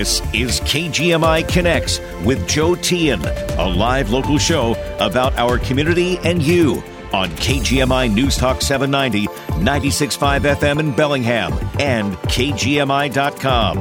This 0.00 0.22
is 0.32 0.60
KGMI 0.60 1.46
Connects 1.46 2.00
with 2.24 2.48
Joe 2.48 2.74
Tian, 2.74 3.20
a 3.22 3.68
live 3.68 4.08
local 4.08 4.38
show 4.38 4.72
about 4.98 5.36
our 5.36 5.58
community 5.58 6.16
and 6.24 6.42
you 6.42 6.82
on 7.12 7.28
KGMI 7.32 8.10
News 8.10 8.38
Talk 8.38 8.62
790, 8.62 9.26
96.5 9.62 10.54
FM 10.54 10.80
in 10.80 10.92
Bellingham, 10.96 11.52
and 11.78 12.14
KGMI.com. 12.14 13.80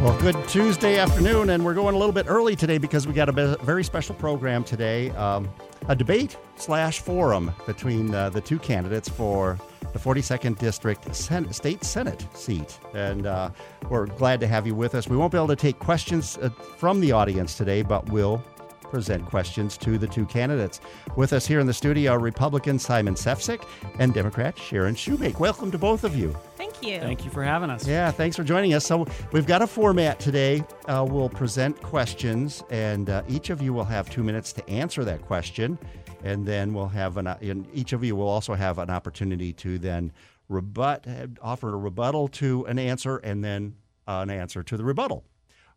Well, 0.00 0.20
good 0.20 0.36
Tuesday 0.46 0.96
afternoon, 0.96 1.50
and 1.50 1.64
we're 1.64 1.74
going 1.74 1.96
a 1.96 1.98
little 1.98 2.12
bit 2.12 2.26
early 2.28 2.54
today 2.54 2.78
because 2.78 3.08
we 3.08 3.12
got 3.12 3.28
a 3.28 3.56
very 3.56 3.82
special 3.82 4.14
program 4.14 4.62
today 4.62 5.10
um, 5.10 5.48
a 5.88 5.96
debate 5.96 6.36
slash 6.54 7.00
forum 7.00 7.52
between 7.66 8.14
uh, 8.14 8.30
the 8.30 8.40
two 8.40 8.60
candidates 8.60 9.08
for 9.08 9.58
the 9.92 9.98
42nd 9.98 10.58
District 10.58 11.14
Sen- 11.14 11.52
State 11.52 11.84
Senate 11.84 12.26
seat. 12.34 12.78
And 12.94 13.26
uh, 13.26 13.50
we're 13.88 14.06
glad 14.06 14.40
to 14.40 14.46
have 14.46 14.66
you 14.66 14.74
with 14.74 14.94
us. 14.94 15.08
We 15.08 15.16
won't 15.16 15.32
be 15.32 15.38
able 15.38 15.48
to 15.48 15.56
take 15.56 15.78
questions 15.78 16.38
uh, 16.38 16.50
from 16.50 17.00
the 17.00 17.12
audience 17.12 17.54
today, 17.54 17.82
but 17.82 18.08
we'll 18.10 18.42
present 18.90 19.24
questions 19.26 19.76
to 19.78 19.98
the 19.98 20.06
two 20.06 20.26
candidates. 20.26 20.80
With 21.16 21.32
us 21.32 21.46
here 21.46 21.60
in 21.60 21.66
the 21.66 21.74
studio 21.74 22.12
are 22.12 22.18
Republican 22.18 22.78
Simon 22.78 23.14
Sefzik 23.14 23.64
and 23.98 24.14
Democrat 24.14 24.58
Sharon 24.58 24.94
Shewmake. 24.94 25.38
Welcome 25.38 25.70
to 25.70 25.78
both 25.78 26.04
of 26.04 26.16
you. 26.16 26.34
Thank 26.56 26.82
you. 26.82 26.98
Thank 27.00 27.24
you 27.24 27.30
for 27.30 27.42
having 27.42 27.70
us. 27.70 27.86
Yeah, 27.86 28.10
thanks 28.10 28.36
for 28.36 28.44
joining 28.44 28.74
us. 28.74 28.86
So 28.86 29.06
we've 29.32 29.46
got 29.46 29.62
a 29.62 29.66
format 29.66 30.18
today. 30.18 30.64
Uh, 30.86 31.06
we'll 31.08 31.28
present 31.28 31.80
questions, 31.82 32.64
and 32.70 33.10
uh, 33.10 33.22
each 33.28 33.50
of 33.50 33.60
you 33.60 33.72
will 33.72 33.84
have 33.84 34.08
two 34.10 34.22
minutes 34.22 34.52
to 34.54 34.68
answer 34.70 35.04
that 35.04 35.22
question 35.22 35.78
and 36.22 36.46
then 36.46 36.74
we'll 36.74 36.88
have 36.88 37.16
an 37.16 37.26
uh, 37.26 37.38
and 37.40 37.66
each 37.72 37.92
of 37.92 38.04
you 38.04 38.16
will 38.16 38.28
also 38.28 38.54
have 38.54 38.78
an 38.78 38.90
opportunity 38.90 39.52
to 39.52 39.78
then 39.78 40.12
rebut 40.48 41.06
offer 41.42 41.72
a 41.72 41.76
rebuttal 41.76 42.28
to 42.28 42.64
an 42.66 42.78
answer 42.78 43.18
and 43.18 43.44
then 43.44 43.74
an 44.06 44.30
answer 44.30 44.62
to 44.62 44.76
the 44.76 44.84
rebuttal 44.84 45.24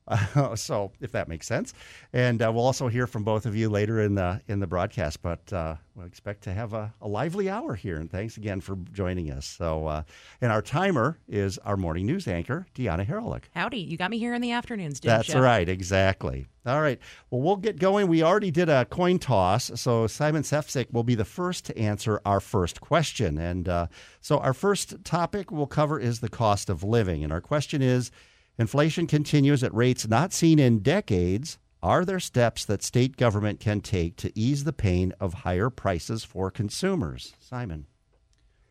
uh, 0.08 0.56
so, 0.56 0.92
if 1.02 1.12
that 1.12 1.28
makes 1.28 1.48
sense, 1.48 1.74
and 2.14 2.42
uh, 2.42 2.52
we'll 2.54 2.66
also 2.66 2.88
hear 2.88 3.08
from 3.08 3.24
both 3.24 3.46
of 3.46 3.56
you 3.56 3.70
later 3.70 4.02
in 4.02 4.16
the 4.16 4.42
in 4.48 4.60
the 4.60 4.68
broadcast. 4.68 5.22
But 5.22 5.52
uh, 5.54 5.76
we'll 5.96 6.06
expect 6.06 6.44
to 6.44 6.54
have 6.54 6.74
a, 6.74 6.94
a, 7.02 7.08
lively 7.08 7.50
hour 7.50 7.76
here. 7.76 7.98
And 7.98 8.10
thanks 8.10 8.38
again 8.38 8.62
for 8.62 8.78
joining 8.92 9.32
us. 9.32 9.46
So, 9.46 9.88
uh, 9.88 10.04
and 10.42 10.52
our 10.52 10.62
timer 10.62 11.20
is 11.28 11.58
our 11.60 11.78
morning 11.78 12.06
news 12.06 12.28
anchor, 12.28 12.66
Deanna 12.76 13.06
Haralick. 13.06 13.44
Howdy, 13.54 13.80
you 13.80 13.98
got 13.98 14.12
me 14.12 14.18
here 14.18 14.34
in 14.34 14.42
the 14.42 14.52
afternoons, 14.52 15.00
That's 15.00 15.30
you? 15.30 15.40
right, 15.40 15.68
exactly. 15.68 16.48
All 16.66 16.82
right. 16.82 17.00
Well, 17.30 17.42
we'll 17.42 17.56
get 17.56 17.80
going. 17.80 18.08
We 18.08 18.22
already 18.22 18.52
did 18.52 18.70
a 18.70 18.86
coin 18.86 19.18
toss, 19.18 19.72
so 19.76 20.06
Simon 20.06 20.44
Sefzik 20.44 20.92
will 20.92 21.04
be 21.04 21.16
the 21.16 21.26
first 21.26 21.66
to 21.66 21.78
answer 21.78 22.22
our 22.24 22.40
first 22.40 22.82
question. 22.82 23.40
And 23.40 23.68
uh, 23.68 23.88
so, 24.20 24.38
our 24.38 24.54
first 24.54 25.04
topic 25.04 25.52
we'll 25.52 25.66
cover 25.66 26.00
is 26.00 26.20
the 26.20 26.30
cost 26.30 26.70
of 26.70 26.84
living, 26.84 27.24
and 27.24 27.34
our 27.34 27.42
question 27.42 27.82
is 27.82 28.12
Inflation 28.58 29.08
continues 29.08 29.64
at 29.64 29.74
rates 29.74 30.08
not 30.08 30.34
seen 30.34 30.60
in 30.60 30.80
decades. 30.80 31.58
Are 31.82 32.06
there 32.06 32.20
steps 32.20 32.64
that 32.66 32.84
state 32.84 33.18
government 33.18 33.60
can 33.60 33.82
take 33.82 34.16
to 34.18 34.32
ease 34.38 34.66
the 34.66 34.74
pain 34.74 35.14
of 35.20 35.34
higher 35.34 35.70
prices 35.70 36.24
for 36.24 36.52
consumers? 36.52 37.34
Simon. 37.40 37.88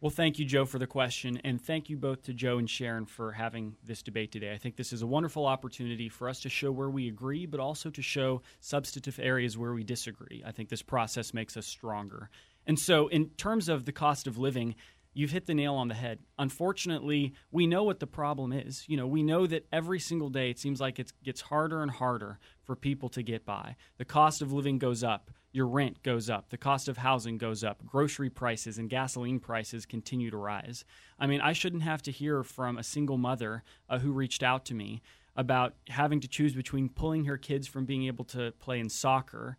Well, 0.01 0.11
thank 0.11 0.39
you, 0.39 0.47
Joe, 0.47 0.65
for 0.65 0.79
the 0.79 0.87
question. 0.87 1.41
And 1.45 1.61
thank 1.61 1.91
you 1.91 1.99
both 1.99 2.23
to 2.23 2.33
Joe 2.33 2.57
and 2.57 2.71
Sharon 2.71 3.05
for 3.05 3.33
having 3.33 3.77
this 3.85 4.03
debate 4.03 4.33
today. 4.33 4.53
I 4.53 4.57
think 4.57 4.77
this 4.77 4.95
is 4.95 5.03
a 5.03 5.07
wonderful 5.07 5.45
opportunity 5.45 6.09
for 6.09 6.27
us 6.27 6.41
to 6.41 6.49
show 6.49 6.73
where 6.73 6.89
we 6.89 7.09
agree, 7.09 7.45
but 7.45 7.61
also 7.61 7.91
to 7.91 8.01
show 8.01 8.41
substantive 8.61 9.19
areas 9.21 9.59
where 9.59 9.75
we 9.75 9.85
disagree. 9.85 10.43
I 10.47 10.53
think 10.53 10.71
this 10.71 10.81
process 10.81 11.35
makes 11.35 11.55
us 11.55 11.67
stronger. 11.67 12.31
And 12.67 12.79
so, 12.79 13.09
in 13.09 13.31
terms 13.31 13.69
of 13.69 13.85
the 13.85 13.93
cost 13.93 14.27
of 14.27 14.39
living, 14.39 14.75
you've 15.13 15.31
hit 15.31 15.47
the 15.47 15.55
nail 15.55 15.75
on 15.75 15.89
the 15.89 15.95
head. 15.95 16.21
Unfortunately, 16.39 17.35
we 17.51 17.67
know 17.67 17.83
what 17.83 18.01
the 18.01 18.07
problem 18.07 18.53
is. 18.53 18.85
You 18.89 18.97
know, 18.97 19.07
we 19.07 19.23
know 19.23 19.47
that 19.47 19.67
every 19.73 19.99
single 19.99 20.29
day 20.29 20.51
it 20.51 20.59
seems 20.59 20.81
like 20.81 20.99
it 20.99 21.13
gets 21.23 21.41
harder 21.41 21.83
and 21.83 21.91
harder 21.91 22.39
for 22.63 22.77
people 22.77 23.09
to 23.11 23.23
get 23.23 23.45
by. 23.45 23.77
The 23.99 24.05
cost 24.05 24.43
of 24.43 24.53
living 24.53 24.79
goes 24.79 25.03
up, 25.03 25.31
your 25.53 25.67
rent 25.67 26.03
goes 26.03 26.31
up, 26.31 26.51
the 26.51 26.57
cost 26.57 26.89
of 26.89 26.99
housing 26.99 27.39
goes 27.39 27.65
up, 27.65 27.85
grocery 27.85 28.31
prices 28.31 28.79
and 28.79 28.89
gasoline 28.89 29.41
prices 29.41 29.85
continue 29.85 30.31
to 30.31 30.37
rise. 30.37 30.85
I 31.19 31.27
mean, 31.27 31.41
I 31.41 31.53
shouldn't 31.53 31.83
have 31.83 32.03
to 32.03 32.13
hear 32.13 32.43
from 32.45 32.79
a 32.79 32.85
single 32.85 33.19
mother 33.19 33.65
uh, 33.89 33.99
who 33.99 34.13
reached 34.13 34.43
out 34.43 34.65
to 34.67 34.75
me 34.75 35.03
about 35.37 35.75
having 35.89 36.21
to 36.21 36.29
choose 36.29 36.55
between 36.55 36.89
pulling 36.89 37.25
her 37.25 37.37
kids 37.37 37.67
from 37.67 37.85
being 37.85 38.05
able 38.05 38.25
to 38.27 38.53
play 38.59 38.79
in 38.79 38.89
soccer 38.89 39.57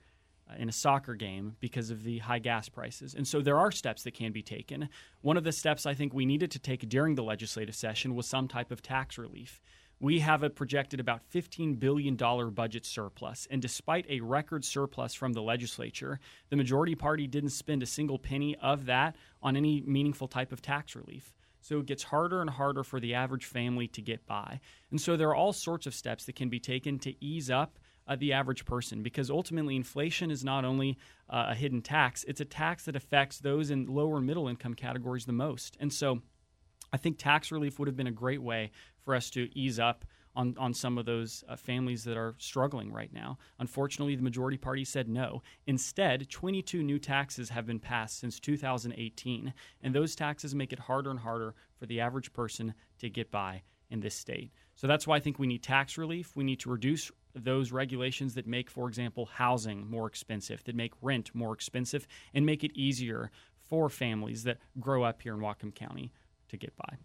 in 0.58 0.70
a 0.70 0.72
soccer 0.72 1.16
game 1.16 1.56
because 1.60 1.90
of 1.90 2.04
the 2.04 2.20
high 2.20 2.40
gas 2.40 2.70
prices. 2.70 3.14
And 3.14 3.28
so 3.28 3.42
there 3.42 3.58
are 3.58 3.72
steps 3.72 4.04
that 4.04 4.14
can 4.14 4.32
be 4.32 4.42
taken. 4.42 4.90
One 5.22 5.38
of 5.38 5.44
the 5.44 5.52
steps 5.52 5.86
I 5.86 5.94
think 5.94 6.14
we 6.14 6.26
needed 6.26 6.52
to 6.52 6.60
take 6.60 6.88
during 6.88 7.16
the 7.16 7.24
legislative 7.24 7.76
session 7.76 8.16
was 8.16 8.28
some 8.28 8.48
type 8.48 8.72
of 8.72 8.82
tax 8.82 9.18
relief. 9.18 9.62
We 10.00 10.20
have 10.20 10.42
a 10.42 10.50
projected 10.50 11.00
about 11.00 11.22
$15 11.32 11.80
billion 11.80 12.16
budget 12.16 12.88
surplus. 12.88 13.48
And 13.52 13.62
despite 13.62 14.08
a 14.10 14.20
record 14.22 14.66
surplus 14.66 15.14
from 15.14 15.34
the 15.34 15.44
legislature, 15.44 16.20
the 16.50 16.56
majority 16.56 16.96
party 16.96 17.28
didn't 17.28 17.52
spend 17.52 17.84
a 17.84 17.86
single 17.86 18.18
penny 18.18 18.58
of 18.58 18.88
that 18.88 19.16
on 19.44 19.56
any 19.56 19.82
meaningful 19.82 20.28
type 20.28 20.52
of 20.52 20.62
tax 20.62 20.96
relief. 20.96 21.36
So 21.62 21.80
it 21.80 21.86
gets 21.86 22.02
harder 22.02 22.42
and 22.42 22.50
harder 22.50 22.84
for 22.84 23.00
the 23.00 23.14
average 23.14 23.46
family 23.46 23.88
to 23.90 24.02
get 24.02 24.26
by. 24.26 24.60
And 24.90 25.00
so 25.00 25.16
there 25.16 25.30
are 25.30 25.36
all 25.36 25.54
sorts 25.54 25.86
of 25.86 25.94
steps 25.94 26.26
that 26.26 26.36
can 26.36 26.50
be 26.50 26.60
taken 26.60 26.98
to 27.00 27.14
ease 27.24 27.52
up 27.52 27.78
uh, 28.08 28.16
the 28.16 28.34
average 28.34 28.66
person 28.66 29.04
because 29.04 29.30
ultimately 29.30 29.76
inflation 29.76 30.32
is 30.32 30.44
not 30.44 30.66
only 30.66 30.98
uh, 31.30 31.48
a 31.50 31.56
hidden 31.56 31.82
tax, 31.82 32.24
it's 32.28 32.42
a 32.42 32.46
tax 32.46 32.86
that 32.86 32.96
affects 32.96 33.40
those 33.40 33.72
in 33.72 33.86
lower 33.86 34.20
middle 34.20 34.48
income 34.48 34.74
categories 34.74 35.26
the 35.26 35.32
most. 35.32 35.78
And 35.80 35.92
so 35.92 36.22
I 36.94 36.98
think 36.98 37.18
tax 37.18 37.52
relief 37.52 37.80
would 37.80 37.88
have 37.88 37.96
been 37.96 38.08
a 38.08 38.12
great 38.12 38.42
way 38.42 38.72
for 39.04 39.16
us 39.16 39.30
to 39.32 39.50
ease 39.58 39.80
up 39.80 40.06
on, 40.36 40.56
on 40.58 40.74
some 40.74 40.98
of 40.98 41.06
those 41.06 41.44
uh, 41.48 41.56
families 41.56 42.04
that 42.06 42.18
are 42.18 42.36
struggling 42.38 42.92
right 42.92 43.12
now. 43.14 43.38
Unfortunately, 43.60 44.16
the 44.16 44.22
majority 44.22 44.58
party 44.58 44.86
said 44.86 45.10
no. 45.10 45.42
Instead, 45.68 46.30
22 46.30 46.84
new 46.84 47.00
taxes 47.00 47.50
have 47.50 47.66
been 47.66 47.80
passed 47.80 48.20
since 48.20 48.40
2018, 48.40 49.54
and 49.82 49.96
those 49.96 50.16
taxes 50.16 50.56
make 50.56 50.72
it 50.72 50.80
harder 50.80 51.12
and 51.12 51.20
harder 51.20 51.54
for 51.78 51.86
the 51.86 52.00
average 52.00 52.32
person 52.34 52.74
to 53.00 53.10
get 53.10 53.32
by 53.32 53.62
in 53.90 54.00
this 54.00 54.16
state. 54.16 54.52
So 54.76 54.88
that's 54.88 55.06
why 55.06 55.18
I 55.18 55.20
think 55.20 55.38
we 55.38 55.48
need 55.48 55.64
tax 55.64 55.98
relief. 55.98 56.36
We 56.36 56.46
need 56.46 56.62
to 56.62 56.70
reduce 56.70 57.12
those 57.34 57.72
regulations 57.72 58.34
that 58.36 58.47
make, 58.47 58.69
for 58.69 58.88
example, 58.88 59.25
housing 59.25 59.90
more 59.90 60.08
expensive, 60.08 60.64
that 60.66 60.75
make 60.75 60.94
rent 61.02 61.34
more 61.34 61.53
expensive, 61.53 62.08
and 62.34 62.46
make 62.46 62.64
it 62.64 62.72
easier 62.75 63.31
for 63.56 63.90
families 63.90 64.44
that 64.44 64.58
grow 64.80 65.03
up 65.03 65.22
here 65.22 65.34
in 65.34 65.40
Whatcom 65.40 65.74
County 65.74 66.12
to 66.50 66.58
get 66.58 66.75
by. 66.75 66.97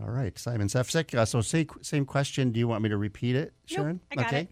All 0.00 0.10
right, 0.10 0.38
Simon 0.38 0.68
Sefzik. 0.68 1.14
Uh, 1.14 1.24
so, 1.24 1.40
say, 1.40 1.66
same 1.80 2.04
question. 2.04 2.52
Do 2.52 2.60
you 2.60 2.68
want 2.68 2.82
me 2.82 2.88
to 2.90 2.96
repeat 2.96 3.36
it, 3.36 3.54
Sharon? 3.64 4.00
Nope, 4.02 4.02
I 4.10 4.14
got 4.16 4.26
okay. 4.26 4.40
It. 4.42 4.50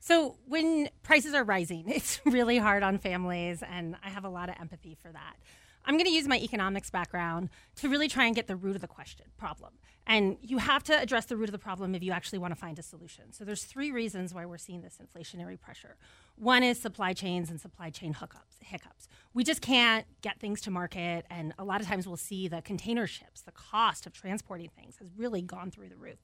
So, 0.00 0.36
when 0.46 0.88
prices 1.02 1.34
are 1.34 1.44
rising, 1.44 1.84
it's 1.88 2.20
really 2.26 2.58
hard 2.58 2.82
on 2.82 2.98
families, 2.98 3.62
and 3.62 3.96
I 4.04 4.10
have 4.10 4.24
a 4.24 4.28
lot 4.28 4.48
of 4.48 4.56
empathy 4.60 4.96
for 5.00 5.10
that. 5.12 5.36
I'm 5.84 5.94
going 5.94 6.06
to 6.06 6.12
use 6.12 6.28
my 6.28 6.38
economics 6.38 6.90
background 6.90 7.50
to 7.76 7.88
really 7.88 8.08
try 8.08 8.26
and 8.26 8.34
get 8.34 8.46
the 8.46 8.56
root 8.56 8.76
of 8.76 8.80
the 8.80 8.88
question 8.88 9.26
problem. 9.38 9.72
And 10.06 10.38
you 10.40 10.58
have 10.58 10.82
to 10.84 10.98
address 11.00 11.26
the 11.26 11.36
root 11.36 11.48
of 11.48 11.52
the 11.52 11.58
problem 11.58 11.94
if 11.94 12.02
you 12.02 12.12
actually 12.12 12.38
want 12.38 12.52
to 12.52 12.60
find 12.60 12.78
a 12.78 12.82
solution. 12.82 13.32
So 13.32 13.44
there's 13.44 13.64
three 13.64 13.92
reasons 13.92 14.34
why 14.34 14.44
we're 14.44 14.58
seeing 14.58 14.82
this 14.82 14.98
inflationary 15.00 15.60
pressure. 15.60 15.96
One 16.36 16.62
is 16.62 16.80
supply 16.80 17.12
chains 17.12 17.50
and 17.50 17.60
supply 17.60 17.90
chain 17.90 18.14
hookups, 18.14 18.58
hiccups. 18.60 19.08
We 19.34 19.44
just 19.44 19.60
can't 19.60 20.06
get 20.22 20.40
things 20.40 20.60
to 20.62 20.70
market 20.70 21.26
and 21.30 21.52
a 21.58 21.64
lot 21.64 21.80
of 21.80 21.86
times 21.86 22.06
we'll 22.06 22.16
see 22.16 22.48
the 22.48 22.62
container 22.62 23.06
ships, 23.06 23.42
the 23.42 23.52
cost 23.52 24.06
of 24.06 24.12
transporting 24.12 24.70
things 24.70 24.96
has 24.96 25.10
really 25.16 25.42
gone 25.42 25.70
through 25.70 25.90
the 25.90 25.96
roof. 25.96 26.18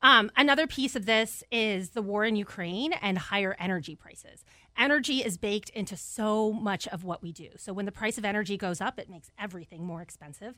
Um, 0.00 0.30
another 0.36 0.66
piece 0.66 0.94
of 0.94 1.06
this 1.06 1.42
is 1.50 1.90
the 1.90 2.02
war 2.02 2.24
in 2.24 2.36
Ukraine 2.36 2.92
and 2.92 3.18
higher 3.18 3.56
energy 3.58 3.96
prices. 3.96 4.44
Energy 4.76 5.18
is 5.18 5.38
baked 5.38 5.70
into 5.70 5.96
so 5.96 6.52
much 6.52 6.86
of 6.88 7.02
what 7.02 7.20
we 7.20 7.32
do. 7.32 7.48
So 7.56 7.72
when 7.72 7.84
the 7.84 7.92
price 7.92 8.16
of 8.16 8.24
energy 8.24 8.56
goes 8.56 8.80
up, 8.80 8.98
it 8.98 9.10
makes 9.10 9.30
everything 9.38 9.84
more 9.84 10.00
expensive. 10.00 10.54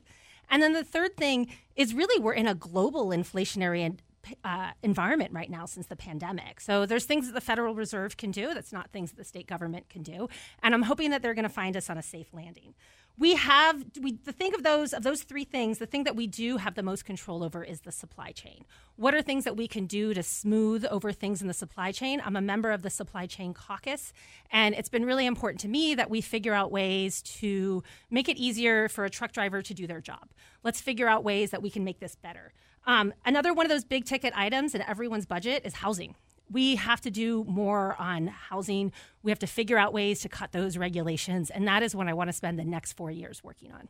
And 0.49 0.61
then 0.61 0.73
the 0.73 0.83
third 0.83 1.17
thing 1.17 1.47
is 1.75 1.95
really 1.95 2.21
we're 2.21 2.33
in 2.33 2.47
a 2.47 2.53
global 2.53 3.07
inflationary 3.07 3.97
uh, 4.43 4.71
environment 4.83 5.31
right 5.33 5.49
now 5.49 5.65
since 5.65 5.87
the 5.87 5.95
pandemic. 5.95 6.61
So 6.61 6.85
there's 6.85 7.05
things 7.05 7.25
that 7.25 7.33
the 7.33 7.41
Federal 7.41 7.73
Reserve 7.73 8.17
can 8.17 8.29
do 8.29 8.53
that's 8.53 8.71
not 8.71 8.91
things 8.91 9.11
that 9.11 9.17
the 9.17 9.23
state 9.23 9.47
government 9.47 9.89
can 9.89 10.03
do, 10.03 10.29
and 10.61 10.75
I'm 10.75 10.83
hoping 10.83 11.09
that 11.09 11.23
they're 11.23 11.33
going 11.33 11.43
to 11.43 11.49
find 11.49 11.75
us 11.75 11.89
on 11.89 11.97
a 11.97 12.03
safe 12.03 12.27
landing 12.31 12.75
we 13.17 13.35
have 13.35 13.83
we 13.99 14.13
the 14.23 14.31
think 14.31 14.55
of 14.55 14.63
those 14.63 14.93
of 14.93 15.03
those 15.03 15.23
three 15.23 15.43
things 15.43 15.77
the 15.77 15.85
thing 15.85 16.03
that 16.05 16.15
we 16.15 16.27
do 16.27 16.57
have 16.57 16.75
the 16.75 16.83
most 16.83 17.05
control 17.05 17.43
over 17.43 17.63
is 17.63 17.81
the 17.81 17.91
supply 17.91 18.31
chain. 18.31 18.65
What 18.95 19.13
are 19.13 19.21
things 19.21 19.43
that 19.43 19.57
we 19.57 19.67
can 19.67 19.85
do 19.85 20.13
to 20.13 20.23
smooth 20.23 20.85
over 20.89 21.11
things 21.11 21.41
in 21.41 21.47
the 21.47 21.53
supply 21.53 21.91
chain? 21.91 22.21
I'm 22.23 22.35
a 22.35 22.41
member 22.41 22.71
of 22.71 22.81
the 22.81 22.89
supply 22.89 23.25
chain 23.25 23.53
caucus 23.53 24.13
and 24.51 24.75
it's 24.75 24.89
been 24.89 25.05
really 25.05 25.25
important 25.25 25.61
to 25.61 25.67
me 25.67 25.95
that 25.95 26.09
we 26.09 26.21
figure 26.21 26.53
out 26.53 26.71
ways 26.71 27.21
to 27.39 27.83
make 28.09 28.29
it 28.29 28.37
easier 28.37 28.89
for 28.89 29.05
a 29.05 29.09
truck 29.09 29.31
driver 29.31 29.61
to 29.61 29.73
do 29.73 29.87
their 29.87 30.01
job. 30.01 30.29
Let's 30.63 30.81
figure 30.81 31.07
out 31.07 31.23
ways 31.23 31.51
that 31.51 31.61
we 31.61 31.69
can 31.69 31.83
make 31.83 31.99
this 31.99 32.15
better. 32.15 32.53
Um, 32.87 33.13
another 33.25 33.53
one 33.53 33.65
of 33.65 33.69
those 33.69 33.83
big 33.83 34.05
ticket 34.05 34.33
items 34.35 34.73
in 34.73 34.81
everyone's 34.81 35.25
budget 35.25 35.63
is 35.65 35.75
housing 35.75 36.15
we 36.51 36.75
have 36.75 37.01
to 37.01 37.11
do 37.11 37.43
more 37.45 37.95
on 37.99 38.27
housing. 38.27 38.91
We 39.23 39.31
have 39.31 39.39
to 39.39 39.47
figure 39.47 39.77
out 39.77 39.93
ways 39.93 40.21
to 40.21 40.29
cut 40.29 40.51
those 40.51 40.77
regulations. 40.77 41.49
And 41.49 41.67
that 41.67 41.83
is 41.83 41.95
what 41.95 42.07
I 42.07 42.13
want 42.13 42.29
to 42.29 42.33
spend 42.33 42.59
the 42.59 42.65
next 42.65 42.93
four 42.93 43.11
years 43.11 43.43
working 43.43 43.71
on. 43.71 43.87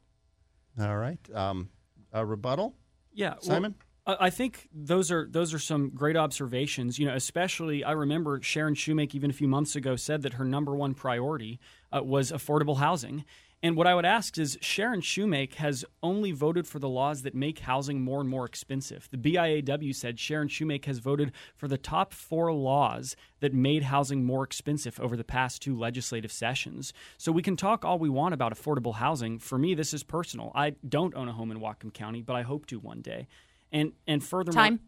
All 0.79 0.97
right. 0.97 1.19
Um, 1.33 1.69
a 2.13 2.25
rebuttal? 2.25 2.75
Yeah. 3.13 3.35
Simon? 3.41 3.75
Well, 4.07 4.17
I 4.19 4.29
think 4.29 4.67
those 4.73 5.11
are 5.11 5.27
those 5.29 5.53
are 5.53 5.59
some 5.59 5.91
great 5.91 6.17
observations. 6.17 6.97
You 6.97 7.07
know, 7.07 7.13
especially 7.13 7.83
I 7.83 7.91
remember 7.91 8.41
Sharon 8.41 8.73
Shewmake 8.73 9.13
even 9.13 9.29
a 9.29 9.33
few 9.33 9.47
months 9.47 9.75
ago 9.75 9.95
said 9.95 10.23
that 10.23 10.33
her 10.33 10.45
number 10.45 10.75
one 10.75 10.93
priority 10.93 11.59
uh, 11.95 12.01
was 12.03 12.31
affordable 12.31 12.77
housing, 12.77 13.25
and 13.63 13.75
what 13.75 13.85
I 13.85 13.93
would 13.93 14.05
ask 14.05 14.39
is 14.39 14.57
Sharon 14.61 15.01
Shewmake 15.01 15.55
has 15.55 15.85
only 16.01 16.31
voted 16.31 16.65
for 16.65 16.79
the 16.79 16.89
laws 16.89 17.21
that 17.21 17.35
make 17.35 17.59
housing 17.59 18.01
more 18.01 18.19
and 18.19 18.29
more 18.29 18.45
expensive. 18.45 19.07
The 19.11 19.17
BIAW 19.17 19.93
said 19.93 20.19
Sharon 20.19 20.47
Shewmake 20.47 20.85
has 20.85 20.97
voted 20.97 21.31
for 21.55 21.67
the 21.67 21.77
top 21.77 22.11
four 22.11 22.51
laws 22.51 23.15
that 23.39 23.53
made 23.53 23.83
housing 23.83 24.23
more 24.23 24.43
expensive 24.43 24.99
over 24.99 25.15
the 25.15 25.23
past 25.23 25.61
two 25.61 25.77
legislative 25.77 26.31
sessions. 26.31 26.91
So 27.17 27.31
we 27.31 27.43
can 27.43 27.55
talk 27.55 27.85
all 27.85 27.99
we 27.99 28.09
want 28.09 28.33
about 28.33 28.51
affordable 28.51 28.95
housing. 28.95 29.37
For 29.37 29.59
me, 29.59 29.75
this 29.75 29.93
is 29.93 30.01
personal. 30.01 30.51
I 30.55 30.71
don't 30.87 31.15
own 31.15 31.29
a 31.29 31.33
home 31.33 31.51
in 31.51 31.59
Whatcom 31.59 31.93
County, 31.93 32.23
but 32.23 32.35
I 32.35 32.41
hope 32.41 32.65
to 32.67 32.79
one 32.79 33.01
day. 33.01 33.27
And 33.71 33.93
and 34.07 34.23
furthermore, 34.23 34.63
Time. 34.63 34.79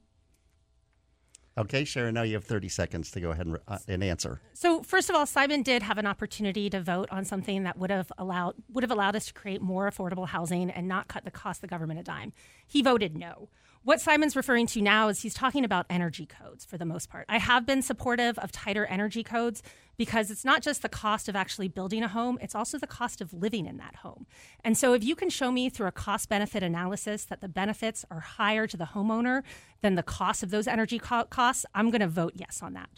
Okay, 1.55 1.83
Sharon, 1.85 2.15
now 2.15 2.23
you 2.23 2.33
have 2.33 2.43
30 2.43 2.67
seconds 2.67 3.11
to 3.11 3.19
go 3.19 3.29
ahead 3.29 3.45
and, 3.45 3.57
uh, 3.67 3.77
and 3.87 4.03
answer. 4.03 4.41
So 4.53 4.81
first 4.81 5.09
of 5.09 5.15
all, 5.15 5.27
Simon 5.27 5.61
did 5.61 5.83
have 5.83 5.99
an 5.99 6.07
opportunity 6.07 6.69
to 6.71 6.81
vote 6.81 7.09
on 7.11 7.25
something 7.25 7.63
that 7.63 7.77
would 7.77 7.91
have 7.91 8.11
allowed 8.17 8.55
would 8.71 8.83
have 8.83 8.91
allowed 8.91 9.15
us 9.15 9.27
to 9.27 9.33
create 9.33 9.61
more 9.61 9.89
affordable 9.89 10.27
housing 10.27 10.71
and 10.71 10.87
not 10.87 11.07
cut 11.07 11.25
the 11.25 11.31
cost 11.31 11.57
of 11.57 11.61
the 11.61 11.67
government 11.67 11.99
a 11.99 12.03
dime. 12.03 12.33
He 12.65 12.81
voted 12.81 13.15
no. 13.15 13.49
What 13.83 13.99
Simon's 13.99 14.35
referring 14.35 14.67
to 14.67 14.81
now 14.81 15.09
is 15.09 15.21
he's 15.21 15.33
talking 15.33 15.65
about 15.65 15.85
energy 15.89 16.25
codes 16.25 16.63
for 16.63 16.77
the 16.77 16.85
most 16.85 17.09
part. 17.09 17.25
I 17.27 17.37
have 17.37 17.65
been 17.65 17.81
supportive 17.81 18.39
of 18.39 18.51
tighter 18.51 18.85
energy 18.85 19.23
codes 19.23 19.61
because 19.97 20.31
it's 20.31 20.45
not 20.45 20.61
just 20.61 20.81
the 20.81 20.89
cost 20.89 21.29
of 21.29 21.35
actually 21.35 21.67
building 21.67 22.03
a 22.03 22.07
home, 22.07 22.37
it's 22.41 22.55
also 22.55 22.77
the 22.77 22.87
cost 22.87 23.21
of 23.21 23.33
living 23.33 23.65
in 23.65 23.77
that 23.77 23.97
home. 23.97 24.25
And 24.63 24.77
so 24.77 24.93
if 24.93 25.03
you 25.03 25.15
can 25.15 25.29
show 25.29 25.51
me 25.51 25.69
through 25.69 25.87
a 25.87 25.91
cost 25.91 26.29
benefit 26.29 26.63
analysis 26.63 27.25
that 27.25 27.41
the 27.41 27.49
benefits 27.49 28.05
are 28.09 28.19
higher 28.21 28.67
to 28.67 28.77
the 28.77 28.85
homeowner 28.85 29.43
than 29.81 29.95
the 29.95 30.03
cost 30.03 30.43
of 30.43 30.49
those 30.49 30.67
energy 30.67 30.99
co- 30.99 31.25
costs, 31.25 31.65
I'm 31.73 31.89
going 31.89 32.01
to 32.01 32.07
vote 32.07 32.33
yes 32.35 32.61
on 32.61 32.73
that. 32.73 32.89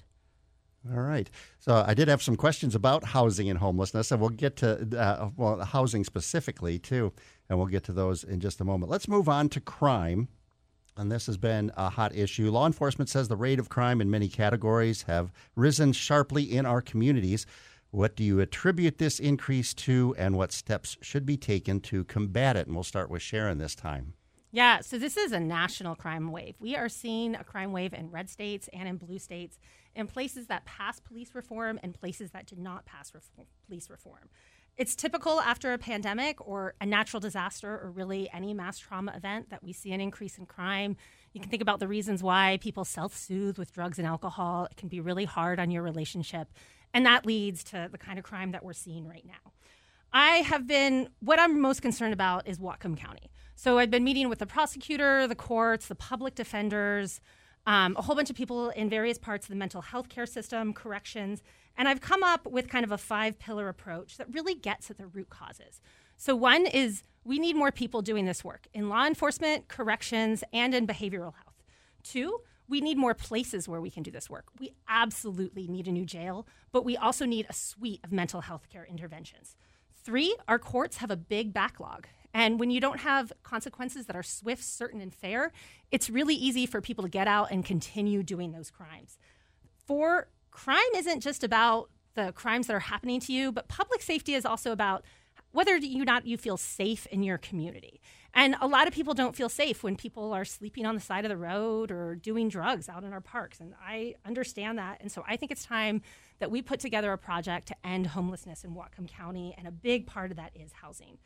All 0.94 1.02
right. 1.02 1.30
So 1.60 1.84
I 1.86 1.96
did 1.96 2.08
have 2.08 2.22
some 2.22 2.36
questions 2.36 2.76
about 2.76 3.04
housing 3.04 3.50
and 3.50 3.58
homelessness, 3.58 4.12
and 4.12 4.22
we'll 4.22 4.30
get 4.30 4.56
to 4.58 4.88
uh, 4.98 5.30
well 5.36 5.64
housing 5.64 6.04
specifically 6.04 6.78
too, 6.78 7.12
and 7.50 7.58
we'll 7.58 7.68
get 7.68 7.84
to 7.86 7.92
those 7.92 8.24
in 8.24 8.40
just 8.40 8.62
a 8.62 8.64
moment. 8.64 8.92
Let's 8.92 9.08
move 9.08 9.28
on 9.28 9.50
to 9.50 9.60
crime. 9.60 10.28
And 10.98 11.12
this 11.12 11.26
has 11.26 11.38
been 11.38 11.72
a 11.76 11.90
hot 11.90 12.16
issue. 12.16 12.50
Law 12.50 12.66
enforcement 12.66 13.10
says 13.10 13.28
the 13.28 13.36
rate 13.36 13.60
of 13.60 13.68
crime 13.68 14.00
in 14.00 14.10
many 14.10 14.30
categories 14.30 15.02
have 15.04 15.34
risen 15.56 15.92
sharply 15.92 16.44
in 16.44 16.66
our 16.66 16.82
communities. 16.82 17.46
What 17.92 18.16
do 18.16 18.24
you 18.24 18.40
attribute 18.40 18.98
this 18.98 19.20
increase 19.20 19.74
to, 19.74 20.16
and 20.18 20.38
what 20.38 20.52
steps 20.52 20.98
should 21.02 21.26
be 21.26 21.38
taken 21.38 21.82
to 21.82 22.06
combat 22.06 22.56
it? 22.56 22.68
And 22.68 22.76
we'll 22.76 22.84
start 22.84 23.10
with 23.10 23.22
Sharon 23.22 23.58
this 23.58 23.76
time. 23.76 24.14
Yeah, 24.52 24.80
so 24.80 24.98
this 24.98 25.18
is 25.18 25.34
a 25.34 25.40
national 25.40 25.96
crime 25.96 26.32
wave. 26.32 26.56
We 26.60 26.78
are 26.78 26.88
seeing 26.88 27.36
a 27.36 27.44
crime 27.44 27.74
wave 27.74 27.94
in 27.94 28.10
red 28.10 28.30
states 28.30 28.70
and 28.72 28.88
in 28.88 28.96
blue 28.96 29.20
states, 29.20 29.60
in 29.96 30.08
places 30.08 30.48
that 30.48 30.64
passed 30.64 31.04
police 31.04 31.36
reform 31.36 31.78
and 31.84 31.94
places 31.94 32.32
that 32.32 32.46
did 32.46 32.60
not 32.60 32.86
pass 32.86 33.12
police 33.68 33.90
reform. 33.90 34.30
It's 34.78 34.94
typical 34.94 35.40
after 35.40 35.72
a 35.72 35.78
pandemic 35.78 36.46
or 36.46 36.76
a 36.82 36.86
natural 36.86 37.22
disaster 37.22 37.70
or 37.70 37.92
really 37.92 38.30
any 38.34 38.54
mass 38.54 38.78
trauma 38.78 39.14
event 39.16 39.50
that 39.50 39.64
we 39.64 39.72
see 39.72 39.94
an 39.94 40.02
increase 40.02 40.38
in 40.38 40.46
crime. 40.46 40.98
You 41.32 41.40
can 41.40 41.50
think 41.50 41.62
about 41.62 41.80
the 41.80 41.88
reasons 41.88 42.22
why 42.22 42.60
people 42.62 42.84
self 42.84 43.16
soothe 43.16 43.58
with 43.58 43.72
drugs 43.72 44.00
and 44.00 44.08
alcohol. 44.08 44.66
It 44.70 44.76
can 44.76 44.90
be 44.90 45.00
really 45.00 45.24
hard 45.24 45.62
on 45.62 45.72
your 45.72 45.82
relationship. 45.82 46.50
And 46.94 47.06
that 47.06 47.26
leads 47.26 47.64
to 47.66 47.88
the 47.90 47.98
kind 47.98 48.20
of 48.20 48.26
crime 48.26 48.52
that 48.52 48.66
we're 48.66 48.74
seeing 48.74 49.08
right 49.08 49.26
now. 49.26 49.54
I 50.12 50.38
have 50.38 50.68
been, 50.68 51.10
what 51.20 51.40
I'm 51.40 51.60
most 51.62 51.82
concerned 51.82 52.14
about 52.14 52.48
is 52.48 52.60
Whatcom 52.60 52.98
County. 52.98 53.32
So 53.56 53.80
I've 53.80 53.92
been 53.92 54.04
meeting 54.04 54.28
with 54.28 54.40
the 54.40 54.46
prosecutor, 54.46 55.26
the 55.28 55.36
courts, 55.36 55.88
the 55.88 55.96
public 55.96 56.36
defenders, 56.36 57.22
um, 57.66 57.96
a 57.98 58.02
whole 58.02 58.16
bunch 58.16 58.30
of 58.30 58.36
people 58.36 58.70
in 58.70 58.90
various 58.90 59.18
parts 59.18 59.46
of 59.46 59.50
the 59.50 59.56
mental 59.56 59.82
health 59.82 60.10
care 60.10 60.26
system, 60.26 60.74
corrections, 60.74 61.42
and 61.78 61.88
I've 61.88 62.02
come 62.02 62.24
up 62.24 62.48
with 62.48 62.70
kind 62.70 62.84
of 62.84 62.92
a 62.92 62.98
five 62.98 63.40
pillar 63.40 63.70
approach 63.70 64.18
that 64.18 64.34
really 64.34 64.56
gets 64.56 64.90
at 64.90 64.98
the 64.98 65.08
root 65.08 65.30
causes. 65.30 65.82
So, 66.18 66.36
one 66.36 66.66
is 66.66 67.04
we 67.24 67.40
need 67.40 67.56
more 67.56 67.72
people 67.72 68.02
doing 68.02 68.26
this 68.26 68.44
work 68.44 68.68
in 68.74 68.90
law 68.90 69.06
enforcement, 69.06 69.68
corrections, 69.68 70.44
and 70.54 70.74
in 70.74 70.88
behavioral 70.88 71.34
health. 71.34 71.64
Two, 72.04 72.42
we 72.68 72.82
need 72.82 72.98
more 72.98 73.14
places 73.14 73.68
where 73.68 73.82
we 73.82 73.92
can 73.92 74.04
do 74.04 74.12
this 74.12 74.30
work. 74.30 74.46
We 74.60 74.72
absolutely 74.88 75.68
need 75.68 75.88
a 75.88 75.92
new 75.92 76.06
jail, 76.06 76.48
but 76.72 76.86
we 76.86 76.98
also 76.98 77.26
need 77.26 77.46
a 77.50 77.54
suite 77.54 78.02
of 78.04 78.12
mental 78.12 78.42
health 78.42 78.68
care 78.72 78.86
interventions. 78.86 79.56
Three, 80.04 80.36
our 80.48 80.60
courts 80.60 80.98
have 80.98 81.12
a 81.12 81.18
big 81.18 81.54
backlog. 81.54 82.08
And 82.34 82.60
when 82.60 82.70
you 82.70 82.82
don't 82.82 83.00
have 83.00 83.32
consequences 83.44 84.08
that 84.08 84.16
are 84.16 84.24
swift, 84.24 84.64
certain, 84.64 85.00
and 85.00 85.14
fair, 85.14 85.52
it's 85.90 86.10
really 86.10 86.36
easy 86.36 86.66
for 86.66 86.82
people 86.82 87.04
to 87.04 87.10
get 87.10 87.28
out 87.28 87.50
and 87.50 87.64
continue 87.64 88.24
doing 88.24 88.52
those 88.52 88.70
crimes. 88.70 89.18
Four, 89.86 90.28
crime 90.56 90.80
isn't 90.96 91.20
just 91.20 91.44
about 91.44 91.90
the 92.16 92.32
crimes 92.32 92.68
that 92.68 92.76
are 92.76 92.80
happening 92.80 93.20
to 93.20 93.34
you, 93.34 93.52
but 93.52 93.68
public 93.68 94.02
safety 94.02 94.34
is 94.34 94.46
also 94.46 94.72
about 94.72 95.04
whether 95.52 95.76
you 95.76 96.06
not 96.06 96.26
you 96.26 96.38
feel 96.38 96.58
safe 96.58 97.06
in 97.08 97.24
your 97.24 97.38
community. 97.38 98.02
And 98.34 98.56
a 98.62 98.68
lot 98.68 98.88
of 98.88 98.94
people 98.94 99.14
don't 99.14 99.36
feel 99.36 99.50
safe 99.50 99.84
when 99.84 99.96
people 99.96 100.34
are 100.34 100.46
sleeping 100.46 100.86
on 100.86 100.96
the 100.96 101.02
side 101.02 101.24
of 101.26 101.30
the 101.30 101.38
road 101.38 101.92
or 101.92 102.16
doing 102.16 102.50
drugs 102.50 102.90
out 102.90 103.04
in 103.04 103.14
our 103.14 103.22
parks. 103.22 103.60
And 103.60 103.74
I 103.82 104.16
understand 104.26 104.78
that. 104.78 104.98
And 105.02 105.12
so 105.12 105.24
I 105.28 105.36
think 105.36 105.52
it's 105.52 105.66
time 105.66 106.02
that 106.40 106.52
we 106.52 106.62
put 106.62 106.80
together 106.80 107.12
a 107.14 107.18
project 107.18 107.68
to 107.68 107.76
end 107.86 108.08
homelessness 108.08 108.64
in 108.64 108.72
Whatcom 108.72 109.08
County. 109.08 109.54
And 109.58 109.68
a 109.68 109.72
big 109.72 110.08
part 110.08 110.32
of 110.32 110.38
that 110.38 110.52
is 110.56 110.72
housing. 110.82 111.18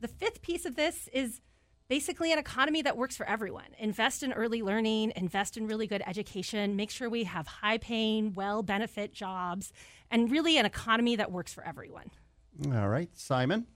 The 0.00 0.08
fifth 0.08 0.40
piece 0.40 0.64
of 0.64 0.76
this 0.76 1.08
is 1.12 1.40
basically 1.88 2.32
an 2.32 2.38
economy 2.38 2.82
that 2.82 2.96
works 2.96 3.16
for 3.16 3.26
everyone. 3.28 3.64
Invest 3.78 4.22
in 4.22 4.32
early 4.32 4.62
learning, 4.62 5.12
invest 5.16 5.56
in 5.56 5.66
really 5.66 5.86
good 5.86 6.02
education, 6.06 6.76
make 6.76 6.90
sure 6.90 7.08
we 7.08 7.24
have 7.24 7.46
high 7.46 7.78
paying, 7.78 8.34
well 8.34 8.62
benefit 8.62 9.12
jobs, 9.12 9.72
and 10.10 10.30
really 10.30 10.58
an 10.58 10.66
economy 10.66 11.16
that 11.16 11.32
works 11.32 11.52
for 11.52 11.64
everyone. 11.64 12.10
All 12.72 12.88
right, 12.88 13.08
Simon. 13.14 13.66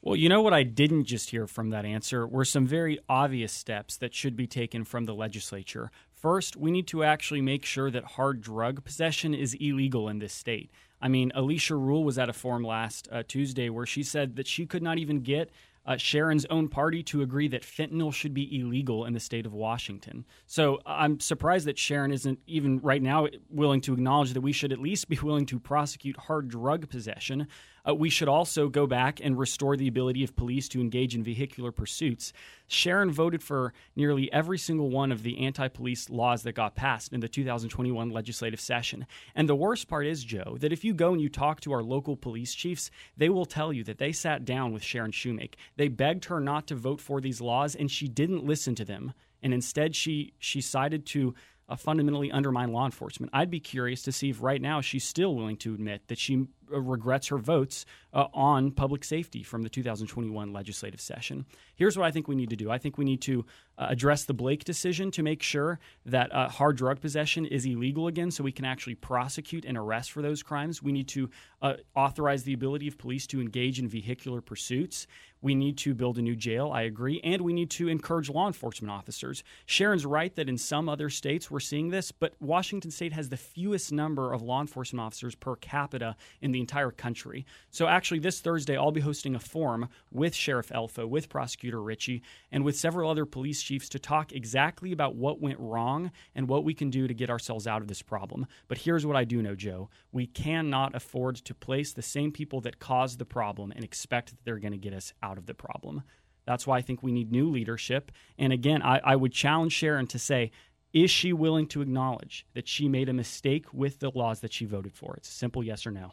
Well, 0.00 0.16
you 0.16 0.28
know 0.28 0.42
what 0.42 0.52
I 0.52 0.64
didn't 0.64 1.04
just 1.04 1.30
hear 1.30 1.46
from 1.46 1.70
that 1.70 1.84
answer 1.84 2.26
were 2.26 2.44
some 2.44 2.66
very 2.66 2.98
obvious 3.08 3.52
steps 3.52 3.96
that 3.98 4.14
should 4.14 4.34
be 4.34 4.48
taken 4.48 4.84
from 4.84 5.04
the 5.04 5.14
legislature. 5.14 5.92
First, 6.12 6.56
we 6.56 6.72
need 6.72 6.88
to 6.88 7.04
actually 7.04 7.40
make 7.40 7.64
sure 7.64 7.88
that 7.90 8.04
hard 8.04 8.40
drug 8.40 8.84
possession 8.84 9.32
is 9.32 9.54
illegal 9.60 10.08
in 10.08 10.18
this 10.18 10.32
state. 10.32 10.72
I 11.00 11.08
mean, 11.08 11.30
Alicia 11.34 11.76
Rule 11.76 12.02
was 12.02 12.18
at 12.18 12.28
a 12.28 12.32
forum 12.32 12.64
last 12.64 13.08
uh, 13.12 13.22
Tuesday 13.26 13.70
where 13.70 13.86
she 13.86 14.02
said 14.02 14.34
that 14.36 14.48
she 14.48 14.66
could 14.66 14.82
not 14.82 14.98
even 14.98 15.20
get 15.20 15.50
uh, 15.84 15.96
Sharon's 15.96 16.46
own 16.46 16.68
party 16.68 17.02
to 17.04 17.22
agree 17.22 17.48
that 17.48 17.62
fentanyl 17.62 18.12
should 18.12 18.34
be 18.34 18.58
illegal 18.60 19.04
in 19.04 19.12
the 19.12 19.20
state 19.20 19.46
of 19.46 19.52
Washington. 19.52 20.24
So 20.46 20.80
I'm 20.86 21.18
surprised 21.20 21.66
that 21.66 21.78
Sharon 21.78 22.12
isn't 22.12 22.38
even 22.46 22.78
right 22.80 23.02
now 23.02 23.26
willing 23.50 23.80
to 23.82 23.92
acknowledge 23.92 24.32
that 24.32 24.40
we 24.40 24.52
should 24.52 24.72
at 24.72 24.78
least 24.78 25.08
be 25.08 25.18
willing 25.22 25.46
to 25.46 25.58
prosecute 25.58 26.16
hard 26.16 26.48
drug 26.48 26.88
possession. 26.88 27.48
Uh, 27.88 27.94
we 27.94 28.10
should 28.10 28.28
also 28.28 28.68
go 28.68 28.86
back 28.86 29.20
and 29.22 29.38
restore 29.38 29.76
the 29.76 29.88
ability 29.88 30.22
of 30.22 30.36
police 30.36 30.68
to 30.68 30.80
engage 30.80 31.14
in 31.14 31.24
vehicular 31.24 31.72
pursuits. 31.72 32.32
Sharon 32.68 33.10
voted 33.10 33.42
for 33.42 33.72
nearly 33.96 34.32
every 34.32 34.58
single 34.58 34.88
one 34.90 35.12
of 35.12 35.22
the 35.22 35.38
anti 35.44 35.68
police 35.68 36.08
laws 36.08 36.42
that 36.42 36.52
got 36.52 36.74
passed 36.74 37.12
in 37.12 37.20
the 37.20 37.28
2021 37.28 38.10
legislative 38.10 38.60
session. 38.60 39.06
And 39.34 39.48
the 39.48 39.54
worst 39.54 39.88
part 39.88 40.06
is, 40.06 40.24
Joe, 40.24 40.56
that 40.60 40.72
if 40.72 40.84
you 40.84 40.94
go 40.94 41.12
and 41.12 41.20
you 41.20 41.28
talk 41.28 41.60
to 41.62 41.72
our 41.72 41.82
local 41.82 42.16
police 42.16 42.54
chiefs, 42.54 42.90
they 43.16 43.28
will 43.28 43.46
tell 43.46 43.72
you 43.72 43.84
that 43.84 43.98
they 43.98 44.12
sat 44.12 44.44
down 44.44 44.72
with 44.72 44.82
Sharon 44.82 45.12
Shewmake. 45.12 45.54
They 45.76 45.88
begged 45.88 46.26
her 46.26 46.40
not 46.40 46.66
to 46.68 46.74
vote 46.74 47.00
for 47.00 47.20
these 47.20 47.40
laws, 47.40 47.74
and 47.74 47.90
she 47.90 48.08
didn't 48.08 48.44
listen 48.44 48.74
to 48.76 48.84
them. 48.84 49.12
And 49.42 49.52
instead, 49.52 49.96
she, 49.96 50.34
she 50.38 50.60
sided 50.60 51.04
to 51.06 51.34
uh, 51.68 51.76
fundamentally 51.76 52.30
undermine 52.30 52.72
law 52.72 52.84
enforcement. 52.84 53.30
I'd 53.32 53.50
be 53.50 53.60
curious 53.60 54.02
to 54.02 54.12
see 54.12 54.30
if 54.30 54.42
right 54.42 54.60
now 54.60 54.80
she's 54.80 55.04
still 55.04 55.34
willing 55.34 55.56
to 55.58 55.74
admit 55.74 56.08
that 56.08 56.18
she 56.18 56.46
regrets 56.80 57.28
her 57.28 57.38
votes 57.38 57.84
uh, 58.12 58.26
on 58.34 58.70
public 58.70 59.04
safety 59.04 59.42
from 59.42 59.62
the 59.62 59.68
2021 59.68 60.52
legislative 60.52 61.00
session. 61.00 61.46
Here's 61.74 61.96
what 61.96 62.06
I 62.06 62.10
think 62.10 62.28
we 62.28 62.34
need 62.34 62.50
to 62.50 62.56
do 62.56 62.70
I 62.70 62.78
think 62.78 62.98
we 62.98 63.04
need 63.04 63.22
to 63.22 63.44
uh, 63.78 63.86
address 63.88 64.24
the 64.24 64.34
Blake 64.34 64.64
decision 64.64 65.10
to 65.12 65.22
make 65.22 65.42
sure 65.42 65.78
that 66.06 66.32
uh, 66.32 66.48
hard 66.48 66.76
drug 66.76 67.00
possession 67.00 67.46
is 67.46 67.64
illegal 67.64 68.06
again 68.06 68.30
so 68.30 68.44
we 68.44 68.52
can 68.52 68.64
actually 68.64 68.94
prosecute 68.94 69.64
and 69.64 69.78
arrest 69.78 70.12
for 70.12 70.22
those 70.22 70.42
crimes. 70.42 70.82
We 70.82 70.92
need 70.92 71.08
to 71.08 71.30
uh, 71.62 71.74
authorize 71.94 72.42
the 72.44 72.52
ability 72.52 72.88
of 72.88 72.98
police 72.98 73.26
to 73.28 73.40
engage 73.40 73.78
in 73.78 73.88
vehicular 73.88 74.40
pursuits. 74.40 75.06
We 75.40 75.56
need 75.56 75.76
to 75.78 75.92
build 75.92 76.18
a 76.18 76.22
new 76.22 76.36
jail, 76.36 76.70
I 76.72 76.82
agree, 76.82 77.20
and 77.24 77.42
we 77.42 77.52
need 77.52 77.70
to 77.70 77.88
encourage 77.88 78.30
law 78.30 78.46
enforcement 78.46 78.92
officers. 78.92 79.42
Sharon's 79.66 80.06
right 80.06 80.32
that 80.36 80.48
in 80.48 80.56
some 80.56 80.88
other 80.88 81.10
states 81.10 81.50
we're 81.50 81.58
seeing 81.58 81.90
this, 81.90 82.12
but 82.12 82.34
Washington 82.40 82.92
state 82.92 83.12
has 83.12 83.28
the 83.28 83.36
fewest 83.36 83.90
number 83.90 84.32
of 84.32 84.40
law 84.40 84.60
enforcement 84.60 85.04
officers 85.04 85.34
per 85.34 85.56
capita 85.56 86.14
in 86.40 86.52
the 86.52 86.60
entire 86.62 86.90
country. 86.90 87.44
So 87.70 87.86
actually, 87.86 88.20
this 88.20 88.40
Thursday, 88.40 88.76
I'll 88.76 88.90
be 88.90 89.02
hosting 89.02 89.34
a 89.34 89.38
forum 89.38 89.88
with 90.10 90.34
Sheriff 90.34 90.70
Elfo, 90.70 91.06
with 91.06 91.28
Prosecutor 91.28 91.82
Richey, 91.82 92.22
and 92.50 92.64
with 92.64 92.76
several 92.76 93.10
other 93.10 93.26
police 93.26 93.62
chiefs 93.62 93.90
to 93.90 93.98
talk 93.98 94.32
exactly 94.32 94.92
about 94.92 95.14
what 95.14 95.40
went 95.40 95.60
wrong 95.60 96.10
and 96.34 96.48
what 96.48 96.64
we 96.64 96.72
can 96.72 96.88
do 96.88 97.06
to 97.06 97.14
get 97.14 97.28
ourselves 97.28 97.66
out 97.66 97.82
of 97.82 97.88
this 97.88 98.00
problem. 98.00 98.46
But 98.68 98.78
here's 98.78 99.04
what 99.04 99.16
I 99.16 99.24
do 99.24 99.42
know, 99.42 99.54
Joe. 99.54 99.90
We 100.10 100.26
cannot 100.26 100.94
afford 100.94 101.36
to 101.36 101.54
place 101.54 101.92
the 101.92 102.00
same 102.00 102.32
people 102.32 102.62
that 102.62 102.78
caused 102.78 103.18
the 103.18 103.26
problem 103.26 103.72
and 103.72 103.84
expect 103.84 104.30
that 104.30 104.44
they're 104.44 104.58
going 104.58 104.72
to 104.72 104.78
get 104.78 104.94
us 104.94 105.12
out 105.22 105.36
of 105.36 105.46
the 105.46 105.54
problem. 105.54 106.02
That's 106.46 106.66
why 106.66 106.78
I 106.78 106.82
think 106.82 107.02
we 107.02 107.12
need 107.12 107.30
new 107.30 107.50
leadership. 107.50 108.10
And 108.38 108.52
again, 108.52 108.82
I, 108.82 109.00
I 109.04 109.16
would 109.16 109.32
challenge 109.32 109.72
Sharon 109.72 110.06
to 110.08 110.18
say, 110.18 110.50
is 110.92 111.10
she 111.10 111.32
willing 111.32 111.66
to 111.68 111.80
acknowledge 111.80 112.46
that 112.52 112.68
she 112.68 112.88
made 112.88 113.08
a 113.08 113.14
mistake 113.14 113.72
with 113.72 114.00
the 114.00 114.10
laws 114.10 114.40
that 114.40 114.52
she 114.52 114.66
voted 114.66 114.94
for? 114.94 115.14
It's 115.16 115.28
a 115.28 115.32
simple 115.32 115.64
yes 115.64 115.86
or 115.86 115.90
no. 115.90 116.12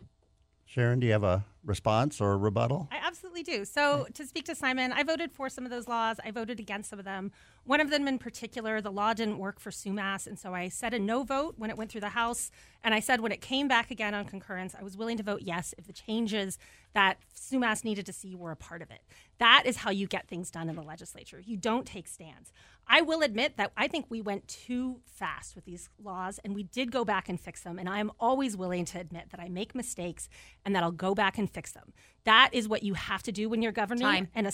Sharon, 0.69 0.99
do 0.99 1.07
you 1.07 1.13
have 1.13 1.23
a 1.23 1.43
response 1.65 2.21
or 2.21 2.33
a 2.33 2.37
rebuttal? 2.37 2.89
I 2.91 2.99
absolutely 3.03 3.41
do. 3.41 3.65
So, 3.65 4.05
to 4.13 4.23
speak 4.23 4.45
to 4.45 4.53
Simon, 4.53 4.93
I 4.93 5.01
voted 5.01 5.31
for 5.31 5.49
some 5.49 5.65
of 5.65 5.71
those 5.71 5.87
laws. 5.87 6.17
I 6.23 6.29
voted 6.29 6.59
against 6.59 6.91
some 6.91 6.99
of 6.99 7.05
them. 7.05 7.31
One 7.63 7.81
of 7.81 7.89
them 7.89 8.07
in 8.07 8.19
particular, 8.19 8.79
the 8.79 8.91
law 8.91 9.15
didn't 9.15 9.39
work 9.39 9.59
for 9.59 9.71
Sumas, 9.71 10.27
and 10.27 10.37
so 10.37 10.53
I 10.53 10.69
said 10.69 10.93
a 10.93 10.99
no 10.99 11.23
vote 11.23 11.55
when 11.57 11.71
it 11.71 11.77
went 11.77 11.91
through 11.91 12.01
the 12.01 12.09
House. 12.09 12.51
And 12.83 12.93
I 12.93 12.99
said 12.99 13.19
when 13.19 13.31
it 13.31 13.41
came 13.41 13.67
back 13.67 13.89
again 13.89 14.13
on 14.13 14.25
concurrence, 14.25 14.75
I 14.79 14.83
was 14.83 14.95
willing 14.95 15.17
to 15.17 15.23
vote 15.23 15.41
yes 15.41 15.73
if 15.79 15.87
the 15.87 15.93
changes 15.93 16.59
that 16.93 17.17
Sumas 17.35 17.83
needed 17.83 18.05
to 18.07 18.13
see 18.13 18.35
were 18.35 18.51
a 18.51 18.55
part 18.55 18.81
of 18.81 18.89
it. 18.91 19.01
That 19.37 19.63
is 19.65 19.77
how 19.77 19.91
you 19.91 20.07
get 20.07 20.27
things 20.27 20.49
done 20.49 20.69
in 20.69 20.75
the 20.75 20.81
legislature. 20.81 21.41
You 21.45 21.57
don't 21.57 21.85
take 21.85 22.07
stands. 22.07 22.51
I 22.87 23.01
will 23.01 23.21
admit 23.21 23.57
that 23.57 23.71
I 23.77 23.87
think 23.87 24.07
we 24.09 24.21
went 24.21 24.47
too 24.47 24.99
fast 25.05 25.55
with 25.55 25.65
these 25.65 25.89
laws 26.03 26.39
and 26.43 26.55
we 26.55 26.63
did 26.63 26.91
go 26.91 27.05
back 27.05 27.29
and 27.29 27.39
fix 27.39 27.61
them. 27.61 27.77
And 27.77 27.87
I 27.87 27.99
am 27.99 28.11
always 28.19 28.57
willing 28.57 28.85
to 28.85 28.99
admit 28.99 29.29
that 29.29 29.39
I 29.39 29.49
make 29.49 29.75
mistakes 29.75 30.27
and 30.65 30.75
that 30.75 30.83
I'll 30.83 30.91
go 30.91 31.13
back 31.13 31.37
and 31.37 31.49
fix 31.49 31.71
them. 31.71 31.93
That 32.23 32.49
is 32.53 32.67
what 32.67 32.83
you 32.83 32.95
have 32.95 33.21
to 33.23 33.31
do 33.31 33.47
when 33.49 33.61
you're 33.61 33.71
governing. 33.71 34.03
Time. 34.03 34.27
And 34.33 34.47
a, 34.47 34.51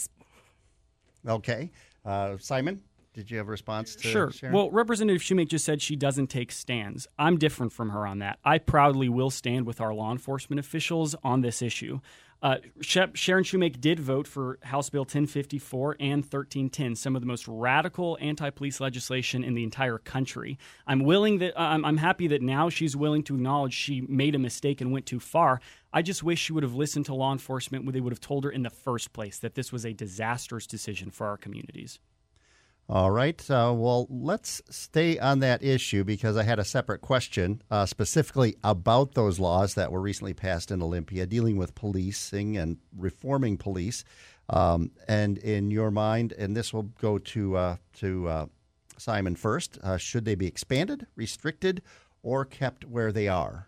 Okay. 1.27 1.71
Uh, 2.03 2.37
Simon, 2.37 2.81
did 3.13 3.31
you 3.31 3.37
have 3.37 3.47
a 3.47 3.51
response 3.51 3.95
to 3.95 4.07
Sure. 4.07 4.31
Sharon? 4.31 4.53
Well, 4.53 4.69
Representative 4.69 5.21
Shewmake 5.21 5.47
just 5.47 5.65
said 5.65 5.81
she 5.81 5.95
doesn't 5.95 6.27
take 6.27 6.51
stands. 6.51 7.07
I'm 7.17 7.37
different 7.37 7.71
from 7.71 7.89
her 7.89 8.05
on 8.05 8.19
that. 8.19 8.39
I 8.43 8.57
proudly 8.57 9.09
will 9.09 9.29
stand 9.29 9.65
with 9.65 9.81
our 9.81 9.93
law 9.93 10.11
enforcement 10.11 10.59
officials 10.59 11.15
on 11.23 11.41
this 11.41 11.61
issue. 11.61 12.01
Uh, 12.45 12.57
Sharon 12.79 13.43
Shewmake 13.43 13.81
did 13.81 13.99
vote 13.99 14.27
for 14.27 14.59
House 14.61 14.91
Bill 14.91 15.01
1054 15.01 15.95
and 15.99 16.21
1310, 16.21 16.95
some 16.95 17.15
of 17.15 17.23
the 17.23 17.25
most 17.25 17.47
radical 17.47 18.19
anti-police 18.21 18.79
legislation 18.79 19.43
in 19.43 19.55
the 19.55 19.63
entire 19.63 19.97
country. 19.97 20.59
I'm 20.85 20.99
willing 21.05 21.39
that 21.39 21.59
I'm, 21.59 21.83
I'm 21.83 21.97
happy 21.97 22.27
that 22.27 22.43
now 22.43 22.69
she's 22.69 22.95
willing 22.95 23.23
to 23.23 23.33
acknowledge 23.33 23.73
she 23.73 24.01
made 24.01 24.35
a 24.35 24.37
mistake 24.37 24.79
and 24.79 24.91
went 24.91 25.07
too 25.07 25.19
far. 25.19 25.59
I 25.91 26.03
just 26.03 26.21
wish 26.21 26.39
she 26.39 26.53
would 26.53 26.61
have 26.61 26.75
listened 26.75 27.07
to 27.07 27.15
law 27.15 27.31
enforcement 27.31 27.83
when 27.83 27.93
they 27.93 27.99
would 27.99 28.13
have 28.13 28.21
told 28.21 28.43
her 28.43 28.51
in 28.51 28.61
the 28.61 28.69
first 28.69 29.11
place 29.11 29.39
that 29.39 29.55
this 29.55 29.71
was 29.71 29.83
a 29.83 29.93
disastrous 29.93 30.67
decision 30.67 31.09
for 31.09 31.25
our 31.25 31.37
communities. 31.37 31.97
All 32.87 33.09
right. 33.09 33.39
Uh, 33.49 33.73
well, 33.75 34.05
let's 34.11 34.61
stay 34.69 35.17
on 35.17 35.39
that 35.39 35.63
issue 35.63 36.03
because 36.03 36.37
I 36.37 36.43
had 36.43 36.59
a 36.59 36.65
separate 36.65 37.01
question 37.01 37.63
uh, 37.71 37.87
specifically 37.87 38.57
about 38.63 39.15
those 39.15 39.39
laws 39.39 39.73
that 39.73 39.91
were 39.91 40.01
recently 40.01 40.35
passed 40.35 40.69
in 40.69 40.83
Olympia 40.83 41.25
dealing 41.25 41.57
with 41.57 41.73
policing 41.73 42.57
and 42.57 42.77
reforming 42.95 43.57
police. 43.57 44.03
Um, 44.49 44.91
and 45.07 45.39
in 45.39 45.71
your 45.71 45.89
mind, 45.89 46.31
and 46.33 46.55
this 46.55 46.71
will 46.71 46.83
go 46.83 47.17
to 47.17 47.57
uh, 47.57 47.75
to 47.95 48.27
uh, 48.27 48.45
Simon 48.97 49.35
first, 49.35 49.79
uh, 49.81 49.97
should 49.97 50.25
they 50.25 50.35
be 50.35 50.45
expanded, 50.45 51.07
restricted, 51.15 51.81
or 52.21 52.45
kept 52.45 52.85
where 52.85 53.11
they 53.11 53.27
are? 53.27 53.67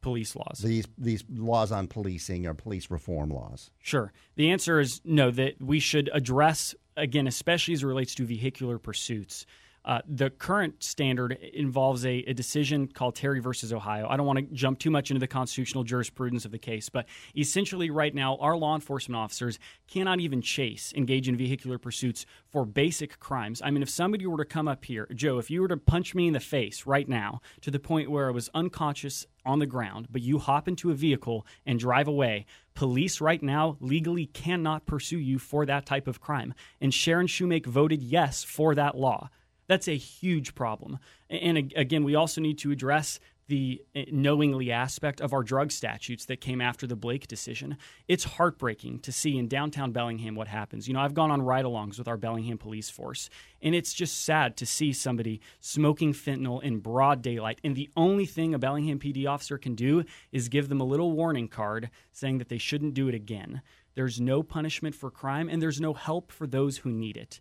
Police 0.00 0.34
laws. 0.34 0.60
These 0.64 0.86
these 0.96 1.22
laws 1.30 1.70
on 1.70 1.86
policing 1.86 2.46
or 2.46 2.54
police 2.54 2.90
reform 2.90 3.30
laws. 3.30 3.70
Sure. 3.78 4.12
The 4.34 4.50
answer 4.50 4.80
is 4.80 5.00
no, 5.04 5.30
that 5.30 5.60
we 5.60 5.78
should 5.78 6.10
address, 6.12 6.74
again, 7.00 7.26
especially 7.26 7.74
as 7.74 7.82
it 7.82 7.86
relates 7.86 8.14
to 8.16 8.24
vehicular 8.24 8.78
pursuits. 8.78 9.46
Uh, 9.84 10.00
the 10.06 10.28
current 10.28 10.82
standard 10.82 11.32
involves 11.54 12.04
a, 12.04 12.18
a, 12.26 12.34
decision 12.34 12.86
called 12.86 13.14
Terry 13.14 13.40
versus 13.40 13.72
Ohio. 13.72 14.06
I 14.08 14.16
don't 14.18 14.26
want 14.26 14.38
to 14.38 14.54
jump 14.54 14.78
too 14.78 14.90
much 14.90 15.10
into 15.10 15.20
the 15.20 15.26
constitutional 15.26 15.84
jurisprudence 15.84 16.44
of 16.44 16.50
the 16.50 16.58
case, 16.58 16.90
but 16.90 17.06
essentially, 17.34 17.88
right 17.88 18.14
now, 18.14 18.36
our 18.36 18.56
law 18.56 18.74
enforcement 18.74 19.16
officers 19.16 19.58
cannot 19.88 20.20
even 20.20 20.42
chase, 20.42 20.92
engage 20.94 21.28
in 21.28 21.36
vehicular 21.36 21.78
pursuits 21.78 22.26
for 22.50 22.66
basic 22.66 23.18
crimes. 23.20 23.62
I 23.64 23.70
mean, 23.70 23.82
if 23.82 23.88
somebody 23.88 24.26
were 24.26 24.36
to 24.36 24.44
come 24.44 24.68
up 24.68 24.84
here, 24.84 25.08
Joe, 25.14 25.38
if 25.38 25.50
you 25.50 25.62
were 25.62 25.68
to 25.68 25.78
punch 25.78 26.14
me 26.14 26.26
in 26.26 26.34
the 26.34 26.40
face 26.40 26.84
right 26.84 27.08
now 27.08 27.40
to 27.62 27.70
the 27.70 27.80
point 27.80 28.10
where 28.10 28.28
I 28.28 28.32
was 28.32 28.50
unconscious 28.52 29.26
on 29.46 29.60
the 29.60 29.66
ground, 29.66 30.08
but 30.10 30.20
you 30.20 30.38
hop 30.38 30.68
into 30.68 30.90
a 30.90 30.94
vehicle 30.94 31.46
and 31.64 31.78
drive 31.78 32.06
away, 32.06 32.44
police 32.74 33.20
right 33.20 33.42
now 33.42 33.78
legally 33.80 34.26
cannot 34.26 34.84
pursue 34.84 35.18
you 35.18 35.38
for 35.38 35.64
that 35.64 35.86
type 35.86 36.06
of 36.06 36.20
crime. 36.20 36.52
And 36.82 36.92
Sharon 36.92 37.26
Shewmake 37.26 37.66
voted 37.66 38.02
yes 38.02 38.44
for 38.44 38.74
that 38.74 38.94
law. 38.94 39.30
That's 39.70 39.86
a 39.86 39.96
huge 39.96 40.56
problem. 40.56 40.98
And 41.28 41.56
again, 41.56 42.02
we 42.02 42.16
also 42.16 42.40
need 42.40 42.58
to 42.58 42.72
address 42.72 43.20
the 43.46 43.80
eh, 43.94 44.06
knowingly 44.10 44.72
aspect 44.72 45.20
of 45.20 45.32
our 45.32 45.44
drug 45.44 45.70
statutes 45.70 46.24
that 46.24 46.40
came 46.40 46.60
after 46.60 46.88
the 46.88 46.96
Blake 46.96 47.28
decision. 47.28 47.76
It's 48.08 48.24
heartbreaking 48.24 48.98
to 49.02 49.12
see 49.12 49.38
in 49.38 49.46
downtown 49.46 49.92
Bellingham 49.92 50.34
what 50.34 50.48
happens. 50.48 50.88
You 50.88 50.94
know, 50.94 51.00
I've 51.00 51.14
gone 51.14 51.30
on 51.30 51.40
ride 51.40 51.64
alongs 51.64 51.98
with 51.98 52.08
our 52.08 52.16
Bellingham 52.16 52.58
police 52.58 52.90
force, 52.90 53.30
and 53.62 53.72
it's 53.72 53.94
just 53.94 54.24
sad 54.24 54.56
to 54.56 54.66
see 54.66 54.92
somebody 54.92 55.40
smoking 55.60 56.14
fentanyl 56.14 56.60
in 56.60 56.80
broad 56.80 57.22
daylight. 57.22 57.60
And 57.62 57.76
the 57.76 57.90
only 57.96 58.26
thing 58.26 58.54
a 58.54 58.58
Bellingham 58.58 58.98
PD 58.98 59.28
officer 59.28 59.56
can 59.56 59.76
do 59.76 60.02
is 60.32 60.48
give 60.48 60.68
them 60.68 60.80
a 60.80 60.84
little 60.84 61.12
warning 61.12 61.46
card 61.46 61.90
saying 62.10 62.38
that 62.38 62.48
they 62.48 62.58
shouldn't 62.58 62.94
do 62.94 63.06
it 63.06 63.14
again. 63.14 63.62
There's 63.94 64.20
no 64.20 64.42
punishment 64.42 64.96
for 64.96 65.12
crime, 65.12 65.48
and 65.48 65.62
there's 65.62 65.80
no 65.80 65.94
help 65.94 66.32
for 66.32 66.48
those 66.48 66.78
who 66.78 66.90
need 66.90 67.16
it. 67.16 67.40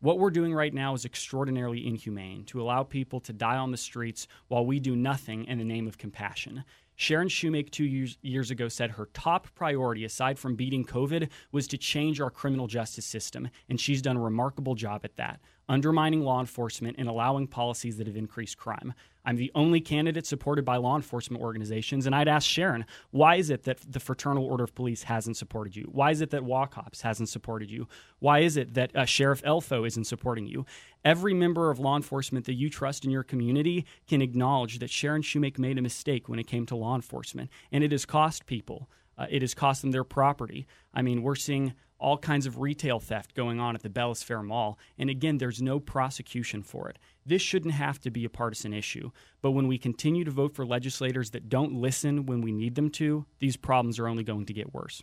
What 0.00 0.20
we're 0.20 0.30
doing 0.30 0.54
right 0.54 0.72
now 0.72 0.94
is 0.94 1.04
extraordinarily 1.04 1.84
inhumane 1.84 2.44
to 2.44 2.62
allow 2.62 2.84
people 2.84 3.18
to 3.18 3.32
die 3.32 3.56
on 3.56 3.72
the 3.72 3.76
streets 3.76 4.28
while 4.46 4.64
we 4.64 4.78
do 4.78 4.94
nothing 4.94 5.44
in 5.46 5.58
the 5.58 5.64
name 5.64 5.88
of 5.88 5.98
compassion. 5.98 6.62
Sharon 6.94 7.26
Shewmake 7.26 7.70
two 7.70 7.84
years, 7.84 8.16
years 8.22 8.52
ago 8.52 8.68
said 8.68 8.92
her 8.92 9.08
top 9.12 9.52
priority, 9.56 10.04
aside 10.04 10.38
from 10.38 10.54
beating 10.54 10.84
COVID, 10.84 11.28
was 11.50 11.66
to 11.66 11.76
change 11.76 12.20
our 12.20 12.30
criminal 12.30 12.68
justice 12.68 13.06
system, 13.06 13.48
and 13.68 13.80
she's 13.80 14.00
done 14.00 14.16
a 14.16 14.20
remarkable 14.20 14.76
job 14.76 15.00
at 15.02 15.16
that, 15.16 15.40
undermining 15.68 16.20
law 16.20 16.38
enforcement 16.38 16.94
and 16.96 17.08
allowing 17.08 17.48
policies 17.48 17.96
that 17.98 18.06
have 18.06 18.16
increased 18.16 18.56
crime. 18.56 18.94
I'm 19.28 19.36
the 19.36 19.52
only 19.54 19.82
candidate 19.82 20.24
supported 20.24 20.64
by 20.64 20.78
law 20.78 20.96
enforcement 20.96 21.42
organizations, 21.42 22.06
and 22.06 22.14
I'd 22.14 22.28
ask 22.28 22.48
Sharon, 22.48 22.86
why 23.10 23.34
is 23.34 23.50
it 23.50 23.64
that 23.64 23.78
the 23.86 24.00
Fraternal 24.00 24.42
Order 24.42 24.64
of 24.64 24.74
Police 24.74 25.02
hasn't 25.02 25.36
supported 25.36 25.76
you? 25.76 25.86
Why 25.92 26.12
is 26.12 26.22
it 26.22 26.30
that 26.30 26.44
WACOPS 26.44 27.02
hasn't 27.02 27.28
supported 27.28 27.70
you? 27.70 27.88
Why 28.20 28.38
is 28.38 28.56
it 28.56 28.72
that 28.72 28.96
uh, 28.96 29.04
Sheriff 29.04 29.42
Elfo 29.42 29.86
isn't 29.86 30.04
supporting 30.04 30.46
you? 30.46 30.64
Every 31.04 31.34
member 31.34 31.70
of 31.70 31.78
law 31.78 31.94
enforcement 31.94 32.46
that 32.46 32.54
you 32.54 32.70
trust 32.70 33.04
in 33.04 33.10
your 33.10 33.22
community 33.22 33.84
can 34.06 34.22
acknowledge 34.22 34.78
that 34.78 34.88
Sharon 34.88 35.20
Shewmake 35.20 35.58
made 35.58 35.76
a 35.76 35.82
mistake 35.82 36.26
when 36.26 36.38
it 36.38 36.46
came 36.46 36.64
to 36.64 36.74
law 36.74 36.94
enforcement, 36.94 37.50
and 37.70 37.84
it 37.84 37.92
has 37.92 38.06
cost 38.06 38.46
people. 38.46 38.88
Uh, 39.18 39.26
it 39.28 39.42
has 39.42 39.52
cost 39.52 39.82
them 39.82 39.90
their 39.90 40.04
property. 40.04 40.66
I 40.94 41.02
mean, 41.02 41.22
we're 41.22 41.34
seeing 41.34 41.74
all 41.98 42.18
kinds 42.18 42.46
of 42.46 42.58
retail 42.58 43.00
theft 43.00 43.34
going 43.34 43.58
on 43.58 43.74
at 43.74 43.82
the 43.82 43.90
Bellis 43.90 44.22
Fair 44.22 44.42
Mall. 44.42 44.78
And 44.98 45.10
again, 45.10 45.38
there's 45.38 45.60
no 45.60 45.80
prosecution 45.80 46.62
for 46.62 46.88
it. 46.88 46.98
This 47.26 47.42
shouldn't 47.42 47.74
have 47.74 48.00
to 48.00 48.10
be 48.10 48.24
a 48.24 48.30
partisan 48.30 48.72
issue. 48.72 49.10
But 49.42 49.50
when 49.52 49.66
we 49.66 49.78
continue 49.78 50.24
to 50.24 50.30
vote 50.30 50.54
for 50.54 50.64
legislators 50.64 51.30
that 51.30 51.48
don't 51.48 51.74
listen 51.74 52.26
when 52.26 52.40
we 52.40 52.52
need 52.52 52.74
them 52.74 52.90
to, 52.90 53.26
these 53.40 53.56
problems 53.56 53.98
are 53.98 54.08
only 54.08 54.24
going 54.24 54.46
to 54.46 54.52
get 54.52 54.72
worse. 54.72 55.02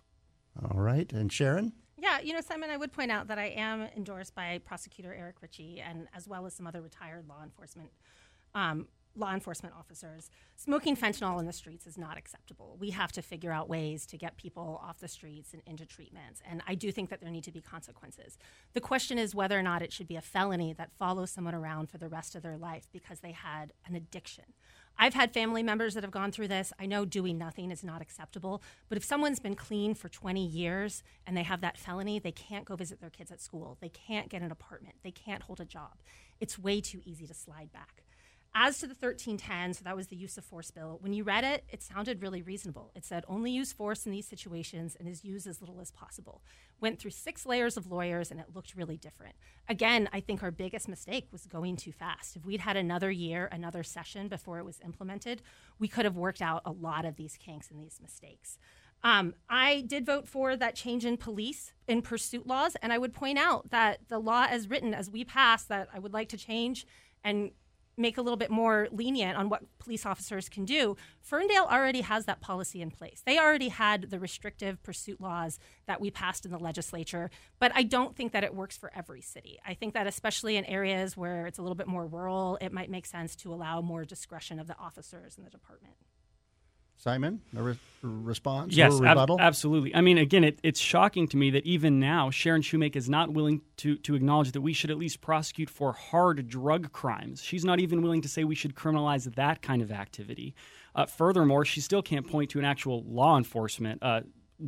All 0.71 0.79
right. 0.79 1.11
And 1.11 1.31
Sharon? 1.31 1.73
Yeah, 1.97 2.19
you 2.19 2.33
know, 2.33 2.41
Simon, 2.41 2.69
I 2.69 2.77
would 2.77 2.91
point 2.91 3.11
out 3.11 3.27
that 3.27 3.39
I 3.39 3.47
am 3.47 3.87
endorsed 3.95 4.35
by 4.35 4.59
prosecutor 4.63 5.13
Eric 5.13 5.41
Richey 5.41 5.81
and 5.81 6.07
as 6.13 6.27
well 6.27 6.45
as 6.45 6.53
some 6.53 6.67
other 6.67 6.81
retired 6.81 7.27
law 7.27 7.41
enforcement 7.43 7.89
um, 8.53 8.87
law 9.15 9.33
enforcement 9.33 9.73
officers. 9.77 10.29
Smoking 10.55 10.95
fentanyl 10.95 11.39
in 11.39 11.45
the 11.45 11.53
streets 11.53 11.87
is 11.87 11.97
not 11.97 12.17
acceptable. 12.17 12.77
We 12.79 12.91
have 12.91 13.11
to 13.13 13.21
figure 13.21 13.51
out 13.51 13.69
ways 13.69 14.05
to 14.07 14.17
get 14.17 14.37
people 14.37 14.81
off 14.83 14.99
the 14.99 15.07
streets 15.07 15.53
and 15.53 15.61
into 15.65 15.85
treatments. 15.85 16.41
And 16.49 16.61
I 16.67 16.75
do 16.75 16.91
think 16.91 17.09
that 17.09 17.21
there 17.21 17.31
need 17.31 17.43
to 17.45 17.51
be 17.51 17.61
consequences. 17.61 18.37
The 18.73 18.81
question 18.81 19.17
is 19.17 19.33
whether 19.33 19.57
or 19.57 19.63
not 19.63 19.81
it 19.81 19.93
should 19.93 20.07
be 20.07 20.15
a 20.15 20.21
felony 20.21 20.73
that 20.73 20.91
follows 20.97 21.31
someone 21.31 21.55
around 21.55 21.89
for 21.89 21.97
the 21.97 22.09
rest 22.09 22.35
of 22.35 22.43
their 22.43 22.57
life 22.57 22.87
because 22.91 23.19
they 23.19 23.31
had 23.31 23.73
an 23.85 23.95
addiction. 23.95 24.45
I've 24.97 25.13
had 25.13 25.33
family 25.33 25.61
members 25.61 25.93
that 25.93 26.03
have 26.03 26.11
gone 26.11 26.31
through 26.31 26.47
this. 26.47 26.71
I 26.79 26.85
know 26.85 27.03
doing 27.03 27.37
nothing 27.37 27.69
is 27.69 27.83
not 27.83 28.01
acceptable, 28.01 28.63
but 28.87 28.97
if 28.97 29.03
someone's 29.03 29.41
been 29.41 29.55
clean 29.55 29.93
for 29.93 30.07
20 30.07 30.45
years 30.45 31.03
and 31.27 31.35
they 31.35 31.43
have 31.43 31.59
that 31.61 31.77
felony, 31.77 32.17
they 32.17 32.31
can't 32.31 32.65
go 32.65 32.75
visit 32.75 33.01
their 33.01 33.09
kids 33.09 33.31
at 33.31 33.41
school. 33.41 33.77
They 33.81 33.89
can't 33.89 34.29
get 34.29 34.41
an 34.41 34.51
apartment. 34.51 34.95
They 35.03 35.11
can't 35.11 35.43
hold 35.43 35.59
a 35.59 35.65
job. 35.65 35.95
It's 36.39 36.57
way 36.57 36.79
too 36.79 37.01
easy 37.03 37.27
to 37.27 37.33
slide 37.33 37.73
back. 37.73 38.04
As 38.57 38.79
to 38.79 38.87
the 38.87 38.95
1310, 38.95 39.73
so 39.73 39.83
that 39.83 39.97
was 39.97 40.07
the 40.07 40.15
use 40.15 40.37
of 40.37 40.45
force 40.45 40.71
bill, 40.71 40.97
when 41.01 41.11
you 41.11 41.25
read 41.25 41.43
it, 41.43 41.65
it 41.69 41.83
sounded 41.83 42.21
really 42.21 42.41
reasonable. 42.41 42.89
It 42.95 43.03
said 43.03 43.25
only 43.27 43.51
use 43.51 43.73
force 43.73 44.05
in 44.05 44.13
these 44.13 44.29
situations 44.29 44.95
and 44.97 45.09
is 45.09 45.25
used 45.25 45.45
as 45.45 45.59
little 45.59 45.81
as 45.81 45.91
possible. 45.91 46.41
Went 46.79 46.97
through 46.97 47.11
six 47.11 47.45
layers 47.45 47.75
of 47.75 47.91
lawyers 47.91 48.31
and 48.31 48.39
it 48.39 48.45
looked 48.55 48.73
really 48.73 48.95
different. 48.95 49.35
Again, 49.67 50.07
I 50.13 50.21
think 50.21 50.41
our 50.41 50.51
biggest 50.51 50.87
mistake 50.87 51.27
was 51.33 51.45
going 51.45 51.75
too 51.75 51.91
fast. 51.91 52.37
If 52.37 52.45
we'd 52.45 52.61
had 52.61 52.77
another 52.77 53.11
year, 53.11 53.49
another 53.51 53.83
session 53.83 54.29
before 54.29 54.57
it 54.57 54.63
was 54.63 54.79
implemented, 54.85 55.41
we 55.77 55.89
could 55.89 56.05
have 56.05 56.15
worked 56.15 56.41
out 56.41 56.61
a 56.63 56.71
lot 56.71 57.03
of 57.03 57.17
these 57.17 57.35
kinks 57.35 57.69
and 57.69 57.77
these 57.77 57.99
mistakes. 58.01 58.57
Um, 59.03 59.35
I 59.49 59.83
did 59.85 60.05
vote 60.05 60.29
for 60.29 60.55
that 60.55 60.75
change 60.75 61.03
in 61.03 61.17
police 61.17 61.73
in 61.89 62.01
pursuit 62.01 62.47
laws, 62.47 62.77
and 62.81 62.93
I 62.93 62.99
would 62.99 63.13
point 63.13 63.37
out 63.37 63.69
that 63.71 63.99
the 64.07 64.17
law 64.17 64.47
as 64.49 64.69
written, 64.69 64.93
as 64.93 65.09
we 65.09 65.25
passed, 65.25 65.67
that 65.67 65.89
I 65.93 65.99
would 65.99 66.13
like 66.13 66.29
to 66.29 66.37
change 66.37 66.87
and 67.21 67.51
make 67.97 68.17
a 68.17 68.21
little 68.21 68.37
bit 68.37 68.51
more 68.51 68.87
lenient 68.91 69.37
on 69.37 69.49
what 69.49 69.63
police 69.79 70.05
officers 70.05 70.49
can 70.49 70.65
do, 70.65 70.95
Ferndale 71.21 71.67
already 71.69 72.01
has 72.01 72.25
that 72.25 72.41
policy 72.41 72.81
in 72.81 72.91
place. 72.91 73.21
They 73.25 73.39
already 73.39 73.69
had 73.69 74.09
the 74.09 74.19
restrictive 74.19 74.81
pursuit 74.83 75.21
laws 75.21 75.59
that 75.87 76.01
we 76.01 76.11
passed 76.11 76.45
in 76.45 76.51
the 76.51 76.57
legislature, 76.59 77.29
but 77.59 77.71
I 77.75 77.83
don't 77.83 78.15
think 78.15 78.31
that 78.33 78.43
it 78.43 78.53
works 78.53 78.77
for 78.77 78.91
every 78.95 79.21
city. 79.21 79.59
I 79.65 79.73
think 79.73 79.93
that 79.93 80.07
especially 80.07 80.57
in 80.57 80.65
areas 80.65 81.15
where 81.15 81.47
it's 81.47 81.57
a 81.57 81.61
little 81.61 81.75
bit 81.75 81.87
more 81.87 82.05
rural, 82.05 82.57
it 82.61 82.73
might 82.73 82.89
make 82.89 83.05
sense 83.05 83.35
to 83.37 83.53
allow 83.53 83.81
more 83.81 84.05
discretion 84.05 84.59
of 84.59 84.67
the 84.67 84.77
officers 84.77 85.37
in 85.37 85.43
the 85.43 85.49
department. 85.49 85.95
Simon, 86.97 87.41
a 87.55 87.61
re- 87.61 87.77
response 88.01 88.75
yes, 88.75 88.93
or 88.93 89.03
rebuttal? 89.03 89.39
Ab- 89.39 89.47
absolutely. 89.47 89.93
I 89.93 90.01
mean, 90.01 90.17
again, 90.17 90.43
it, 90.43 90.59
it's 90.63 90.79
shocking 90.79 91.27
to 91.29 91.37
me 91.37 91.49
that 91.51 91.65
even 91.65 91.99
now 91.99 92.29
Sharon 92.29 92.61
Shewmake 92.61 92.95
is 92.95 93.09
not 93.09 93.31
willing 93.33 93.61
to, 93.77 93.97
to 93.97 94.15
acknowledge 94.15 94.51
that 94.53 94.61
we 94.61 94.73
should 94.73 94.91
at 94.91 94.97
least 94.97 95.21
prosecute 95.21 95.69
for 95.69 95.93
hard 95.93 96.47
drug 96.47 96.91
crimes. 96.93 97.43
She's 97.43 97.65
not 97.65 97.79
even 97.79 98.01
willing 98.01 98.21
to 98.21 98.27
say 98.27 98.43
we 98.43 98.55
should 98.55 98.75
criminalize 98.75 99.33
that 99.35 99.61
kind 99.61 99.81
of 99.81 99.91
activity. 99.91 100.55
Uh, 100.95 101.05
furthermore, 101.05 101.65
she 101.65 101.81
still 101.81 102.01
can't 102.01 102.25
point 102.27 102.49
to 102.51 102.59
an 102.59 102.65
actual 102.65 103.03
law 103.03 103.37
enforcement 103.37 104.01
uh, 104.01 104.21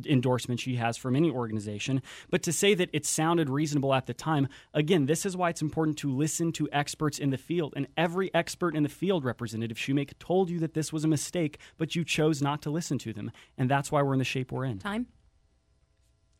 endorsement 0.06 0.60
she 0.60 0.76
has 0.76 0.96
from 0.96 1.16
any 1.16 1.30
organization. 1.30 2.02
But 2.30 2.42
to 2.42 2.52
say 2.52 2.74
that 2.74 2.90
it 2.92 3.06
sounded 3.06 3.48
reasonable 3.48 3.94
at 3.94 4.06
the 4.06 4.14
time, 4.14 4.48
again, 4.74 5.06
this 5.06 5.24
is 5.24 5.36
why 5.36 5.50
it's 5.50 5.62
important 5.62 5.98
to 5.98 6.10
listen 6.10 6.52
to 6.52 6.68
experts 6.72 7.18
in 7.18 7.30
the 7.30 7.38
field. 7.38 7.74
And 7.76 7.86
every 7.96 8.32
expert 8.34 8.74
in 8.76 8.82
the 8.82 8.88
field, 8.88 9.24
Representative 9.24 9.76
Shewmake, 9.76 10.12
told 10.18 10.50
you 10.50 10.58
that 10.60 10.74
this 10.74 10.92
was 10.92 11.04
a 11.04 11.08
mistake, 11.08 11.58
but 11.76 11.96
you 11.96 12.04
chose 12.04 12.42
not 12.42 12.62
to 12.62 12.70
listen 12.70 12.98
to 12.98 13.12
them. 13.12 13.30
And 13.56 13.70
that's 13.70 13.90
why 13.90 14.02
we're 14.02 14.14
in 14.14 14.18
the 14.18 14.24
shape 14.24 14.52
we're 14.52 14.64
in. 14.64 14.78
Time? 14.78 15.06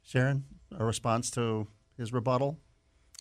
Sharon, 0.03 0.45
a 0.77 0.85
response 0.85 1.31
to 1.33 1.67
his 1.97 2.13
rebuttal? 2.13 2.59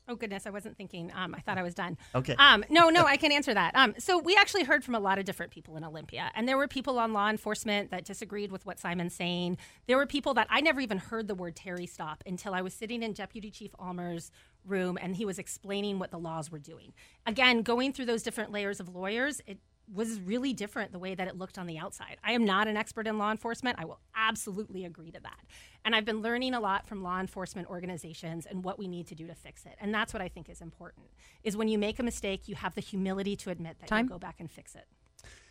Oh 0.10 0.16
goodness, 0.16 0.48
I 0.48 0.52
wasn't 0.52 0.78
thinking. 0.78 1.12
Um, 1.14 1.36
I 1.36 1.42
thought 1.42 1.58
I 1.58 1.64
was 1.64 1.74
done. 1.74 1.98
Okay. 2.16 2.36
Um, 2.38 2.64
no, 2.70 2.90
no, 2.90 3.04
I 3.04 3.18
can 3.18 3.32
answer 3.32 3.54
that. 3.54 3.76
Um, 3.76 3.94
so 3.98 4.18
we 4.18 4.36
actually 4.36 4.64
heard 4.64 4.84
from 4.84 4.96
a 4.96 5.00
lot 5.00 5.20
of 5.20 5.26
different 5.26 5.52
people 5.52 5.76
in 5.76 5.84
Olympia, 5.84 6.32
and 6.34 6.48
there 6.48 6.58
were 6.58 6.68
people 6.68 6.98
on 6.98 7.12
law 7.12 7.30
enforcement 7.30 7.92
that 7.92 8.06
disagreed 8.06 8.52
with 8.52 8.66
what 8.66 8.80
Simon's 8.80 9.14
saying. 9.14 9.58
There 9.86 9.98
were 9.98 10.06
people 10.06 10.34
that 10.36 10.48
I 10.50 10.62
never 10.62 10.80
even 10.80 10.98
heard 10.98 11.28
the 11.28 11.36
word 11.36 11.56
Terry 11.58 11.86
stop 11.86 12.24
until 12.26 12.54
I 12.54 12.62
was 12.62 12.74
sitting 12.74 13.04
in 13.04 13.12
Deputy 13.12 13.52
Chief 13.52 13.72
Almer's 13.80 14.32
room, 14.66 14.98
and 15.02 15.16
he 15.16 15.26
was 15.26 15.40
explaining 15.40 16.00
what 16.00 16.12
the 16.12 16.20
laws 16.20 16.52
were 16.52 16.60
doing. 16.60 16.94
Again, 17.26 17.62
going 17.62 17.92
through 17.92 18.06
those 18.06 18.24
different 18.24 18.52
layers 18.52 18.80
of 18.80 18.96
lawyers, 18.96 19.42
it 19.46 19.58
was 19.94 20.20
really 20.20 20.54
different 20.54 20.92
the 20.92 21.00
way 21.00 21.16
that 21.16 21.28
it 21.28 21.38
looked 21.38 21.58
on 21.58 21.66
the 21.66 21.78
outside. 21.78 22.18
I 22.24 22.34
am 22.34 22.46
not 22.46 22.68
an 22.68 22.76
expert 22.76 23.08
in 23.08 23.18
law 23.18 23.32
enforcement. 23.32 23.78
I 23.80 23.86
will 23.86 24.00
absolutely 24.16 24.84
agree 24.86 25.12
to 25.12 25.20
that. 25.22 25.40
And 25.86 25.96
I've 25.96 26.06
been 26.06 26.22
learning 26.22 26.54
a 26.54 26.60
lot 26.60 26.86
from 26.86 27.04
law 27.04 27.20
enforcement 27.20 27.70
organizations 27.70 28.46
and 28.46 28.64
what 28.64 28.78
we 28.78 28.88
need 28.88 29.08
to 29.08 29.16
do 29.16 29.28
to 29.28 29.36
fix 29.36 29.66
it. 29.66 29.76
And 29.80 29.94
that's 29.94 30.14
what 30.14 30.22
I 30.22 30.28
think 30.28 30.50
is 30.50 30.62
important. 30.62 31.08
Is 31.44 31.56
when 31.56 31.70
you 31.70 31.78
make 31.78 32.00
a 32.00 32.04
mistake, 32.04 32.48
you 32.48 32.56
have 32.56 32.76
the 32.76 32.82
humility 32.82 33.36
to 33.38 33.50
admit 33.50 33.78
that 33.80 33.88
Time. 33.88 34.06
you'll 34.06 34.18
go 34.18 34.20
back 34.20 34.40
and 34.40 34.52
fix 34.52 34.76
it. 34.76 34.86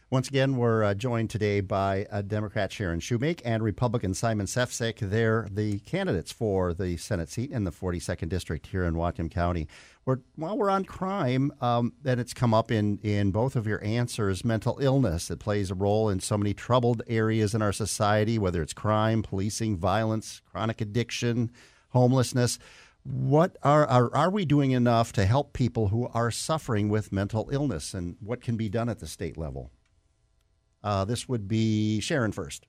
Once 0.08 0.28
again, 0.28 0.56
we're 0.56 0.84
uh, 0.84 0.94
joined 0.94 1.28
today 1.28 1.60
by 1.60 2.06
uh, 2.12 2.22
Democrat 2.22 2.70
Sharon 2.70 3.00
Shewmake 3.00 3.42
and 3.44 3.60
Republican 3.60 4.14
Simon 4.14 4.46
Sefzik. 4.46 5.00
They're 5.00 5.48
the 5.50 5.80
candidates 5.80 6.30
for 6.30 6.72
the 6.72 6.96
Senate 6.96 7.28
seat 7.28 7.50
in 7.50 7.64
the 7.64 7.72
42nd 7.72 8.28
District 8.28 8.68
here 8.68 8.84
in 8.84 8.94
Whatcom 8.94 9.28
County. 9.28 9.66
We're, 10.04 10.18
while 10.36 10.56
we're 10.56 10.70
on 10.70 10.84
crime, 10.84 11.50
um, 11.60 11.92
and 12.04 12.20
it's 12.20 12.32
come 12.32 12.54
up 12.54 12.70
in, 12.70 12.98
in 12.98 13.32
both 13.32 13.56
of 13.56 13.66
your 13.66 13.82
answers, 13.82 14.44
mental 14.44 14.78
illness. 14.80 15.28
It 15.28 15.40
plays 15.40 15.72
a 15.72 15.74
role 15.74 16.08
in 16.08 16.20
so 16.20 16.38
many 16.38 16.54
troubled 16.54 17.02
areas 17.08 17.52
in 17.52 17.60
our 17.60 17.72
society, 17.72 18.38
whether 18.38 18.62
it's 18.62 18.72
crime, 18.72 19.24
policing, 19.24 19.76
violence, 19.76 20.40
chronic 20.48 20.80
addiction, 20.80 21.50
homelessness. 21.88 22.60
What 23.02 23.56
are, 23.64 23.84
are 23.88 24.14
are 24.14 24.30
we 24.30 24.44
doing 24.44 24.70
enough 24.70 25.12
to 25.14 25.26
help 25.26 25.52
people 25.52 25.88
who 25.88 26.06
are 26.14 26.30
suffering 26.30 26.90
with 26.90 27.10
mental 27.10 27.48
illness, 27.50 27.92
and 27.92 28.14
what 28.20 28.40
can 28.40 28.56
be 28.56 28.68
done 28.68 28.88
at 28.88 29.00
the 29.00 29.08
state 29.08 29.36
level? 29.36 29.72
Uh, 30.86 31.04
this 31.04 31.28
would 31.28 31.48
be 31.48 31.98
Sharon 31.98 32.30
first. 32.30 32.64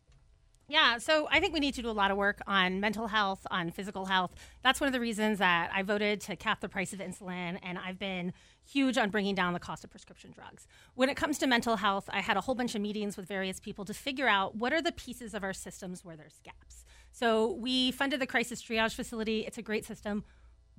Yeah, 0.67 0.97
so 0.97 1.27
I 1.31 1.39
think 1.39 1.53
we 1.53 1.59
need 1.59 1.75
to 1.75 1.83
do 1.83 1.89
a 1.89 1.91
lot 1.91 2.09
of 2.09 2.17
work 2.17 2.41
on 2.47 2.79
mental 2.79 3.07
health, 3.07 3.45
on 3.51 3.69
physical 3.69 4.07
health. 4.07 4.31
That's 4.63 4.81
one 4.81 4.87
of 4.87 4.93
the 4.93 4.99
reasons 4.99 5.37
that 5.37 5.69
I 5.71 5.83
voted 5.83 6.19
to 6.21 6.35
cap 6.35 6.59
the 6.59 6.67
price 6.67 6.93
of 6.93 6.99
insulin, 6.99 7.59
and 7.61 7.77
I've 7.77 7.99
been 7.99 8.33
huge 8.65 8.97
on 8.97 9.11
bringing 9.11 9.35
down 9.35 9.53
the 9.53 9.59
cost 9.59 9.83
of 9.83 9.91
prescription 9.91 10.31
drugs. 10.31 10.67
When 10.95 11.09
it 11.09 11.15
comes 11.15 11.37
to 11.37 11.47
mental 11.47 11.75
health, 11.75 12.09
I 12.11 12.21
had 12.21 12.37
a 12.37 12.41
whole 12.41 12.55
bunch 12.55 12.73
of 12.73 12.81
meetings 12.81 13.17
with 13.17 13.27
various 13.27 13.59
people 13.59 13.85
to 13.85 13.93
figure 13.93 14.27
out 14.27 14.55
what 14.55 14.73
are 14.73 14.81
the 14.81 14.91
pieces 14.91 15.35
of 15.35 15.43
our 15.43 15.53
systems 15.53 16.03
where 16.03 16.17
there's 16.17 16.41
gaps. 16.43 16.85
So 17.11 17.53
we 17.53 17.91
funded 17.91 18.19
the 18.19 18.27
crisis 18.27 18.63
triage 18.63 18.95
facility. 18.95 19.45
It's 19.45 19.59
a 19.59 19.61
great 19.61 19.85
system. 19.85 20.25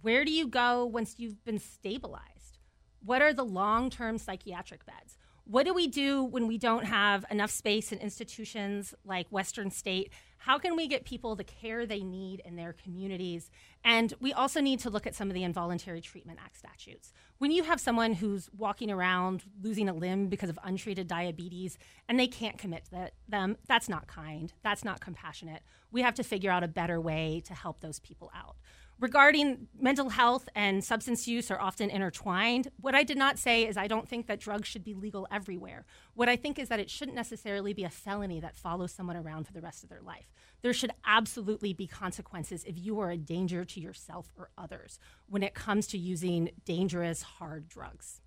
Where 0.02 0.24
do 0.24 0.32
you 0.32 0.48
go 0.48 0.84
once 0.84 1.14
you've 1.18 1.44
been 1.44 1.60
stabilized? 1.60 2.58
What 3.00 3.22
are 3.22 3.32
the 3.32 3.44
long 3.44 3.90
term 3.90 4.18
psychiatric 4.18 4.84
beds? 4.84 5.16
What 5.50 5.64
do 5.64 5.72
we 5.72 5.86
do 5.86 6.22
when 6.24 6.46
we 6.46 6.58
don't 6.58 6.84
have 6.84 7.24
enough 7.30 7.50
space 7.50 7.90
in 7.90 7.98
institutions 8.00 8.94
like 9.06 9.26
Western 9.30 9.70
State? 9.70 10.12
How 10.36 10.58
can 10.58 10.76
we 10.76 10.86
get 10.86 11.06
people 11.06 11.36
the 11.36 11.42
care 11.42 11.86
they 11.86 12.02
need 12.02 12.42
in 12.44 12.54
their 12.54 12.74
communities? 12.74 13.50
And 13.82 14.12
we 14.20 14.34
also 14.34 14.60
need 14.60 14.78
to 14.80 14.90
look 14.90 15.06
at 15.06 15.14
some 15.14 15.28
of 15.28 15.34
the 15.34 15.44
Involuntary 15.44 16.02
Treatment 16.02 16.38
Act 16.44 16.58
statutes. 16.58 17.14
When 17.38 17.50
you 17.50 17.62
have 17.62 17.80
someone 17.80 18.12
who's 18.12 18.50
walking 18.58 18.90
around 18.90 19.42
losing 19.62 19.88
a 19.88 19.94
limb 19.94 20.28
because 20.28 20.50
of 20.50 20.58
untreated 20.64 21.08
diabetes 21.08 21.78
and 22.10 22.20
they 22.20 22.26
can't 22.26 22.58
commit 22.58 22.90
them, 23.26 23.56
that's 23.66 23.88
not 23.88 24.06
kind. 24.06 24.52
That's 24.62 24.84
not 24.84 25.00
compassionate. 25.00 25.62
We 25.90 26.02
have 26.02 26.14
to 26.16 26.22
figure 26.22 26.50
out 26.50 26.62
a 26.62 26.68
better 26.68 27.00
way 27.00 27.42
to 27.46 27.54
help 27.54 27.80
those 27.80 28.00
people 28.00 28.30
out 28.36 28.56
regarding 29.00 29.68
mental 29.78 30.10
health 30.10 30.48
and 30.54 30.82
substance 30.84 31.28
use 31.28 31.50
are 31.50 31.60
often 31.60 31.90
intertwined. 31.90 32.68
What 32.80 32.94
I 32.94 33.04
did 33.04 33.16
not 33.16 33.38
say 33.38 33.66
is 33.66 33.76
I 33.76 33.86
don't 33.86 34.08
think 34.08 34.26
that 34.26 34.40
drugs 34.40 34.68
should 34.68 34.84
be 34.84 34.94
legal 34.94 35.26
everywhere. 35.30 35.84
What 36.14 36.28
I 36.28 36.36
think 36.36 36.58
is 36.58 36.68
that 36.68 36.80
it 36.80 36.90
shouldn't 36.90 37.16
necessarily 37.16 37.72
be 37.72 37.84
a 37.84 37.90
felony 37.90 38.40
that 38.40 38.56
follows 38.56 38.92
someone 38.92 39.16
around 39.16 39.46
for 39.46 39.52
the 39.52 39.60
rest 39.60 39.82
of 39.82 39.88
their 39.88 40.02
life. 40.02 40.32
There 40.62 40.72
should 40.72 40.92
absolutely 41.06 41.72
be 41.72 41.86
consequences 41.86 42.64
if 42.64 42.78
you 42.78 42.98
are 43.00 43.10
a 43.10 43.16
danger 43.16 43.64
to 43.64 43.80
yourself 43.80 44.32
or 44.36 44.50
others 44.58 44.98
when 45.28 45.42
it 45.42 45.54
comes 45.54 45.86
to 45.88 45.98
using 45.98 46.50
dangerous, 46.64 47.22
hard 47.22 47.68
drugs. 47.68 48.20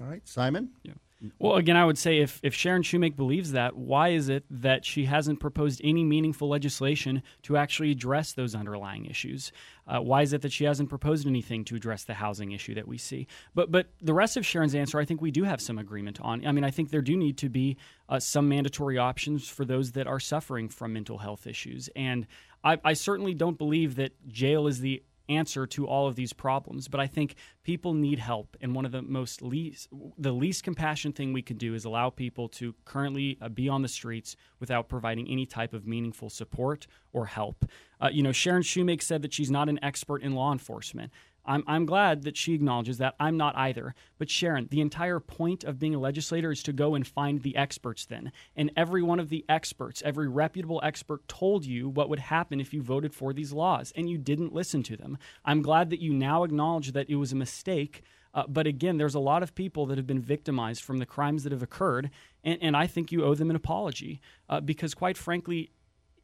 All 0.00 0.06
right, 0.06 0.26
Simon. 0.26 0.70
Yeah. 0.82 0.94
Well, 1.38 1.56
again, 1.56 1.78
I 1.78 1.84
would 1.84 1.96
say 1.96 2.18
if, 2.18 2.40
if 2.42 2.54
Sharon 2.54 2.82
Shewmake 2.82 3.16
believes 3.16 3.52
that, 3.52 3.74
why 3.74 4.08
is 4.10 4.28
it 4.28 4.44
that 4.50 4.84
she 4.84 5.06
hasn't 5.06 5.40
proposed 5.40 5.80
any 5.82 6.04
meaningful 6.04 6.48
legislation 6.48 7.22
to 7.42 7.56
actually 7.56 7.90
address 7.90 8.34
those 8.34 8.54
underlying 8.54 9.06
issues? 9.06 9.50
Uh, 9.86 10.00
why 10.00 10.20
is 10.20 10.34
it 10.34 10.42
that 10.42 10.52
she 10.52 10.64
hasn't 10.64 10.90
proposed 10.90 11.26
anything 11.26 11.64
to 11.64 11.74
address 11.74 12.04
the 12.04 12.14
housing 12.14 12.52
issue 12.52 12.74
that 12.74 12.86
we 12.86 12.98
see? 12.98 13.26
But 13.54 13.70
but 13.70 13.88
the 14.02 14.12
rest 14.12 14.36
of 14.36 14.44
Sharon's 14.44 14.74
answer, 14.74 14.98
I 14.98 15.06
think 15.06 15.22
we 15.22 15.30
do 15.30 15.44
have 15.44 15.60
some 15.60 15.78
agreement 15.78 16.20
on. 16.20 16.46
I 16.46 16.52
mean, 16.52 16.64
I 16.64 16.70
think 16.70 16.90
there 16.90 17.00
do 17.00 17.16
need 17.16 17.38
to 17.38 17.48
be 17.48 17.78
uh, 18.10 18.20
some 18.20 18.48
mandatory 18.48 18.98
options 18.98 19.48
for 19.48 19.64
those 19.64 19.92
that 19.92 20.06
are 20.06 20.20
suffering 20.20 20.68
from 20.68 20.92
mental 20.92 21.18
health 21.18 21.46
issues, 21.46 21.88
and 21.96 22.26
I, 22.62 22.78
I 22.84 22.92
certainly 22.92 23.32
don't 23.32 23.56
believe 23.56 23.94
that 23.94 24.12
jail 24.28 24.66
is 24.66 24.80
the 24.80 25.02
answer 25.28 25.66
to 25.66 25.86
all 25.86 26.06
of 26.06 26.14
these 26.14 26.32
problems. 26.32 26.88
But 26.88 27.00
i 27.00 27.06
think 27.06 27.34
people 27.62 27.94
need 27.94 28.18
help 28.18 28.56
and 28.60 28.74
one 28.74 28.84
of 28.84 28.92
the 28.92 29.02
most 29.02 29.42
least 29.42 29.88
the 30.18 30.32
least 30.32 30.62
compassionate 30.62 31.16
thing 31.16 31.32
we 31.32 31.42
can 31.42 31.56
do 31.56 31.74
is 31.74 31.84
allow 31.84 32.10
people 32.10 32.48
to 32.48 32.74
currently 32.84 33.38
uh, 33.40 33.48
be 33.48 33.68
on 33.68 33.82
the 33.82 33.88
streets 33.88 34.36
without 34.60 34.88
providing 34.88 35.28
any 35.28 35.46
type 35.46 35.72
of 35.72 35.86
meaningful 35.86 36.30
support 36.30 36.86
or 37.12 37.26
help. 37.26 37.64
Uh, 38.00 38.08
you 38.12 38.22
know 38.22 38.32
sharon 38.32 38.62
shewmake 38.62 39.02
said 39.02 39.22
that 39.22 39.32
she's 39.32 39.50
not 39.50 39.68
an 39.68 39.78
expert 39.82 40.22
in 40.22 40.32
law 40.34 40.52
enforcement 40.52 41.12
I'm, 41.46 41.64
I'm 41.66 41.86
glad 41.86 42.22
that 42.22 42.36
she 42.36 42.54
acknowledges 42.54 42.98
that. 42.98 43.14
I'm 43.18 43.36
not 43.36 43.56
either. 43.56 43.94
But 44.18 44.30
Sharon, 44.30 44.68
the 44.70 44.80
entire 44.80 45.20
point 45.20 45.64
of 45.64 45.78
being 45.78 45.94
a 45.94 45.98
legislator 45.98 46.50
is 46.52 46.62
to 46.64 46.72
go 46.72 46.94
and 46.94 47.06
find 47.06 47.42
the 47.42 47.56
experts 47.56 48.04
then. 48.04 48.32
And 48.56 48.70
every 48.76 49.02
one 49.02 49.20
of 49.20 49.28
the 49.28 49.44
experts, 49.48 50.02
every 50.04 50.28
reputable 50.28 50.80
expert 50.82 51.26
told 51.28 51.64
you 51.64 51.88
what 51.88 52.08
would 52.08 52.18
happen 52.18 52.60
if 52.60 52.74
you 52.74 52.82
voted 52.82 53.14
for 53.14 53.32
these 53.32 53.52
laws, 53.52 53.92
and 53.96 54.10
you 54.10 54.18
didn't 54.18 54.52
listen 54.52 54.82
to 54.84 54.96
them. 54.96 55.18
I'm 55.44 55.62
glad 55.62 55.90
that 55.90 56.00
you 56.00 56.12
now 56.12 56.44
acknowledge 56.44 56.92
that 56.92 57.08
it 57.08 57.16
was 57.16 57.32
a 57.32 57.36
mistake. 57.36 58.02
Uh, 58.34 58.44
but 58.48 58.66
again, 58.66 58.98
there's 58.98 59.14
a 59.14 59.20
lot 59.20 59.42
of 59.42 59.54
people 59.54 59.86
that 59.86 59.96
have 59.96 60.06
been 60.06 60.20
victimized 60.20 60.82
from 60.82 60.98
the 60.98 61.06
crimes 61.06 61.42
that 61.44 61.52
have 61.52 61.62
occurred, 61.62 62.10
and, 62.44 62.58
and 62.60 62.76
I 62.76 62.86
think 62.86 63.10
you 63.10 63.24
owe 63.24 63.34
them 63.34 63.48
an 63.48 63.56
apology 63.56 64.20
uh, 64.50 64.60
because, 64.60 64.94
quite 64.94 65.16
frankly, 65.16 65.70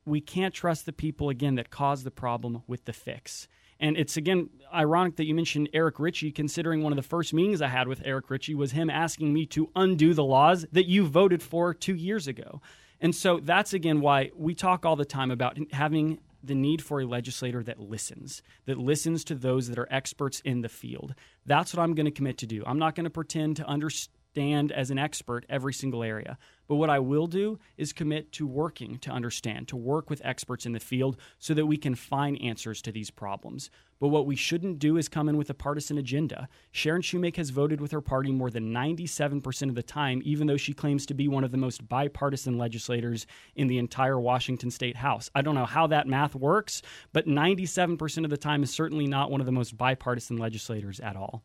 we 0.05 0.21
can't 0.21 0.53
trust 0.53 0.85
the 0.85 0.93
people 0.93 1.31
again 1.31 1.55
that 1.55 1.71
caused 1.71 2.05
the 2.05 2.11
problem 2.11 2.63
with 2.67 2.85
the 2.85 2.93
fix. 2.93 3.49
And 3.83 3.97
it's 3.99 4.17
again 4.17 4.49
ironic 4.73 5.17
that 5.17 5.27
you 5.27 5.35
mentioned 5.35 5.69
Eric 5.75 5.99
Richey, 5.99 6.31
considering 6.31 6.83
one 6.83 6.93
of 6.93 6.97
the 6.97 7.03
first 7.03 7.35
meetings 7.35 7.61
I 7.61 7.67
had 7.67 7.89
with 7.89 8.01
Eric 8.05 8.31
Richey 8.31 8.55
was 8.55 8.73
him 8.73 8.89
asking 8.89 9.35
me 9.35 9.45
to 9.47 9.69
undo 9.77 10.15
the 10.15 10.25
laws 10.25 10.65
that 10.73 10.87
you 10.87 11.05
voted 11.07 11.43
for 11.43 11.75
two 11.75 11.95
years 11.95 12.27
ago. 12.29 12.63
And 13.01 13.15
so 13.15 13.41
that's 13.41 13.75
again 13.75 14.01
why 14.01 14.31
we 14.37 14.55
talk 14.55 14.87
all 14.87 14.97
the 14.97 15.05
time 15.05 15.33
about 15.33 15.59
having 15.73 16.21
the 16.45 16.55
need 16.55 16.83
for 16.83 17.01
a 17.01 17.07
legislator 17.07 17.63
that 17.65 17.81
listens, 17.81 18.43
that 18.67 18.79
listens 18.79 19.25
to 19.25 19.35
those 19.35 19.69
that 19.69 19.79
are 19.79 19.89
experts 19.91 20.41
in 20.45 20.61
the 20.61 20.69
field. 20.69 21.15
That's 21.45 21.75
what 21.75 21.83
I'm 21.83 21.95
going 21.95 22.07
to 22.07 22.13
commit 22.13 22.39
to 22.39 22.47
do. 22.47 22.63
I'm 22.65 22.79
not 22.79 22.95
going 22.95 23.05
to 23.05 23.11
pretend 23.11 23.57
to 23.57 23.67
understand 23.67 24.73
as 24.73 24.91
an 24.91 24.99
expert 24.99 25.45
every 25.49 25.75
single 25.75 26.03
area. 26.03 26.39
But 26.73 26.77
what 26.77 26.89
I 26.89 27.01
will 27.01 27.27
do 27.27 27.59
is 27.77 27.93
commit 27.93 28.33
to 28.33 28.47
working 28.47 28.97
to 29.01 29.11
understand, 29.11 29.69
to 29.69 29.77
work 29.77 30.09
with 30.09 30.23
experts 30.25 30.65
in 30.65 30.73
the 30.73 30.81
field 30.81 31.19
so 31.39 31.53
that 31.53 31.67
we 31.67 31.77
can 31.77 31.95
find 31.95 32.41
answers 32.41 32.81
to 32.81 32.91
these 32.91 33.11
problems. 33.11 33.69
But 34.01 34.09
what 34.09 34.25
we 34.25 34.37
shouldn't 34.37 34.79
do 34.79 34.97
is 34.97 35.07
come 35.07 35.29
in 35.29 35.37
with 35.37 35.51
a 35.51 35.55
partisan 35.55 35.99
agenda. 35.99 36.49
Sharon 36.71 37.03
Shewmake 37.03 37.37
has 37.37 37.51
voted 37.51 37.79
with 37.79 37.91
her 37.91 38.01
party 38.01 38.33
more 38.33 38.49
than 38.49 38.73
97% 38.73 39.69
of 39.69 39.75
the 39.75 39.83
time, 39.83 40.23
even 40.25 40.47
though 40.47 40.57
she 40.57 40.73
claims 40.73 41.05
to 41.05 41.13
be 41.13 41.29
one 41.29 41.45
of 41.45 41.51
the 41.51 41.59
most 41.59 41.87
bipartisan 41.91 42.57
legislators 42.57 43.27
in 43.55 43.67
the 43.67 43.77
entire 43.77 44.19
Washington 44.19 44.71
state 44.71 44.97
House. 44.97 45.29
I 45.35 45.43
don't 45.43 45.55
know 45.55 45.67
how 45.67 45.89
that 45.89 46.07
math 46.07 46.35
works, 46.35 46.81
but 47.13 47.27
97% 47.27 48.25
of 48.25 48.31
the 48.31 48.39
time 48.39 48.63
is 48.63 48.73
certainly 48.73 49.07
not 49.07 49.31
one 49.31 49.43
of 49.43 49.47
the 49.47 49.53
most 49.53 49.77
bipartisan 49.77 50.39
legislators 50.39 51.01
at 51.01 51.17
all. 51.17 51.43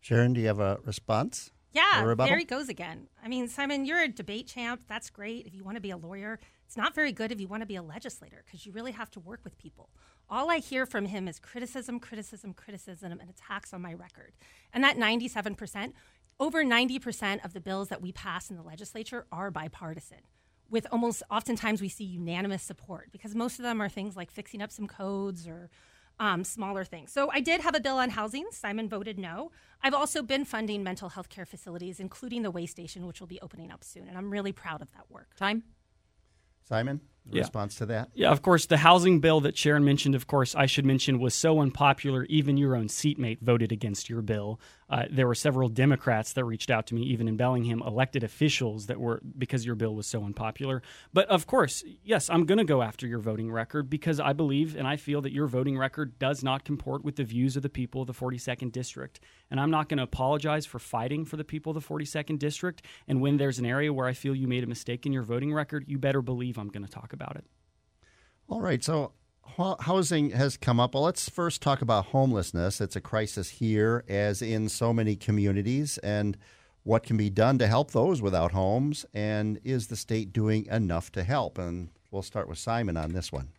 Sharon, 0.00 0.32
do 0.32 0.40
you 0.40 0.48
have 0.48 0.58
a 0.58 0.80
response? 0.84 1.52
Yeah, 1.72 2.14
there 2.16 2.38
he 2.38 2.44
goes 2.44 2.68
again. 2.68 3.06
I 3.22 3.28
mean, 3.28 3.46
Simon, 3.46 3.84
you're 3.84 4.02
a 4.02 4.08
debate 4.08 4.48
champ. 4.48 4.82
That's 4.88 5.08
great 5.08 5.46
if 5.46 5.54
you 5.54 5.62
want 5.62 5.76
to 5.76 5.80
be 5.80 5.90
a 5.90 5.96
lawyer. 5.96 6.40
It's 6.66 6.76
not 6.76 6.94
very 6.94 7.12
good 7.12 7.30
if 7.30 7.40
you 7.40 7.46
want 7.46 7.62
to 7.62 7.66
be 7.66 7.76
a 7.76 7.82
legislator 7.82 8.42
because 8.44 8.66
you 8.66 8.72
really 8.72 8.92
have 8.92 9.10
to 9.12 9.20
work 9.20 9.40
with 9.44 9.56
people. 9.58 9.90
All 10.28 10.50
I 10.50 10.58
hear 10.58 10.86
from 10.86 11.06
him 11.06 11.28
is 11.28 11.38
criticism, 11.38 12.00
criticism, 12.00 12.54
criticism, 12.54 13.12
and 13.20 13.30
attacks 13.30 13.72
on 13.72 13.82
my 13.82 13.92
record. 13.92 14.32
And 14.72 14.82
that 14.82 14.96
97%, 14.96 15.92
over 16.38 16.64
90% 16.64 17.44
of 17.44 17.52
the 17.52 17.60
bills 17.60 17.88
that 17.88 18.02
we 18.02 18.12
pass 18.12 18.50
in 18.50 18.56
the 18.56 18.62
legislature 18.62 19.26
are 19.30 19.50
bipartisan. 19.50 20.18
With 20.68 20.86
almost 20.92 21.22
oftentimes 21.30 21.80
we 21.80 21.88
see 21.88 22.04
unanimous 22.04 22.62
support 22.62 23.10
because 23.10 23.34
most 23.34 23.58
of 23.58 23.64
them 23.64 23.80
are 23.82 23.88
things 23.88 24.16
like 24.16 24.30
fixing 24.30 24.62
up 24.62 24.70
some 24.70 24.86
codes 24.86 25.48
or 25.48 25.70
um, 26.20 26.44
smaller 26.44 26.84
things. 26.84 27.10
So 27.10 27.30
I 27.32 27.40
did 27.40 27.62
have 27.62 27.74
a 27.74 27.80
bill 27.80 27.96
on 27.96 28.10
housing. 28.10 28.46
Simon 28.52 28.88
voted 28.88 29.18
no. 29.18 29.50
I've 29.82 29.94
also 29.94 30.22
been 30.22 30.44
funding 30.44 30.84
mental 30.84 31.08
health 31.08 31.30
care 31.30 31.46
facilities, 31.46 31.98
including 31.98 32.42
the 32.42 32.50
way 32.50 32.66
station, 32.66 33.06
which 33.06 33.18
will 33.18 33.26
be 33.26 33.40
opening 33.40 33.72
up 33.72 33.82
soon. 33.82 34.06
And 34.06 34.16
I'm 34.16 34.30
really 34.30 34.52
proud 34.52 34.82
of 34.82 34.92
that 34.92 35.10
work. 35.10 35.34
Time? 35.34 35.64
Simon, 36.68 37.00
yeah. 37.28 37.40
response 37.40 37.74
to 37.76 37.86
that? 37.86 38.10
Yeah, 38.14 38.30
of 38.30 38.42
course. 38.42 38.66
The 38.66 38.76
housing 38.76 39.18
bill 39.18 39.40
that 39.40 39.56
Sharon 39.56 39.84
mentioned, 39.84 40.14
of 40.14 40.26
course, 40.26 40.54
I 40.54 40.66
should 40.66 40.84
mention, 40.84 41.18
was 41.18 41.34
so 41.34 41.58
unpopular, 41.58 42.24
even 42.24 42.56
your 42.56 42.76
own 42.76 42.88
seatmate 42.88 43.40
voted 43.40 43.72
against 43.72 44.08
your 44.08 44.22
bill. 44.22 44.60
Uh, 44.90 45.04
there 45.08 45.26
were 45.26 45.36
several 45.36 45.68
Democrats 45.68 46.32
that 46.32 46.44
reached 46.44 46.70
out 46.70 46.86
to 46.88 46.94
me, 46.94 47.02
even 47.02 47.28
in 47.28 47.36
Bellingham, 47.36 47.80
elected 47.86 48.24
officials 48.24 48.86
that 48.86 48.98
were 48.98 49.22
because 49.38 49.64
your 49.64 49.76
bill 49.76 49.94
was 49.94 50.06
so 50.06 50.24
unpopular. 50.24 50.82
But 51.12 51.28
of 51.28 51.46
course, 51.46 51.84
yes, 52.02 52.28
I'm 52.28 52.44
going 52.44 52.58
to 52.58 52.64
go 52.64 52.82
after 52.82 53.06
your 53.06 53.20
voting 53.20 53.52
record 53.52 53.88
because 53.88 54.18
I 54.18 54.32
believe 54.32 54.76
and 54.76 54.88
I 54.88 54.96
feel 54.96 55.22
that 55.22 55.32
your 55.32 55.46
voting 55.46 55.78
record 55.78 56.18
does 56.18 56.42
not 56.42 56.64
comport 56.64 57.04
with 57.04 57.16
the 57.16 57.24
views 57.24 57.56
of 57.56 57.62
the 57.62 57.68
people 57.68 58.02
of 58.02 58.08
the 58.08 58.14
42nd 58.14 58.72
District. 58.72 59.20
And 59.50 59.60
I'm 59.60 59.70
not 59.70 59.88
going 59.88 59.98
to 59.98 60.04
apologize 60.04 60.66
for 60.66 60.80
fighting 60.80 61.24
for 61.24 61.36
the 61.36 61.44
people 61.44 61.76
of 61.76 61.82
the 61.82 61.88
42nd 61.88 62.38
District. 62.38 62.84
And 63.06 63.20
when 63.20 63.36
there's 63.36 63.60
an 63.60 63.66
area 63.66 63.92
where 63.92 64.06
I 64.06 64.12
feel 64.12 64.34
you 64.34 64.48
made 64.48 64.64
a 64.64 64.66
mistake 64.68 65.06
in 65.06 65.12
your 65.12 65.22
voting 65.22 65.54
record, 65.54 65.84
you 65.86 65.98
better 65.98 66.22
believe 66.22 66.58
I'm 66.58 66.68
going 66.68 66.84
to 66.84 66.90
talk 66.90 67.12
about 67.12 67.36
it. 67.36 67.44
All 68.48 68.60
right. 68.60 68.82
So 68.82 69.12
housing 69.80 70.30
has 70.30 70.56
come 70.56 70.80
up. 70.80 70.94
Well, 70.94 71.04
let's 71.04 71.28
first 71.28 71.62
talk 71.62 71.82
about 71.82 72.06
homelessness. 72.06 72.80
It's 72.80 72.96
a 72.96 73.00
crisis 73.00 73.48
here, 73.48 74.04
as 74.08 74.42
in 74.42 74.68
so 74.68 74.92
many 74.92 75.16
communities, 75.16 75.98
and 75.98 76.36
what 76.82 77.02
can 77.02 77.16
be 77.16 77.30
done 77.30 77.58
to 77.58 77.66
help 77.66 77.90
those 77.90 78.22
without 78.22 78.52
homes, 78.52 79.04
and 79.12 79.60
is 79.64 79.88
the 79.88 79.96
state 79.96 80.32
doing 80.32 80.66
enough 80.66 81.12
to 81.12 81.22
help? 81.22 81.58
And 81.58 81.90
we'll 82.10 82.22
start 82.22 82.48
with 82.48 82.58
Simon 82.58 82.96
on 82.96 83.12
this 83.12 83.30
one. 83.30 83.50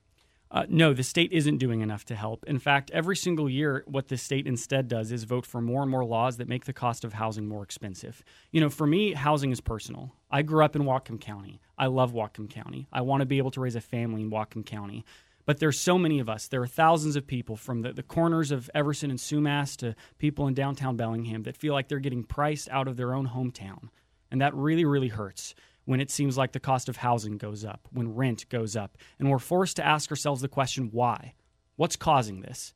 Uh, 0.53 0.65
no, 0.67 0.93
the 0.93 1.03
state 1.03 1.31
isn't 1.31 1.59
doing 1.59 1.79
enough 1.79 2.03
to 2.03 2.15
help. 2.15 2.43
In 2.45 2.59
fact, 2.59 2.91
every 2.91 3.15
single 3.15 3.49
year, 3.49 3.83
what 3.87 4.09
the 4.09 4.17
state 4.17 4.45
instead 4.45 4.89
does 4.89 5.11
is 5.11 5.23
vote 5.23 5.45
for 5.45 5.61
more 5.61 5.81
and 5.81 5.89
more 5.89 6.03
laws 6.03 6.37
that 6.37 6.49
make 6.49 6.65
the 6.65 6.73
cost 6.73 7.05
of 7.05 7.13
housing 7.13 7.47
more 7.47 7.63
expensive. 7.63 8.21
You 8.51 8.59
know, 8.59 8.69
for 8.69 8.85
me, 8.85 9.13
housing 9.13 9.51
is 9.51 9.61
personal. 9.61 10.11
I 10.29 10.41
grew 10.41 10.65
up 10.65 10.75
in 10.75 10.81
Whatcom 10.81 11.21
County. 11.21 11.61
I 11.77 11.85
love 11.85 12.11
Whatcom 12.11 12.49
County. 12.49 12.87
I 12.91 12.99
want 12.99 13.21
to 13.21 13.25
be 13.25 13.37
able 13.37 13.51
to 13.51 13.61
raise 13.61 13.77
a 13.77 13.81
family 13.81 14.23
in 14.23 14.29
Whatcom 14.29 14.65
County. 14.65 15.05
But 15.45 15.59
there's 15.59 15.79
so 15.79 15.97
many 15.97 16.19
of 16.19 16.29
us. 16.29 16.47
There 16.47 16.61
are 16.61 16.67
thousands 16.67 17.15
of 17.15 17.27
people 17.27 17.55
from 17.55 17.81
the, 17.81 17.93
the 17.93 18.03
corners 18.03 18.51
of 18.51 18.69
Everson 18.73 19.09
and 19.09 19.19
Sumas 19.19 19.75
to 19.77 19.95
people 20.17 20.47
in 20.47 20.53
downtown 20.53 20.97
Bellingham 20.97 21.43
that 21.43 21.57
feel 21.57 21.73
like 21.73 21.87
they're 21.87 21.99
getting 21.99 22.23
priced 22.23 22.69
out 22.69 22.87
of 22.87 22.97
their 22.97 23.13
own 23.13 23.27
hometown. 23.27 23.89
And 24.29 24.41
that 24.41 24.53
really, 24.55 24.85
really 24.85 25.09
hurts 25.09 25.55
when 25.85 25.99
it 25.99 26.11
seems 26.11 26.37
like 26.37 26.51
the 26.51 26.59
cost 26.59 26.89
of 26.89 26.97
housing 26.97 27.37
goes 27.37 27.65
up, 27.65 27.87
when 27.91 28.15
rent 28.15 28.47
goes 28.49 28.75
up. 28.75 28.97
And 29.19 29.29
we're 29.29 29.39
forced 29.39 29.75
to 29.77 29.85
ask 29.85 30.11
ourselves 30.11 30.41
the 30.41 30.47
question 30.47 30.89
why? 30.91 31.33
What's 31.75 31.95
causing 31.95 32.41
this? 32.41 32.73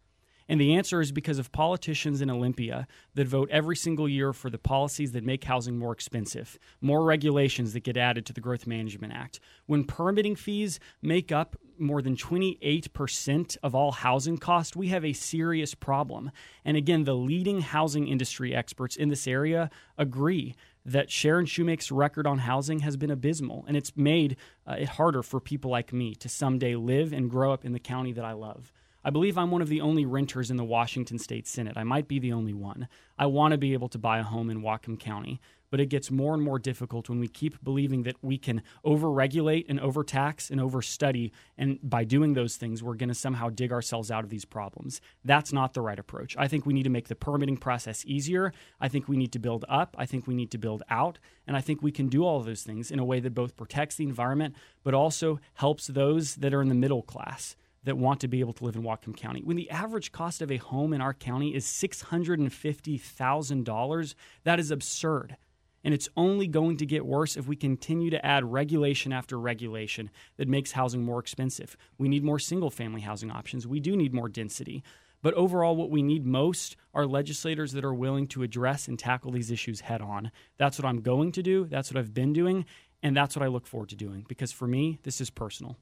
And 0.47 0.62
the 0.62 0.75
answer 0.75 1.01
is 1.01 1.12
because 1.12 1.39
of 1.39 1.51
politicians 1.51 2.21
in 2.21 2.29
Olympia 2.29 2.88
that 3.15 3.27
vote 3.27 3.49
every 3.51 3.75
single 3.75 4.08
year 4.08 4.31
for 4.31 4.49
the 4.49 4.60
policies 4.60 5.12
that 5.13 5.23
make 5.23 5.43
housing 5.43 5.77
more 5.77 5.91
expensive, 5.91 6.60
more 6.81 7.03
regulations 7.03 7.73
that 7.73 7.84
get 7.84 7.97
added 7.97 8.25
to 8.27 8.34
the 8.34 8.41
Growth 8.41 8.67
Management 8.67 9.13
Act. 9.13 9.39
When 9.65 9.84
permitting 9.84 10.36
fees 10.36 10.79
make 11.01 11.31
up 11.31 11.55
more 11.79 12.01
than 12.01 12.15
28% 12.15 13.58
of 13.63 13.75
all 13.75 13.91
housing 13.91 14.38
costs, 14.38 14.75
we 14.75 14.89
have 14.89 15.03
a 15.03 15.13
serious 15.13 15.73
problem. 15.73 16.31
And 16.63 16.77
again, 16.77 17.03
the 17.03 17.15
leading 17.15 17.62
housing 17.62 18.08
industry 18.08 18.55
experts 18.55 18.95
in 18.95 19.10
this 19.10 19.27
area 19.27 19.69
agree 19.97 20.55
that 20.86 21.10
Sharon 21.10 21.47
Shewmake's 21.47 21.91
record 21.91 22.27
on 22.27 22.39
housing 22.39 22.79
has 22.79 22.95
been 22.95 23.10
abysmal, 23.10 23.65
and 23.67 23.75
it's 23.75 23.97
made 23.97 24.38
uh, 24.67 24.73
it 24.73 24.89
harder 24.89 25.23
for 25.23 25.39
people 25.39 25.71
like 25.71 25.91
me 25.91 26.13
to 26.15 26.29
someday 26.29 26.75
live 26.75 27.12
and 27.12 27.29
grow 27.29 27.51
up 27.51 27.65
in 27.65 27.73
the 27.73 27.79
county 27.79 28.13
that 28.13 28.23
I 28.23 28.34
love. 28.34 28.71
I 29.05 29.11
believe 29.11 29.37
I'm 29.37 29.51
one 29.51 29.61
of 29.61 29.69
the 29.69 29.81
only 29.81 30.03
renters 30.03 30.49
in 30.49 30.57
the 30.57 30.63
Washington 30.63 31.19
State 31.19 31.45
Senate. 31.45 31.77
I 31.77 31.83
might 31.83 32.07
be 32.07 32.17
the 32.17 32.33
only 32.33 32.55
one. 32.55 32.87
I 33.19 33.27
want 33.27 33.51
to 33.51 33.57
be 33.59 33.73
able 33.73 33.87
to 33.89 33.99
buy 33.99 34.17
a 34.17 34.23
home 34.23 34.49
in 34.49 34.63
Whatcom 34.63 34.99
County, 34.99 35.39
but 35.69 35.79
it 35.79 35.89
gets 35.89 36.09
more 36.09 36.33
and 36.33 36.41
more 36.41 36.57
difficult 36.57 37.07
when 37.07 37.19
we 37.19 37.27
keep 37.27 37.63
believing 37.63 38.01
that 38.01 38.15
we 38.23 38.39
can 38.39 38.63
overregulate 38.83 39.65
and 39.69 39.79
overtax 39.79 40.49
and 40.49 40.59
overstudy, 40.59 41.29
and 41.55 41.77
by 41.83 42.03
doing 42.03 42.33
those 42.33 42.57
things, 42.57 42.81
we're 42.81 42.95
going 42.95 43.09
to 43.09 43.13
somehow 43.13 43.49
dig 43.49 43.71
ourselves 43.71 44.09
out 44.09 44.23
of 44.23 44.31
these 44.31 44.43
problems. 44.43 45.01
That's 45.23 45.53
not 45.53 45.75
the 45.75 45.81
right 45.81 45.99
approach. 45.99 46.35
I 46.39 46.47
think 46.47 46.65
we 46.65 46.73
need 46.73 46.83
to 46.83 46.89
make 46.89 47.07
the 47.07 47.13
permitting 47.13 47.57
process 47.57 48.03
easier. 48.07 48.53
I 48.81 48.87
think 48.87 49.07
we 49.07 49.17
need 49.17 49.33
to 49.33 49.39
build 49.39 49.65
up. 49.69 49.95
I 49.99 50.07
think 50.07 50.25
we 50.25 50.33
need 50.33 50.49
to 50.49 50.57
build 50.57 50.81
out. 50.89 51.19
And 51.45 51.55
I 51.55 51.61
think 51.61 51.83
we 51.83 51.91
can 51.91 52.07
do 52.07 52.25
all 52.25 52.39
of 52.39 52.47
those 52.47 52.63
things 52.63 52.89
in 52.89 52.97
a 52.97 53.05
way 53.05 53.19
that 53.19 53.35
both 53.35 53.55
protects 53.55 53.97
the 53.97 54.05
environment, 54.05 54.55
but 54.83 54.95
also 54.95 55.39
helps 55.53 55.85
those 55.85 56.37
that 56.37 56.55
are 56.55 56.61
in 56.63 56.69
the 56.69 56.73
middle 56.73 57.03
class 57.03 57.55
that 57.85 57.97
want 57.97 58.19
to 58.19 58.27
be 58.27 58.41
able 58.41 58.53
to 58.53 58.63
live 58.63 58.75
in 58.75 58.83
Whatcom 58.83 59.15
County. 59.15 59.41
When 59.43 59.57
the 59.57 59.69
average 59.69 60.11
cost 60.11 60.41
of 60.41 60.51
a 60.51 60.57
home 60.57 60.91
in 60.93 61.01
our 61.01 61.13
county 61.13 61.53
is 61.55 61.65
$650,000, 61.65 64.15
that 64.43 64.59
is 64.59 64.71
absurd. 64.71 65.37
And 65.83 65.93
it's 65.93 66.09
only 66.17 66.47
going 66.47 66.77
to 66.77 66.85
get 66.85 67.05
worse 67.05 67.37
if 67.37 67.47
we 67.47 67.55
continue 67.55 68.09
to 68.09 68.25
add 68.25 68.43
regulation 68.43 69.13
after 69.13 69.39
regulation 69.39 70.09
that 70.37 70.47
makes 70.47 70.71
housing 70.71 71.03
more 71.03 71.19
expensive. 71.19 71.77
We 71.99 72.09
need 72.09 72.23
more 72.23 72.39
single 72.39 72.71
family 72.71 73.01
housing 73.01 73.29
options. 73.29 73.67
We 73.67 73.79
do 73.79 73.95
need 73.95 74.11
more 74.11 74.27
density. 74.27 74.83
But 75.21 75.35
overall, 75.35 75.75
what 75.75 75.91
we 75.91 76.01
need 76.01 76.25
most 76.25 76.75
are 76.93 77.05
legislators 77.05 77.73
that 77.73 77.85
are 77.85 77.93
willing 77.93 78.25
to 78.27 78.41
address 78.41 78.87
and 78.87 78.97
tackle 78.97 79.31
these 79.31 79.51
issues 79.51 79.81
head 79.81 80.01
on. 80.01 80.31
That's 80.57 80.79
what 80.79 80.87
I'm 80.87 81.01
going 81.01 81.31
to 81.33 81.43
do. 81.43 81.65
That's 81.65 81.91
what 81.91 81.99
I've 81.99 82.15
been 82.15 82.33
doing. 82.33 82.65
And 83.03 83.15
that's 83.15 83.35
what 83.35 83.43
I 83.43 83.47
look 83.47 83.67
forward 83.67 83.89
to 83.89 83.95
doing 83.95 84.25
because 84.27 84.51
for 84.51 84.65
me, 84.67 84.97
this 85.03 85.21
is 85.21 85.29
personal. 85.29 85.77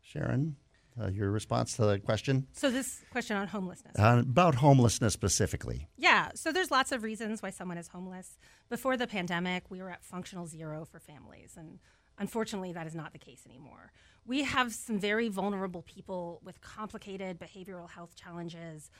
Sharon? 0.00 0.56
Uh, 1.00 1.08
your 1.08 1.30
response 1.30 1.76
to 1.76 1.86
the 1.86 1.98
question? 1.98 2.46
So, 2.52 2.70
this 2.70 3.02
question 3.10 3.36
on 3.36 3.48
homelessness. 3.48 3.98
Uh, 3.98 4.18
about 4.20 4.56
homelessness 4.56 5.12
specifically. 5.12 5.88
Yeah. 5.96 6.30
So, 6.34 6.52
there's 6.52 6.70
lots 6.70 6.92
of 6.92 7.02
reasons 7.02 7.42
why 7.42 7.50
someone 7.50 7.78
is 7.78 7.88
homeless. 7.88 8.38
Before 8.68 8.96
the 8.96 9.06
pandemic, 9.06 9.70
we 9.70 9.80
were 9.80 9.90
at 9.90 10.04
functional 10.04 10.46
zero 10.46 10.84
for 10.84 10.98
families. 10.98 11.54
And 11.56 11.78
unfortunately, 12.18 12.72
that 12.72 12.86
is 12.86 12.94
not 12.94 13.12
the 13.12 13.18
case 13.18 13.42
anymore. 13.46 13.92
We 14.24 14.42
have 14.44 14.72
some 14.72 14.98
very 14.98 15.28
vulnerable 15.28 15.82
people 15.82 16.40
with 16.44 16.60
complicated 16.60 17.38
behavioral 17.38 17.90
health 17.90 18.14
challenges 18.14 18.90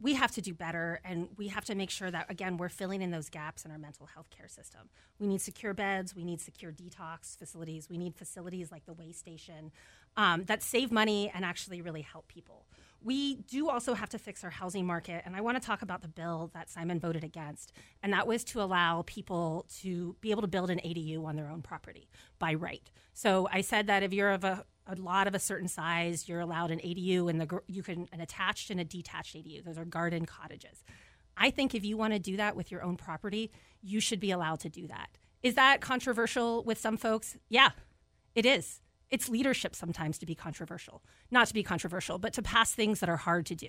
we 0.00 0.14
have 0.14 0.32
to 0.32 0.42
do 0.42 0.52
better 0.54 1.00
and 1.04 1.28
we 1.36 1.48
have 1.48 1.64
to 1.64 1.74
make 1.74 1.90
sure 1.90 2.10
that 2.10 2.30
again 2.30 2.56
we're 2.56 2.68
filling 2.68 3.00
in 3.00 3.10
those 3.10 3.28
gaps 3.28 3.64
in 3.64 3.70
our 3.70 3.78
mental 3.78 4.06
health 4.06 4.28
care 4.30 4.48
system 4.48 4.88
we 5.18 5.26
need 5.26 5.40
secure 5.40 5.72
beds 5.72 6.14
we 6.14 6.24
need 6.24 6.40
secure 6.40 6.72
detox 6.72 7.38
facilities 7.38 7.88
we 7.88 7.96
need 7.96 8.14
facilities 8.14 8.70
like 8.72 8.84
the 8.86 8.92
way 8.92 9.12
station 9.12 9.70
um, 10.16 10.44
that 10.44 10.62
save 10.62 10.92
money 10.92 11.30
and 11.34 11.44
actually 11.44 11.82
really 11.82 12.02
help 12.02 12.28
people 12.28 12.66
we 13.02 13.34
do 13.34 13.68
also 13.68 13.92
have 13.92 14.08
to 14.08 14.18
fix 14.18 14.42
our 14.42 14.50
housing 14.50 14.86
market 14.86 15.22
and 15.26 15.36
i 15.36 15.40
want 15.40 15.60
to 15.60 15.64
talk 15.64 15.82
about 15.82 16.00
the 16.00 16.08
bill 16.08 16.50
that 16.54 16.70
simon 16.70 16.98
voted 16.98 17.22
against 17.22 17.72
and 18.02 18.12
that 18.12 18.26
was 18.26 18.42
to 18.44 18.62
allow 18.62 19.02
people 19.06 19.66
to 19.80 20.16
be 20.20 20.30
able 20.30 20.42
to 20.42 20.48
build 20.48 20.70
an 20.70 20.78
adu 20.78 21.24
on 21.24 21.36
their 21.36 21.48
own 21.48 21.60
property 21.60 22.08
by 22.38 22.54
right 22.54 22.90
so 23.12 23.46
i 23.52 23.60
said 23.60 23.86
that 23.86 24.02
if 24.02 24.12
you're 24.12 24.30
of 24.30 24.44
a 24.44 24.64
a 24.86 24.94
lot 24.96 25.26
of 25.26 25.34
a 25.34 25.38
certain 25.38 25.68
size, 25.68 26.28
you're 26.28 26.40
allowed 26.40 26.70
an 26.70 26.78
ADU 26.78 27.30
and 27.30 27.40
the 27.40 27.60
you 27.66 27.82
can 27.82 28.08
an 28.12 28.20
attached 28.20 28.70
and 28.70 28.80
a 28.80 28.84
detached 28.84 29.34
ADU. 29.34 29.64
Those 29.64 29.78
are 29.78 29.84
garden 29.84 30.26
cottages. 30.26 30.84
I 31.36 31.50
think 31.50 31.74
if 31.74 31.84
you 31.84 31.96
want 31.96 32.12
to 32.12 32.18
do 32.18 32.36
that 32.36 32.54
with 32.54 32.70
your 32.70 32.82
own 32.82 32.96
property, 32.96 33.50
you 33.82 34.00
should 34.00 34.20
be 34.20 34.30
allowed 34.30 34.60
to 34.60 34.68
do 34.68 34.86
that. 34.88 35.08
Is 35.42 35.54
that 35.54 35.80
controversial 35.80 36.62
with 36.64 36.78
some 36.78 36.96
folks? 36.96 37.36
Yeah, 37.48 37.70
it 38.34 38.46
is. 38.46 38.80
It's 39.14 39.28
leadership 39.28 39.76
sometimes 39.76 40.18
to 40.18 40.26
be 40.26 40.34
controversial. 40.34 41.00
Not 41.30 41.46
to 41.46 41.54
be 41.54 41.62
controversial, 41.62 42.18
but 42.18 42.32
to 42.32 42.42
pass 42.42 42.74
things 42.74 42.98
that 42.98 43.08
are 43.08 43.16
hard 43.16 43.46
to 43.46 43.54
do. 43.54 43.68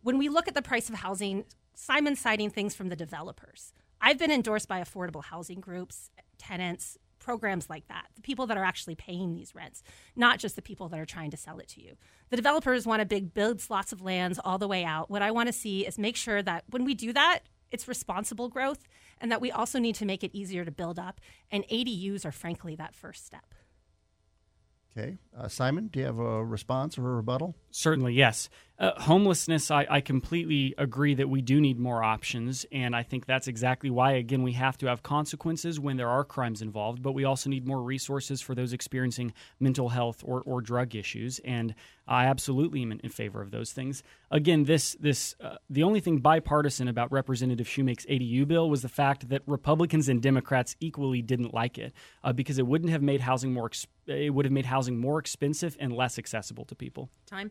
When 0.00 0.16
we 0.16 0.30
look 0.30 0.48
at 0.48 0.54
the 0.54 0.62
price 0.62 0.88
of 0.88 0.94
housing, 0.94 1.44
Simon's 1.74 2.20
citing 2.20 2.48
things 2.48 2.74
from 2.74 2.88
the 2.88 2.96
developers. 2.96 3.74
I've 4.00 4.16
been 4.16 4.30
endorsed 4.30 4.66
by 4.66 4.80
affordable 4.80 5.24
housing 5.24 5.60
groups, 5.60 6.10
tenants, 6.38 6.96
programs 7.18 7.68
like 7.68 7.86
that, 7.88 8.06
the 8.16 8.22
people 8.22 8.46
that 8.46 8.56
are 8.56 8.64
actually 8.64 8.94
paying 8.94 9.34
these 9.34 9.54
rents, 9.54 9.82
not 10.16 10.38
just 10.38 10.56
the 10.56 10.62
people 10.62 10.88
that 10.88 10.98
are 10.98 11.04
trying 11.04 11.32
to 11.32 11.36
sell 11.36 11.58
it 11.58 11.68
to 11.68 11.82
you. 11.82 11.98
The 12.30 12.36
developers 12.36 12.86
want 12.86 13.00
to 13.00 13.06
big 13.06 13.34
build 13.34 13.60
slots 13.60 13.92
of 13.92 14.00
lands 14.00 14.40
all 14.42 14.56
the 14.56 14.68
way 14.68 14.84
out. 14.84 15.10
What 15.10 15.20
I 15.20 15.32
want 15.32 15.48
to 15.48 15.52
see 15.52 15.86
is 15.86 15.98
make 15.98 16.16
sure 16.16 16.40
that 16.40 16.64
when 16.70 16.86
we 16.86 16.94
do 16.94 17.12
that, 17.12 17.40
it's 17.70 17.88
responsible 17.88 18.48
growth 18.48 18.88
and 19.20 19.30
that 19.30 19.42
we 19.42 19.50
also 19.50 19.78
need 19.78 19.96
to 19.96 20.06
make 20.06 20.24
it 20.24 20.30
easier 20.32 20.64
to 20.64 20.70
build 20.70 20.98
up. 20.98 21.20
And 21.50 21.64
ADUs 21.64 22.24
are 22.24 22.32
frankly 22.32 22.74
that 22.76 22.94
first 22.94 23.26
step. 23.26 23.52
Okay. 24.98 25.16
Uh, 25.36 25.46
Simon, 25.46 25.88
do 25.88 26.00
you 26.00 26.06
have 26.06 26.18
a 26.18 26.44
response 26.44 26.98
or 26.98 27.08
a 27.12 27.14
rebuttal? 27.16 27.54
Certainly, 27.70 28.14
yes. 28.14 28.48
Uh, 28.78 28.92
homelessness, 29.00 29.72
I, 29.72 29.88
I, 29.90 30.00
completely 30.00 30.72
agree 30.78 31.12
that 31.14 31.28
we 31.28 31.42
do 31.42 31.60
need 31.60 31.80
more 31.80 32.04
options. 32.04 32.64
And 32.70 32.94
I 32.94 33.02
think 33.02 33.26
that's 33.26 33.48
exactly 33.48 33.90
why, 33.90 34.12
again, 34.12 34.44
we 34.44 34.52
have 34.52 34.78
to 34.78 34.86
have 34.86 35.02
consequences 35.02 35.80
when 35.80 35.96
there 35.96 36.08
are 36.08 36.22
crimes 36.22 36.62
involved, 36.62 37.02
but 37.02 37.10
we 37.10 37.24
also 37.24 37.50
need 37.50 37.66
more 37.66 37.82
resources 37.82 38.40
for 38.40 38.54
those 38.54 38.72
experiencing 38.72 39.32
mental 39.58 39.88
health 39.88 40.22
or, 40.24 40.42
or 40.42 40.60
drug 40.60 40.94
issues. 40.94 41.40
And 41.44 41.74
I 42.06 42.26
absolutely 42.26 42.82
am 42.82 42.92
in, 42.92 43.00
in 43.00 43.10
favor 43.10 43.42
of 43.42 43.50
those 43.50 43.72
things. 43.72 44.04
Again, 44.30 44.62
this, 44.62 44.96
this 45.00 45.34
uh, 45.40 45.56
the 45.68 45.82
only 45.82 45.98
thing 45.98 46.18
bipartisan 46.18 46.86
about 46.86 47.10
Representative 47.10 47.66
Shewmake's 47.66 48.06
ADU 48.06 48.46
bill 48.46 48.70
was 48.70 48.82
the 48.82 48.88
fact 48.88 49.28
that 49.30 49.42
Republicans 49.46 50.08
and 50.08 50.22
Democrats 50.22 50.76
equally 50.78 51.20
didn't 51.20 51.52
like 51.52 51.78
it 51.78 51.92
uh, 52.22 52.32
because 52.32 52.60
it 52.60 52.66
wouldn't 52.68 52.92
have 52.92 53.02
made 53.02 53.22
housing 53.22 53.52
more, 53.52 53.72
it 54.06 54.32
would 54.32 54.44
have 54.44 54.52
made 54.52 54.66
housing 54.66 54.98
more 54.98 55.18
expensive 55.18 55.76
and 55.80 55.92
less 55.92 56.16
accessible 56.16 56.64
to 56.66 56.76
people. 56.76 57.10
Time. 57.26 57.50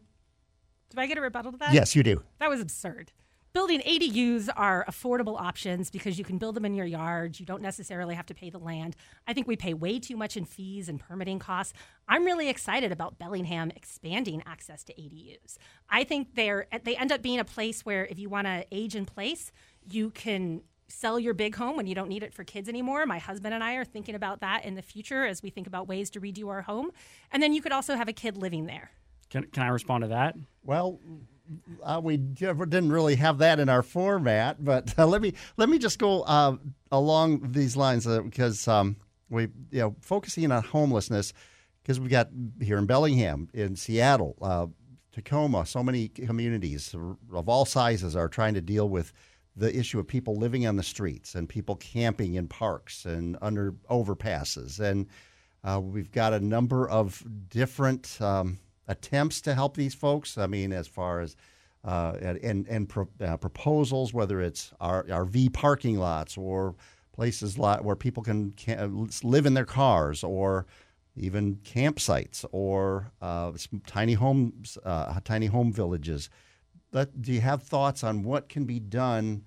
Do 0.89 1.01
I 1.01 1.07
get 1.07 1.17
a 1.17 1.21
rebuttal 1.21 1.51
to 1.51 1.57
that? 1.59 1.73
Yes, 1.73 1.95
you 1.95 2.03
do. 2.03 2.23
That 2.39 2.49
was 2.49 2.61
absurd. 2.61 3.11
Building 3.53 3.81
ADUs 3.81 4.49
are 4.55 4.85
affordable 4.87 5.39
options 5.39 5.89
because 5.89 6.19
you 6.19 6.23
can 6.23 6.37
build 6.37 6.55
them 6.55 6.63
in 6.63 6.75
your 6.75 6.85
yard. 6.85 7.39
You 7.39 7.45
don't 7.45 7.61
necessarily 7.61 8.13
have 8.13 8.27
to 8.27 8.35
pay 8.35 8.51
the 8.51 8.59
land. 8.59 8.95
I 9.25 9.33
think 9.33 9.47
we 9.47 9.55
pay 9.55 9.73
way 9.73 9.99
too 9.99 10.15
much 10.15 10.37
in 10.37 10.45
fees 10.45 10.87
and 10.87 10.99
permitting 10.99 11.39
costs. 11.39 11.73
I'm 12.07 12.23
really 12.23 12.49
excited 12.49 12.91
about 12.91 13.17
Bellingham 13.17 13.71
expanding 13.75 14.43
access 14.45 14.83
to 14.83 14.93
ADUs. 14.93 15.57
I 15.89 16.03
think 16.03 16.35
they're 16.35 16.67
they 16.83 16.95
end 16.95 17.11
up 17.11 17.23
being 17.23 17.39
a 17.39 17.45
place 17.45 17.83
where 17.83 18.05
if 18.05 18.19
you 18.19 18.29
want 18.29 18.45
to 18.45 18.63
age 18.71 18.95
in 18.95 19.05
place, 19.05 19.51
you 19.89 20.11
can 20.11 20.61
sell 20.87 21.19
your 21.19 21.33
big 21.33 21.55
home 21.55 21.75
when 21.75 21.87
you 21.87 21.95
don't 21.95 22.09
need 22.09 22.23
it 22.23 22.33
for 22.33 22.43
kids 22.43 22.69
anymore. 22.69 23.05
My 23.05 23.17
husband 23.17 23.53
and 23.53 23.63
I 23.63 23.73
are 23.73 23.85
thinking 23.85 24.13
about 24.15 24.41
that 24.41 24.65
in 24.65 24.75
the 24.75 24.81
future 24.81 25.25
as 25.25 25.41
we 25.41 25.49
think 25.49 25.67
about 25.67 25.87
ways 25.87 26.09
to 26.11 26.21
redo 26.21 26.47
our 26.49 26.61
home. 26.61 26.91
And 27.31 27.41
then 27.41 27.53
you 27.53 27.61
could 27.61 27.71
also 27.71 27.95
have 27.95 28.07
a 28.07 28.13
kid 28.13 28.37
living 28.37 28.67
there. 28.67 28.91
Can, 29.29 29.43
can 29.45 29.63
I 29.63 29.67
respond 29.67 30.03
to 30.03 30.07
that? 30.09 30.35
Well, 30.63 30.99
uh, 31.83 32.01
we 32.03 32.17
didn't 32.17 32.91
really 32.91 33.15
have 33.15 33.37
that 33.39 33.59
in 33.59 33.69
our 33.69 33.83
format, 33.83 34.63
but 34.63 34.97
uh, 34.97 35.07
let 35.07 35.21
me 35.21 35.33
let 35.57 35.69
me 35.69 35.77
just 35.77 35.99
go 35.99 36.21
uh, 36.23 36.57
along 36.91 37.51
these 37.51 37.75
lines 37.75 38.05
uh, 38.07 38.21
because 38.21 38.67
um, 38.67 38.97
we 39.29 39.43
you 39.71 39.79
know 39.79 39.95
focusing 40.01 40.51
on 40.51 40.63
homelessness 40.63 41.33
because 41.81 41.99
we 41.99 42.09
got 42.09 42.29
here 42.61 42.77
in 42.77 42.85
Bellingham, 42.85 43.49
in 43.53 43.75
Seattle, 43.75 44.35
uh, 44.41 44.67
Tacoma, 45.13 45.65
so 45.65 45.81
many 45.81 46.09
communities 46.09 46.93
of 47.33 47.49
all 47.49 47.65
sizes 47.65 48.15
are 48.15 48.27
trying 48.27 48.53
to 48.55 48.61
deal 48.61 48.89
with 48.89 49.13
the 49.55 49.75
issue 49.75 49.99
of 49.99 50.07
people 50.07 50.35
living 50.35 50.67
on 50.67 50.75
the 50.75 50.83
streets 50.83 51.33
and 51.33 51.49
people 51.49 51.75
camping 51.77 52.35
in 52.35 52.47
parks 52.47 53.05
and 53.05 53.37
under 53.41 53.71
overpasses, 53.89 54.79
and 54.79 55.07
uh, 55.63 55.79
we've 55.79 56.11
got 56.11 56.33
a 56.33 56.39
number 56.39 56.87
of 56.89 57.23
different. 57.49 58.21
Um, 58.21 58.59
attempts 58.87 59.41
to 59.41 59.53
help 59.53 59.75
these 59.75 59.93
folks. 59.93 60.37
I 60.37 60.47
mean, 60.47 60.71
as 60.71 60.87
far 60.87 61.19
as 61.21 61.35
uh, 61.83 62.13
and 62.21 62.67
and 62.67 62.89
pro, 62.89 63.07
uh, 63.21 63.37
proposals, 63.37 64.13
whether 64.13 64.41
it's 64.41 64.73
RV 64.81 65.53
parking 65.53 65.97
lots 65.97 66.37
or 66.37 66.75
places 67.13 67.57
lot 67.57 67.83
where 67.83 67.95
people 67.95 68.23
can, 68.23 68.51
can 68.51 69.09
live 69.23 69.45
in 69.45 69.53
their 69.53 69.65
cars, 69.65 70.23
or 70.23 70.65
even 71.15 71.55
campsites 71.57 72.45
or 72.51 73.11
uh, 73.21 73.51
tiny 73.85 74.13
homes, 74.13 74.77
uh, 74.85 75.19
tiny 75.23 75.47
home 75.47 75.71
villages. 75.71 76.29
Do 76.91 77.33
you 77.33 77.41
have 77.41 77.63
thoughts 77.63 78.03
on 78.03 78.23
what 78.23 78.49
can 78.49 78.65
be 78.65 78.79
done? 78.79 79.43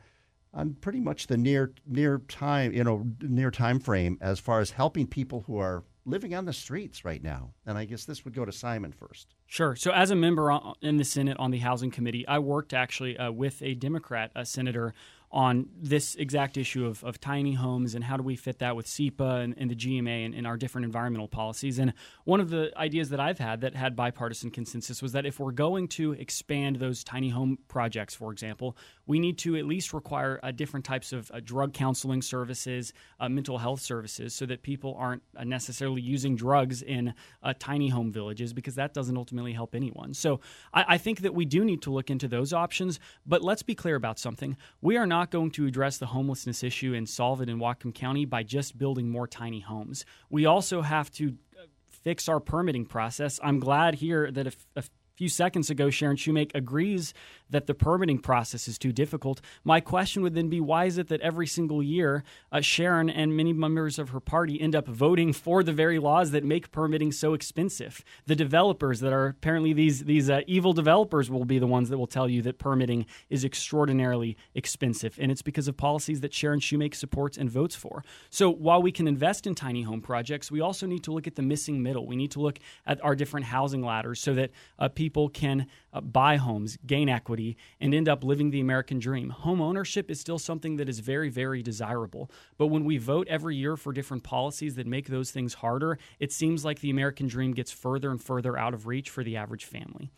on 0.53 0.75
pretty 0.75 0.99
much 0.99 1.29
the 1.29 1.37
near 1.37 1.73
near 1.87 2.19
time 2.27 2.73
you 2.73 2.83
know 2.83 3.07
near 3.21 3.53
time 3.53 3.79
frame 3.79 4.19
as 4.21 4.41
far 4.41 4.59
as 4.59 4.73
helping 4.73 5.07
people 5.07 5.45
who 5.47 5.57
are 5.57 5.85
living 6.05 6.35
on 6.35 6.45
the 6.45 6.53
streets 6.53 7.05
right 7.05 7.23
now. 7.23 7.53
And 7.67 7.77
I 7.77 7.85
guess 7.85 8.05
this 8.05 8.25
would 8.25 8.35
go 8.35 8.45
to 8.45 8.53
Simon 8.53 8.93
first. 8.93 9.35
Sure. 9.47 9.77
So, 9.77 9.91
as 9.91 10.11
a 10.11 10.17
member 10.17 10.59
in 10.81 10.97
the 10.97 11.05
Senate 11.05 11.37
on 11.39 11.51
the 11.51 11.59
Housing 11.59 11.91
Committee, 11.91 12.27
I 12.27 12.39
worked 12.39 12.73
actually 12.73 13.17
uh, 13.19 13.31
with 13.31 13.63
a 13.63 13.75
Democrat, 13.75 14.31
a 14.35 14.45
senator, 14.45 14.95
on 15.33 15.69
this 15.81 16.17
exact 16.17 16.57
issue 16.57 16.85
of, 16.87 17.05
of 17.05 17.21
tiny 17.21 17.53
homes 17.53 17.95
and 17.95 18.03
how 18.03 18.17
do 18.17 18.23
we 18.23 18.35
fit 18.35 18.59
that 18.59 18.75
with 18.75 18.87
SEPA 18.87 19.45
and, 19.45 19.55
and 19.57 19.71
the 19.71 19.77
GMA 19.77 20.27
and, 20.27 20.35
and, 20.35 20.45
our 20.45 20.57
different 20.57 20.85
environmental 20.85 21.29
policies. 21.29 21.79
And 21.79 21.93
one 22.25 22.41
of 22.41 22.51
the 22.51 22.73
ideas 22.77 23.11
that 23.11 23.21
I've 23.21 23.39
had 23.39 23.61
that 23.61 23.77
had 23.77 23.95
bipartisan 23.95 24.51
consensus 24.51 25.01
was 25.01 25.13
that 25.13 25.27
if 25.27 25.39
we're 25.39 25.53
going 25.53 25.87
to 25.89 26.13
expand 26.15 26.77
those 26.77 27.05
tiny 27.05 27.29
home 27.29 27.59
projects, 27.69 28.13
for 28.13 28.33
example, 28.33 28.77
we 29.07 29.21
need 29.21 29.39
to 29.39 29.57
at 29.57 29.67
least 29.67 29.93
require 29.93 30.41
uh, 30.43 30.51
different 30.51 30.85
types 30.85 31.13
of 31.13 31.31
uh, 31.31 31.39
drug 31.45 31.75
counseling 31.75 32.23
services, 32.23 32.93
uh, 33.21 33.29
mental 33.29 33.59
health 33.59 33.81
services, 33.81 34.35
so 34.35 34.47
that 34.47 34.63
people 34.63 34.97
aren't 34.99 35.23
uh, 35.37 35.45
necessarily 35.45 36.01
using 36.01 36.35
drugs 36.35 36.83
in 36.83 37.15
uh, 37.45 37.55
tiny 37.61 37.89
home 37.89 38.11
villages 38.11 38.53
because 38.53 38.75
that 38.75 38.95
doesn't 38.95 39.17
ultimately 39.17 39.53
help 39.53 39.77
anyone. 39.77 40.13
So 40.13 40.41
I, 40.75 40.85
I 40.89 40.99
think 40.99 41.21
that 41.21 41.35
we 41.35 41.45
do 41.45 41.65
need 41.65 41.83
to 41.83 41.91
look 41.91 42.11
into 42.11 42.27
those 42.27 42.53
options. 42.53 42.99
But 43.25 43.43
let's 43.43 43.63
be 43.63 43.77
clear 43.77 43.95
about 43.95 44.19
something. 44.19 44.57
We 44.81 44.97
are 44.97 45.07
not 45.07 45.20
not 45.21 45.31
going 45.31 45.51
to 45.51 45.67
address 45.67 45.99
the 45.99 46.07
homelessness 46.07 46.63
issue 46.63 46.95
and 46.95 47.07
solve 47.07 47.43
it 47.43 47.51
in 47.51 47.59
Whatcom 47.59 47.95
County 47.95 48.25
by 48.25 48.43
just 48.43 48.79
building 48.79 49.11
more 49.11 49.27
tiny 49.27 49.61
homes. 49.61 50.07
We 50.31 50.47
also 50.47 50.81
have 50.81 51.11
to 51.13 51.37
uh, 51.59 51.65
fix 51.91 52.27
our 52.27 52.41
permitting 52.41 52.87
process. 52.87 53.39
I'm 53.43 53.61
glad 53.61 53.97
here 53.97 54.31
that 54.31 54.47
a, 54.77 54.83
few 55.17 55.29
seconds 55.29 55.69
ago, 55.69 55.91
Sharon 55.91 56.17
Shewmake 56.17 56.53
agrees 56.55 57.13
that 57.51 57.67
the 57.67 57.75
permitting 57.75 58.19
process 58.19 58.69
is 58.69 58.79
too 58.79 58.93
difficult. 58.93 59.41
My 59.65 59.81
question 59.81 60.23
would 60.23 60.35
then 60.35 60.49
be 60.49 60.61
why 60.61 60.85
is 60.87 60.99
it 60.99 61.09
that 61.09 61.21
every 61.21 61.47
single 61.47 61.83
year 61.83 62.25
uh, 62.53 62.61
Sharon 62.61 63.11
and 63.11 63.37
many 63.37 63.53
members 63.53 63.99
of 63.99 64.11
her 64.11 64.21
party 64.21 64.61
end 64.61 64.75
up 64.75 64.87
voting 64.87 65.33
for 65.33 65.63
the 65.63 65.73
very 65.73 65.99
laws 65.99 66.31
that 66.31 66.45
make 66.45 66.71
permitting 66.71 67.13
so 67.13 67.35
expensive? 67.35 68.05
The 68.27 68.37
developers 68.37 69.01
that 69.01 69.13
are 69.13 69.27
apparently 69.27 69.73
these 69.73 70.05
these 70.05 70.31
uh, 70.31 70.41
evil 70.47 70.73
developers 70.73 71.31
will 71.31 71.45
be 71.45 71.59
the 71.59 71.67
ones 71.67 71.89
that 71.89 71.99
will 71.99 72.07
tell 72.07 72.29
you 72.29 72.43
that 72.43 72.59
permitting 72.59 73.07
is 73.29 73.45
extraordinarily 73.45 74.37
expensive, 74.55 75.19
and 75.21 75.31
it's 75.31 75.43
because 75.43 75.69
of 75.69 75.77
policies 75.77 76.21
that 76.21 76.33
Sharon 76.33 76.61
Shewmake 76.61 76.95
supports 76.95 77.37
and 77.37 77.51
votes 77.51 77.75
for. 77.75 78.05
So 78.31 78.51
while 78.51 78.83
we 78.83 78.93
can 78.93 79.09
invest 79.09 79.47
in 79.47 79.55
tiny 79.55 79.83
home 79.83 80.01
projects, 80.01 80.51
we 80.51 80.61
also 80.61 80.87
need 80.87 81.05
to 81.05 81.13
look 81.13 81.27
at 81.27 81.35
the 81.35 81.43
missing 81.43 81.83
middle. 81.83 82.07
We 82.07 82.17
need 82.17 82.31
to 82.33 82.41
look 82.41 82.59
at 82.87 83.03
our 83.05 83.15
different 83.15 83.47
housing 83.47 83.83
ladders 83.83 84.21
so 84.21 84.35
that 84.35 84.51
uh, 84.79 84.89
people 84.89 85.29
can 85.29 85.67
uh, 85.93 86.01
buy 86.01 86.37
homes, 86.37 86.79
gain 86.87 87.09
equity 87.09 87.40
and 87.81 87.95
end 87.95 88.09
up 88.09 88.25
living 88.25 88.51
the 88.51 88.61
American 88.61 88.99
dream. 88.99 89.31
Home 89.31 89.61
ownership 89.61 90.11
is 90.11 90.21
still 90.21 90.39
something 90.39 90.77
that 90.77 90.89
is 90.89 91.01
very, 91.01 91.29
very 91.29 91.63
desirable. 91.63 92.31
But 92.59 92.69
when 92.69 92.85
we 92.85 92.99
vote 92.99 93.29
every 93.29 93.57
year 93.57 93.77
for 93.77 93.93
different 93.93 94.23
policies 94.23 94.75
that 94.77 94.87
make 94.87 95.09
those 95.09 95.31
things 95.31 95.55
harder, 95.55 95.99
it 96.19 96.33
seems 96.33 96.65
like 96.65 96.81
the 96.81 96.91
American 96.91 97.27
dream 97.27 97.53
gets 97.53 97.73
further 97.73 98.11
and 98.11 98.23
further 98.23 98.59
out 98.59 98.75
of 98.75 98.87
reach 98.87 99.11
for 99.11 99.25
the 99.25 99.37
average 99.37 99.65
family. 99.65 100.11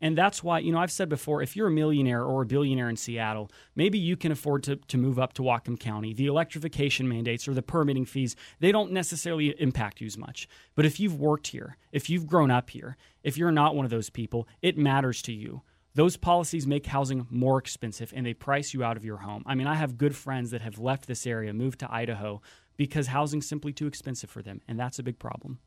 And 0.00 0.16
that's 0.16 0.42
why, 0.42 0.60
you 0.60 0.72
know, 0.72 0.78
I've 0.78 0.90
said 0.90 1.08
before 1.08 1.42
if 1.42 1.54
you're 1.54 1.68
a 1.68 1.70
millionaire 1.70 2.24
or 2.24 2.42
a 2.42 2.46
billionaire 2.46 2.88
in 2.88 2.96
Seattle, 2.96 3.50
maybe 3.74 3.98
you 3.98 4.16
can 4.16 4.32
afford 4.32 4.62
to, 4.64 4.76
to 4.76 4.96
move 4.96 5.18
up 5.18 5.34
to 5.34 5.42
Whatcom 5.42 5.78
County. 5.78 6.14
The 6.14 6.26
electrification 6.26 7.08
mandates 7.08 7.46
or 7.46 7.54
the 7.54 7.62
permitting 7.62 8.06
fees, 8.06 8.34
they 8.60 8.72
don't 8.72 8.92
necessarily 8.92 9.54
impact 9.60 10.00
you 10.00 10.06
as 10.06 10.16
much. 10.16 10.48
But 10.74 10.86
if 10.86 10.98
you've 10.98 11.20
worked 11.20 11.48
here, 11.48 11.76
if 11.92 12.08
you've 12.08 12.26
grown 12.26 12.50
up 12.50 12.70
here, 12.70 12.96
if 13.22 13.36
you're 13.36 13.52
not 13.52 13.76
one 13.76 13.84
of 13.84 13.90
those 13.90 14.08
people, 14.08 14.48
it 14.62 14.78
matters 14.78 15.20
to 15.22 15.32
you. 15.32 15.62
Those 15.94 16.16
policies 16.16 16.66
make 16.66 16.86
housing 16.86 17.26
more 17.30 17.58
expensive 17.58 18.12
and 18.14 18.24
they 18.24 18.34
price 18.34 18.72
you 18.72 18.84
out 18.84 18.96
of 18.96 19.04
your 19.04 19.18
home. 19.18 19.42
I 19.46 19.54
mean, 19.54 19.66
I 19.66 19.74
have 19.74 19.98
good 19.98 20.14
friends 20.14 20.52
that 20.52 20.60
have 20.60 20.78
left 20.78 21.06
this 21.06 21.26
area, 21.26 21.52
moved 21.52 21.80
to 21.80 21.92
Idaho 21.92 22.40
because 22.76 23.08
housing's 23.08 23.48
simply 23.48 23.72
too 23.72 23.86
expensive 23.86 24.30
for 24.30 24.42
them, 24.42 24.60
and 24.68 24.78
that's 24.78 24.98
a 24.98 25.02
big 25.02 25.18
problem. 25.18 25.58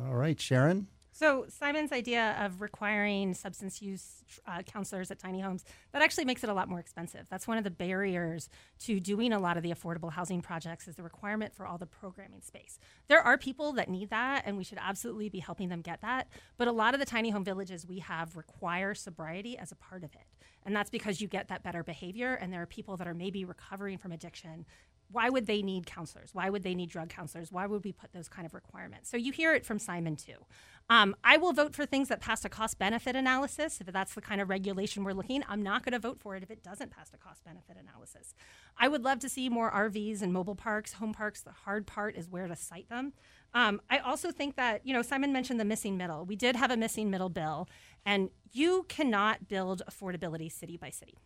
All 0.00 0.16
right, 0.16 0.40
Sharon. 0.40 0.88
So 1.16 1.46
Simon's 1.48 1.92
idea 1.92 2.36
of 2.38 2.60
requiring 2.60 3.32
substance 3.32 3.80
use 3.80 4.22
uh, 4.46 4.60
counselors 4.60 5.10
at 5.10 5.18
tiny 5.18 5.40
homes 5.40 5.64
that 5.94 6.02
actually 6.02 6.26
makes 6.26 6.44
it 6.44 6.50
a 6.50 6.52
lot 6.52 6.68
more 6.68 6.78
expensive. 6.78 7.26
That's 7.30 7.48
one 7.48 7.56
of 7.56 7.64
the 7.64 7.70
barriers 7.70 8.50
to 8.80 9.00
doing 9.00 9.32
a 9.32 9.38
lot 9.38 9.56
of 9.56 9.62
the 9.62 9.70
affordable 9.70 10.12
housing 10.12 10.42
projects 10.42 10.88
is 10.88 10.96
the 10.96 11.02
requirement 11.02 11.54
for 11.54 11.66
all 11.66 11.78
the 11.78 11.86
programming 11.86 12.42
space. 12.42 12.78
There 13.08 13.22
are 13.22 13.38
people 13.38 13.72
that 13.72 13.88
need 13.88 14.10
that, 14.10 14.42
and 14.44 14.58
we 14.58 14.64
should 14.64 14.76
absolutely 14.78 15.30
be 15.30 15.38
helping 15.38 15.70
them 15.70 15.80
get 15.80 16.02
that. 16.02 16.28
But 16.58 16.68
a 16.68 16.72
lot 16.72 16.92
of 16.92 17.00
the 17.00 17.06
tiny 17.06 17.30
home 17.30 17.44
villages 17.44 17.86
we 17.86 18.00
have 18.00 18.36
require 18.36 18.94
sobriety 18.94 19.56
as 19.56 19.72
a 19.72 19.76
part 19.76 20.04
of 20.04 20.12
it, 20.12 20.26
and 20.66 20.76
that's 20.76 20.90
because 20.90 21.22
you 21.22 21.28
get 21.28 21.48
that 21.48 21.62
better 21.62 21.82
behavior. 21.82 22.34
And 22.34 22.52
there 22.52 22.60
are 22.60 22.66
people 22.66 22.98
that 22.98 23.08
are 23.08 23.14
maybe 23.14 23.46
recovering 23.46 23.96
from 23.96 24.12
addiction 24.12 24.66
why 25.10 25.28
would 25.28 25.46
they 25.46 25.62
need 25.62 25.86
counselors? 25.86 26.30
Why 26.34 26.50
would 26.50 26.62
they 26.62 26.74
need 26.74 26.90
drug 26.90 27.08
counselors? 27.08 27.52
Why 27.52 27.66
would 27.66 27.84
we 27.84 27.92
put 27.92 28.12
those 28.12 28.28
kind 28.28 28.46
of 28.46 28.54
requirements? 28.54 29.08
So 29.10 29.16
you 29.16 29.32
hear 29.32 29.54
it 29.54 29.64
from 29.64 29.78
Simon 29.78 30.16
too. 30.16 30.44
Um, 30.88 31.16
I 31.24 31.36
will 31.36 31.52
vote 31.52 31.74
for 31.74 31.84
things 31.84 32.08
that 32.08 32.20
pass 32.20 32.44
a 32.44 32.48
cost 32.48 32.78
benefit 32.78 33.16
analysis. 33.16 33.80
If 33.80 33.88
that's 33.88 34.14
the 34.14 34.20
kind 34.20 34.40
of 34.40 34.48
regulation 34.48 35.02
we're 35.02 35.12
looking, 35.12 35.42
I'm 35.48 35.62
not 35.62 35.84
going 35.84 35.92
to 35.94 35.98
vote 35.98 36.20
for 36.20 36.36
it 36.36 36.44
if 36.44 36.50
it 36.50 36.62
doesn't 36.62 36.90
pass 36.90 37.10
a 37.12 37.16
cost 37.16 37.44
benefit 37.44 37.76
analysis. 37.76 38.34
I 38.78 38.86
would 38.86 39.02
love 39.02 39.18
to 39.20 39.28
see 39.28 39.48
more 39.48 39.70
RVs 39.70 40.22
and 40.22 40.32
mobile 40.32 40.54
parks, 40.54 40.94
home 40.94 41.12
parks. 41.12 41.40
The 41.40 41.50
hard 41.50 41.86
part 41.86 42.14
is 42.16 42.28
where 42.28 42.46
to 42.46 42.54
site 42.54 42.88
them. 42.88 43.14
Um, 43.52 43.80
I 43.90 43.98
also 43.98 44.30
think 44.30 44.54
that, 44.56 44.86
you 44.86 44.92
know, 44.92 45.02
Simon 45.02 45.32
mentioned 45.32 45.58
the 45.58 45.64
missing 45.64 45.96
middle. 45.96 46.24
We 46.24 46.36
did 46.36 46.54
have 46.54 46.70
a 46.70 46.76
missing 46.76 47.10
middle 47.10 47.30
bill, 47.30 47.68
and 48.04 48.30
you 48.52 48.86
cannot 48.88 49.48
build 49.48 49.82
affordability 49.90 50.52
city 50.52 50.76
by 50.76 50.90
city 50.90 51.18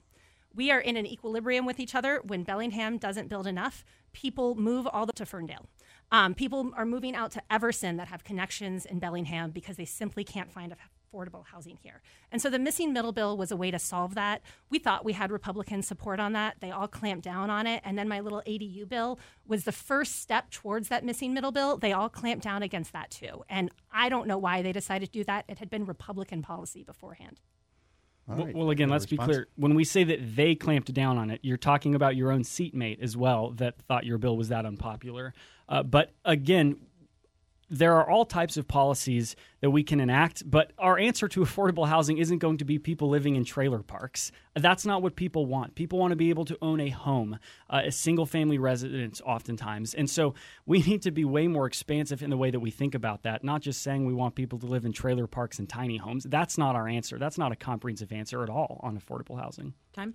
we 0.54 0.70
are 0.70 0.80
in 0.80 0.96
an 0.96 1.06
equilibrium 1.06 1.66
with 1.66 1.78
each 1.78 1.94
other. 1.94 2.20
When 2.24 2.42
Bellingham 2.42 2.98
doesn't 2.98 3.28
build 3.28 3.46
enough, 3.46 3.84
people 4.12 4.54
move 4.54 4.86
all 4.86 5.06
the 5.06 5.12
to 5.14 5.26
Ferndale. 5.26 5.66
Um, 6.12 6.34
people 6.34 6.72
are 6.76 6.84
moving 6.84 7.14
out 7.14 7.30
to 7.32 7.42
Everson 7.50 7.96
that 7.96 8.08
have 8.08 8.24
connections 8.24 8.84
in 8.84 8.98
Bellingham 8.98 9.50
because 9.50 9.76
they 9.76 9.84
simply 9.84 10.24
can't 10.24 10.50
find 10.50 10.74
affordable 11.12 11.46
housing 11.46 11.76
here. 11.82 12.02
And 12.32 12.40
so 12.42 12.50
the 12.50 12.58
missing 12.58 12.92
middle 12.92 13.12
bill 13.12 13.36
was 13.36 13.50
a 13.50 13.56
way 13.56 13.70
to 13.70 13.78
solve 13.78 14.14
that. 14.14 14.42
We 14.70 14.78
thought 14.78 15.04
we 15.04 15.12
had 15.12 15.30
Republican 15.30 15.82
support 15.82 16.18
on 16.18 16.32
that. 16.32 16.56
They 16.60 16.70
all 16.70 16.88
clamped 16.88 17.24
down 17.24 17.50
on 17.50 17.66
it. 17.66 17.82
And 17.84 17.96
then 17.98 18.08
my 18.08 18.20
little 18.20 18.42
ADU 18.46 18.88
bill 18.88 19.18
was 19.46 19.64
the 19.64 19.72
first 19.72 20.20
step 20.20 20.50
towards 20.50 20.88
that 20.88 21.04
missing 21.04 21.32
middle 21.32 21.52
bill. 21.52 21.76
They 21.76 21.92
all 21.92 22.08
clamped 22.08 22.44
down 22.44 22.62
against 22.62 22.92
that 22.92 23.10
too. 23.10 23.44
And 23.48 23.70
I 23.92 24.08
don't 24.08 24.26
know 24.26 24.38
why 24.38 24.62
they 24.62 24.72
decided 24.72 25.06
to 25.06 25.18
do 25.18 25.24
that. 25.24 25.44
It 25.48 25.58
had 25.58 25.70
been 25.70 25.84
Republican 25.84 26.42
policy 26.42 26.82
beforehand. 26.82 27.40
Well, 28.36 28.46
right. 28.46 28.54
well, 28.54 28.70
again, 28.70 28.88
let's 28.88 29.10
response? 29.10 29.28
be 29.28 29.32
clear. 29.32 29.48
When 29.56 29.74
we 29.74 29.84
say 29.84 30.04
that 30.04 30.36
they 30.36 30.54
clamped 30.54 30.92
down 30.92 31.18
on 31.18 31.30
it, 31.30 31.40
you're 31.42 31.56
talking 31.56 31.94
about 31.94 32.16
your 32.16 32.30
own 32.32 32.44
seatmate 32.44 33.00
as 33.00 33.16
well 33.16 33.50
that 33.52 33.78
thought 33.82 34.04
your 34.04 34.18
bill 34.18 34.36
was 34.36 34.48
that 34.48 34.64
unpopular. 34.66 35.34
Uh, 35.68 35.82
but 35.82 36.12
again, 36.24 36.76
there 37.70 37.94
are 37.94 38.11
all 38.11 38.24
types 38.24 38.56
of 38.56 38.66
policies 38.66 39.37
that 39.61 39.70
we 39.70 39.85
can 39.85 40.00
enact, 40.00 40.48
but 40.50 40.72
our 40.78 40.98
answer 40.98 41.28
to 41.28 41.40
affordable 41.44 41.87
housing 41.87 42.18
isn't 42.18 42.38
going 42.38 42.59
to 42.59 42.64
be 42.64 42.78
people 42.78 43.09
living 43.09 43.37
in 43.37 43.44
trailer 43.44 43.83
parks. 43.83 44.33
That's 44.54 44.85
not 44.85 45.02
what 45.02 45.14
people 45.14 45.46
want. 45.46 45.76
People 45.76 45.98
want 45.98 46.11
to 46.11 46.16
be 46.16 46.30
able 46.30 46.44
to 46.46 46.59
own 46.61 46.80
a 46.80 46.88
home, 46.90 47.38
uh, 47.70 47.83
a 47.85 47.92
single 47.92 48.26
family 48.26 48.59
residence, 48.59 49.22
oftentimes. 49.24 49.94
And 49.94 50.11
so 50.11 50.35
we 50.66 50.83
need 50.87 51.02
to 51.02 51.12
be 51.12 51.24
way 51.24 51.46
more 51.46 51.66
expansive 51.66 52.22
in 52.22 52.30
the 52.30 52.37
way 52.37 52.50
that 52.50 52.61
we 52.61 52.70
think 52.70 52.94
about 52.94 53.22
that, 53.22 53.44
not 53.44 53.62
just 53.62 53.83
saying 53.83 54.04
we 54.04 54.14
want 54.14 54.35
people 54.35 54.59
to 54.59 54.66
live 54.66 54.85
in 54.85 54.92
trailer 54.92 55.28
parks 55.28 55.59
and 55.59 55.68
tiny 55.68 55.96
homes. 55.96 56.24
That's 56.24 56.59
not 56.59 56.74
our 56.74 56.88
answer. 56.88 57.18
That's 57.18 57.38
not 57.38 57.52
a 57.52 57.56
comprehensive 57.56 58.12
answer 58.12 58.42
at 58.42 58.50
all 58.50 58.80
on 58.83 58.98
affordable 58.98 59.40
housing. 59.40 59.74
Time? 59.92 60.14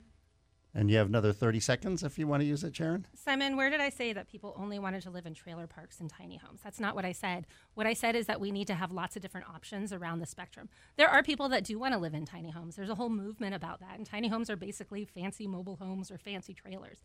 And 0.77 0.91
you 0.91 0.97
have 0.97 1.07
another 1.07 1.31
30 1.31 1.61
seconds 1.61 2.03
if 2.03 2.19
you 2.19 2.27
want 2.27 2.41
to 2.41 2.45
use 2.45 2.65
it, 2.65 2.75
Sharon. 2.75 3.07
Simon, 3.15 3.55
where 3.55 3.69
did 3.69 3.79
I 3.79 3.89
say 3.89 4.11
that 4.11 4.27
people 4.27 4.53
only 4.57 4.77
wanted 4.77 5.03
to 5.03 5.09
live 5.09 5.25
in 5.25 5.33
trailer 5.33 5.67
parks 5.67 6.01
and 6.01 6.09
tiny 6.09 6.35
homes? 6.35 6.59
That's 6.61 6.81
not 6.81 6.95
what 6.95 7.05
I 7.05 7.13
said. 7.13 7.47
What 7.75 7.87
I 7.87 7.93
said 7.93 8.13
is 8.13 8.25
that 8.25 8.41
we 8.41 8.51
need 8.51 8.67
to 8.67 8.73
have 8.73 8.91
lots 8.91 9.15
of 9.15 9.21
different 9.21 9.47
options 9.47 9.93
around 9.93 10.19
the 10.19 10.25
spectrum. 10.25 10.67
There 10.97 11.07
are 11.07 11.23
people 11.23 11.47
that 11.47 11.63
do 11.63 11.79
want 11.79 11.93
to 11.93 11.97
live 11.97 12.13
in 12.13 12.25
tiny 12.25 12.51
homes. 12.51 12.75
There's 12.75 12.89
a 12.89 12.95
whole 12.95 13.09
movement 13.09 13.55
about 13.55 13.79
that. 13.79 13.95
And 13.95 14.05
tiny 14.05 14.27
homes 14.27 14.49
are 14.49 14.57
basically 14.57 15.05
fancy 15.05 15.47
mobile 15.47 15.77
homes 15.77 16.11
or 16.11 16.17
fancy 16.17 16.53
trailers. 16.53 17.01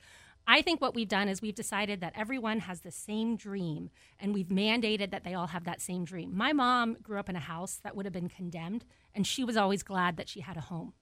I 0.48 0.62
think 0.62 0.80
what 0.80 0.96
we've 0.96 1.06
done 1.06 1.28
is 1.28 1.40
we've 1.40 1.54
decided 1.54 2.00
that 2.00 2.14
everyone 2.16 2.59
has 2.61 2.80
the 2.80 2.90
same 2.90 3.37
dream 3.37 3.90
and 4.18 4.35
we've 4.35 4.48
mandated 4.48 5.12
that 5.12 5.22
they 5.22 5.35
all 5.35 5.46
have 5.46 5.62
that 5.64 5.80
same 5.80 6.04
dream. 6.04 6.37
My 6.37 6.52
mom 6.52 6.96
grew 7.04 7.20
up 7.20 7.28
in 7.28 7.37
a 7.37 7.40
house 7.40 7.78
that 7.85 7.94
would 7.94 8.04
have 8.06 8.12
been 8.12 8.28
condemned, 8.28 8.85
and 9.14 9.24
she 9.24 9.44
was 9.44 9.56
always 9.56 9.85
glad 9.85 10.16
that 10.16 10.28
she 10.28 10.40
had 10.40 10.56
a 10.56 10.62
home. 10.62 10.92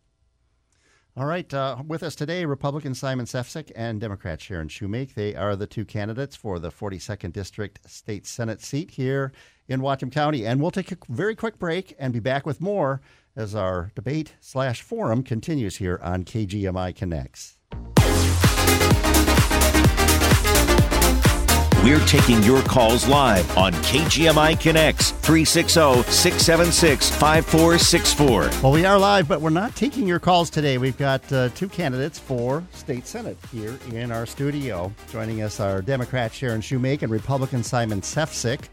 All 1.19 1.27
right, 1.27 1.53
uh, 1.53 1.83
with 1.85 2.05
us 2.05 2.15
today, 2.15 2.45
Republican 2.45 2.95
Simon 2.95 3.27
Sefzik 3.27 3.73
and 3.75 4.01
Democrat 4.01 4.41
Sharon 4.41 4.69
Shewmake. 4.69 5.15
They 5.15 5.35
are 5.35 5.57
the 5.57 5.67
two 5.67 5.85
candidates 5.85 6.37
for 6.37 6.61
the 6.61 6.71
42nd 6.71 7.33
District 7.33 7.81
State 7.91 8.25
Senate 8.25 8.63
seat 8.63 8.93
here 8.93 9.33
in 9.67 9.81
Whatcom 9.81 10.13
County. 10.13 10.47
And 10.47 10.61
we'll 10.61 10.71
take 10.71 10.93
a 10.93 10.97
very 11.09 11.35
quick 11.35 11.59
break 11.59 11.93
and 11.99 12.13
be 12.13 12.21
back 12.21 12.47
with 12.47 12.61
more 12.61 13.01
as 13.35 13.53
our 13.57 13.91
debate 13.97 14.35
slash 14.39 14.81
forum 14.81 15.25
continues 15.25 15.79
here 15.79 15.99
on 16.05 16.23
KGMI 16.23 16.95
Connects. 16.95 17.58
We're 21.89 22.05
taking 22.05 22.43
your 22.43 22.61
calls 22.65 23.09
live 23.09 23.57
on 23.57 23.73
KGMI 23.73 24.61
Connects 24.61 25.13
360 25.13 26.03
676 26.13 27.11
5464. 27.13 28.63
Well, 28.63 28.73
we 28.73 28.85
are 28.85 28.99
live, 28.99 29.27
but 29.27 29.41
we're 29.41 29.49
not 29.49 29.75
taking 29.75 30.07
your 30.07 30.19
calls 30.19 30.51
today. 30.51 30.77
We've 30.77 30.99
got 30.99 31.33
uh, 31.33 31.49
two 31.55 31.67
candidates 31.67 32.19
for 32.19 32.63
state 32.73 33.07
senate 33.07 33.39
here 33.51 33.79
in 33.91 34.13
our 34.13 34.27
studio. 34.27 34.93
Joining 35.11 35.41
us 35.41 35.61
are 35.61 35.81
Democrat 35.81 36.31
Sharon 36.31 36.61
Shewmake 36.61 37.01
and 37.01 37.11
Republican 37.11 37.63
Simon 37.63 38.03
Sefzik. 38.03 38.69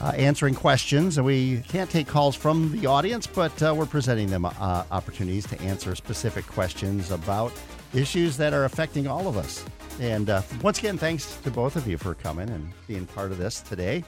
Uh, 0.00 0.12
answering 0.16 0.54
questions. 0.54 1.18
and 1.18 1.26
We 1.26 1.58
can't 1.68 1.90
take 1.90 2.06
calls 2.06 2.34
from 2.34 2.72
the 2.72 2.86
audience, 2.86 3.26
but 3.26 3.62
uh, 3.62 3.74
we're 3.76 3.84
presenting 3.84 4.28
them 4.28 4.46
uh, 4.46 4.84
opportunities 4.90 5.46
to 5.48 5.60
answer 5.60 5.94
specific 5.94 6.46
questions 6.46 7.10
about 7.10 7.52
issues 7.94 8.36
that 8.36 8.52
are 8.52 8.64
affecting 8.64 9.06
all 9.06 9.28
of 9.28 9.36
us. 9.36 9.64
And 10.00 10.28
uh, 10.28 10.42
once 10.62 10.78
again, 10.78 10.98
thanks 10.98 11.36
to 11.36 11.50
both 11.50 11.76
of 11.76 11.86
you 11.86 11.96
for 11.96 12.14
coming 12.14 12.50
and 12.50 12.72
being 12.86 13.06
part 13.06 13.30
of 13.30 13.38
this 13.38 13.60
today. 13.60 14.04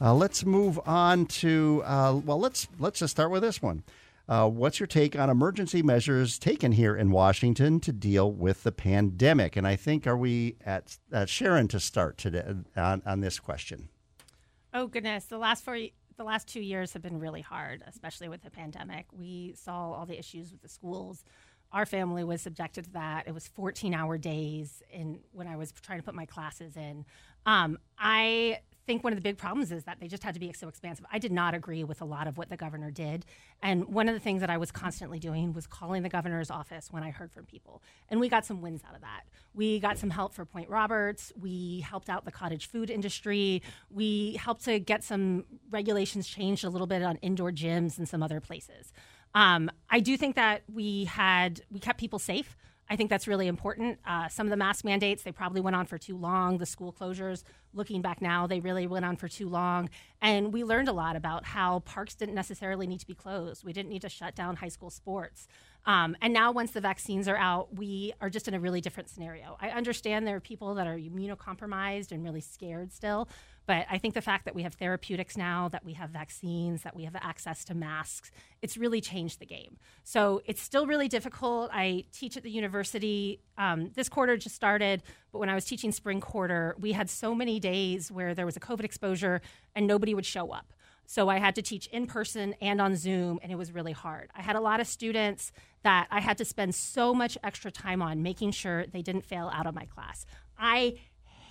Uh, 0.00 0.14
let's 0.14 0.44
move 0.44 0.80
on 0.86 1.26
to 1.26 1.82
uh, 1.84 2.20
well, 2.24 2.38
let's 2.38 2.66
let's 2.78 2.98
just 2.98 3.12
start 3.12 3.30
with 3.30 3.42
this 3.42 3.62
one. 3.62 3.82
Uh, 4.26 4.48
what's 4.48 4.80
your 4.80 4.86
take 4.86 5.18
on 5.18 5.28
emergency 5.28 5.82
measures 5.82 6.38
taken 6.38 6.72
here 6.72 6.96
in 6.96 7.10
Washington 7.10 7.78
to 7.78 7.92
deal 7.92 8.32
with 8.32 8.62
the 8.62 8.72
pandemic? 8.72 9.54
And 9.54 9.66
I 9.66 9.76
think 9.76 10.06
are 10.06 10.16
we 10.16 10.56
at, 10.64 10.96
Sharon 11.26 11.68
to 11.68 11.78
start 11.78 12.16
today 12.16 12.42
on, 12.74 13.02
on 13.04 13.20
this 13.20 13.38
question? 13.38 13.90
Oh 14.72 14.86
goodness, 14.86 15.26
the 15.26 15.38
last 15.38 15.62
four 15.62 15.78
the 16.16 16.24
last 16.24 16.48
two 16.48 16.60
years 16.60 16.92
have 16.92 17.02
been 17.02 17.18
really 17.18 17.40
hard, 17.40 17.82
especially 17.86 18.28
with 18.28 18.42
the 18.42 18.50
pandemic. 18.50 19.06
We 19.12 19.54
saw 19.56 19.92
all 19.92 20.06
the 20.06 20.18
issues 20.18 20.52
with 20.52 20.62
the 20.62 20.68
schools 20.68 21.24
our 21.74 21.84
family 21.84 22.22
was 22.22 22.40
subjected 22.40 22.84
to 22.84 22.90
that. 22.92 23.26
It 23.26 23.34
was 23.34 23.48
14 23.48 23.92
hour 23.94 24.16
days 24.16 24.82
in 24.90 25.18
when 25.32 25.48
I 25.48 25.56
was 25.56 25.72
trying 25.72 25.98
to 25.98 26.04
put 26.04 26.14
my 26.14 26.24
classes 26.24 26.76
in. 26.76 27.04
Um, 27.44 27.78
I 27.98 28.60
think 28.86 29.02
one 29.02 29.12
of 29.12 29.16
the 29.16 29.22
big 29.22 29.38
problems 29.38 29.72
is 29.72 29.84
that 29.84 29.98
they 29.98 30.06
just 30.06 30.22
had 30.22 30.34
to 30.34 30.40
be 30.40 30.52
so 30.52 30.68
expansive. 30.68 31.04
I 31.10 31.18
did 31.18 31.32
not 31.32 31.54
agree 31.54 31.82
with 31.82 32.00
a 32.00 32.04
lot 32.04 32.28
of 32.28 32.36
what 32.36 32.48
the 32.48 32.56
governor 32.56 32.90
did. 32.90 33.24
And 33.62 33.86
one 33.86 34.08
of 34.08 34.14
the 34.14 34.20
things 34.20 34.40
that 34.40 34.50
I 34.50 34.58
was 34.58 34.70
constantly 34.70 35.18
doing 35.18 35.52
was 35.52 35.66
calling 35.66 36.02
the 36.02 36.08
governor's 36.08 36.50
office 36.50 36.88
when 36.90 37.02
I 37.02 37.10
heard 37.10 37.32
from 37.32 37.44
people. 37.44 37.82
And 38.08 38.20
we 38.20 38.28
got 38.28 38.44
some 38.44 38.60
wins 38.60 38.82
out 38.86 38.94
of 38.94 39.00
that. 39.00 39.22
We 39.54 39.80
got 39.80 39.98
some 39.98 40.10
help 40.10 40.34
for 40.34 40.44
Point 40.44 40.68
Roberts. 40.68 41.32
We 41.40 41.80
helped 41.80 42.08
out 42.08 42.24
the 42.24 42.30
cottage 42.30 42.68
food 42.68 42.90
industry. 42.90 43.62
We 43.90 44.34
helped 44.34 44.64
to 44.66 44.78
get 44.78 45.02
some 45.02 45.44
regulations 45.70 46.28
changed 46.28 46.62
a 46.64 46.70
little 46.70 46.86
bit 46.86 47.02
on 47.02 47.16
indoor 47.16 47.50
gyms 47.50 47.98
and 47.98 48.08
some 48.08 48.22
other 48.22 48.40
places. 48.40 48.92
Um, 49.34 49.70
I 49.90 50.00
do 50.00 50.16
think 50.16 50.36
that 50.36 50.62
we 50.72 51.04
had 51.04 51.62
we 51.70 51.80
kept 51.80 51.98
people 51.98 52.18
safe. 52.18 52.56
I 52.88 52.96
think 52.96 53.08
that's 53.08 53.26
really 53.26 53.46
important. 53.46 53.98
Uh, 54.06 54.28
some 54.28 54.46
of 54.46 54.50
the 54.50 54.56
mask 54.56 54.84
mandates, 54.84 55.22
they 55.22 55.32
probably 55.32 55.62
went 55.62 55.74
on 55.74 55.86
for 55.86 55.96
too 55.96 56.16
long. 56.16 56.58
The 56.58 56.66
school 56.66 56.92
closures, 56.92 57.42
looking 57.72 58.02
back 58.02 58.20
now, 58.20 58.46
they 58.46 58.60
really 58.60 58.86
went 58.86 59.06
on 59.06 59.16
for 59.16 59.26
too 59.26 59.48
long. 59.48 59.88
And 60.20 60.52
we 60.52 60.64
learned 60.64 60.88
a 60.88 60.92
lot 60.92 61.16
about 61.16 61.46
how 61.46 61.80
parks 61.80 62.14
didn't 62.14 62.34
necessarily 62.34 62.86
need 62.86 63.00
to 63.00 63.06
be 63.06 63.14
closed. 63.14 63.64
We 63.64 63.72
didn't 63.72 63.88
need 63.88 64.02
to 64.02 64.10
shut 64.10 64.34
down 64.34 64.56
high 64.56 64.68
school 64.68 64.90
sports. 64.90 65.48
Um, 65.86 66.16
and 66.20 66.32
now, 66.32 66.52
once 66.52 66.72
the 66.72 66.80
vaccines 66.80 67.26
are 67.26 67.36
out, 67.36 67.74
we 67.74 68.12
are 68.20 68.30
just 68.30 68.48
in 68.48 68.54
a 68.54 68.60
really 68.60 68.80
different 68.80 69.08
scenario. 69.08 69.56
I 69.60 69.70
understand 69.70 70.26
there 70.26 70.36
are 70.36 70.40
people 70.40 70.74
that 70.74 70.86
are 70.86 70.96
immunocompromised 70.96 72.12
and 72.12 72.22
really 72.22 72.40
scared 72.40 72.92
still, 72.92 73.28
but 73.66 73.86
I 73.90 73.98
think 73.98 74.14
the 74.14 74.20
fact 74.20 74.44
that 74.44 74.54
we 74.54 74.62
have 74.62 74.74
therapeutics 74.74 75.36
now, 75.36 75.68
that 75.70 75.84
we 75.84 75.94
have 75.94 76.10
vaccines, 76.10 76.82
that 76.82 76.94
we 76.94 77.04
have 77.04 77.16
access 77.16 77.64
to 77.66 77.74
masks, 77.74 78.30
it's 78.62 78.76
really 78.76 79.00
changed 79.00 79.40
the 79.40 79.46
game. 79.46 79.78
So 80.02 80.42
it's 80.46 80.60
still 80.60 80.86
really 80.86 81.08
difficult. 81.08 81.70
I 81.72 82.04
teach 82.12 82.36
at 82.36 82.42
the 82.42 82.50
university. 82.50 83.40
Um, 83.56 83.90
this 83.94 84.08
quarter 84.08 84.36
just 84.36 84.54
started, 84.54 85.02
but 85.32 85.38
when 85.38 85.48
I 85.48 85.54
was 85.54 85.64
teaching 85.64 85.92
spring 85.92 86.20
quarter, 86.20 86.76
we 86.78 86.92
had 86.92 87.08
so 87.08 87.34
many 87.34 87.58
days 87.58 88.12
where 88.12 88.34
there 88.34 88.46
was 88.46 88.56
a 88.56 88.60
COVID 88.60 88.84
exposure 88.84 89.40
and 89.74 89.86
nobody 89.86 90.14
would 90.14 90.26
show 90.26 90.50
up. 90.52 90.72
So 91.06 91.28
I 91.28 91.38
had 91.38 91.54
to 91.56 91.62
teach 91.62 91.86
in 91.88 92.06
person 92.06 92.54
and 92.60 92.80
on 92.80 92.96
Zoom, 92.96 93.38
and 93.42 93.52
it 93.52 93.56
was 93.56 93.72
really 93.72 93.92
hard. 93.92 94.30
I 94.34 94.42
had 94.42 94.56
a 94.56 94.60
lot 94.60 94.80
of 94.80 94.86
students 94.86 95.52
that 95.82 96.06
I 96.10 96.20
had 96.20 96.38
to 96.38 96.44
spend 96.44 96.74
so 96.74 97.12
much 97.12 97.36
extra 97.44 97.70
time 97.70 98.00
on 98.00 98.22
making 98.22 98.52
sure 98.52 98.86
they 98.86 99.02
didn't 99.02 99.24
fail 99.24 99.50
out 99.52 99.66
of 99.66 99.74
my 99.74 99.84
class. 99.84 100.24
I 100.58 100.94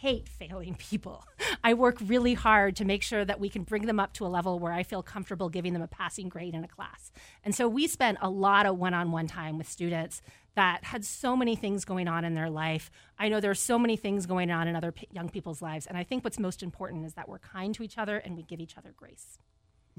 hate 0.03 0.27
failing 0.27 0.75
people. 0.75 1.25
I 1.63 1.75
work 1.75 1.95
really 2.05 2.33
hard 2.33 2.75
to 2.75 2.83
make 2.83 3.03
sure 3.03 3.23
that 3.23 3.39
we 3.39 3.47
can 3.47 3.63
bring 3.63 3.85
them 3.85 4.01
up 4.01 4.11
to 4.15 4.25
a 4.25 4.27
level 4.27 4.59
where 4.59 4.73
I 4.73 4.83
feel 4.83 5.01
comfortable 5.01 5.47
giving 5.47 5.71
them 5.71 5.81
a 5.81 5.87
passing 5.87 6.27
grade 6.27 6.53
in 6.53 6.61
a 6.65 6.67
class. 6.67 7.13
And 7.45 7.55
so 7.55 7.69
we 7.69 7.87
spent 7.87 8.17
a 8.21 8.29
lot 8.29 8.65
of 8.65 8.77
one 8.77 8.93
on 8.93 9.13
one 9.13 9.27
time 9.27 9.57
with 9.57 9.69
students 9.69 10.21
that 10.55 10.83
had 10.83 11.05
so 11.05 11.37
many 11.37 11.55
things 11.55 11.85
going 11.85 12.09
on 12.09 12.25
in 12.25 12.33
their 12.33 12.49
life. 12.49 12.91
I 13.17 13.29
know 13.29 13.39
there 13.39 13.49
are 13.49 13.55
so 13.55 13.79
many 13.79 13.95
things 13.95 14.25
going 14.25 14.51
on 14.51 14.67
in 14.67 14.75
other 14.75 14.91
p- 14.91 15.07
young 15.09 15.29
people's 15.29 15.61
lives. 15.61 15.85
And 15.85 15.97
I 15.97 16.03
think 16.03 16.25
what's 16.25 16.37
most 16.37 16.61
important 16.61 17.05
is 17.05 17.13
that 17.13 17.29
we're 17.29 17.39
kind 17.39 17.73
to 17.75 17.81
each 17.81 17.97
other 17.97 18.17
and 18.17 18.35
we 18.35 18.43
give 18.43 18.59
each 18.59 18.77
other 18.77 18.93
grace. 18.97 19.37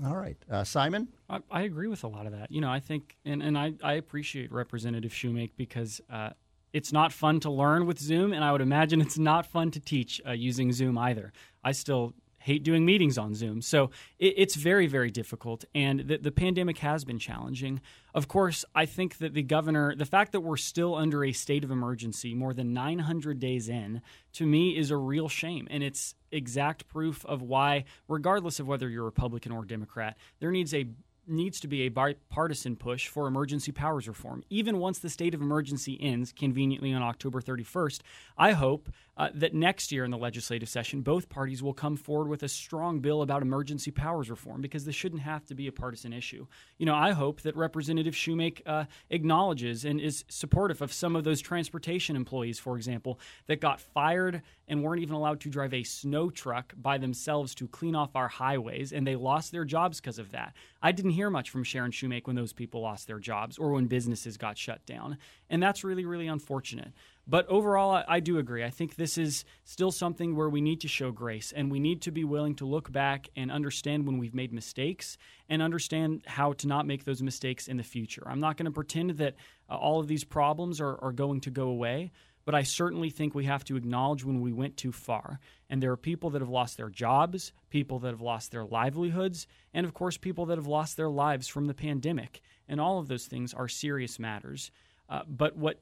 All 0.05 0.17
right. 0.17 0.37
Uh, 0.51 0.65
Simon? 0.65 1.09
I, 1.31 1.39
I, 1.51 1.63
agree 1.63 1.89
with 1.89 2.05
a 2.05 2.09
lot 2.09 2.27
of 2.27 2.33
that. 2.33 2.51
You 2.51 2.61
know, 2.61 2.71
I 2.71 2.81
think, 2.81 3.17
and, 3.25 3.43
and 3.43 3.57
I, 3.57 3.73
I 3.83 3.95
appreciate 3.95 4.53
Representative 4.53 5.13
Shewmake 5.13 5.53
because 5.57 6.03
uh, 6.11 6.31
it's 6.75 6.93
not 6.93 7.13
fun 7.13 7.39
to 7.41 7.51
learn 7.51 7.87
with 7.87 8.01
Zoom, 8.01 8.33
and 8.33 8.45
I 8.45 8.51
would 8.51 8.61
imagine 8.61 9.01
it's 9.01 9.17
not 9.17 9.47
fun 9.47 9.71
to 9.71 9.81
teach 9.81 10.21
uh, 10.27 10.33
using 10.33 10.73
Zoom 10.73 10.99
either. 10.99 11.33
I 11.63 11.71
still 11.71 12.15
hate 12.45 12.63
doing 12.63 12.85
meetings 12.85 13.17
on 13.17 13.33
Zoom. 13.33 13.63
So 13.63 13.91
it, 14.19 14.35
it's 14.37 14.55
very, 14.55 14.87
very 14.87 15.11
difficult. 15.11 15.65
And 15.75 16.01
the, 16.01 16.19
the 16.19 16.33
pandemic 16.33 16.79
has 16.79 17.05
been 17.05 17.19
challenging. 17.19 17.81
Of 18.13 18.29
course, 18.29 18.67
I 18.75 18.85
think 18.85 19.19
that 19.19 19.33
the 19.33 19.43
governor, 19.43 19.95
the 19.95 20.05
fact 20.05 20.33
that 20.33 20.41
we're 20.41 20.59
still 20.59 20.95
under 20.95 21.25
a 21.25 21.33
state 21.33 21.65
of 21.65 21.71
emergency 21.71 22.35
more 22.35 22.53
than 22.53 22.75
900 22.75 23.39
days 23.39 23.71
in, 23.71 24.03
to 24.35 24.45
me 24.45 24.77
is 24.77 24.91
a 24.91 24.97
real 24.97 25.29
shame. 25.29 25.67
And 25.71 25.83
it's 25.83 26.15
exact 26.33 26.87
proof 26.87 27.25
of 27.25 27.41
why, 27.41 27.85
regardless 28.09 28.61
of 28.61 28.67
whether 28.67 28.91
you're 28.91 29.05
Republican 29.05 29.53
or 29.53 29.65
Democrat, 29.65 30.19
there 30.41 30.51
needs 30.51 30.75
a 30.75 30.89
needs 31.27 31.61
to 31.61 31.69
be 31.69 31.83
a 31.83 31.89
bipartisan 31.89 32.77
push 32.77 33.09
for 33.09 33.27
emergency 33.27 33.73
powers 33.73 34.07
reform. 34.09 34.43
Even 34.51 34.79
once 34.79 34.99
the 34.99 35.11
state 35.11 35.35
of 35.35 35.41
emergency 35.41 35.99
ends, 36.01 36.33
conveniently 36.33 36.93
on 36.93 37.03
October 37.03 37.41
31st, 37.41 38.01
I 38.37 38.53
hope 38.53 38.89
uh, 39.17 39.29
that 39.35 39.55
next 39.55 39.93
year 39.93 40.05
in 40.05 40.11
the 40.11 40.19
legislative 40.19 40.69
session, 40.69 41.01
both 41.01 41.29
parties 41.29 41.63
will 41.63 41.75
come 41.75 41.97
forward 41.97 42.29
with 42.29 42.43
a 42.43 42.49
strong 42.49 43.01
bill 43.01 43.23
about 43.23 43.43
emergency 43.43 43.91
powers 43.91 44.29
reform 44.29 44.61
because 44.61 44.85
this 44.85 44.95
shouldn't 44.95 45.23
have 45.23 45.45
to 45.47 45.55
be 45.55 45.67
a 45.67 45.73
partisan 45.73 46.13
issue. 46.13 46.47
You 46.79 46.87
know, 46.87 46.95
I 46.95 47.13
hope 47.13 47.43
that 47.43 47.57
Representative 47.57 48.15
Shewmake 48.15 48.63
uh, 48.67 48.85
acknowledges 49.11 49.85
and 49.85 50.01
is 50.01 50.25
supportive 50.29 50.83
of 50.83 50.93
some 50.93 51.15
of 51.15 51.25
those 51.25 51.41
transportation 51.41 52.17
employees, 52.17 52.59
for 52.59 52.77
example, 52.77 53.21
that 53.47 53.61
got 53.61 53.81
fired 53.81 54.43
and 54.67 54.83
weren't 54.83 55.03
even 55.03 55.15
allowed 55.15 55.41
to 55.41 55.51
drive 55.51 55.75
a 55.75 55.83
snow 55.83 56.31
truck 56.31 56.73
by 56.77 56.99
themselves 56.99 57.55
to 57.55 57.69
clean 57.69 57.95
off 57.95 58.17
our 58.17 58.29
highways, 58.29 58.93
and 58.93 59.07
they 59.07 59.17
lost 59.17 59.53
their 59.53 59.65
jobs 59.65 60.01
because 60.01 60.19
of 60.19 60.33
that. 60.33 60.55
I 60.83 60.93
didn't 60.93 61.13
hear 61.13 61.31
much 61.31 61.51
from 61.51 61.65
Sharon 61.65 61.91
Shewmake 61.91 62.27
when 62.27 62.37
those 62.37 62.53
people 62.53 62.81
lost 62.81 63.07
their 63.07 63.19
jobs 63.19 63.59
or 63.59 63.73
when 63.73 63.87
businesses 63.87 64.37
got 64.37 64.59
shut 64.59 64.85
down, 64.87 65.19
and 65.51 65.63
that's 65.63 65.85
really, 65.85 66.05
really 66.05 66.27
unfortunate. 66.27 66.93
But 67.27 67.49
overall, 67.49 67.91
I, 67.91 68.05
I, 68.07 68.21
do 68.21 68.39
agree. 68.39 68.65
I 68.65 68.71
think 68.71 68.97
this 68.97 69.17
is 69.17 69.45
still 69.65 69.91
something 69.91 70.37
where 70.37 70.49
we 70.49 70.61
need 70.61 70.83
to 70.83 70.89
show 70.89 71.11
grace 71.11 71.53
and 71.53 71.71
we 71.71 71.81
need 71.81 72.03
to 72.03 72.11
be 72.11 72.25
willing 72.25 72.55
to 72.57 72.67
look 72.67 72.93
back 72.93 73.29
and 73.35 73.51
understand 73.51 74.07
when 74.07 74.19
we've 74.19 74.35
made 74.35 74.53
mistakes 74.53 75.17
and 75.49 75.63
understand 75.63 76.23
how 76.27 76.53
to 76.55 76.67
not 76.67 76.87
make 76.87 77.05
those 77.05 77.23
mistakes 77.23 77.67
in 77.67 77.79
the 77.79 77.83
future. 77.83 78.23
I'm 78.27 78.41
not 78.41 78.57
going 78.57 78.67
to 78.67 78.73
pretend 78.73 79.11
that 79.13 79.37
uh, 79.71 79.77
all 79.77 80.01
of 80.01 80.09
these 80.09 80.25
problems 80.25 80.81
are, 80.81 81.03
are 81.03 81.13
going 81.13 81.41
to 81.43 81.51
go 81.51 81.69
away, 81.69 82.13
but 82.45 82.55
I 82.55 82.63
certainly 82.63 83.09
think 83.09 83.35
we 83.35 83.47
have 83.47 83.65
to 83.65 83.77
acknowledge 83.77 84.23
when 84.23 84.43
we 84.43 84.53
went 84.53 84.77
too 84.77 84.93
far. 84.93 85.41
And 85.71 85.83
there 85.83 85.93
are 85.93 85.97
people 85.97 86.29
that 86.31 86.43
have 86.43 86.51
lost 86.51 86.77
their 86.77 86.91
jobs, 86.91 87.53
people 87.71 88.01
that 88.01 88.11
have 88.11 88.21
lost 88.21 88.51
their 88.51 88.67
livelihoods, 88.67 89.47
and 89.73 89.87
of 89.87 89.95
course, 89.95 90.19
people 90.19 90.45
that 90.47 90.59
have 90.59 90.67
lost 90.67 90.99
their 90.99 91.09
lives 91.09 91.49
from 91.49 91.65
the 91.67 91.75
pandemic. 91.75 92.43
And 92.69 92.81
all 92.81 92.99
of 92.99 93.09
those 93.09 93.25
things 93.25 93.55
are 93.55 93.69
serious 93.69 94.19
matters. 94.19 94.71
Uh, 95.09 95.23
but 95.27 95.57
what 95.57 95.81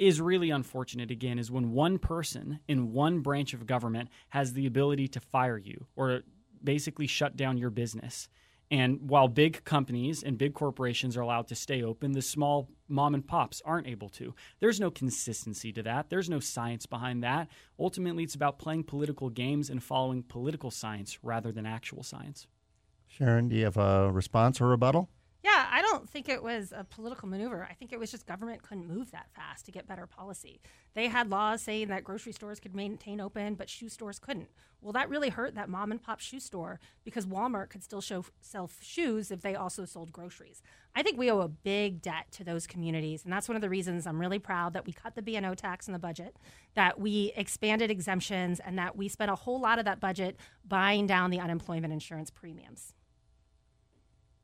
is 0.00 0.18
really 0.18 0.48
unfortunate 0.48 1.10
again 1.10 1.38
is 1.38 1.50
when 1.50 1.72
one 1.72 1.98
person 1.98 2.58
in 2.66 2.90
one 2.92 3.20
branch 3.20 3.52
of 3.52 3.66
government 3.66 4.08
has 4.30 4.54
the 4.54 4.66
ability 4.66 5.06
to 5.06 5.20
fire 5.20 5.58
you 5.58 5.86
or 5.94 6.22
basically 6.64 7.06
shut 7.06 7.36
down 7.36 7.58
your 7.58 7.68
business. 7.68 8.26
And 8.70 9.10
while 9.10 9.28
big 9.28 9.62
companies 9.64 10.22
and 10.22 10.38
big 10.38 10.54
corporations 10.54 11.18
are 11.18 11.20
allowed 11.20 11.48
to 11.48 11.54
stay 11.54 11.82
open, 11.82 12.12
the 12.12 12.22
small 12.22 12.70
mom 12.88 13.14
and 13.14 13.26
pops 13.26 13.60
aren't 13.62 13.88
able 13.88 14.08
to. 14.10 14.34
There's 14.60 14.80
no 14.80 14.90
consistency 14.90 15.70
to 15.72 15.82
that. 15.82 16.08
There's 16.08 16.30
no 16.30 16.40
science 16.40 16.86
behind 16.86 17.22
that. 17.22 17.48
Ultimately, 17.78 18.22
it's 18.22 18.34
about 18.34 18.58
playing 18.58 18.84
political 18.84 19.28
games 19.28 19.68
and 19.68 19.82
following 19.82 20.22
political 20.22 20.70
science 20.70 21.18
rather 21.22 21.52
than 21.52 21.66
actual 21.66 22.02
science. 22.02 22.46
Sharon, 23.06 23.50
do 23.50 23.56
you 23.56 23.64
have 23.64 23.76
a 23.76 24.10
response 24.10 24.62
or 24.62 24.68
rebuttal? 24.68 25.10
Yeah, 25.42 25.68
I 25.70 25.80
don't 25.80 26.08
think 26.08 26.28
it 26.28 26.42
was 26.42 26.70
a 26.76 26.84
political 26.84 27.26
maneuver. 27.26 27.66
I 27.68 27.72
think 27.72 27.94
it 27.94 27.98
was 27.98 28.10
just 28.10 28.26
government 28.26 28.62
couldn't 28.62 28.86
move 28.86 29.10
that 29.12 29.30
fast 29.34 29.64
to 29.66 29.72
get 29.72 29.86
better 29.86 30.06
policy. 30.06 30.60
They 30.92 31.08
had 31.08 31.30
laws 31.30 31.62
saying 31.62 31.88
that 31.88 32.04
grocery 32.04 32.32
stores 32.32 32.60
could 32.60 32.76
maintain 32.76 33.22
open, 33.22 33.54
but 33.54 33.70
shoe 33.70 33.88
stores 33.88 34.18
couldn't. 34.18 34.50
Well, 34.82 34.92
that 34.92 35.08
really 35.08 35.30
hurt 35.30 35.54
that 35.54 35.70
mom 35.70 35.92
and 35.92 36.02
pop 36.02 36.20
shoe 36.20 36.40
store 36.40 36.78
because 37.04 37.24
Walmart 37.24 37.70
could 37.70 37.82
still 37.82 38.02
show, 38.02 38.26
sell 38.42 38.70
shoes 38.82 39.30
if 39.30 39.40
they 39.40 39.54
also 39.54 39.86
sold 39.86 40.12
groceries. 40.12 40.62
I 40.94 41.02
think 41.02 41.18
we 41.18 41.30
owe 41.30 41.40
a 41.40 41.48
big 41.48 42.02
debt 42.02 42.26
to 42.32 42.44
those 42.44 42.66
communities, 42.66 43.24
and 43.24 43.32
that's 43.32 43.48
one 43.48 43.56
of 43.56 43.62
the 43.62 43.70
reasons 43.70 44.06
I'm 44.06 44.20
really 44.20 44.38
proud 44.38 44.74
that 44.74 44.84
we 44.84 44.92
cut 44.92 45.14
the 45.14 45.22
B&O 45.22 45.54
tax 45.54 45.86
in 45.86 45.92
the 45.94 45.98
budget, 45.98 46.36
that 46.74 47.00
we 47.00 47.32
expanded 47.34 47.90
exemptions, 47.90 48.60
and 48.60 48.76
that 48.78 48.94
we 48.94 49.08
spent 49.08 49.30
a 49.30 49.36
whole 49.36 49.60
lot 49.60 49.78
of 49.78 49.86
that 49.86 50.00
budget 50.00 50.36
buying 50.66 51.06
down 51.06 51.30
the 51.30 51.40
unemployment 51.40 51.94
insurance 51.94 52.30
premiums. 52.30 52.92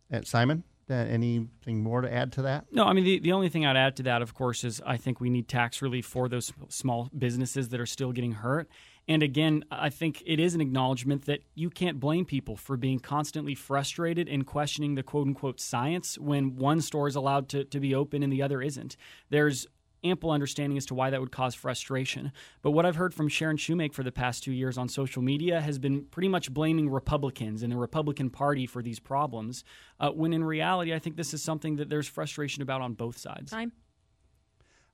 And 0.09 0.27
Simon? 0.27 0.65
Uh, 0.89 0.95
anything 0.95 1.83
more 1.83 2.01
to 2.01 2.13
add 2.13 2.31
to 2.33 2.43
that? 2.43 2.67
No, 2.71 2.85
I 2.85 2.93
mean, 2.93 3.03
the, 3.03 3.19
the 3.19 3.33
only 3.33 3.49
thing 3.49 3.67
I'd 3.67 3.77
add 3.77 3.97
to 3.97 4.05
that, 4.05 4.23
of 4.23 4.35
course, 4.35 4.63
is 4.63 4.81
I 4.87 4.97
think 4.97 5.21
we 5.21 5.29
need 5.29 5.49
tax 5.49 5.83
relief 5.83 6.07
for 6.07 6.29
those 6.29 6.53
small 6.69 7.11
businesses 7.17 7.71
that 7.71 7.81
are 7.81 7.87
still 7.87 8.13
getting 8.13 8.33
hurt. 8.33 8.69
And 9.09 9.23
again, 9.23 9.65
I 9.71 9.91
think 9.91 10.23
it 10.27 10.41
is 10.41 10.55
an 10.55 10.61
acknowledgement 10.61 11.27
that 11.27 11.41
you 11.55 11.71
can't 11.71 11.99
blame 11.99 12.25
people 12.25 12.57
for 12.57 12.77
being 12.77 13.01
constantly 13.01 13.55
frustrated 13.55 14.29
and 14.29 14.47
questioning 14.47 14.95
the 14.95 15.03
quote 15.03 15.27
unquote 15.27 15.61
science 15.61 16.19
when 16.19 16.57
one 16.57 16.81
store 16.81 17.09
is 17.09 17.17
allowed 17.17 17.49
to, 17.51 17.65
to 17.65 17.81
be 17.81 17.95
open 17.95 18.23
and 18.23 18.33
the 18.33 18.43
other 18.43 18.63
isn't. 18.63 18.97
There's 19.31 19.67
ample 20.11 20.31
understanding 20.31 20.77
as 20.77 20.87
to 20.87 20.95
why 20.95 21.11
that 21.11 21.21
would 21.21 21.33
cause 21.33 21.55
frustration. 21.55 22.33
But 22.63 22.73
what 22.73 22.87
I've 22.87 22.97
heard 22.97 23.15
from 23.15 23.29
Sharon 23.29 23.57
Shewmake 23.57 23.93
for 23.93 24.03
the 24.03 24.13
past 24.13 24.45
two 24.45 24.53
years 24.53 24.79
on 24.79 24.89
social 24.89 25.23
media 25.23 25.61
has 25.61 25.79
been 25.79 26.05
pretty 26.07 26.29
much 26.29 26.53
blaming 26.53 26.89
Republicans 26.89 27.63
and 27.63 27.73
the 27.73 27.77
Republican 27.77 28.31
Party 28.31 28.67
for 28.67 28.83
these 28.83 28.99
problems, 28.99 29.65
uh, 30.01 30.11
when 30.11 30.33
in 30.33 30.45
reality, 30.45 30.95
I 30.95 30.99
think 30.99 31.17
this 31.17 31.35
is 31.35 31.43
something 31.43 31.77
that 31.77 31.89
there's 31.89 32.09
frustration 32.09 32.63
about 32.63 32.81
on 32.81 32.95
both 32.95 33.19
sides. 33.19 33.51
Time. 33.51 33.73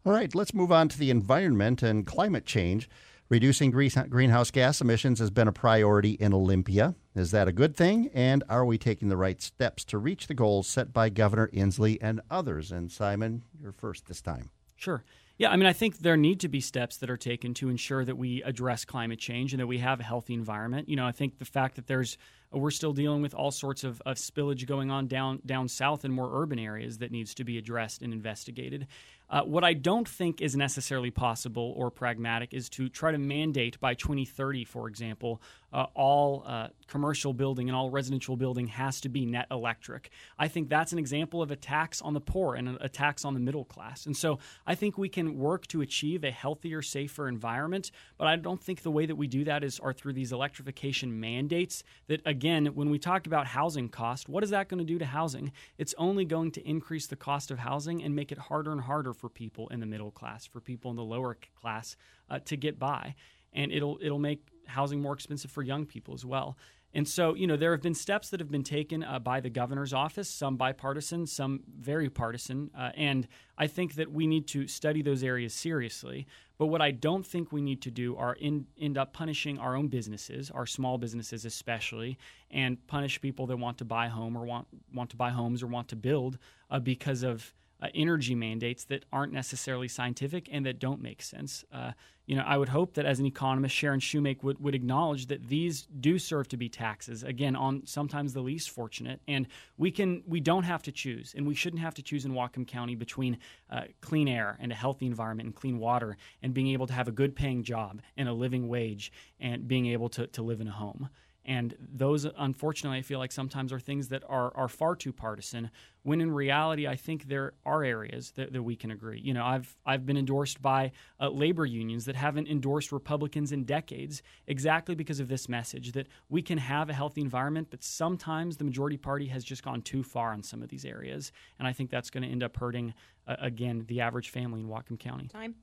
All 0.05 0.13
right, 0.13 0.35
let's 0.35 0.53
move 0.53 0.73
on 0.73 0.89
to 0.89 0.99
the 0.99 1.11
environment 1.11 1.83
and 1.83 2.05
climate 2.05 2.45
change. 2.45 2.89
Reducing 3.29 3.71
greenhouse 3.71 4.51
gas 4.51 4.83
emissions 4.83 5.19
has 5.19 5.31
been 5.31 5.49
a 5.49 5.53
priority 5.53 6.11
in 6.13 6.35
Olympia. 6.35 6.97
Is 7.15 7.31
that 7.31 7.49
a 7.49 7.53
good 7.53 7.75
thing? 7.75 8.11
And 8.13 8.45
are 8.47 8.65
we 8.65 8.77
taking 8.77 9.09
the 9.09 9.17
right 9.17 9.41
steps 9.41 9.85
to 9.87 9.97
reach 9.97 10.27
the 10.27 10.35
goals 10.35 10.67
set 10.67 10.93
by 10.93 11.09
Governor 11.09 11.49
Inslee 11.49 11.97
and 12.03 12.21
others? 12.31 12.71
And 12.71 12.93
Simon, 12.93 13.45
you're 13.59 13.73
first 13.73 14.07
this 14.07 14.21
time. 14.21 14.51
Sure. 14.83 15.05
Yeah, 15.39 15.51
I 15.51 15.57
mean, 15.57 15.67
I 15.67 15.73
think 15.73 15.99
there 15.99 16.17
need 16.17 16.41
to 16.41 16.49
be 16.49 16.61
steps 16.61 16.97
that 16.97 17.09
are 17.09 17.17
taken 17.17 17.55
to 17.55 17.69
ensure 17.69 18.05
that 18.05 18.17
we 18.17 18.43
address 18.43 18.85
climate 18.85 19.21
change 19.21 19.53
and 19.53 19.61
that 19.61 19.69
we 19.69 19.79
have 19.79 20.01
a 20.01 20.03
healthy 20.03 20.35
environment. 20.35 20.89
You 20.89 20.97
know, 20.97 21.07
I 21.07 21.13
think 21.13 21.39
the 21.39 21.45
fact 21.45 21.77
that 21.77 21.87
there's 21.87 22.19
we're 22.53 22.71
still 22.71 22.93
dealing 22.93 23.23
with 23.23 23.35
all 23.35 23.51
sorts 23.51 23.85
of, 23.85 24.03
of 24.07 24.17
spillage 24.17 24.67
going 24.67 24.91
on 24.91 25.07
down 25.07 25.41
down 25.45 25.69
south 25.69 26.05
in 26.05 26.13
more 26.13 26.43
urban 26.43 26.59
areas 26.59 26.99
that 26.99 27.11
needs 27.11 27.35
to 27.35 27.45
be 27.45 27.59
addressed 27.59 28.03
and 28.03 28.13
investigated. 28.13 28.87
Uh, 29.33 29.43
what 29.45 29.65
I 29.65 29.73
don't 29.73 30.07
think 30.07 30.43
is 30.43 30.55
necessarily 30.55 31.11
possible 31.11 31.73
or 31.75 31.91
pragmatic 31.91 32.53
is 32.53 32.69
to 32.71 32.91
try 32.91 33.13
to 33.13 33.19
mandate 33.19 33.81
by 33.81 33.95
2030, 33.95 34.67
for 34.67 34.89
example, 34.89 35.41
uh, 35.73 35.87
all 35.95 36.45
uh, 36.47 36.69
commercial 36.87 37.33
building 37.33 37.71
and 37.71 37.75
all 37.75 37.89
residential 37.89 38.37
building 38.37 38.67
has 38.67 39.01
to 39.01 39.09
be 39.09 39.25
net 39.25 39.47
electric. 39.51 40.11
I 40.39 40.49
think 40.49 40.69
that's 40.69 40.93
an 40.93 40.99
example 40.99 41.41
of 41.41 41.51
a 41.51 41.57
tax 41.57 42.03
on 42.03 42.13
the 42.13 42.21
poor 42.21 42.57
and 42.57 42.77
a 42.83 42.91
tax 42.91 43.25
on 43.25 43.33
the 43.33 43.41
middle 43.41 43.65
class. 43.65 44.05
And 44.05 44.15
so 44.15 44.39
I 44.67 44.75
think 44.75 44.99
we 44.99 45.09
can 45.09 45.39
work 45.39 45.67
to 45.69 45.81
achieve 45.81 46.25
a 46.25 46.31
healthier, 46.31 46.83
safer 46.83 47.27
environment, 47.27 47.91
but 48.19 48.27
I 48.27 48.37
don't 48.37 48.63
think 48.63 48.83
the 48.83 48.91
way 48.91 49.07
that 49.07 49.17
we 49.17 49.29
do 49.29 49.45
that 49.45 49.65
is 49.65 49.81
are 49.81 49.95
through 49.95 50.13
these 50.13 50.33
electrification 50.33 51.19
mandates 51.21 51.85
that, 52.09 52.21
again, 52.27 52.42
when 52.75 52.91
we 52.91 52.99
talk 52.99 53.27
about 53.27 53.47
housing 53.47 53.89
cost, 53.89 54.29
what 54.29 54.43
is 54.43 54.51
that 54.51 54.69
going 54.69 54.79
to 54.79 54.85
do 54.85 54.99
to 54.99 55.07
housing? 55.07 55.53
It's 55.79 55.95
only 55.97 56.25
going 56.25 56.51
to 56.53 56.69
increase 56.69 57.07
the 57.07 57.17
cost 57.17 57.51
of 57.51 57.59
housing 57.59 58.03
and 58.03 58.17
make 58.17 58.33
it 58.33 58.39
harder 58.39 58.73
and 58.73 58.81
harder 58.81 59.13
for 59.13 59.29
people 59.29 59.69
in 59.69 59.81
the 59.81 59.87
middle 59.87 60.11
class, 60.11 60.45
for 60.47 60.61
people 60.61 60.91
in 60.91 60.97
the 60.97 61.05
lower 61.05 61.37
class 61.61 61.97
uh, 62.29 62.41
to 62.41 62.57
get 62.57 62.79
by, 62.79 63.15
and 63.53 63.71
it'll 63.71 63.99
it'll 64.03 64.19
make 64.19 64.41
housing 64.67 65.01
more 65.01 65.13
expensive 65.13 65.51
for 65.51 65.63
young 65.63 65.87
people 65.87 66.15
as 66.15 66.25
well. 66.25 66.57
And 66.95 67.09
so, 67.09 67.35
you 67.35 67.47
know, 67.47 67.57
there 67.57 67.73
have 67.73 67.81
been 67.81 67.95
steps 67.95 68.29
that 68.31 68.41
have 68.41 68.51
been 68.51 68.63
taken 68.63 69.03
uh, 69.03 69.19
by 69.19 69.41
the 69.41 69.49
governor's 69.49 69.95
office, 69.95 70.29
some 70.29 70.57
bipartisan, 70.57 71.27
some 71.27 71.61
very 71.79 72.11
partisan. 72.11 72.71
Uh, 72.77 72.91
and 72.95 73.27
I 73.57 73.67
think 73.67 73.95
that 73.95 74.13
we 74.13 74.27
need 74.27 74.47
to 74.49 74.67
study 74.67 75.01
those 75.01 75.23
areas 75.25 75.55
seriously. 75.55 76.27
But 76.59 76.67
what 76.67 76.83
I 76.83 76.91
don't 76.91 77.27
think 77.27 77.51
we 77.51 77.63
need 77.63 77.81
to 77.83 77.91
do 77.91 78.15
are 78.17 78.35
in, 78.35 78.67
end 78.79 78.99
up 78.99 79.15
punishing 79.15 79.59
our 79.59 79.75
own 79.75 79.89
businesses, 79.89 80.51
our 80.51 80.67
small 80.67 80.99
businesses 80.99 81.45
especially, 81.45 82.19
and 82.51 82.87
punish 82.87 83.21
people 83.21 83.47
that 83.47 83.57
want 83.57 83.79
to 83.79 83.85
buy 83.85 84.09
home 84.09 84.37
or 84.37 84.45
want, 84.45 84.69
want 84.93 85.11
to 85.11 85.17
buy 85.17 85.31
homes 85.31 85.63
or 85.63 85.67
want 85.69 85.89
to 85.89 85.97
build 85.97 86.39
uh, 86.71 86.79
because 86.79 87.23
of 87.23 87.55
uh, 87.83 87.89
energy 87.95 88.35
mandates 88.35 88.85
that 88.85 89.05
aren't 89.13 89.33
necessarily 89.33 89.89
scientific 89.89 90.49
and 90.53 90.65
that 90.65 90.79
don't 90.79 91.03
make 91.03 91.21
sense. 91.21 91.65
Uh, 91.73 91.93
you 92.27 92.37
know, 92.37 92.45
I 92.47 92.57
would 92.57 92.69
hope 92.69 92.95
that 92.95 93.05
as 93.05 93.19
an 93.19 93.27
economist, 93.27 93.75
Sharon 93.75 93.99
Shewmake 93.99 94.45
would, 94.45 94.63
would 94.63 94.77
acknowledge 94.77 95.27
that 95.27 95.49
these 95.49 95.89
do 96.01 96.21
serve 96.21 96.47
to 96.49 96.57
be 96.57 96.69
taxes 96.69 97.25
again 97.25 97.57
on 97.57 97.83
sometimes 97.85 98.33
the 98.33 98.41
least 98.41 98.71
fortunate, 98.71 99.21
and 99.27 99.49
we 99.77 99.91
can 99.91 100.23
we 100.25 100.41
don't 100.41 100.63
have 100.63 100.83
to 100.85 100.93
choose, 100.93 101.35
and 101.37 101.47
we 101.47 101.57
shouldn't 101.57 101.83
have 101.83 101.95
to 101.95 102.03
choose 102.03 102.25
in 102.25 102.33
Whatcom 102.33 102.67
County 102.67 102.95
between 102.95 103.39
uh, 103.71 103.83
clean 104.01 104.29
air 104.29 104.57
and 104.61 104.71
a 104.71 104.77
healthy 104.77 105.07
environment 105.07 105.49
and 105.49 105.55
clean 105.55 105.81
water, 105.81 106.17
and 106.43 106.55
being 106.55 106.69
able 106.69 106.87
to 106.87 106.93
have 106.93 107.09
a 107.09 107.13
good 107.13 107.35
paying 107.35 107.65
job 107.65 108.01
and 108.17 108.29
a 108.29 108.33
living 108.33 108.69
wage, 108.69 109.13
and 109.41 109.67
being 109.67 109.87
able 109.87 110.09
to 110.11 110.29
to 110.29 110.43
live 110.43 110.61
in 110.61 110.69
a 110.69 110.73
home. 110.73 111.09
And 111.45 111.75
those, 111.81 112.25
unfortunately, 112.25 112.99
I 112.99 113.03
feel 113.03 113.19
like 113.19 113.33
sometimes 113.33 113.73
are 113.73 113.81
things 113.81 114.09
that 114.09 114.23
are, 114.29 114.57
are 114.57 114.69
far 114.69 114.95
too 114.95 115.13
partisan. 115.13 115.71
When 116.05 116.21
in 116.21 116.31
reality, 116.31 116.87
I 116.87 116.95
think 116.95 117.27
there 117.27 117.55
are 117.67 117.83
areas 117.83 118.33
that, 118.37 118.53
that 118.53 118.63
we 118.63 118.77
can 118.77 118.93
agree. 118.93 119.21
You 119.21 119.35
know, 119.35 119.45
I've 119.45 119.77
I've 119.85 120.07
been 120.07 120.17
endorsed 120.17 120.63
by 120.63 120.93
uh, 121.21 121.31
labor 121.31 121.67
unions 121.67 122.05
that 122.05 122.15
haven't 122.15 122.49
endorsed 122.49 122.93
Republicans 122.93 123.51
in 123.51 123.65
decades, 123.65 124.23
exactly 124.47 124.95
because 124.95 125.19
of 125.19 125.29
this 125.29 125.49
message 125.49 125.93
that 125.93 126.07
we 126.29 126.43
can 126.43 126.59
have 126.59 126.91
a 126.91 126.93
healthy 126.93 127.21
environment, 127.21 127.69
but 127.71 127.83
sometimes 127.83 128.57
the 128.57 128.65
majority 128.65 128.97
party 128.97 129.27
has 129.27 129.43
just 129.45 129.65
gone 129.65 129.83
too 129.83 130.03
far 130.03 130.33
on 130.33 130.43
some 130.43 130.63
of 130.63 130.69
these 130.69 130.85
areas, 130.85 131.33
and 131.59 131.67
I 131.67 131.73
think 131.73 131.91
that's 131.91 132.11
going 132.11 132.23
to 132.23 132.29
end 132.29 132.43
up 132.43 132.57
hurting 132.57 132.95
uh, 133.27 133.37
again 133.41 133.85
the 133.89 134.01
average 134.01 134.31
family 134.31 134.61
in 134.61 134.69
Whatcom 134.69 134.99
County. 134.99 135.27
Time. 135.27 135.57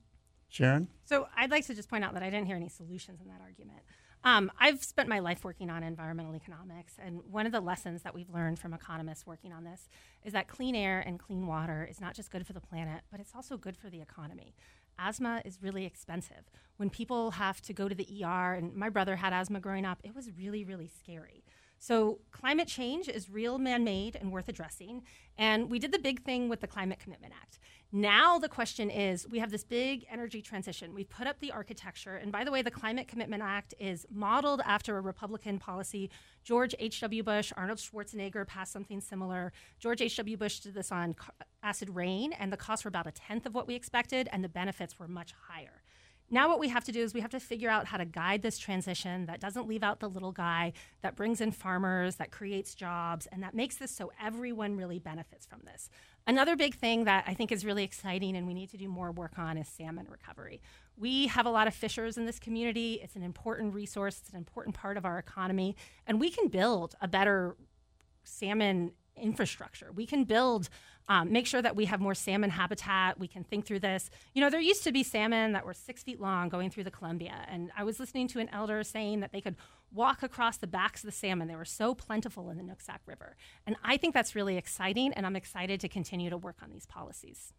Sharon? 0.50 0.88
So 1.06 1.28
I'd 1.38 1.52
like 1.52 1.66
to 1.68 1.76
just 1.76 1.90
point 1.90 2.04
out 2.04 2.14
that 2.16 2.24
I 2.24 2.30
didn't 2.30 2.48
hear 2.48 2.56
any 2.56 2.70
solutions 2.70 3.22
in 3.22 3.28
that 3.28 3.40
argument. 3.42 3.80
Um, 4.24 4.52
I've 4.60 4.84
spent 4.84 5.08
my 5.08 5.20
life 5.20 5.46
working 5.46 5.70
on 5.70 5.82
environmental 5.82 6.36
economics, 6.36 6.96
and 7.02 7.22
one 7.32 7.46
of 7.46 7.54
the 7.54 7.62
lessons 7.62 8.02
that 8.02 8.14
we've 8.14 8.30
learned 8.30 8.60
from 8.60 8.74
economists 8.74 9.26
working 9.26 9.54
on 9.54 9.64
this 9.64 9.88
is 10.26 10.34
that 10.34 10.50
clean 10.50 10.76
air 10.76 11.00
and 11.00 11.18
clean 11.18 11.48
water 11.48 11.88
is 11.90 12.02
not 12.02 12.16
just 12.16 12.30
good 12.30 12.46
for 12.46 12.52
the 12.52 12.60
planet, 12.60 13.02
but 13.12 13.22
it's 13.22 13.32
also 13.34 13.56
good 13.56 13.78
for 13.78 13.90
the 13.90 14.02
economy. 14.02 14.54
Asthma 14.98 15.42
is 15.46 15.60
really 15.62 15.86
expensive. 15.86 16.52
When 16.76 16.90
people 16.90 17.32
have 17.32 17.62
to 17.62 17.74
go 17.74 17.88
to 17.88 17.96
the 17.96 18.24
ER, 18.24 18.56
and 18.56 18.76
my 18.76 18.90
brother 18.90 19.16
had 19.16 19.32
asthma 19.32 19.62
growing 19.62 19.86
up, 19.86 20.00
it 20.04 20.14
was 20.14 20.30
really, 20.38 20.66
really 20.66 20.90
scary. 21.00 21.46
So, 21.80 22.20
climate 22.32 22.68
change 22.68 23.08
is 23.08 23.30
real 23.30 23.58
man 23.58 23.84
made 23.84 24.18
and 24.18 24.32
worth 24.32 24.50
addressing. 24.50 25.04
And 25.38 25.70
we 25.70 25.80
did 25.80 25.94
the 25.94 26.00
big 26.00 26.24
thing 26.24 26.50
with 26.50 26.60
the 26.60 26.68
Climate 26.68 27.00
Commitment 27.00 27.34
Act. 27.42 27.60
Now, 27.92 28.38
the 28.38 28.50
question 28.50 28.92
is 28.92 29.28
we 29.28 29.40
have 29.40 29.50
this 29.50 29.64
big 29.64 30.06
energy 30.12 30.42
transition. 30.44 30.94
We've 30.94 31.10
put 31.10 31.26
up 31.26 31.40
the 31.40 31.52
architecture. 31.52 32.18
And 32.18 32.32
by 32.32 32.44
the 32.44 32.52
way, 32.52 32.62
the 32.62 32.70
Climate 32.70 33.08
Commitment 33.08 33.42
Act 33.42 33.74
is 33.80 34.06
modeled 34.12 34.62
after 34.64 34.98
a 34.98 35.02
Republican 35.02 35.58
policy. 35.58 36.12
George 36.44 36.76
H.W. 36.78 37.24
Bush, 37.24 37.52
Arnold 37.58 37.80
Schwarzenegger 37.80 38.46
passed 38.46 38.74
something 38.74 39.02
similar. 39.02 39.52
George 39.80 40.02
H.W. 40.02 40.38
Bush 40.38 40.60
did 40.60 40.76
this 40.76 40.92
on 40.92 41.16
acid 41.64 41.90
rain, 41.90 42.34
and 42.34 42.54
the 42.54 42.58
costs 42.58 42.86
were 42.86 42.90
about 42.90 43.08
a 43.08 43.12
tenth 43.12 43.48
of 43.48 43.56
what 43.56 43.68
we 43.68 43.74
expected, 43.74 44.30
and 44.32 44.44
the 44.44 44.50
benefits 44.50 45.00
were 45.00 45.08
much 45.08 45.34
higher. 45.48 45.79
Now, 46.32 46.48
what 46.48 46.60
we 46.60 46.70
have 46.70 46.84
to 46.86 46.92
do 46.92 47.02
is 47.02 47.14
we 47.14 47.22
have 47.22 47.32
to 47.32 47.40
figure 47.40 47.70
out 47.70 47.88
how 47.88 47.98
to 47.98 48.06
guide 48.06 48.42
this 48.42 48.60
transition 48.60 49.26
that 49.26 49.40
doesn't 49.40 49.68
leave 49.68 49.82
out 49.82 50.00
the 50.00 50.10
little 50.10 50.32
guy, 50.32 50.74
that 51.02 51.16
brings 51.16 51.42
in 51.42 51.52
farmers, 51.52 52.18
that 52.18 52.32
creates 52.32 52.76
jobs, 52.76 53.28
and 53.32 53.42
that 53.42 53.56
makes 53.56 53.78
this 53.78 53.92
so 53.92 54.12
everyone 54.22 54.78
really 54.78 55.00
benefits 55.00 55.46
from 55.46 55.62
this. 55.66 55.90
Another 56.28 56.56
big 56.56 56.76
thing 56.76 57.06
that 57.06 57.24
I 57.26 57.34
think 57.34 57.52
is 57.52 57.66
really 57.66 57.84
exciting 57.84 58.36
and 58.36 58.46
we 58.46 58.54
need 58.54 58.70
to 58.70 58.78
do 58.78 58.88
more 58.88 59.12
work 59.12 59.40
on 59.40 59.58
is 59.58 59.68
salmon 59.68 60.08
recovery. 60.10 60.62
We 60.96 61.28
have 61.28 61.48
a 61.48 61.50
lot 61.50 61.68
of 61.68 61.74
fishers 61.74 62.18
in 62.18 62.26
this 62.26 62.38
community. 62.38 63.00
It's 63.02 63.16
an 63.16 63.24
important 63.24 63.74
resource, 63.74 64.20
it's 64.20 64.30
an 64.30 64.38
important 64.38 64.76
part 64.76 64.98
of 64.98 65.06
our 65.06 65.18
economy, 65.18 65.76
and 66.06 66.20
we 66.20 66.30
can 66.30 66.48
build 66.48 66.96
a 67.02 67.08
better 67.08 67.56
salmon 68.24 68.92
infrastructure. 69.16 69.92
We 69.92 70.06
can 70.06 70.24
build, 70.24 70.70
um, 71.10 71.32
make 71.32 71.48
sure 71.48 71.62
that 71.62 71.76
we 71.76 71.86
have 71.86 72.00
more 72.00 72.14
salmon 72.14 72.52
habitat. 72.52 73.20
We 73.20 73.28
can 73.28 73.44
think 73.44 73.66
through 73.66 73.80
this. 73.80 74.12
You 74.34 74.42
know, 74.42 74.50
there 74.50 74.62
used 74.62 74.84
to 74.84 74.92
be 74.92 75.04
salmon 75.04 75.54
that 75.54 75.66
were 75.66 75.74
six 75.74 76.04
feet 76.04 76.22
long 76.22 76.50
going 76.50 76.70
through 76.70 76.84
the 76.84 76.92
Columbia. 76.92 77.34
And 77.50 77.72
I 77.76 77.84
was 77.84 78.00
listening 78.00 78.28
to 78.30 78.40
an 78.40 78.48
elder 78.54 78.84
saying 78.84 79.22
that 79.22 79.32
they 79.32 79.42
could 79.42 79.56
walk 79.92 80.22
across 80.22 80.58
the 80.58 80.68
backs 80.68 81.04
of 81.04 81.08
the 81.08 81.12
salmon. 81.12 81.48
They 81.48 81.56
were 81.56 81.66
so 81.66 81.96
plentiful 81.96 82.52
in 82.52 82.58
the 82.58 82.64
Nooksack 82.64 83.00
River. 83.08 83.36
And 83.66 83.76
I 83.84 83.98
think 83.98 84.14
that's 84.14 84.36
really 84.36 84.56
exciting. 84.56 85.12
And 85.14 85.26
I'm 85.26 85.36
excited 85.36 85.80
to 85.82 85.90
continue 85.90 86.30
to 86.30 86.38
work 86.38 86.58
on 86.62 86.70
these 86.70 86.86
policies. 86.86 87.54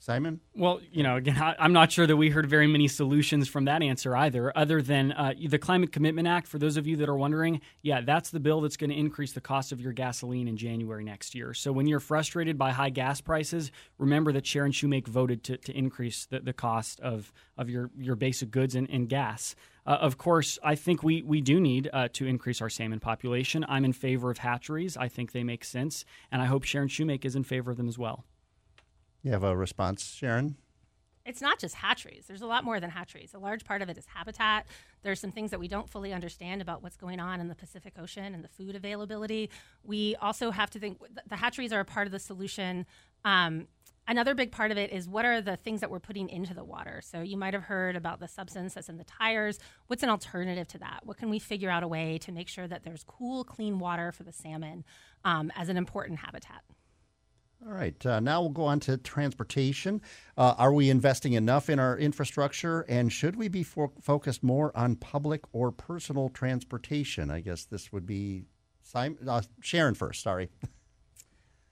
Simon? 0.00 0.40
Well, 0.54 0.80
you 0.92 1.02
know, 1.02 1.16
again, 1.16 1.36
I, 1.36 1.56
am 1.64 1.72
not 1.72 1.90
sure 1.90 2.06
that 2.06 2.16
we 2.16 2.30
heard 2.30 2.46
very 2.46 2.68
many 2.68 2.86
solutions 2.86 3.48
from 3.48 3.64
that 3.64 3.82
answer 3.82 4.16
either, 4.16 4.56
other 4.56 4.80
than 4.80 5.12
uh, 5.12 5.34
the 5.48 5.58
Climate 5.58 5.90
Commitment 5.90 6.28
Act. 6.28 6.46
For 6.46 6.58
those 6.58 6.76
of 6.76 6.86
you 6.86 6.96
that 6.96 7.08
are 7.08 7.16
wondering, 7.16 7.60
yeah, 7.82 8.00
that's 8.00 8.30
the 8.30 8.38
bill 8.38 8.60
that's 8.60 8.76
going 8.76 8.90
to 8.90 8.96
increase 8.96 9.32
the 9.32 9.40
cost 9.40 9.72
of 9.72 9.80
your 9.80 9.92
gasoline 9.92 10.46
in 10.46 10.56
January 10.56 11.02
next 11.02 11.34
year. 11.34 11.52
So 11.52 11.72
when 11.72 11.86
you're 11.86 12.00
frustrated 12.00 12.56
by 12.56 12.70
high 12.70 12.90
gas 12.90 13.20
prices, 13.20 13.72
remember 13.98 14.32
that 14.32 14.46
Sharon 14.46 14.70
Shewmake 14.70 15.08
voted 15.08 15.42
to, 15.44 15.56
to 15.56 15.76
increase 15.76 16.26
the, 16.26 16.40
the 16.40 16.52
cost 16.52 17.00
of, 17.00 17.32
of 17.56 17.68
your, 17.68 17.90
your 17.98 18.14
basic 18.14 18.52
goods 18.52 18.76
and, 18.76 18.88
and 18.88 19.08
gas. 19.08 19.56
Uh, 19.84 19.98
of 20.00 20.16
course, 20.16 20.58
I 20.62 20.76
think 20.76 21.02
we, 21.02 21.22
we 21.22 21.40
do 21.40 21.58
need 21.58 21.90
uh, 21.92 22.08
to 22.12 22.26
increase 22.26 22.60
our 22.60 22.70
salmon 22.70 23.00
population. 23.00 23.64
I'm 23.68 23.84
in 23.84 23.92
favor 23.92 24.30
of 24.30 24.38
hatcheries. 24.38 24.96
I 24.96 25.08
think 25.08 25.32
they 25.32 25.42
make 25.42 25.64
sense, 25.64 26.04
and 26.30 26.40
I 26.40 26.44
hope 26.44 26.64
Sharon 26.64 26.88
Shewmake 26.88 27.24
is 27.24 27.34
in 27.34 27.42
favor 27.42 27.70
of 27.70 27.78
them 27.78 27.88
as 27.88 27.98
well. 27.98 28.24
You 29.22 29.32
have 29.32 29.44
a 29.44 29.56
response, 29.56 30.04
Sharon? 30.04 30.56
It's 31.28 31.42
not 31.42 31.58
just 31.58 31.74
hatcheries. 31.74 32.24
There's 32.26 32.40
a 32.40 32.46
lot 32.46 32.64
more 32.64 32.80
than 32.80 32.88
hatcheries. 32.88 33.34
A 33.34 33.38
large 33.38 33.62
part 33.62 33.82
of 33.82 33.90
it 33.90 33.98
is 33.98 34.06
habitat. 34.06 34.66
There's 35.02 35.20
some 35.20 35.30
things 35.30 35.50
that 35.50 35.60
we 35.60 35.68
don't 35.68 35.88
fully 35.88 36.14
understand 36.14 36.62
about 36.62 36.82
what's 36.82 36.96
going 36.96 37.20
on 37.20 37.38
in 37.40 37.48
the 37.48 37.54
Pacific 37.54 37.94
Ocean 37.98 38.34
and 38.34 38.42
the 38.42 38.48
food 38.48 38.74
availability. 38.74 39.50
We 39.84 40.16
also 40.16 40.50
have 40.50 40.70
to 40.70 40.78
think 40.78 40.98
the 41.26 41.36
hatcheries 41.36 41.70
are 41.70 41.80
a 41.80 41.84
part 41.84 42.06
of 42.06 42.12
the 42.12 42.18
solution. 42.18 42.86
Um, 43.26 43.68
another 44.06 44.34
big 44.34 44.52
part 44.52 44.70
of 44.70 44.78
it 44.78 44.90
is 44.90 45.06
what 45.06 45.26
are 45.26 45.42
the 45.42 45.56
things 45.56 45.80
that 45.80 45.90
we're 45.90 46.00
putting 46.00 46.30
into 46.30 46.54
the 46.54 46.64
water. 46.64 47.02
So 47.04 47.20
you 47.20 47.36
might 47.36 47.52
have 47.52 47.64
heard 47.64 47.94
about 47.94 48.20
the 48.20 48.28
substance 48.28 48.72
that's 48.72 48.88
in 48.88 48.96
the 48.96 49.04
tires. 49.04 49.58
What's 49.88 50.02
an 50.02 50.08
alternative 50.08 50.66
to 50.68 50.78
that? 50.78 51.00
What 51.04 51.18
can 51.18 51.28
we 51.28 51.38
figure 51.38 51.68
out 51.68 51.82
a 51.82 51.88
way 51.88 52.16
to 52.22 52.32
make 52.32 52.48
sure 52.48 52.66
that 52.66 52.84
there's 52.84 53.04
cool, 53.04 53.44
clean 53.44 53.78
water 53.78 54.12
for 54.12 54.22
the 54.22 54.32
salmon 54.32 54.82
um, 55.26 55.52
as 55.54 55.68
an 55.68 55.76
important 55.76 56.20
habitat? 56.20 56.62
All 57.66 57.72
right. 57.72 58.06
Uh, 58.06 58.20
now 58.20 58.40
we'll 58.40 58.50
go 58.50 58.64
on 58.64 58.80
to 58.80 58.96
transportation. 58.96 60.00
Uh, 60.36 60.54
are 60.58 60.72
we 60.72 60.90
investing 60.90 61.32
enough 61.32 61.68
in 61.68 61.78
our 61.78 61.98
infrastructure, 61.98 62.82
and 62.82 63.12
should 63.12 63.36
we 63.36 63.48
be 63.48 63.62
fo- 63.62 63.92
focused 64.00 64.42
more 64.42 64.76
on 64.76 64.94
public 64.96 65.42
or 65.52 65.72
personal 65.72 66.28
transportation? 66.28 67.30
I 67.30 67.40
guess 67.40 67.64
this 67.64 67.92
would 67.92 68.06
be 68.06 68.44
Simon, 68.82 69.28
uh, 69.28 69.42
Sharon 69.60 69.94
first. 69.94 70.22
Sorry. 70.22 70.50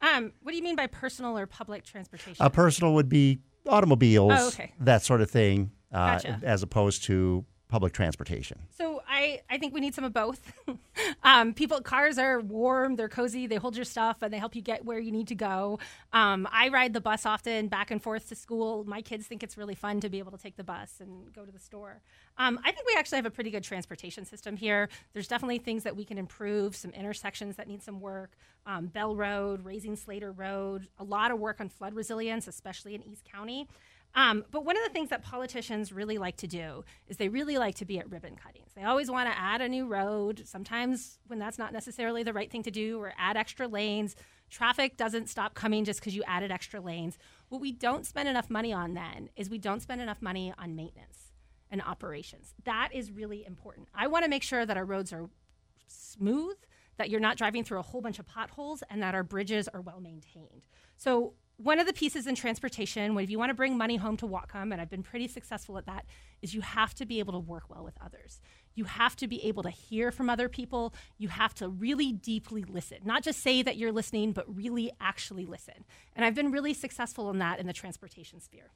Um, 0.03 0.32
what 0.43 0.53
do 0.53 0.59
you 0.59 0.62
mean 0.62 0.76
by 0.76 0.89
personal 0.89 1.39
or 1.39 1.47
public 1.47 1.84
transportation? 1.84 2.45
A 2.45 2.51
personal 2.51 2.95
would 2.95 3.09
be 3.09 3.39
automobiles, 3.68 4.32
oh, 4.34 4.49
okay. 4.49 4.72
that 4.80 5.03
sort 5.03 5.20
of 5.20 5.30
thing, 5.30 5.70
uh, 5.93 6.18
gotcha. 6.18 6.41
as 6.43 6.62
opposed 6.62 7.05
to 7.05 7.45
public 7.69 7.93
transportation? 7.93 8.59
So 8.71 9.03
I, 9.09 9.41
I 9.51 9.59
think 9.59 9.75
we 9.75 9.81
need 9.81 9.95
some 9.95 10.05
of 10.05 10.12
both. 10.12 10.53
um, 11.23 11.53
people, 11.53 11.81
cars 11.81 12.19
are 12.19 12.41
warm, 12.41 12.97
they're 12.97 13.09
cozy, 13.09 13.47
they 13.47 13.57
hold 13.57 13.77
your 13.77 13.85
stuff, 13.85 14.19
and 14.23 14.33
they 14.33 14.39
help 14.39 14.55
you 14.55 14.62
get 14.62 14.85
where 14.85 14.99
you 14.99 15.11
need 15.11 15.29
to 15.29 15.35
go. 15.35 15.79
Um, 16.12 16.47
I 16.53 16.69
ride 16.69 16.93
the 16.93 17.01
bus 17.01 17.27
often 17.27 17.69
back 17.69 17.91
and 17.91 18.03
forth 18.03 18.29
to 18.29 18.35
school. 18.35 18.85
My 18.87 19.03
kids 19.03 19.27
think 19.27 19.43
it's 19.43 19.57
really 19.57 19.75
fun 19.75 20.01
to 20.01 20.09
be 20.09 20.19
able 20.19 20.33
to 20.33 20.39
take 20.39 20.57
the 20.57 20.64
bus 20.64 20.95
and 21.01 21.33
go 21.33 21.45
to 21.45 21.51
the 21.51 21.59
store. 21.59 22.01
Um, 22.39 22.61
I 22.64 22.71
think 22.71 22.87
we 22.87 22.95
actually 22.99 23.17
have 23.17 23.27
a 23.27 23.31
pretty 23.31 23.51
good 23.51 23.64
transportation 23.64 24.25
system 24.25 24.57
here. 24.57 24.89
There's 25.12 25.29
definitely 25.29 25.59
things 25.59 25.83
that 25.85 25.97
we 25.97 26.05
can 26.05 26.19
improve, 26.19 26.77
some 26.77 26.93
intersections 26.93 27.57
that 27.57 27.67
need 27.67 27.83
some 27.83 28.01
work. 28.01 28.33
Um, 28.67 28.87
Bell 28.87 29.14
Road, 29.14 29.64
Raising 29.64 29.97
Slater 29.97 30.33
Road, 30.33 30.89
a 30.99 31.05
lot 31.05 31.31
of 31.31 31.39
work 31.39 31.61
on 31.61 31.69
flood 31.69 31.95
resilience, 31.95 32.49
especially 32.49 32.95
in 32.95 33.03
East 33.03 33.25
County. 33.25 33.69
Um, 34.17 34.47
but 34.51 34.64
one 34.64 34.79
of 34.79 34.83
the 34.83 34.91
things 34.91 35.11
that 35.11 35.23
politicians 35.23 35.93
really 35.93 36.17
like 36.17 36.39
to 36.39 36.47
do 36.47 36.85
is 37.07 37.19
they 37.19 37.29
really 37.29 37.59
like 37.59 37.75
to 37.77 37.85
be 37.85 37.99
at 37.99 38.11
ribbon 38.11 38.35
cuttings. 38.35 38.73
They 38.75 38.83
always 38.83 39.11
want 39.11 39.31
to 39.31 39.39
add 39.39 39.61
a 39.61 39.69
new 39.69 39.87
road, 39.87 40.43
sometimes 40.47 41.19
when 41.27 41.39
that's 41.39 41.59
not 41.59 41.73
necessarily 41.73 42.23
the 42.23 42.33
right 42.33 42.51
thing 42.51 42.62
to 42.62 42.71
do, 42.71 42.99
or 42.99 43.12
add 43.19 43.37
extra 43.37 43.69
lanes. 43.69 44.17
Traffic 44.49 44.97
doesn't 44.97 45.29
stop 45.29 45.55
coming 45.55 45.85
just 45.85 46.01
because 46.01 46.17
you 46.17 46.23
added 46.27 46.51
extra 46.51 46.81
lanes. 46.81 47.19
What 47.51 47.61
we 47.61 47.73
don't 47.73 48.07
spend 48.07 48.27
enough 48.27 48.49
money 48.49 48.73
on 48.73 48.95
then 48.95 49.29
is 49.37 49.51
we 49.51 49.59
don't 49.59 49.83
spend 49.83 50.01
enough 50.01 50.23
money 50.23 50.53
on 50.57 50.75
maintenance 50.75 51.33
and 51.71 51.83
operations. 51.83 52.55
That 52.64 52.91
is 52.95 53.12
really 53.12 53.45
important. 53.45 53.89
I 53.95 54.07
want 54.07 54.25
to 54.25 54.31
make 54.31 54.43
sure 54.43 54.64
that 54.64 54.79
our 54.79 54.85
roads 54.87 55.12
are 55.12 55.29
smooth, 55.89 56.57
that 56.97 57.11
you're 57.11 57.21
not 57.21 57.37
driving 57.37 57.64
through 57.64 57.81
a 57.81 57.83
whole 57.83 58.01
bunch 58.01 58.19
of 58.19 58.27
potholes, 58.27 58.83
and 58.89 59.03
that 59.03 59.14
our 59.14 59.25
bridges 59.25 59.69
are 59.69 59.83
well 59.83 60.01
maintained. 60.01 60.64
So 60.97 61.35
one 61.59 61.78
of 61.78 61.86
the 61.86 61.92
pieces 61.92 62.26
in 62.26 62.34
transportation, 62.34 63.16
if 63.18 63.30
you 63.30 63.38
want 63.38 63.50
to 63.50 63.54
bring 63.54 63.78
money 63.78 63.96
home 63.96 64.16
to 64.18 64.26
Whatcom, 64.26 64.72
and 64.72 64.80
I've 64.80 64.90
been 64.90 65.02
pretty 65.02 65.26
successful 65.26 65.78
at 65.78 65.86
that, 65.86 66.04
is 66.42 66.54
you 66.54 66.61
have 66.61 66.94
to 66.96 67.07
be 67.07 67.18
able 67.18 67.32
to 67.32 67.38
work 67.38 67.70
well 67.70 67.82
with 67.82 67.96
others. 68.04 68.40
You 68.74 68.84
have 68.84 69.16
to 69.16 69.26
be 69.26 69.42
able 69.44 69.62
to 69.62 69.70
hear 69.70 70.12
from 70.12 70.28
other 70.28 70.50
people. 70.50 70.92
You 71.16 71.28
have 71.28 71.54
to 71.54 71.68
really 71.68 72.12
deeply 72.12 72.64
listen, 72.64 72.98
not 73.04 73.22
just 73.22 73.42
say 73.42 73.62
that 73.62 73.78
you're 73.78 73.92
listening, 73.92 74.32
but 74.32 74.54
really 74.54 74.90
actually 75.00 75.46
listen. 75.46 75.86
And 76.14 76.26
I've 76.26 76.34
been 76.34 76.52
really 76.52 76.74
successful 76.74 77.30
in 77.30 77.38
that 77.38 77.59
in 77.59 77.66
the 77.66 77.72
transportation 77.72 78.38
sphere. 78.40 78.70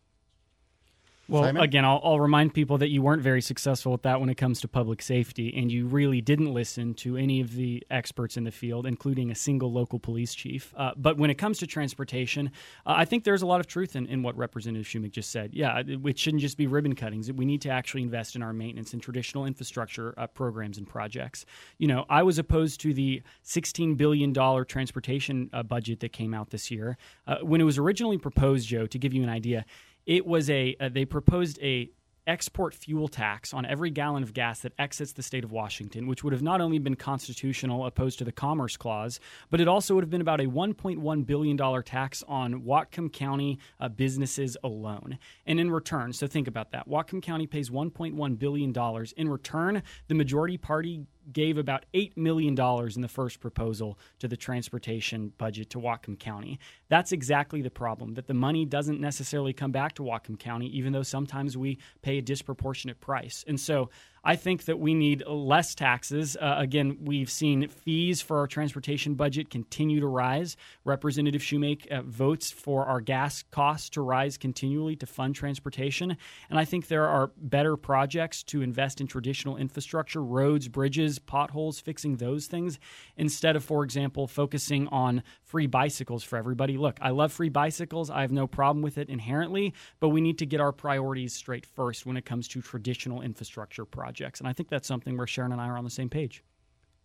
Well, 1.31 1.45
Simon? 1.45 1.63
again, 1.63 1.85
I'll, 1.85 2.01
I'll, 2.03 2.21
remind 2.21 2.55
people 2.55 2.79
that 2.79 2.89
you 2.89 3.03
weren't 3.03 3.23
very 3.23 3.41
successful 3.41 3.93
with 3.93 4.03
that 4.03 4.21
when 4.21 4.29
it 4.29 4.35
comes 4.35 4.61
to 4.63 4.69
public 4.69 5.01
safety, 5.01 5.55
and 5.57 5.71
you 5.71 5.87
really 5.87 6.21
didn't 6.21 6.53
listen 6.53 6.93
to 6.95 7.17
any 7.17 7.41
of 7.41 7.55
the 7.55 7.85
experts 7.91 8.37
in 8.37 8.45
the 8.45 8.51
field, 8.51 8.85
including 8.87 9.31
a 9.31 9.35
single 9.35 9.73
local 9.73 9.99
police 9.99 10.35
chief. 10.35 10.75
Uh, 10.77 10.93
but 10.97 11.19
when 11.19 11.31
it 11.31 11.37
comes 11.37 11.59
to 11.59 11.67
transportation, 11.67 12.51
uh, 12.85 12.95
I 12.97 13.05
think 13.05 13.25
there's 13.25 13.43
a 13.43 13.47
lot 13.47 13.61
of 13.61 13.69
truth 13.69 13.95
in, 13.95 14.07
in 14.07 14.23
what 14.23 14.37
Representative 14.37 14.87
Shewmake 14.87 15.13
just 15.13 15.31
said. 15.31 15.55
Yeah, 15.55 15.79
it, 15.79 16.05
it, 16.05 16.19
shouldn't 16.19 16.41
just 16.41 16.57
be 16.57 16.67
ribbon 16.67 16.95
cuttings. 16.95 17.31
We 17.33 17.45
need 17.45 17.63
to 17.63 17.71
actually 17.71 18.03
invest 18.03 18.35
in 18.35 18.43
our 18.43 18.53
maintenance 18.53 18.93
and 18.93 19.01
traditional 19.01 19.47
infrastructure 19.47 20.15
uh, 20.17 20.27
programs 20.27 20.79
and 20.79 20.89
projects. 20.89 21.47
You 21.79 21.87
know, 21.87 22.07
I 22.11 22.25
was 22.25 22.39
opposed 22.39 22.81
to 22.81 22.93
the 22.93 23.23
$16 23.47 23.97
billion 23.97 24.35
transportation 24.67 25.49
uh, 25.53 25.63
budget 25.63 26.01
that 26.01 26.13
came 26.13 26.35
out 26.35 26.51
this 26.51 26.71
year. 26.71 26.99
Uh, 27.27 27.37
when 27.43 27.61
it 27.61 27.65
was 27.65 27.79
originally 27.79 28.19
proposed, 28.19 28.67
Joe, 28.67 28.87
to 28.87 28.99
give 28.99 29.15
you 29.15 29.23
an 29.23 29.29
idea, 29.29 29.65
it 30.11 30.27
was 30.27 30.51
a 30.51 30.77
uh, 30.81 30.89
they 30.89 31.05
proposed 31.05 31.59
a 31.63 31.89
export 32.27 32.75
fuel 32.75 33.09
tax 33.09 33.55
on 33.55 33.65
every 33.65 33.91
gallon 33.91 34.23
of 34.23 34.35
gas 34.35 34.61
that 34.61 34.73
exits 34.79 35.13
the 35.13 35.23
state 35.23 35.45
of 35.45 35.53
Washington, 35.53 36.07
which 36.07 36.23
would 36.23 36.33
have 36.33 36.43
not 36.43 36.61
only 36.61 36.79
been 36.79 36.97
constitutional 36.97 37.87
opposed 37.87 38.19
to 38.19 38.25
the 38.25 38.33
Commerce 38.33 38.77
Clause, 38.77 39.21
but 39.51 39.61
it 39.61 39.69
also 39.69 39.95
would 39.95 40.05
have 40.05 40.11
been 40.11 40.21
about 40.21 40.41
a 40.41 40.45
$1.1 40.45 41.27
billion 41.27 41.83
tax 41.83 42.23
on 42.29 42.63
Whatcom 42.63 43.13
County 43.13 43.59
uh, 43.81 43.89
businesses 43.89 44.57
alone. 44.63 45.19
And 45.47 45.59
in 45.59 45.71
return, 45.71 46.13
so 46.13 46.27
think 46.27 46.47
about 46.47 46.73
that 46.73 46.89
Whatcom 46.89 47.23
County 47.23 47.47
pays 47.47 47.71
$1.1 47.71 48.39
billion. 48.39 49.07
In 49.17 49.29
return, 49.29 49.83
the 50.09 50.15
majority 50.15 50.59
party 50.59 51.07
gave 51.33 51.59
about 51.59 51.87
$8 51.95 52.17
million 52.17 52.59
in 52.59 53.03
the 53.03 53.09
first 53.09 53.41
proposal 53.41 53.99
to 54.19 54.29
the 54.29 54.37
transportation 54.37 55.33
budget 55.39 55.71
to 55.71 55.79
Whatcom 55.79 56.19
County. 56.19 56.59
That's 56.89 57.13
exactly 57.13 57.63
the 57.63 57.71
problem, 57.71 58.15
that 58.15 58.27
the 58.27 58.35
money 58.35 58.65
doesn't 58.65 59.01
necessarily 59.01 59.53
come 59.53 59.73
back 59.73 59.95
to 59.95 60.03
Whatcom 60.03 60.39
County, 60.39 60.67
even 60.69 60.93
though 60.93 61.03
sometimes 61.03 61.57
we 61.57 61.79
pay 62.03 62.19
a 62.19 62.23
disproportionate 62.23 63.01
price. 63.01 63.45
And 63.47 63.59
so 63.59 63.91
I 64.23 64.37
think 64.37 64.65
that 64.67 64.79
we 64.79 64.95
need 64.95 65.25
less 65.27 65.75
taxes. 65.75 66.37
Uh, 66.37 66.57
again, 66.59 66.99
we've 67.03 67.31
seen 67.31 67.69
fees 67.69 68.21
for 68.21 68.39
our 68.39 68.47
transportation 68.47 69.15
budget 69.15 69.49
continue 69.51 70.01
to 70.01 70.07
rise. 70.07 70.57
Representative 70.85 71.41
Shewmake 71.41 71.91
uh, 71.91 72.03
votes 72.03 72.51
for 72.51 72.85
our 72.87 73.01
gas 73.01 73.45
costs 73.51 73.91
to 73.91 74.03
rise 74.03 74.37
continually 74.37 74.97
to 74.97 75.07
fund 75.07 75.35
transportation. 75.35 76.17
And 76.51 76.59
I 76.59 76.65
think 76.65 76.89
there 76.89 77.09
are 77.09 77.31
better 77.37 77.77
projects 77.77 78.43
to 78.45 78.63
invest 78.63 79.01
in 79.01 79.07
traditional 79.07 79.57
infrastructure, 79.57 80.23
roads, 80.23 80.69
bridges, 80.69 81.19
potholes, 81.19 81.81
fixing 81.81 82.17
those 82.17 82.47
things, 82.47 82.79
instead 83.17 83.57
of, 83.57 83.65
for 83.65 83.85
example, 83.85 84.27
focusing 84.27 84.87
on 84.89 85.23
free 85.51 85.67
bicycles 85.67 86.25
for 86.25 86.37
everybody. 86.37 86.77
Look, 86.77 86.99
I 87.01 87.11
love 87.11 87.33
free 87.33 87.49
bicycles. 87.49 88.11
I 88.11 88.23
have 88.23 88.33
no 88.33 88.47
problem 88.47 88.83
with 88.83 88.99
it 88.99 89.09
inherently, 89.09 89.75
but 89.99 90.09
we 90.09 90.21
need 90.21 90.39
to 90.39 90.47
get 90.47 90.61
our 90.61 90.73
priorities 90.73 91.35
straight 91.35 91.67
first 91.67 92.07
when 92.07 92.17
it 92.17 92.25
comes 92.25 92.49
to 92.49 92.63
traditional 92.63 93.23
infrastructure 93.23 93.85
projects 93.85 94.31
projects. 94.31 94.41
And 94.41 94.49
I 94.49 94.53
think 94.53 94.69
that's 94.69 94.89
something 94.89 95.17
where 95.17 95.27
Sharon 95.27 95.53
and 95.53 95.61
I 95.61 95.67
are 95.67 95.79
on 95.79 95.85
the 95.85 95.91
same 95.91 96.09
page. 96.09 96.43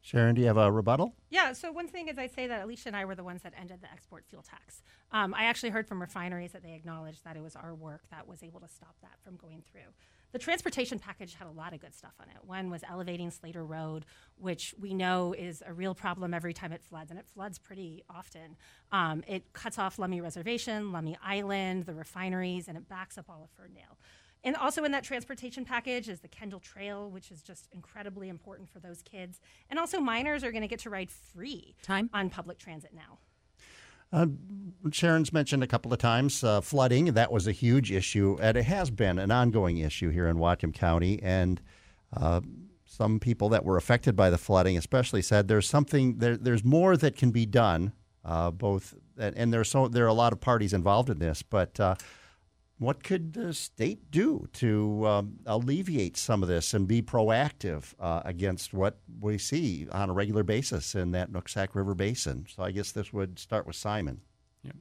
Sharon, 0.01 0.35
do 0.35 0.41
you 0.41 0.47
have 0.47 0.57
a 0.57 0.71
rebuttal? 0.71 1.15
Yeah, 1.29 1.53
so 1.53 1.71
one 1.71 1.87
thing 1.87 2.09
is 2.09 2.17
I 2.17 2.27
say 2.27 2.45
that 2.47 2.63
Alicia 2.63 2.89
and 2.89 2.95
I 2.95 3.05
were 3.05 3.15
the 3.15 3.23
ones 3.23 3.41
that 3.41 3.53
ended 3.59 3.81
the 3.81 3.91
export 3.91 4.23
fuel 4.29 4.43
tax. 4.43 4.83
Um, 5.11 5.33
I 5.33 5.45
actually 5.45 5.71
heard 5.71 5.87
from 5.87 5.99
refineries 5.99 6.51
that 6.51 6.61
they 6.61 6.73
acknowledged 6.73 7.23
that 7.23 7.35
it 7.35 7.41
was 7.41 7.55
our 7.55 7.73
work 7.73 8.03
that 8.11 8.27
was 8.27 8.43
able 8.43 8.59
to 8.59 8.67
stop 8.67 8.95
that 9.01 9.17
from 9.23 9.35
going 9.35 9.63
through. 9.71 9.89
The 10.35 10.39
transportation 10.39 10.99
package 10.99 11.33
had 11.35 11.47
a 11.47 11.51
lot 11.51 11.71
of 11.71 11.79
good 11.79 11.95
stuff 11.95 12.11
on 12.19 12.27
it. 12.27 12.35
One 12.45 12.69
was 12.69 12.81
elevating 12.89 13.31
Slater 13.31 13.63
Road, 13.63 14.03
which 14.35 14.75
we 14.77 14.93
know 14.93 15.31
is 15.31 15.63
a 15.65 15.71
real 15.71 15.95
problem 15.95 16.33
every 16.33 16.51
time 16.53 16.73
it 16.73 16.83
floods, 16.83 17.09
and 17.09 17.17
it 17.17 17.25
floods 17.25 17.57
pretty 17.57 18.03
often. 18.09 18.57
Um, 18.91 19.23
it 19.29 19.53
cuts 19.53 19.79
off 19.79 19.95
Lummi 19.95 20.21
Reservation, 20.21 20.91
Lummi 20.91 21.15
Island, 21.23 21.85
the 21.85 21.93
refineries, 21.93 22.67
and 22.67 22.75
it 22.75 22.89
backs 22.89 23.17
up 23.17 23.29
all 23.29 23.45
of 23.45 23.49
Ferndale. 23.51 23.97
And 24.43 24.57
also 24.57 24.83
in 24.83 24.91
that 24.91 25.05
transportation 25.05 25.63
package 25.63 26.09
is 26.09 26.19
the 26.19 26.27
Kendall 26.27 26.59
Trail, 26.59 27.09
which 27.09 27.31
is 27.31 27.41
just 27.41 27.69
incredibly 27.71 28.27
important 28.27 28.67
for 28.67 28.81
those 28.81 29.01
kids. 29.03 29.39
And 29.69 29.79
also, 29.79 30.01
minors 30.01 30.43
are 30.43 30.51
going 30.51 30.63
to 30.63 30.67
get 30.67 30.79
to 30.79 30.89
ride 30.89 31.11
free 31.11 31.75
Time. 31.81 32.09
on 32.13 32.29
public 32.29 32.57
transit 32.57 32.91
now. 32.93 33.19
Uh, 34.11 34.27
Sharon's 34.91 35.33
mentioned 35.33 35.63
a 35.63 35.67
couple 35.67 35.91
of 35.91 35.99
times 35.99 36.43
uh, 36.43 36.61
flooding. 36.61 37.05
That 37.13 37.31
was 37.31 37.47
a 37.47 37.51
huge 37.51 37.91
issue, 37.91 38.37
and 38.39 38.55
it 38.55 38.65
has 38.65 38.91
been 38.91 39.19
an 39.19 39.31
ongoing 39.31 39.79
issue 39.79 40.09
here 40.09 40.27
in 40.27 40.37
Whatcom 40.37 40.73
County. 40.73 41.21
And 41.23 41.59
uh, 42.15 42.41
some 42.85 43.19
people 43.19 43.49
that 43.49 43.65
were 43.65 43.77
affected 43.77 44.15
by 44.15 44.29
the 44.29 44.37
flooding, 44.37 44.77
especially, 44.77 45.21
said 45.21 45.47
there's 45.47 45.67
something 45.67 46.19
there, 46.19 46.37
There's 46.37 46.63
more 46.63 46.95
that 46.97 47.15
can 47.15 47.31
be 47.31 47.45
done. 47.45 47.93
Uh, 48.23 48.49
both, 48.49 48.95
and 49.17 49.53
there's 49.53 49.69
so 49.69 49.87
there 49.87 50.05
are 50.05 50.09
a 50.09 50.13
lot 50.13 50.33
of 50.33 50.41
parties 50.41 50.73
involved 50.73 51.11
in 51.11 51.19
this, 51.19 51.43
but 51.43 51.79
uh, 51.79 51.95
what 52.77 53.03
could 53.03 53.33
the 53.33 53.53
state 53.53 54.11
do 54.11 54.47
to 54.53 55.07
um, 55.07 55.39
alleviate 55.45 56.17
some 56.17 56.43
of 56.43 56.49
this 56.49 56.73
and 56.73 56.87
be 56.87 57.01
proactive 57.01 57.93
uh, 57.99 58.21
against 58.25 58.73
what 58.73 58.97
we 59.21 59.37
see 59.37 59.87
on 59.91 60.09
a 60.09 60.13
regular 60.13 60.43
basis 60.43 60.93
in 60.93 61.11
that 61.11 61.31
Nooksack 61.31 61.69
River 61.73 61.95
Basin? 61.95 62.45
So 62.53 62.63
I 62.63 62.71
guess 62.71 62.91
this 62.91 63.13
would 63.13 63.39
start 63.39 63.65
with 63.65 63.77
Simon. 63.77 64.21
Yeah. 64.63 64.73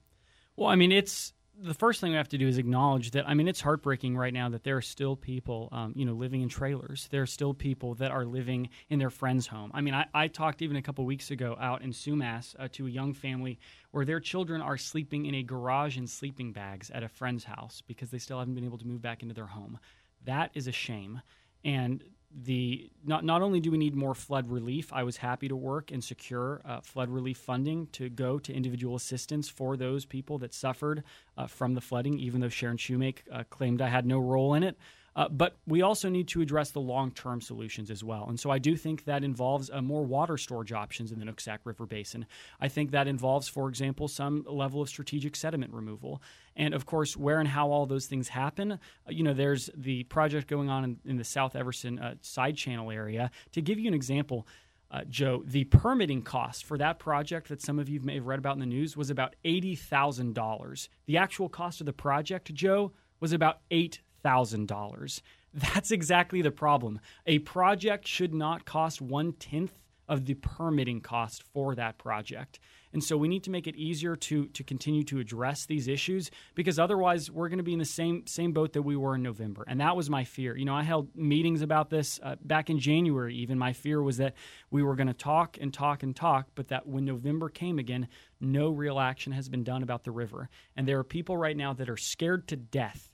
Well, 0.57 0.69
I 0.69 0.75
mean, 0.75 0.91
it's 0.91 1.33
the 1.63 1.75
first 1.75 2.01
thing 2.01 2.11
we 2.11 2.17
have 2.17 2.29
to 2.29 2.39
do 2.39 2.49
is 2.49 2.59
acknowledge 2.59 3.13
that 3.13 3.29
I 3.29 3.35
mean 3.35 3.49
it's 3.49 3.61
heartbreaking 3.61 4.17
right 4.17 4.33
now 4.33 4.49
that 4.49 4.65
there 4.65 4.77
are 4.77 4.83
still 4.83 5.17
people 5.17 5.69
um, 5.73 5.93
you 5.97 6.05
know 6.05 6.13
living 6.13 6.43
in 6.43 6.49
trailers. 6.49 7.09
There 7.11 7.23
are 7.23 7.27
still 7.27 7.55
people 7.55 7.95
that 7.97 8.11
are 8.11 8.25
living 8.25 8.69
in 8.89 8.99
their 8.99 9.11
friend's 9.11 9.47
home. 9.47 9.71
I 9.75 9.81
mean 9.81 9.95
I, 9.95 10.07
I 10.13 10.29
talked 10.29 10.63
even 10.63 10.77
a 10.77 10.83
couple 10.83 11.05
weeks 11.05 11.31
ago 11.31 11.57
out 11.61 11.83
in 11.83 11.91
Sumas 11.91 12.55
uh, 12.59 12.69
to 12.73 12.87
a 12.87 12.91
young 12.91 13.15
family 13.15 13.59
where 13.93 14.05
their 14.05 14.21
children 14.21 14.61
are 14.61 14.77
sleeping 14.77 15.27
in 15.27 15.35
a 15.37 15.43
garage 15.43 15.97
in 15.97 16.07
sleeping 16.07 16.53
bags 16.53 16.91
at 16.91 17.03
a 17.03 17.09
friend's 17.09 17.45
house 17.45 17.83
because 17.87 18.11
they 18.11 18.19
still 18.19 18.39
haven't 18.39 18.55
been 18.55 18.65
able 18.65 18.79
to 18.79 18.87
move 18.87 19.03
back 19.03 19.23
into 19.23 19.35
their 19.35 19.47
home. 19.47 19.79
That 20.25 20.51
is 20.55 20.67
a 20.67 20.73
shame. 20.73 21.21
And 21.65 22.03
the 22.43 22.91
not 23.05 23.25
not 23.25 23.43
only 23.43 23.61
do 23.61 23.71
we 23.71 23.79
need 23.79 23.95
more 23.95 24.15
flood 24.15 24.49
relief, 24.49 24.93
I 24.93 25.05
was 25.05 25.19
happy 25.19 25.49
to 25.49 25.57
work 25.57 25.93
and 25.93 26.03
secure 26.03 26.61
uh, 26.65 26.81
flood 26.81 27.09
relief 27.09 27.39
funding 27.39 27.87
to 27.93 28.09
go 28.09 28.39
to 28.39 28.53
individual 28.53 28.97
assistance 28.97 29.49
for 29.49 29.77
those 29.77 30.05
people 30.05 30.39
that 30.39 30.53
suffered 30.53 31.05
uh, 31.39 31.47
from 31.47 31.75
the 31.75 31.81
flooding. 31.81 32.19
Even 32.19 32.41
though 32.41 32.49
Sharon 32.49 32.77
Shewmake 32.77 33.19
uh, 33.31 33.45
claimed 33.51 33.81
I 33.81 33.89
had 33.89 34.07
no 34.07 34.19
role 34.19 34.55
in 34.55 34.63
it, 34.63 34.77
uh, 35.17 35.29
but 35.29 35.57
we 35.67 35.83
also 35.83 36.09
need 36.09 36.29
to 36.29 36.41
address 36.41 36.71
the 36.71 36.81
long 36.81 37.11
term 37.11 37.41
solutions 37.41 37.91
as 37.91 38.03
well. 38.03 38.27
And 38.29 38.39
so 38.39 38.51
I 38.51 38.59
do 38.59 38.77
think 38.77 39.05
that 39.05 39.23
involves 39.23 39.71
uh, 39.71 39.81
more 39.81 40.05
water 40.05 40.37
storage 40.37 40.73
options 40.73 41.13
in 41.13 41.19
the 41.19 41.25
Nooksack 41.25 41.59
River 41.65 41.87
Basin. 41.87 42.27
I 42.61 42.69
think 42.69 42.91
that 42.91 43.07
involves, 43.07 43.49
for 43.49 43.69
example, 43.69 44.09
some 44.09 44.45
level 44.49 44.83
of 44.83 44.89
strategic 44.89 45.37
sediment 45.37 45.73
removal. 45.73 46.21
And 46.57 46.75
of 46.75 46.87
course, 46.87 47.17
where 47.17 47.41
and 47.41 47.49
how 47.49 47.71
all 47.71 47.87
those 47.87 48.07
things 48.07 48.29
happen, 48.29 48.73
uh, 48.73 48.77
you 49.09 49.23
know, 49.23 49.35
there's 49.35 49.71
the 49.77 50.05
project 50.05 50.49
going 50.49 50.69
on 50.69 50.85
in, 50.85 50.97
in 51.05 51.17
the 51.17 51.25
South 51.25 51.55
Everson 51.57 51.99
uh, 51.99 52.15
side 52.21 52.57
channel 52.57 52.91
area. 52.91 53.31
To 53.53 53.63
give 53.63 53.79
you 53.79 53.89
an 53.89 53.95
example, 53.95 54.47
uh, 54.91 55.03
Joe, 55.09 55.43
the 55.45 55.65
permitting 55.65 56.23
cost 56.23 56.65
for 56.65 56.79
that 56.79 56.99
project 56.99 57.49
that 57.49 57.61
some 57.61 57.79
of 57.79 57.89
you 57.89 58.01
may 58.01 58.15
have 58.15 58.27
read 58.27 58.39
about 58.39 58.55
in 58.55 58.61
the 58.61 58.67
news 58.67 58.97
was 58.97 59.11
about 59.11 59.35
$80,000. 59.45 60.89
The 61.07 61.17
actual 61.17 61.49
cost 61.49 61.81
of 61.81 61.87
the 61.87 61.93
project, 61.93 62.53
Joe, 62.55 62.93
was 63.19 63.33
about 63.33 63.61
eight 63.71 64.01
$1,000. 64.25 65.21
That's 65.55 65.91
exactly 65.91 66.43
the 66.43 66.51
problem. 66.51 67.01
A 67.27 67.39
project 67.41 68.09
should 68.09 68.35
not 68.35 68.65
cost 68.65 69.01
one 69.01 69.33
tenth 69.33 69.85
of 70.09 70.27
the 70.27 70.35
permitting 70.35 71.01
cost 71.01 71.43
for 71.43 71.75
that 71.75 71.99
project. 71.99 72.59
And 72.93 73.03
so 73.03 73.17
we 73.17 73.27
need 73.27 73.43
to 73.45 73.51
make 73.51 73.67
it 73.67 73.75
easier 73.75 74.15
to 74.15 74.47
to 74.49 74.63
continue 74.63 75.03
to 75.05 75.19
address 75.19 75.67
these 75.67 75.89
issues 75.89 76.31
because 76.55 76.79
otherwise 76.79 77.31
we're 77.31 77.49
going 77.49 77.59
to 77.59 77.65
be 77.65 77.73
in 77.73 77.79
the 77.79 77.85
same 77.85 78.27
same 78.27 78.53
boat 78.53 78.73
that 78.75 78.83
we 78.83 78.97
were 78.97 79.17
in 79.17 79.23
November. 79.23 79.65
And 79.67 79.81
that 79.81 79.97
was 79.97 80.09
my 80.09 80.25
fear. 80.25 80.57
You 80.57 80.65
know, 80.65 80.75
I 80.75 80.83
held 80.83 81.09
meetings 81.17 81.63
about 81.63 81.91
this 81.91 82.21
uh, 82.23 82.37
back 82.43 82.71
in 82.71 82.79
January 82.79 83.35
even. 83.37 83.59
My 83.59 83.73
fear 83.73 84.03
was 84.03 84.19
that 84.19 84.35
we 84.71 84.83
were 84.83 84.95
going 84.95 85.09
to 85.09 85.15
talk 85.15 85.59
and 85.61 85.73
talk 85.73 86.03
and 86.03 86.15
talk, 86.15 86.49
but 86.55 86.69
that 86.69 86.87
when 86.87 87.05
November 87.05 87.49
came 87.49 87.79
again, 87.79 88.09
no 88.41 88.71
real 88.71 89.01
action 89.01 89.33
has 89.33 89.49
been 89.49 89.65
done 89.65 89.83
about 89.83 90.05
the 90.05 90.13
river. 90.13 90.49
And 90.77 90.87
there 90.87 90.99
are 90.99 91.05
people 91.05 91.37
right 91.37 91.57
now 91.57 91.73
that 91.73 91.89
are 91.89 91.97
scared 91.97 92.47
to 92.49 92.57
death 92.57 93.11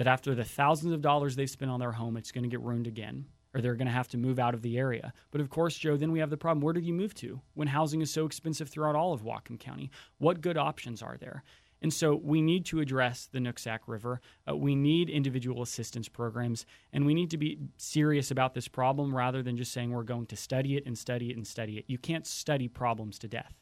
that 0.00 0.06
after 0.06 0.34
the 0.34 0.44
thousands 0.44 0.94
of 0.94 1.02
dollars 1.02 1.36
they've 1.36 1.50
spent 1.50 1.70
on 1.70 1.78
their 1.78 1.92
home, 1.92 2.16
it's 2.16 2.32
going 2.32 2.42
to 2.42 2.48
get 2.48 2.62
ruined 2.62 2.86
again, 2.86 3.26
or 3.52 3.60
they're 3.60 3.74
going 3.74 3.86
to 3.86 3.92
have 3.92 4.08
to 4.08 4.16
move 4.16 4.38
out 4.38 4.54
of 4.54 4.62
the 4.62 4.78
area. 4.78 5.12
But 5.30 5.42
of 5.42 5.50
course, 5.50 5.76
Joe, 5.76 5.98
then 5.98 6.10
we 6.10 6.20
have 6.20 6.30
the 6.30 6.38
problem 6.38 6.62
where 6.62 6.72
do 6.72 6.80
you 6.80 6.94
move 6.94 7.12
to 7.16 7.38
when 7.52 7.68
housing 7.68 8.00
is 8.00 8.10
so 8.10 8.24
expensive 8.24 8.70
throughout 8.70 8.96
all 8.96 9.12
of 9.12 9.24
Whatcom 9.24 9.60
County? 9.60 9.90
What 10.16 10.40
good 10.40 10.56
options 10.56 11.02
are 11.02 11.18
there? 11.18 11.44
And 11.82 11.92
so 11.92 12.14
we 12.14 12.40
need 12.40 12.64
to 12.66 12.80
address 12.80 13.28
the 13.30 13.40
Nooksack 13.40 13.80
River. 13.86 14.22
Uh, 14.48 14.56
we 14.56 14.74
need 14.74 15.10
individual 15.10 15.60
assistance 15.60 16.08
programs, 16.08 16.64
and 16.94 17.04
we 17.04 17.12
need 17.12 17.28
to 17.32 17.36
be 17.36 17.58
serious 17.76 18.30
about 18.30 18.54
this 18.54 18.68
problem 18.68 19.14
rather 19.14 19.42
than 19.42 19.58
just 19.58 19.70
saying 19.70 19.90
we're 19.90 20.02
going 20.02 20.24
to 20.28 20.36
study 20.36 20.78
it 20.78 20.86
and 20.86 20.96
study 20.96 21.28
it 21.28 21.36
and 21.36 21.46
study 21.46 21.76
it. 21.76 21.84
You 21.88 21.98
can't 21.98 22.26
study 22.26 22.68
problems 22.68 23.18
to 23.18 23.28
death. 23.28 23.52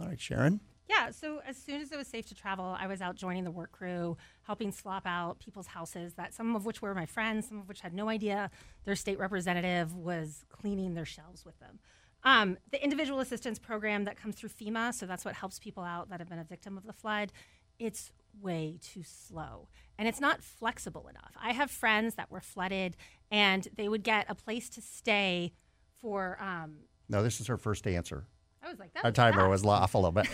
All 0.00 0.06
right, 0.06 0.20
Sharon. 0.20 0.60
Yeah, 0.90 1.12
so 1.12 1.40
as 1.46 1.56
soon 1.56 1.80
as 1.80 1.92
it 1.92 1.96
was 1.96 2.08
safe 2.08 2.26
to 2.26 2.34
travel, 2.34 2.76
I 2.76 2.88
was 2.88 3.00
out 3.00 3.14
joining 3.14 3.44
the 3.44 3.50
work 3.52 3.70
crew, 3.70 4.16
helping 4.42 4.72
slop 4.72 5.06
out 5.06 5.38
people's 5.38 5.68
houses 5.68 6.14
that 6.14 6.34
some 6.34 6.56
of 6.56 6.66
which 6.66 6.82
were 6.82 6.96
my 6.96 7.06
friends, 7.06 7.46
some 7.48 7.60
of 7.60 7.68
which 7.68 7.80
had 7.80 7.94
no 7.94 8.08
idea 8.08 8.50
their 8.84 8.96
state 8.96 9.16
representative 9.16 9.94
was 9.94 10.44
cleaning 10.48 10.94
their 10.94 11.04
shelves 11.04 11.44
with 11.44 11.56
them. 11.60 11.78
Um, 12.24 12.58
the 12.72 12.82
individual 12.82 13.20
assistance 13.20 13.56
program 13.56 14.04
that 14.04 14.16
comes 14.16 14.34
through 14.34 14.48
FEMA, 14.48 14.92
so 14.92 15.06
that's 15.06 15.24
what 15.24 15.34
helps 15.34 15.60
people 15.60 15.84
out 15.84 16.10
that 16.10 16.18
have 16.18 16.28
been 16.28 16.40
a 16.40 16.44
victim 16.44 16.76
of 16.76 16.84
the 16.84 16.92
flood, 16.92 17.30
it's 17.78 18.10
way 18.40 18.78
too 18.82 19.04
slow 19.04 19.68
and 19.96 20.08
it's 20.08 20.20
not 20.20 20.42
flexible 20.42 21.06
enough. 21.06 21.36
I 21.40 21.52
have 21.52 21.70
friends 21.70 22.16
that 22.16 22.32
were 22.32 22.40
flooded 22.40 22.96
and 23.30 23.68
they 23.76 23.88
would 23.88 24.02
get 24.02 24.26
a 24.28 24.34
place 24.34 24.68
to 24.70 24.80
stay 24.82 25.52
for. 26.00 26.36
Um, 26.40 26.78
no, 27.08 27.22
this 27.22 27.40
is 27.40 27.46
her 27.46 27.56
first 27.56 27.86
answer. 27.86 28.26
I 28.62 28.68
was 28.68 28.78
like, 28.78 28.92
that 28.94 29.04
Our 29.04 29.10
timer 29.10 29.48
was 29.48 29.64
off 29.64 29.94
a 29.94 29.98
little 29.98 30.12
bit. 30.12 30.26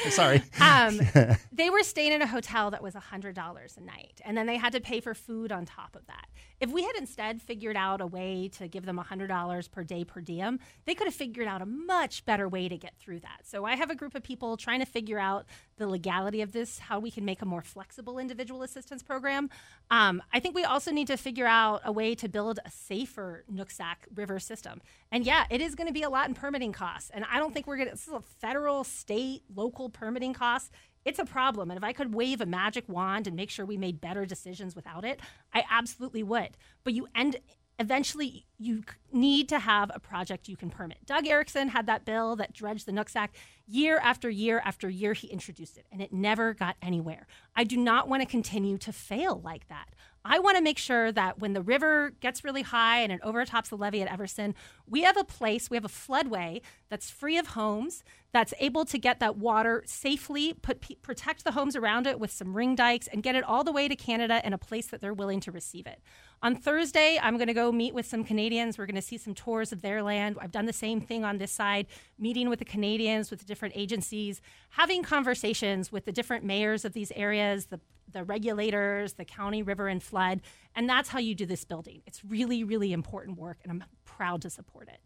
Sorry. 0.12 0.42
Um, 0.60 1.00
they 1.52 1.70
were 1.70 1.82
staying 1.82 2.12
in 2.12 2.22
a 2.22 2.26
hotel 2.26 2.70
that 2.70 2.82
was 2.82 2.94
$100 2.94 3.76
a 3.76 3.80
night, 3.80 4.20
and 4.24 4.36
then 4.36 4.46
they 4.46 4.56
had 4.56 4.72
to 4.74 4.80
pay 4.80 5.00
for 5.00 5.14
food 5.14 5.50
on 5.50 5.64
top 5.64 5.96
of 5.96 6.06
that. 6.06 6.26
If 6.60 6.70
we 6.70 6.84
had 6.84 6.94
instead 6.96 7.42
figured 7.42 7.76
out 7.76 8.00
a 8.00 8.06
way 8.06 8.48
to 8.54 8.68
give 8.68 8.86
them 8.86 8.98
$100 8.98 9.70
per 9.70 9.84
day 9.84 10.04
per 10.04 10.20
diem, 10.20 10.58
they 10.84 10.94
could 10.94 11.06
have 11.06 11.14
figured 11.14 11.48
out 11.48 11.62
a 11.62 11.66
much 11.66 12.24
better 12.24 12.48
way 12.48 12.68
to 12.68 12.78
get 12.78 12.94
through 12.98 13.20
that. 13.20 13.40
So 13.42 13.64
I 13.64 13.76
have 13.76 13.90
a 13.90 13.94
group 13.94 14.14
of 14.14 14.22
people 14.22 14.56
trying 14.56 14.80
to 14.80 14.86
figure 14.86 15.18
out 15.18 15.46
the 15.76 15.86
legality 15.86 16.40
of 16.42 16.52
this, 16.52 16.78
how 16.78 16.98
we 16.98 17.10
can 17.10 17.24
make 17.24 17.42
a 17.42 17.44
more 17.44 17.62
flexible 17.62 18.18
individual 18.18 18.62
assistance 18.62 19.02
program. 19.02 19.50
Um, 19.90 20.22
I 20.32 20.40
think 20.40 20.54
we 20.54 20.64
also 20.64 20.90
need 20.90 21.06
to 21.08 21.16
figure 21.16 21.46
out 21.46 21.82
a 21.84 21.92
way 21.92 22.14
to 22.14 22.28
build 22.28 22.60
a 22.64 22.70
safer 22.70 23.44
Nooksack 23.52 23.96
River 24.14 24.38
system. 24.38 24.80
And 25.12 25.24
yeah, 25.24 25.44
it 25.50 25.60
is 25.60 25.74
going 25.74 25.86
to 25.86 25.92
be 25.92 26.02
a 26.02 26.10
lot 26.10 26.28
in 26.28 26.34
permitting 26.34 26.72
costs. 26.72 27.10
And 27.12 27.24
I 27.30 27.38
don't 27.38 27.52
think 27.52 27.66
we're 27.66 27.76
going 27.76 27.88
to, 27.88 27.94
this 27.94 28.08
is 28.08 28.14
a 28.14 28.20
federal, 28.20 28.84
state, 28.84 29.42
local 29.54 29.88
permitting 29.88 30.32
costs. 30.32 30.70
It's 31.04 31.20
a 31.20 31.24
problem. 31.24 31.70
And 31.70 31.78
if 31.78 31.84
I 31.84 31.92
could 31.92 32.14
wave 32.14 32.40
a 32.40 32.46
magic 32.46 32.88
wand 32.88 33.28
and 33.28 33.36
make 33.36 33.50
sure 33.50 33.64
we 33.64 33.76
made 33.76 34.00
better 34.00 34.26
decisions 34.26 34.74
without 34.74 35.04
it, 35.04 35.20
I 35.54 35.64
absolutely 35.70 36.24
would. 36.24 36.56
But 36.82 36.94
you 36.94 37.06
end 37.14 37.36
eventually 37.78 38.46
you 38.58 38.82
need 39.12 39.48
to 39.48 39.58
have 39.58 39.90
a 39.94 40.00
project 40.00 40.48
you 40.48 40.56
can 40.56 40.70
permit. 40.70 40.98
Doug 41.04 41.24
Ericksen 41.24 41.68
had 41.68 41.86
that 41.86 42.04
bill 42.04 42.36
that 42.36 42.52
dredged 42.52 42.86
the 42.86 42.92
Nooksack. 42.92 43.28
Year 43.66 43.98
after 44.02 44.30
year 44.30 44.62
after 44.64 44.88
year, 44.88 45.12
he 45.12 45.26
introduced 45.26 45.76
it, 45.76 45.86
and 45.90 46.00
it 46.00 46.12
never 46.12 46.54
got 46.54 46.76
anywhere. 46.80 47.26
I 47.54 47.64
do 47.64 47.76
not 47.76 48.08
want 48.08 48.22
to 48.22 48.26
continue 48.28 48.78
to 48.78 48.92
fail 48.92 49.40
like 49.44 49.68
that. 49.68 49.94
I 50.28 50.40
want 50.40 50.56
to 50.56 50.62
make 50.62 50.78
sure 50.78 51.12
that 51.12 51.38
when 51.38 51.52
the 51.52 51.62
river 51.62 52.12
gets 52.20 52.42
really 52.42 52.62
high 52.62 52.98
and 52.98 53.12
it 53.12 53.20
overtops 53.22 53.68
the 53.68 53.76
levee 53.76 54.02
at 54.02 54.10
Everson, 54.10 54.56
we 54.88 55.02
have 55.02 55.16
a 55.16 55.22
place, 55.22 55.70
we 55.70 55.76
have 55.76 55.84
a 55.84 55.88
floodway 55.88 56.62
that's 56.88 57.10
free 57.10 57.38
of 57.38 57.48
homes, 57.48 58.02
that's 58.32 58.52
able 58.58 58.84
to 58.86 58.98
get 58.98 59.20
that 59.20 59.36
water 59.36 59.84
safely, 59.86 60.52
put 60.52 60.84
protect 61.02 61.44
the 61.44 61.52
homes 61.52 61.76
around 61.76 62.08
it 62.08 62.18
with 62.18 62.32
some 62.32 62.56
ring 62.56 62.74
dikes, 62.74 63.06
and 63.06 63.22
get 63.22 63.36
it 63.36 63.44
all 63.44 63.62
the 63.62 63.70
way 63.70 63.86
to 63.86 63.94
Canada 63.94 64.40
in 64.44 64.52
a 64.52 64.58
place 64.58 64.88
that 64.88 65.00
they're 65.00 65.14
willing 65.14 65.38
to 65.40 65.52
receive 65.52 65.86
it. 65.86 66.00
On 66.42 66.54
Thursday, 66.54 67.18
I'm 67.20 67.36
going 67.36 67.48
to 67.48 67.54
go 67.54 67.72
meet 67.72 67.94
with 67.94 68.06
some 68.06 68.22
Canadians. 68.22 68.76
We're 68.76 68.86
going 68.86 68.94
to 68.96 69.02
see 69.02 69.16
some 69.16 69.34
tours 69.34 69.72
of 69.72 69.82
their 69.82 70.02
land. 70.02 70.36
I've 70.40 70.52
done 70.52 70.66
the 70.66 70.72
same 70.72 71.00
thing 71.00 71.24
on 71.24 71.38
this 71.38 71.50
side, 71.50 71.86
meeting 72.18 72.48
with 72.48 72.58
the 72.58 72.64
Canadians, 72.64 73.30
with 73.30 73.40
the 73.40 73.46
different 73.46 73.74
agencies, 73.76 74.40
having 74.70 75.02
conversations 75.02 75.90
with 75.90 76.04
the 76.04 76.12
different 76.12 76.44
mayors 76.44 76.84
of 76.84 76.92
these 76.92 77.10
areas, 77.12 77.66
the 77.66 77.80
the 78.12 78.22
regulators, 78.22 79.14
the 79.14 79.24
county 79.24 79.62
river 79.62 79.88
and 79.88 80.00
flood, 80.00 80.40
and 80.76 80.88
that's 80.88 81.08
how 81.08 81.18
you 81.18 81.34
do 81.34 81.44
this 81.44 81.64
building. 81.64 82.02
It's 82.06 82.24
really, 82.24 82.62
really 82.62 82.92
important 82.92 83.36
work, 83.36 83.58
and 83.64 83.72
I'm 83.72 83.84
proud 84.04 84.42
to 84.42 84.50
support 84.50 84.88
it. 84.88 85.00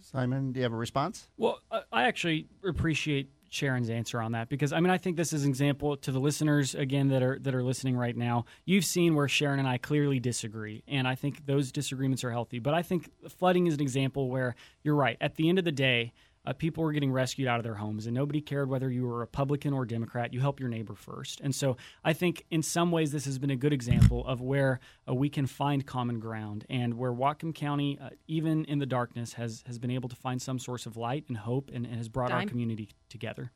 Simon, 0.00 0.52
do 0.52 0.60
you 0.60 0.64
have 0.64 0.72
a 0.72 0.76
response? 0.76 1.28
Well, 1.36 1.60
I 1.92 2.04
actually 2.04 2.46
appreciate 2.66 3.28
Sharon's 3.54 3.88
answer 3.88 4.20
on 4.20 4.32
that 4.32 4.48
because 4.48 4.72
I 4.72 4.80
mean 4.80 4.90
I 4.90 4.98
think 4.98 5.16
this 5.16 5.32
is 5.32 5.44
an 5.44 5.48
example 5.48 5.96
to 5.98 6.10
the 6.12 6.18
listeners 6.18 6.74
again 6.74 7.08
that 7.08 7.22
are 7.22 7.38
that 7.38 7.54
are 7.54 7.62
listening 7.62 7.96
right 7.96 8.16
now. 8.16 8.44
You've 8.64 8.84
seen 8.84 9.14
where 9.14 9.28
Sharon 9.28 9.58
and 9.60 9.68
I 9.68 9.78
clearly 9.78 10.18
disagree, 10.20 10.82
and 10.88 11.06
I 11.06 11.14
think 11.14 11.46
those 11.46 11.70
disagreements 11.70 12.24
are 12.24 12.30
healthy. 12.30 12.58
But 12.58 12.74
I 12.74 12.82
think 12.82 13.10
flooding 13.28 13.66
is 13.66 13.74
an 13.74 13.80
example 13.80 14.28
where 14.28 14.56
you're 14.82 14.96
right. 14.96 15.16
At 15.20 15.36
the 15.36 15.48
end 15.48 15.58
of 15.58 15.64
the 15.64 15.72
day, 15.72 16.12
uh, 16.46 16.52
people 16.52 16.82
were 16.82 16.92
getting 16.92 17.12
rescued 17.12 17.48
out 17.48 17.58
of 17.58 17.64
their 17.64 17.74
homes, 17.74 18.06
and 18.06 18.14
nobody 18.14 18.40
cared 18.40 18.68
whether 18.68 18.90
you 18.90 19.06
were 19.06 19.18
Republican 19.18 19.72
or 19.72 19.84
Democrat. 19.84 20.32
You 20.32 20.40
help 20.40 20.60
your 20.60 20.68
neighbor 20.68 20.94
first. 20.94 21.40
And 21.40 21.54
so 21.54 21.76
I 22.04 22.12
think 22.12 22.44
in 22.50 22.62
some 22.62 22.90
ways 22.90 23.12
this 23.12 23.24
has 23.24 23.38
been 23.38 23.50
a 23.50 23.56
good 23.56 23.72
example 23.72 24.26
of 24.26 24.40
where 24.40 24.80
uh, 25.08 25.14
we 25.14 25.28
can 25.28 25.46
find 25.46 25.86
common 25.86 26.20
ground 26.20 26.64
and 26.68 26.94
where 26.94 27.12
Whatcom 27.12 27.54
County, 27.54 27.98
uh, 28.00 28.10
even 28.26 28.64
in 28.66 28.78
the 28.78 28.86
darkness, 28.86 29.34
has, 29.34 29.62
has 29.66 29.78
been 29.78 29.90
able 29.90 30.08
to 30.08 30.16
find 30.16 30.40
some 30.40 30.58
source 30.58 30.86
of 30.86 30.96
light 30.96 31.24
and 31.28 31.36
hope 31.36 31.70
and, 31.72 31.86
and 31.86 31.96
has 31.96 32.08
brought 32.08 32.30
Dime. 32.30 32.40
our 32.40 32.46
community 32.46 32.90
together. 33.08 33.52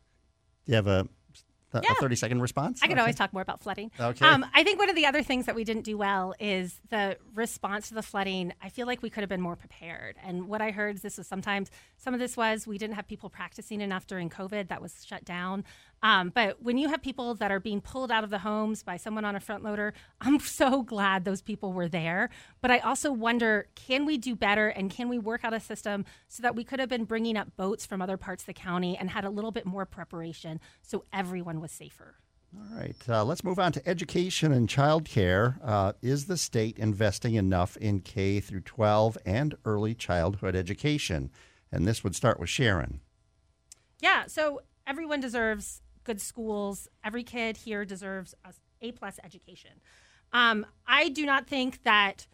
Do 0.64 0.72
you 0.72 0.76
have 0.76 0.86
a 0.86 1.09
Th- 1.72 1.84
yeah. 1.84 1.92
a 1.92 2.00
30 2.00 2.16
second 2.16 2.40
response? 2.40 2.80
I 2.82 2.86
could 2.86 2.94
okay. 2.94 3.00
always 3.00 3.16
talk 3.16 3.32
more 3.32 3.42
about 3.42 3.62
flooding. 3.62 3.90
Okay. 3.98 4.24
Um, 4.24 4.46
I 4.54 4.62
think 4.62 4.78
one 4.78 4.88
of 4.88 4.96
the 4.96 5.06
other 5.06 5.22
things 5.22 5.46
that 5.46 5.54
we 5.54 5.64
didn't 5.64 5.84
do 5.84 5.98
well 5.98 6.34
is 6.38 6.80
the 6.90 7.18
response 7.34 7.88
to 7.88 7.94
the 7.94 8.02
flooding. 8.02 8.52
I 8.62 8.70
feel 8.70 8.86
like 8.86 9.02
we 9.02 9.10
could 9.10 9.20
have 9.20 9.28
been 9.28 9.40
more 9.40 9.56
prepared. 9.56 10.16
And 10.24 10.48
what 10.48 10.62
I 10.62 10.70
heard 10.70 10.96
is 10.96 11.02
this 11.02 11.18
was 11.18 11.26
sometimes, 11.26 11.70
some 11.96 12.14
of 12.14 12.20
this 12.20 12.36
was 12.36 12.66
we 12.66 12.78
didn't 12.78 12.94
have 12.94 13.06
people 13.06 13.28
practicing 13.28 13.80
enough 13.80 14.06
during 14.06 14.30
COVID, 14.30 14.68
that 14.68 14.80
was 14.80 15.04
shut 15.04 15.24
down. 15.24 15.64
Um, 16.02 16.30
but 16.34 16.62
when 16.62 16.78
you 16.78 16.88
have 16.88 17.02
people 17.02 17.34
that 17.34 17.50
are 17.50 17.60
being 17.60 17.80
pulled 17.80 18.12
out 18.12 18.24
of 18.24 18.30
the 18.30 18.38
homes 18.38 18.82
by 18.82 18.96
someone 18.96 19.24
on 19.24 19.34
a 19.34 19.40
front 19.40 19.64
loader, 19.64 19.94
I'm 20.20 20.38
so 20.38 20.82
glad 20.82 21.24
those 21.24 21.42
people 21.42 21.72
were 21.72 21.88
there. 21.88 22.30
But 22.60 22.70
I 22.70 22.78
also 22.78 23.12
wonder 23.12 23.66
can 23.74 24.06
we 24.06 24.16
do 24.16 24.34
better 24.34 24.68
and 24.68 24.90
can 24.90 25.08
we 25.08 25.18
work 25.18 25.44
out 25.44 25.54
a 25.54 25.60
system 25.60 26.04
so 26.28 26.42
that 26.42 26.54
we 26.54 26.64
could 26.64 26.78
have 26.80 26.88
been 26.88 27.04
bringing 27.04 27.36
up 27.36 27.56
boats 27.56 27.84
from 27.84 28.00
other 28.00 28.16
parts 28.16 28.42
of 28.42 28.46
the 28.46 28.54
county 28.54 28.96
and 28.96 29.10
had 29.10 29.24
a 29.24 29.30
little 29.30 29.50
bit 29.50 29.66
more 29.66 29.84
preparation 29.84 30.60
so 30.82 31.04
everyone 31.12 31.57
was 31.61 31.72
safer? 31.72 32.16
All 32.56 32.78
right, 32.78 32.96
uh, 33.09 33.24
let's 33.24 33.44
move 33.44 33.59
on 33.59 33.72
to 33.72 33.88
education 33.88 34.52
and 34.52 34.68
childcare. 34.68 35.59
Uh, 35.62 35.92
is 36.00 36.26
the 36.26 36.38
state 36.38 36.78
investing 36.78 37.34
enough 37.34 37.76
in 37.76 38.00
K 38.00 38.40
through 38.40 38.62
12 38.62 39.18
and 39.26 39.54
early 39.66 39.94
childhood 39.94 40.56
education? 40.56 41.30
And 41.70 41.86
this 41.86 42.02
would 42.02 42.16
start 42.16 42.40
with 42.40 42.48
Sharon. 42.48 43.00
Yeah, 44.00 44.26
so 44.26 44.62
everyone 44.86 45.20
deserves 45.20 45.82
good 46.04 46.20
schools. 46.22 46.88
Every 47.04 47.22
kid 47.22 47.59
here 47.59 47.84
deserves 47.84 48.34
a 48.44 48.54
A 48.80 48.92
plus 48.92 49.18
education. 49.22 49.72
Um, 50.32 50.64
I 50.86 51.11
do 51.11 51.26
not 51.26 51.46
think 51.46 51.82
that 51.84 52.26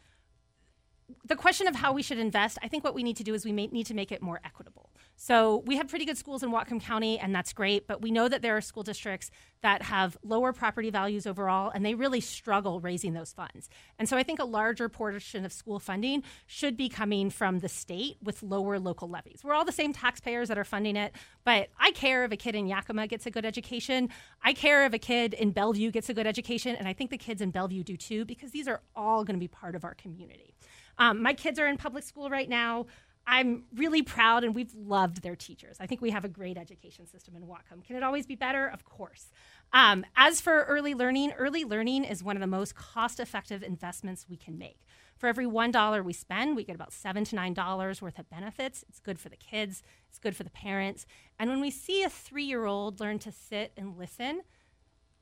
the 1.25 1.37
question 1.37 1.66
of 1.66 1.77
how 1.77 1.93
we 1.93 2.03
should 2.03 2.18
invest. 2.18 2.59
I 2.62 2.68
think 2.68 2.85
what 2.85 2.95
we 2.95 3.03
need 3.03 3.16
to 3.16 3.25
do 3.25 3.35
is 3.35 3.45
we 3.45 3.53
may, 3.53 3.66
need 3.66 3.87
to 3.87 3.95
make 3.95 4.12
it 4.12 4.22
more 4.22 4.41
equitable. 4.45 4.84
So 5.17 5.62
we 5.67 5.77
have 5.77 5.89
pretty 5.89 6.05
good 6.05 6.19
schools 6.19 6.43
in 6.43 6.51
Whatcom 6.51 6.81
County, 6.81 7.19
and 7.19 7.35
that's 7.35 7.53
great. 7.53 7.87
But 7.87 8.03
we 8.03 8.11
know 8.11 8.29
that 8.29 8.43
there 8.43 8.57
are 8.57 8.61
school 8.61 8.83
districts 8.83 9.31
that 9.62 9.83
have 9.83 10.19
lower 10.23 10.53
property 10.53 10.91
values 10.91 11.27
overall, 11.27 11.71
and 11.75 11.87
they 11.87 11.95
really 11.95 12.21
struggle 12.21 12.81
raising 12.81 13.15
those 13.15 13.33
funds. 13.33 13.71
And 13.99 14.09
so 14.09 14.17
I 14.17 14.23
think 14.23 14.39
a 14.39 14.45
larger 14.45 14.89
portion 14.89 15.45
of 15.45 15.53
school 15.53 15.79
funding 15.79 16.23
should 16.47 16.77
be 16.77 16.89
coming 16.89 17.31
from 17.31 17.61
the 17.61 17.69
state 17.69 18.17
with 18.23 18.43
lower 18.43 18.79
local 18.79 19.09
levies. 19.09 19.41
We're 19.43 19.55
all 19.55 19.65
the 19.65 19.73
same 19.73 19.93
taxpayers 19.93 20.49
that 20.49 20.59
are 20.59 20.65
funding 20.65 20.97
it, 20.97 21.15
but 21.45 21.69
I 21.79 21.93
care 21.93 22.25
if 22.25 22.33
a 22.33 22.37
kid 22.37 22.55
in 22.55 22.67
Yakima 22.67 23.07
gets 23.07 23.25
a 23.25 23.31
good 23.31 23.47
education. 23.47 24.11
I 24.43 24.53
care 24.53 24.85
if 24.85 24.93
a 24.93 24.99
kid 24.99 25.33
in 25.33 25.53
Bellevue 25.53 25.91
gets 25.91 26.09
a 26.09 26.15
good 26.15 26.27
education, 26.27 26.77
and 26.77 26.87
I 26.87 26.93
think 26.93 27.11
the 27.11 27.19
kids 27.19 27.41
in 27.41 27.51
Bellevue 27.51 27.85
do 27.85 27.97
too, 27.97 28.25
because 28.25 28.51
these 28.51 28.69
are 28.69 28.83
all 28.95 29.25
going 29.25 29.37
to 29.37 29.41
be 29.41 29.49
part 29.49 29.75
of 29.75 29.85
our 29.85 29.95
community. 29.95 30.55
Um, 30.99 31.23
my 31.23 31.35
kids 31.35 31.59
are 31.59 31.67
in 31.67 31.77
public 31.77 32.05
school 32.05 32.31
right 32.31 32.49
now. 32.49 32.87
I'm 33.27 33.64
really 33.75 34.03
proud 34.03 34.45
and 34.45 34.55
we've 34.55 34.75
loved 34.75 35.22
their 35.22 35.37
teachers. 35.37 35.77
I 35.81 35.87
think 35.87 36.01
we 36.01 36.11
have 36.11 36.25
a 36.25 36.29
great 36.29 36.57
education 36.57 37.07
system 37.07 37.35
in 37.37 37.43
Whatcom. 37.43 37.85
Can 37.85 37.97
it 37.97 38.03
always 38.03 38.27
be 38.27 38.35
better? 38.35 38.66
Of 38.66 38.85
course. 38.85 39.31
Um, 39.72 40.05
as 40.16 40.41
for 40.41 40.64
early 40.64 40.95
learning, 40.95 41.33
early 41.33 41.64
learning 41.64 42.05
is 42.05 42.22
one 42.22 42.37
of 42.37 42.41
the 42.41 42.47
most 42.47 42.75
cost 42.75 43.20
effective 43.20 43.62
investments 43.62 44.27
we 44.29 44.37
can 44.37 44.59
make. 44.59 44.81
For 45.16 45.29
every 45.29 45.47
$1 45.47 46.05
we 46.05 46.12
spend, 46.12 46.57
we 46.57 46.64
get 46.64 46.75
about 46.75 46.93
7 46.93 47.25
to 47.25 47.37
$9 47.37 48.03
worth 48.03 48.18
of 48.18 48.29
benefits. 48.29 48.85
It's 48.89 49.01
good 49.01 49.18
for 49.18 49.29
the 49.29 49.37
kids, 49.37 49.83
it's 50.09 50.18
good 50.18 50.37
for 50.37 50.43
the 50.43 50.51
parents. 50.51 51.07
And 51.39 51.49
when 51.51 51.61
we 51.61 51.70
see 51.70 52.03
a 52.03 52.11
three 52.11 52.45
year 52.45 52.66
old 52.66 53.01
learn 53.01 53.18
to 53.20 53.33
sit 53.33 53.72
and 53.77 53.97
listen, 53.97 54.43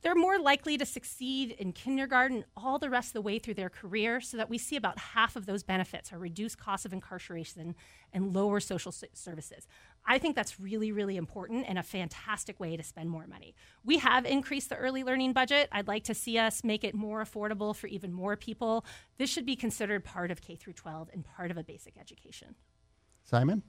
they're 0.03 0.15
more 0.15 0.39
likely 0.39 0.77
to 0.77 0.85
succeed 0.85 1.53
in 1.53 1.73
kindergarten 1.73 2.45
all 2.57 2.79
the 2.79 2.91
rest 2.91 3.11
of 3.11 3.13
the 3.15 3.23
way 3.23 3.39
through 3.39 3.55
their 3.55 3.71
career 3.71 4.21
so 4.21 4.37
that 4.37 4.51
we 4.51 4.59
see 4.59 4.77
about 4.77 4.99
half 4.99 5.37
of 5.37 5.47
those 5.47 5.63
benefits 5.63 6.13
are 6.13 6.19
reduced 6.19 6.59
cost 6.59 6.85
of 6.85 6.93
incarceration 6.93 7.75
and 8.13 8.35
lower 8.35 8.61
social 8.61 8.93
services. 8.93 9.67
I 10.05 10.19
think 10.19 10.35
that's 10.35 10.59
really 10.59 10.91
really 10.93 11.17
important 11.17 11.67
and 11.69 11.79
a 11.79 11.83
fantastic 11.83 12.59
way 12.59 12.77
to 12.77 12.83
spend 12.83 13.11
more 13.11 13.27
money. 13.27 13.55
We 13.85 13.99
have 13.99 14.27
increased 14.27 14.69
the 14.69 14.77
early 14.77 15.05
learning 15.05 15.33
budget. 15.33 15.69
I'd 15.71 15.89
like 15.89 16.05
to 16.05 16.15
see 16.15 16.39
us 16.39 16.65
make 16.65 16.83
it 16.85 16.95
more 16.95 17.25
affordable 17.25 17.75
for 17.75 17.87
even 17.87 18.13
more 18.13 18.37
people. 18.37 18.85
This 19.19 19.31
should 19.31 19.47
be 19.47 19.57
considered 19.57 20.05
part 20.05 20.31
of 20.31 20.41
k 20.41 20.57
through 20.57 20.75
12 20.75 21.11
and 21.13 21.25
part 21.25 21.51
of 21.51 21.57
a 21.57 21.65
basic 21.65 21.97
education. 21.99 22.57
Simon? 23.23 23.63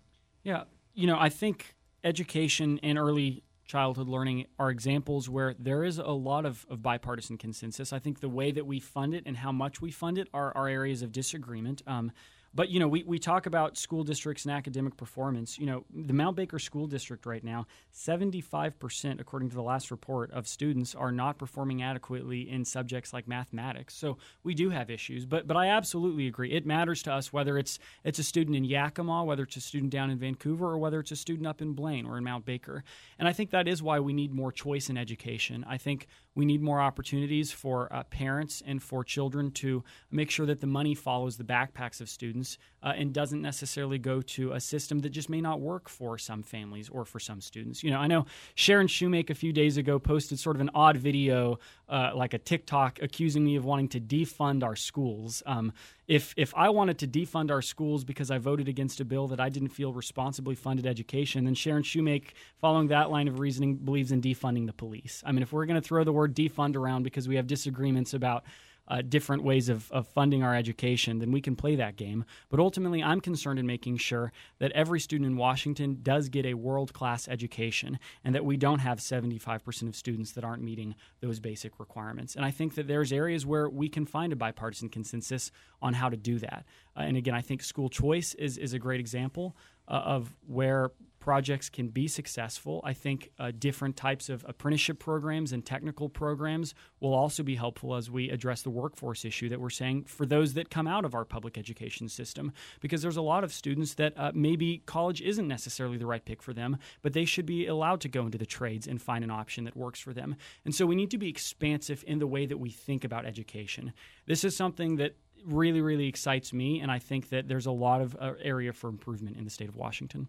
Yeah. 0.43 0.63
You 0.95 1.07
know 1.07 1.17
i 1.19 1.29
think 1.29 1.75
education 2.03 2.79
and 2.83 2.97
early 2.97 3.43
childhood 3.73 4.07
learning 4.07 4.45
are 4.59 4.69
examples 4.69 5.27
where 5.27 5.55
there 5.57 5.83
is 5.83 5.97
a 5.97 6.11
lot 6.11 6.45
of, 6.45 6.63
of 6.69 6.83
bipartisan 6.83 7.39
consensus. 7.39 7.91
I 7.91 7.97
think 7.97 8.19
the 8.19 8.29
way 8.29 8.51
that 8.51 8.67
we 8.67 8.79
fund 8.79 9.15
it 9.15 9.23
and 9.25 9.35
how 9.35 9.51
much 9.51 9.81
we 9.81 9.89
fund 9.89 10.19
it 10.19 10.27
are, 10.31 10.55
are 10.55 10.67
areas 10.67 11.01
of 11.01 11.11
disagreement. 11.11 11.81
Um, 11.87 12.11
but 12.55 12.69
you 12.69 12.79
know, 12.79 12.87
we, 12.87 13.03
we 13.03 13.17
talk 13.17 13.45
about 13.45 13.77
school 13.77 14.03
districts 14.03 14.45
and 14.45 14.53
academic 14.53 14.95
performance. 14.95 15.57
You 15.57 15.65
know, 15.65 15.85
the 15.93 16.13
Mount 16.13 16.35
Baker 16.35 16.59
School 16.59 16.87
District 16.87 17.25
right 17.25 17.43
now, 17.43 17.65
75%, 17.93 19.19
according 19.19 19.49
to 19.49 19.55
the 19.55 19.61
last 19.61 19.89
report, 19.89 20.31
of 20.31 20.47
students 20.47 20.93
are 20.93 21.11
not 21.11 21.37
performing 21.37 21.81
adequately 21.81 22.49
in 22.49 22.63
subjects 22.63 23.11
like 23.13 23.27
mathematics. 23.27 23.95
So 23.95 24.17
we 24.43 24.53
do 24.53 24.69
have 24.69 24.89
issues. 24.89 25.25
But 25.25 25.47
but 25.47 25.57
I 25.57 25.67
absolutely 25.67 26.27
agree. 26.27 26.51
It 26.51 26.65
matters 26.65 27.01
to 27.03 27.13
us 27.13 27.33
whether 27.33 27.57
it's 27.57 27.79
it's 28.03 28.19
a 28.19 28.23
student 28.23 28.55
in 28.55 28.63
Yakima, 28.63 29.23
whether 29.23 29.43
it's 29.43 29.57
a 29.57 29.61
student 29.61 29.91
down 29.91 30.11
in 30.11 30.19
Vancouver, 30.19 30.67
or 30.67 30.77
whether 30.77 30.99
it's 30.99 31.11
a 31.11 31.15
student 31.15 31.47
up 31.47 31.61
in 31.61 31.73
Blaine 31.73 32.05
or 32.05 32.17
in 32.17 32.23
Mount 32.23 32.45
Baker. 32.45 32.83
And 33.17 33.27
I 33.27 33.33
think 33.33 33.49
that 33.51 33.67
is 33.67 33.81
why 33.81 33.99
we 33.99 34.13
need 34.13 34.33
more 34.33 34.51
choice 34.51 34.89
in 34.89 34.97
education. 34.97 35.65
I 35.67 35.77
think 35.77 36.07
we 36.35 36.45
need 36.45 36.61
more 36.61 36.81
opportunities 36.81 37.51
for 37.51 37.93
uh, 37.93 38.03
parents 38.03 38.63
and 38.65 38.81
for 38.81 39.03
children 39.03 39.51
to 39.51 39.83
make 40.11 40.31
sure 40.31 40.45
that 40.45 40.61
the 40.61 40.67
money 40.67 40.95
follows 40.95 41.37
the 41.37 41.43
backpacks 41.43 42.01
of 42.01 42.09
students 42.09 42.42
uh, 42.83 42.93
and 42.95 43.13
doesn't 43.13 43.41
necessarily 43.41 43.97
go 43.97 44.21
to 44.21 44.51
a 44.51 44.59
system 44.59 44.99
that 44.99 45.09
just 45.09 45.29
may 45.29 45.41
not 45.41 45.61
work 45.61 45.87
for 45.87 46.17
some 46.17 46.43
families 46.43 46.89
or 46.89 47.05
for 47.05 47.19
some 47.19 47.39
students. 47.39 47.83
You 47.83 47.91
know, 47.91 47.99
I 47.99 48.07
know 48.07 48.25
Sharon 48.55 48.87
Shewmake 48.87 49.29
a 49.29 49.35
few 49.35 49.53
days 49.53 49.77
ago 49.77 49.99
posted 49.99 50.39
sort 50.39 50.57
of 50.57 50.61
an 50.61 50.69
odd 50.75 50.97
video, 50.97 51.59
uh, 51.87 52.11
like 52.13 52.33
a 52.33 52.37
TikTok, 52.37 53.01
accusing 53.01 53.45
me 53.45 53.55
of 53.55 53.65
wanting 53.65 53.87
to 53.89 54.01
defund 54.01 54.63
our 54.63 54.75
schools. 54.75 55.41
Um, 55.45 55.71
if 56.07 56.33
if 56.35 56.53
I 56.55 56.69
wanted 56.69 56.97
to 56.99 57.07
defund 57.07 57.49
our 57.49 57.61
schools 57.61 58.03
because 58.03 58.29
I 58.29 58.37
voted 58.37 58.67
against 58.67 58.99
a 58.99 59.05
bill 59.05 59.27
that 59.29 59.39
I 59.39 59.47
didn't 59.47 59.69
feel 59.69 59.93
responsibly 59.93 60.55
funded 60.55 60.85
education, 60.85 61.45
then 61.45 61.55
Sharon 61.55 61.83
Shewmake, 61.83 62.31
following 62.59 62.87
that 62.89 63.09
line 63.09 63.29
of 63.29 63.39
reasoning, 63.39 63.75
believes 63.77 64.11
in 64.11 64.21
defunding 64.21 64.65
the 64.65 64.73
police. 64.73 65.23
I 65.25 65.31
mean, 65.31 65.43
if 65.43 65.53
we're 65.53 65.65
going 65.65 65.81
to 65.81 65.87
throw 65.87 66.03
the 66.03 66.11
word 66.11 66.35
defund 66.35 66.75
around 66.75 67.03
because 67.03 67.27
we 67.29 67.37
have 67.37 67.47
disagreements 67.47 68.13
about 68.13 68.43
uh, 68.87 69.01
different 69.01 69.43
ways 69.43 69.69
of, 69.69 69.91
of 69.91 70.07
funding 70.07 70.43
our 70.43 70.55
education, 70.55 71.19
then 71.19 71.31
we 71.31 71.41
can 71.41 71.55
play 71.55 71.75
that 71.75 71.95
game. 71.95 72.25
But 72.49 72.59
ultimately, 72.59 73.01
I'm 73.01 73.21
concerned 73.21 73.59
in 73.59 73.65
making 73.65 73.97
sure 73.97 74.31
that 74.59 74.71
every 74.73 74.99
student 74.99 75.29
in 75.29 75.37
Washington 75.37 75.99
does 76.01 76.29
get 76.29 76.45
a 76.45 76.53
world 76.53 76.93
class 76.93 77.27
education 77.27 77.99
and 78.23 78.35
that 78.35 78.45
we 78.45 78.57
don't 78.57 78.79
have 78.79 78.99
75% 78.99 79.87
of 79.87 79.95
students 79.95 80.31
that 80.33 80.43
aren't 80.43 80.63
meeting 80.63 80.95
those 81.21 81.39
basic 81.39 81.79
requirements. 81.79 82.35
And 82.35 82.43
I 82.43 82.51
think 82.51 82.75
that 82.75 82.87
there's 82.87 83.13
areas 83.13 83.45
where 83.45 83.69
we 83.69 83.87
can 83.87 84.05
find 84.05 84.33
a 84.33 84.35
bipartisan 84.35 84.89
consensus 84.89 85.51
on 85.81 85.93
how 85.93 86.09
to 86.09 86.17
do 86.17 86.39
that. 86.39 86.65
Uh, 86.95 87.01
and 87.01 87.17
again, 87.17 87.33
I 87.35 87.41
think 87.41 87.63
school 87.63 87.89
choice 87.89 88.33
is, 88.35 88.57
is 88.57 88.73
a 88.73 88.79
great 88.79 88.99
example 88.99 89.55
uh, 89.87 89.91
of 89.91 90.35
where 90.47 90.91
projects 91.23 91.69
can 91.69 91.87
be 91.87 92.05
successful. 92.05 92.81
I 92.83 92.91
think 92.91 93.29
uh, 93.39 93.53
different 93.57 93.95
types 93.95 94.27
of 94.27 94.43
apprenticeship 94.45 94.99
programs 94.99 95.53
and 95.53 95.65
technical 95.65 96.09
programs 96.09 96.75
will 96.99 97.13
also 97.13 97.43
be 97.43 97.55
helpful 97.55 97.95
as 97.95 98.11
we 98.11 98.29
address 98.29 98.61
the 98.61 98.69
workforce 98.69 99.23
issue 99.23 99.47
that 99.47 99.61
we're 99.61 99.69
saying 99.69 100.03
for 100.03 100.25
those 100.25 100.53
that 100.55 100.69
come 100.69 100.85
out 100.85 101.05
of 101.05 101.15
our 101.15 101.23
public 101.23 101.57
education 101.57 102.09
system. 102.09 102.51
Because 102.81 103.01
there's 103.01 103.15
a 103.15 103.21
lot 103.21 103.45
of 103.45 103.53
students 103.53 103.93
that 103.93 104.13
uh, 104.17 104.33
maybe 104.35 104.83
college 104.85 105.21
isn't 105.21 105.47
necessarily 105.47 105.95
the 105.95 106.05
right 106.05 106.25
pick 106.25 106.43
for 106.43 106.51
them, 106.51 106.75
but 107.01 107.13
they 107.13 107.23
should 107.23 107.45
be 107.45 107.67
allowed 107.67 108.01
to 108.01 108.09
go 108.09 108.25
into 108.25 108.37
the 108.37 108.45
trades 108.45 108.85
and 108.85 109.01
find 109.01 109.23
an 109.23 109.31
option 109.31 109.63
that 109.63 109.77
works 109.77 110.01
for 110.01 110.11
them. 110.11 110.35
And 110.65 110.75
so 110.75 110.85
we 110.85 110.95
need 110.95 111.11
to 111.11 111.17
be 111.17 111.29
expansive 111.29 112.03
in 112.05 112.19
the 112.19 112.27
way 112.27 112.45
that 112.45 112.57
we 112.57 112.69
think 112.69 113.05
about 113.05 113.25
education. 113.25 113.93
This 114.25 114.43
is 114.43 114.57
something 114.57 114.97
that 114.97 115.15
really, 115.45 115.81
really 115.81 116.07
excites 116.07 116.53
me, 116.53 116.79
and 116.81 116.91
I 116.91 116.99
think 116.99 117.29
that 117.29 117.47
there's 117.47 117.65
a 117.65 117.71
lot 117.71 118.01
of 118.01 118.15
uh, 118.19 118.33
area 118.41 118.73
for 118.73 118.89
improvement 118.89 119.37
in 119.37 119.43
the 119.43 119.49
state 119.49 119.69
of 119.69 119.75
Washington. 119.75 120.27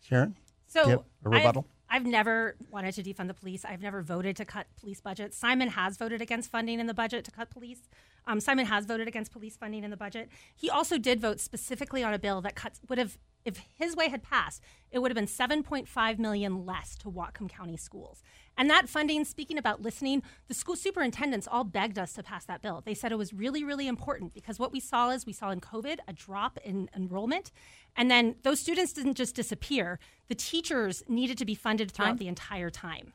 Sharon? 0.00 0.36
So 0.66 0.88
Yep, 0.88 1.04
a 1.24 1.28
rebuttal? 1.28 1.66
I've, 1.90 2.02
I've 2.02 2.06
never 2.06 2.56
wanted 2.70 2.94
to 2.94 3.02
defund 3.02 3.28
the 3.28 3.34
police. 3.34 3.64
I've 3.64 3.82
never 3.82 4.02
voted 4.02 4.36
to 4.36 4.44
cut 4.44 4.66
police 4.80 5.00
budgets. 5.00 5.36
Simon 5.36 5.68
has 5.68 5.96
voted 5.96 6.22
against 6.22 6.50
funding 6.50 6.80
in 6.80 6.86
the 6.86 6.94
budget 6.94 7.24
to 7.26 7.30
cut 7.30 7.50
police. 7.50 7.80
Um, 8.26 8.40
Simon 8.40 8.66
has 8.66 8.86
voted 8.86 9.08
against 9.08 9.32
police 9.32 9.56
funding 9.56 9.84
in 9.84 9.90
the 9.90 9.96
budget. 9.96 10.30
He 10.56 10.70
also 10.70 10.96
did 10.96 11.20
vote 11.20 11.40
specifically 11.40 12.02
on 12.02 12.14
a 12.14 12.18
bill 12.18 12.40
that 12.40 12.54
cuts 12.54 12.80
would 12.88 12.98
have 12.98 13.18
if 13.44 13.60
his 13.78 13.96
way 13.96 14.08
had 14.08 14.22
passed, 14.22 14.62
it 14.90 14.98
would 14.98 15.10
have 15.10 15.16
been 15.16 15.26
7.5 15.26 16.18
million 16.18 16.64
less 16.64 16.96
to 16.96 17.10
Whatcom 17.10 17.48
County 17.48 17.76
schools. 17.76 18.22
And 18.56 18.68
that 18.68 18.88
funding, 18.88 19.24
speaking 19.24 19.58
about 19.58 19.80
listening, 19.80 20.22
the 20.48 20.54
school 20.54 20.76
superintendents 20.76 21.48
all 21.50 21.64
begged 21.64 21.98
us 21.98 22.12
to 22.14 22.22
pass 22.22 22.44
that 22.44 22.62
bill. 22.62 22.82
They 22.84 22.94
said 22.94 23.10
it 23.10 23.18
was 23.18 23.32
really, 23.32 23.64
really 23.64 23.88
important 23.88 24.34
because 24.34 24.58
what 24.58 24.72
we 24.72 24.80
saw 24.80 25.10
is 25.10 25.24
we 25.24 25.32
saw 25.32 25.50
in 25.50 25.60
COVID 25.60 25.98
a 26.06 26.12
drop 26.12 26.58
in 26.64 26.90
enrollment. 26.94 27.50
And 27.96 28.10
then 28.10 28.36
those 28.42 28.60
students 28.60 28.92
didn't 28.92 29.14
just 29.14 29.34
disappear, 29.34 29.98
the 30.28 30.34
teachers 30.34 31.02
needed 31.08 31.38
to 31.38 31.44
be 31.44 31.54
funded 31.54 31.90
throughout 31.90 32.18
the 32.18 32.28
entire 32.28 32.70
time. 32.70 33.12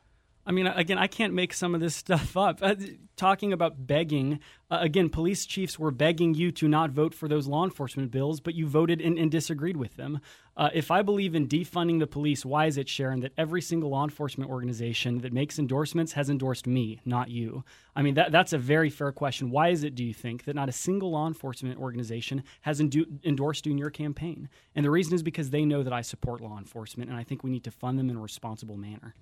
I 0.47 0.51
mean, 0.53 0.65
again, 0.65 0.97
I 0.97 1.07
can't 1.07 1.33
make 1.33 1.53
some 1.53 1.75
of 1.75 1.81
this 1.81 1.95
stuff 2.03 2.37
up. 2.37 2.59
Uh, 2.61 2.75
talking 3.17 3.51
about 3.51 3.85
begging, 3.85 4.39
uh, 4.71 4.77
again, 4.79 5.09
police 5.09 5.45
chiefs 5.45 5.77
were 5.77 5.91
begging 5.91 6.35
you 6.35 6.53
to 6.53 6.69
not 6.69 6.91
vote 6.91 7.13
for 7.13 7.27
those 7.27 7.47
law 7.47 7.65
enforcement 7.65 8.11
bills, 8.11 8.39
but 8.39 8.55
you 8.55 8.65
voted 8.65 9.01
and, 9.01 9.19
and 9.19 9.29
disagreed 9.29 9.75
with 9.75 9.97
them. 9.97 10.21
Uh, 10.55 10.69
if 10.73 10.89
I 10.89 11.01
believe 11.01 11.35
in 11.35 11.49
defunding 11.49 11.99
the 11.99 12.07
police, 12.07 12.45
why 12.45 12.67
is 12.67 12.77
it, 12.77 12.87
Sharon, 12.87 13.19
that 13.19 13.33
every 13.37 13.61
single 13.61 13.89
law 13.89 14.05
enforcement 14.05 14.49
organization 14.49 15.19
that 15.19 15.33
makes 15.33 15.59
endorsements 15.59 16.13
has 16.13 16.29
endorsed 16.29 16.65
me, 16.65 17.01
not 17.03 17.29
you? 17.29 17.65
I 17.93 18.01
mean, 18.01 18.13
that, 18.13 18.31
that's 18.31 18.53
a 18.53 18.57
very 18.57 18.89
fair 18.89 19.11
question. 19.11 19.51
Why 19.51 19.69
is 19.69 19.83
it, 19.83 19.95
do 19.95 20.03
you 20.03 20.13
think, 20.13 20.45
that 20.45 20.55
not 20.55 20.69
a 20.69 20.71
single 20.71 21.11
law 21.11 21.27
enforcement 21.27 21.77
organization 21.77 22.43
has 22.61 22.79
endu- 22.79 23.23
endorsed 23.25 23.65
you 23.65 23.73
in 23.73 23.77
your 23.77 23.89
campaign? 23.89 24.47
And 24.75 24.85
the 24.85 24.91
reason 24.91 25.13
is 25.13 25.23
because 25.23 25.49
they 25.49 25.65
know 25.65 25.83
that 25.83 25.93
I 25.93 26.01
support 26.01 26.39
law 26.39 26.57
enforcement, 26.57 27.09
and 27.09 27.19
I 27.19 27.23
think 27.23 27.43
we 27.43 27.49
need 27.49 27.65
to 27.65 27.71
fund 27.71 27.99
them 27.99 28.09
in 28.09 28.15
a 28.15 28.21
responsible 28.21 28.77
manner. 28.77 29.13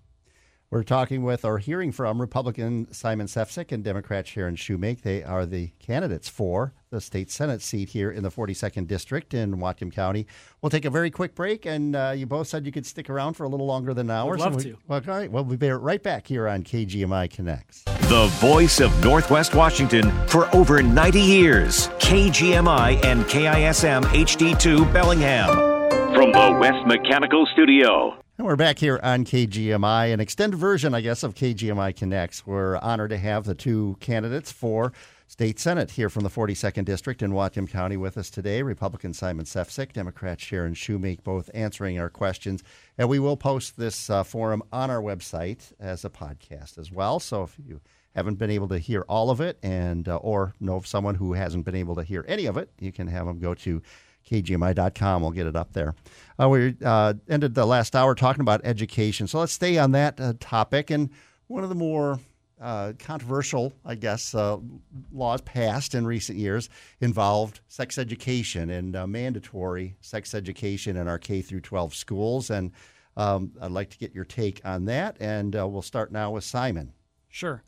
We're 0.71 0.83
talking 0.83 1.23
with 1.23 1.45
or 1.45 1.59
hearing 1.59 1.91
from 1.91 2.19
Republican 2.19 2.91
Simon 2.91 3.27
Sefzik 3.27 3.71
and 3.71 3.83
Democrat 3.83 4.27
Sharon 4.27 4.55
Shewmake. 4.55 5.01
They 5.01 5.23
are 5.23 5.45
the 5.45 5.67
candidates 5.79 6.27
for 6.27 6.73
the 6.89 6.99
state 6.99 7.29
Senate 7.29 7.61
seat 7.61 7.89
here 7.89 8.09
in 8.09 8.23
the 8.23 8.31
42nd 8.31 8.87
District 8.87 9.33
in 9.35 9.57
Whatcom 9.57 9.93
County. 9.93 10.25
We'll 10.61 10.71
take 10.71 10.85
a 10.85 10.89
very 10.89 11.11
quick 11.11 11.35
break, 11.35 11.67
and 11.67 11.95
uh, 11.95 12.13
you 12.15 12.25
both 12.25 12.47
said 12.47 12.65
you 12.65 12.71
could 12.71 12.85
stick 12.85 13.11
around 13.11 13.35
for 13.35 13.43
a 13.43 13.47
little 13.47 13.67
longer 13.67 13.93
than 13.93 14.09
an 14.09 14.15
hour. 14.15 14.31
Would 14.31 14.39
love 14.39 14.53
so 14.53 14.57
we, 14.57 14.63
to. 14.63 14.77
Well, 14.87 15.01
all 15.07 15.13
right. 15.15 15.31
Well, 15.31 15.43
we'll 15.43 15.57
be 15.57 15.69
right 15.69 16.01
back 16.01 16.25
here 16.25 16.47
on 16.47 16.63
KGMI 16.63 17.29
Connects. 17.29 17.83
The 17.83 18.27
voice 18.39 18.79
of 18.79 19.03
Northwest 19.03 19.53
Washington 19.53 20.11
for 20.27 20.53
over 20.55 20.81
90 20.81 21.21
years. 21.21 21.89
KGMI 21.99 23.05
and 23.05 23.23
KISM 23.25 24.03
HD2 24.03 24.91
Bellingham. 24.91 25.49
From 26.15 26.31
the 26.31 26.57
West 26.59 26.87
Mechanical 26.87 27.45
Studio. 27.53 28.24
And 28.37 28.45
we're 28.45 28.57
back 28.57 28.79
here 28.79 28.99
on 29.01 29.23
KGMI, 29.23 30.13
an 30.13 30.19
extended 30.19 30.57
version, 30.57 30.93
I 30.93 30.99
guess, 30.99 31.23
of 31.23 31.35
KGMI 31.35 31.95
Connects. 31.95 32.45
We're 32.45 32.75
honored 32.79 33.11
to 33.11 33.17
have 33.17 33.45
the 33.45 33.55
two 33.55 33.95
candidates 34.01 34.51
for 34.51 34.91
state 35.25 35.57
senate 35.57 35.91
here 35.91 36.09
from 36.09 36.23
the 36.23 36.29
42nd 36.29 36.83
District 36.83 37.21
in 37.21 37.31
Whatcom 37.31 37.69
County 37.69 37.95
with 37.95 38.17
us 38.17 38.29
today. 38.29 38.61
Republican 38.61 39.13
Simon 39.13 39.45
Sefzik, 39.45 39.93
Democrat 39.93 40.41
Sharon 40.41 40.73
Shewmake, 40.73 41.23
both 41.23 41.49
answering 41.53 41.97
our 41.97 42.09
questions. 42.09 42.61
And 42.97 43.07
we 43.07 43.19
will 43.19 43.37
post 43.37 43.77
this 43.77 44.09
uh, 44.09 44.23
forum 44.23 44.63
on 44.69 44.91
our 44.91 45.01
website 45.01 45.71
as 45.79 46.03
a 46.03 46.09
podcast 46.09 46.77
as 46.77 46.91
well. 46.91 47.21
So 47.21 47.43
if 47.43 47.55
you 47.65 47.79
haven't 48.15 48.35
been 48.35 48.51
able 48.51 48.67
to 48.67 48.79
hear 48.79 49.05
all 49.07 49.29
of 49.29 49.39
it 49.39 49.57
and 49.63 50.09
uh, 50.09 50.17
or 50.17 50.53
know 50.59 50.75
of 50.75 50.87
someone 50.87 51.15
who 51.15 51.31
hasn't 51.31 51.63
been 51.63 51.73
able 51.73 51.95
to 51.95 52.03
hear 52.03 52.25
any 52.27 52.47
of 52.47 52.57
it, 52.57 52.69
you 52.81 52.91
can 52.91 53.07
have 53.07 53.27
them 53.27 53.39
go 53.39 53.53
to 53.53 53.81
kgmi.com. 54.29 55.21
We'll 55.21 55.31
get 55.31 55.47
it 55.47 55.55
up 55.55 55.73
there. 55.73 55.95
Uh, 56.39 56.49
we 56.49 56.75
uh, 56.83 57.13
ended 57.29 57.55
the 57.55 57.65
last 57.65 57.95
hour 57.95 58.15
talking 58.15 58.41
about 58.41 58.61
education, 58.63 59.27
so 59.27 59.39
let's 59.39 59.53
stay 59.53 59.77
on 59.77 59.91
that 59.91 60.19
uh, 60.19 60.33
topic. 60.39 60.89
And 60.89 61.09
one 61.47 61.63
of 61.63 61.69
the 61.69 61.75
more 61.75 62.19
uh, 62.59 62.93
controversial, 62.99 63.73
I 63.85 63.95
guess, 63.95 64.33
uh, 64.33 64.57
laws 65.11 65.41
passed 65.41 65.93
in 65.93 66.07
recent 66.07 66.37
years 66.37 66.69
involved 67.01 67.59
sex 67.67 67.97
education 67.97 68.69
and 68.69 68.95
uh, 68.95 69.05
mandatory 69.07 69.95
sex 70.01 70.33
education 70.33 70.97
in 70.97 71.07
our 71.07 71.19
K 71.19 71.41
through 71.41 71.61
12 71.61 71.93
schools. 71.93 72.49
And 72.49 72.71
um, 73.17 73.51
I'd 73.61 73.71
like 73.71 73.89
to 73.91 73.97
get 73.97 74.15
your 74.15 74.25
take 74.25 74.61
on 74.65 74.85
that. 74.85 75.17
And 75.19 75.53
we'll 75.53 75.81
start 75.81 76.11
now 76.11 76.31
with 76.31 76.43
Simon. 76.43 76.93
Sure. 77.29 77.63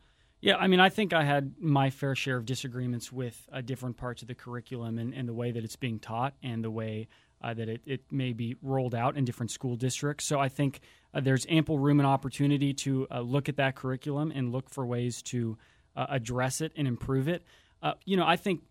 Yeah, 0.48 0.56
I 0.56 0.68
mean, 0.68 0.80
I 0.80 0.88
think 0.88 1.12
I 1.12 1.26
had 1.26 1.56
my 1.60 1.90
fair 1.90 2.16
share 2.16 2.38
of 2.38 2.46
disagreements 2.46 3.12
with 3.12 3.50
uh, 3.52 3.60
different 3.60 3.98
parts 3.98 4.22
of 4.22 4.30
the 4.30 4.34
curriculum 4.34 4.98
and, 4.98 5.14
and, 5.14 5.28
the 5.28 5.34
way 5.34 5.52
that 5.52 5.62
it's 5.62 5.76
being 5.76 6.00
taught 6.00 6.36
and 6.42 6.64
the 6.64 6.72
way 6.72 7.10
uh, 7.42 7.54
that 7.54 7.68
it, 7.68 7.82
it 7.86 8.04
may 8.12 8.32
be 8.32 8.56
rolled 8.62 8.96
out 8.96 9.18
in 9.18 9.26
different 9.26 9.52
school 9.52 9.76
districts. 9.76 10.24
So 10.24 10.40
I 10.40 10.48
think 10.48 10.80
uh, 11.14 11.20
there's 11.20 11.46
ample 11.50 11.80
room 11.80 12.00
and 12.00 12.08
opportunity 12.08 12.74
to 12.76 13.08
uh, 13.12 13.20
look 13.20 13.50
at 13.50 13.58
that 13.58 13.76
curriculum 13.76 14.32
and 14.34 14.54
look 14.54 14.70
for 14.70 14.86
ways 14.86 15.22
to 15.24 15.58
uh, 15.98 16.06
address 16.08 16.62
it 16.62 16.72
and 16.78 16.88
improve 16.88 17.28
it. 17.28 17.44
Uh, 17.84 17.96
you 18.06 18.16
know, 18.16 18.26
I 18.26 18.38
think 18.38 18.62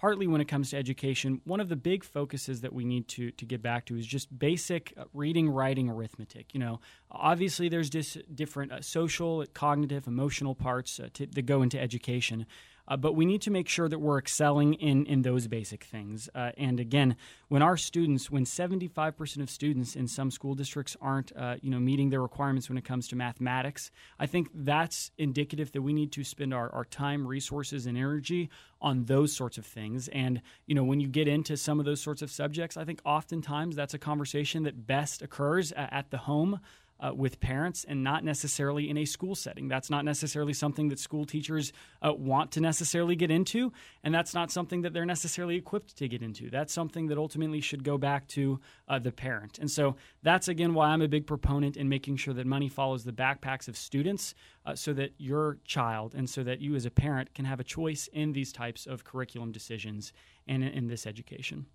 partly 0.00 0.26
when 0.26 0.40
it 0.40 0.46
comes 0.46 0.70
to 0.70 0.78
education, 0.78 1.42
one 1.44 1.60
of 1.60 1.68
the 1.68 1.76
big 1.76 2.02
focuses 2.02 2.62
that 2.62 2.72
we 2.72 2.86
need 2.86 3.06
to 3.06 3.30
to 3.32 3.44
get 3.44 3.60
back 3.60 3.84
to 3.84 3.96
is 3.96 4.06
just 4.06 4.36
basic 4.38 4.94
uh, 4.96 5.04
reading, 5.12 5.50
writing, 5.50 5.90
arithmetic. 5.90 6.54
You 6.54 6.60
know, 6.60 6.80
obviously 7.10 7.68
there's 7.68 7.90
dis- 7.90 8.16
different 8.34 8.72
uh, 8.72 8.80
social, 8.80 9.44
cognitive, 9.52 10.06
emotional 10.06 10.54
parts 10.54 10.98
uh, 10.98 11.10
to, 11.14 11.26
that 11.26 11.42
go 11.42 11.60
into 11.60 11.78
education. 11.78 12.46
Uh, 12.90 12.96
but 12.96 13.14
we 13.14 13.24
need 13.24 13.40
to 13.40 13.50
make 13.52 13.68
sure 13.68 13.88
that 13.88 14.00
we're 14.00 14.18
excelling 14.18 14.74
in, 14.74 15.06
in 15.06 15.22
those 15.22 15.46
basic 15.46 15.84
things. 15.84 16.28
Uh, 16.34 16.50
and 16.58 16.80
again, 16.80 17.16
when 17.48 17.62
our 17.62 17.76
students, 17.76 18.30
when 18.30 18.44
75% 18.44 19.40
of 19.40 19.48
students 19.48 19.94
in 19.94 20.08
some 20.08 20.30
school 20.30 20.56
districts 20.56 20.96
aren't, 21.00 21.30
uh, 21.36 21.56
you 21.62 21.70
know, 21.70 21.78
meeting 21.78 22.10
their 22.10 22.20
requirements 22.20 22.68
when 22.68 22.76
it 22.76 22.84
comes 22.84 23.06
to 23.08 23.16
mathematics, 23.16 23.92
I 24.18 24.26
think 24.26 24.48
that's 24.52 25.12
indicative 25.16 25.70
that 25.72 25.82
we 25.82 25.92
need 25.92 26.10
to 26.12 26.24
spend 26.24 26.52
our, 26.52 26.68
our 26.70 26.84
time, 26.84 27.26
resources, 27.26 27.86
and 27.86 27.96
energy 27.96 28.50
on 28.82 29.04
those 29.04 29.32
sorts 29.32 29.56
of 29.56 29.64
things. 29.64 30.08
And, 30.08 30.42
you 30.66 30.74
know, 30.74 30.84
when 30.84 31.00
you 31.00 31.06
get 31.06 31.28
into 31.28 31.56
some 31.56 31.78
of 31.78 31.86
those 31.86 32.00
sorts 32.00 32.22
of 32.22 32.30
subjects, 32.30 32.76
I 32.76 32.84
think 32.84 33.00
oftentimes 33.04 33.76
that's 33.76 33.94
a 33.94 33.98
conversation 33.98 34.64
that 34.64 34.86
best 34.86 35.22
occurs 35.22 35.72
at 35.76 36.10
the 36.10 36.18
home 36.18 36.60
uh, 37.00 37.12
with 37.14 37.40
parents 37.40 37.84
and 37.88 38.04
not 38.04 38.24
necessarily 38.24 38.88
in 38.88 38.96
a 38.98 39.04
school 39.04 39.34
setting. 39.34 39.68
That's 39.68 39.90
not 39.90 40.04
necessarily 40.04 40.52
something 40.52 40.88
that 40.88 40.98
school 40.98 41.24
teachers 41.24 41.72
uh, 42.02 42.12
want 42.12 42.52
to 42.52 42.60
necessarily 42.60 43.16
get 43.16 43.30
into, 43.30 43.72
and 44.04 44.14
that's 44.14 44.34
not 44.34 44.50
something 44.50 44.82
that 44.82 44.92
they're 44.92 45.06
necessarily 45.06 45.56
equipped 45.56 45.96
to 45.96 46.08
get 46.08 46.22
into. 46.22 46.50
That's 46.50 46.72
something 46.72 47.06
that 47.08 47.18
ultimately 47.18 47.60
should 47.60 47.84
go 47.84 47.98
back 47.98 48.28
to 48.28 48.60
uh, 48.88 48.98
the 48.98 49.12
parent. 49.12 49.58
And 49.58 49.70
so 49.70 49.96
that's 50.22 50.48
again 50.48 50.74
why 50.74 50.88
I'm 50.88 51.02
a 51.02 51.08
big 51.08 51.26
proponent 51.26 51.76
in 51.76 51.88
making 51.88 52.16
sure 52.16 52.34
that 52.34 52.46
money 52.46 52.68
follows 52.68 53.04
the 53.04 53.12
backpacks 53.12 53.68
of 53.68 53.76
students 53.76 54.34
uh, 54.66 54.74
so 54.74 54.92
that 54.92 55.12
your 55.18 55.58
child 55.64 56.14
and 56.14 56.28
so 56.28 56.42
that 56.44 56.60
you 56.60 56.74
as 56.74 56.86
a 56.86 56.90
parent 56.90 57.34
can 57.34 57.44
have 57.44 57.60
a 57.60 57.64
choice 57.64 58.08
in 58.12 58.32
these 58.32 58.52
types 58.52 58.86
of 58.86 59.04
curriculum 59.04 59.52
decisions 59.52 60.12
and 60.46 60.62
in, 60.62 60.70
in 60.70 60.86
this 60.88 61.06
education. 61.06 61.66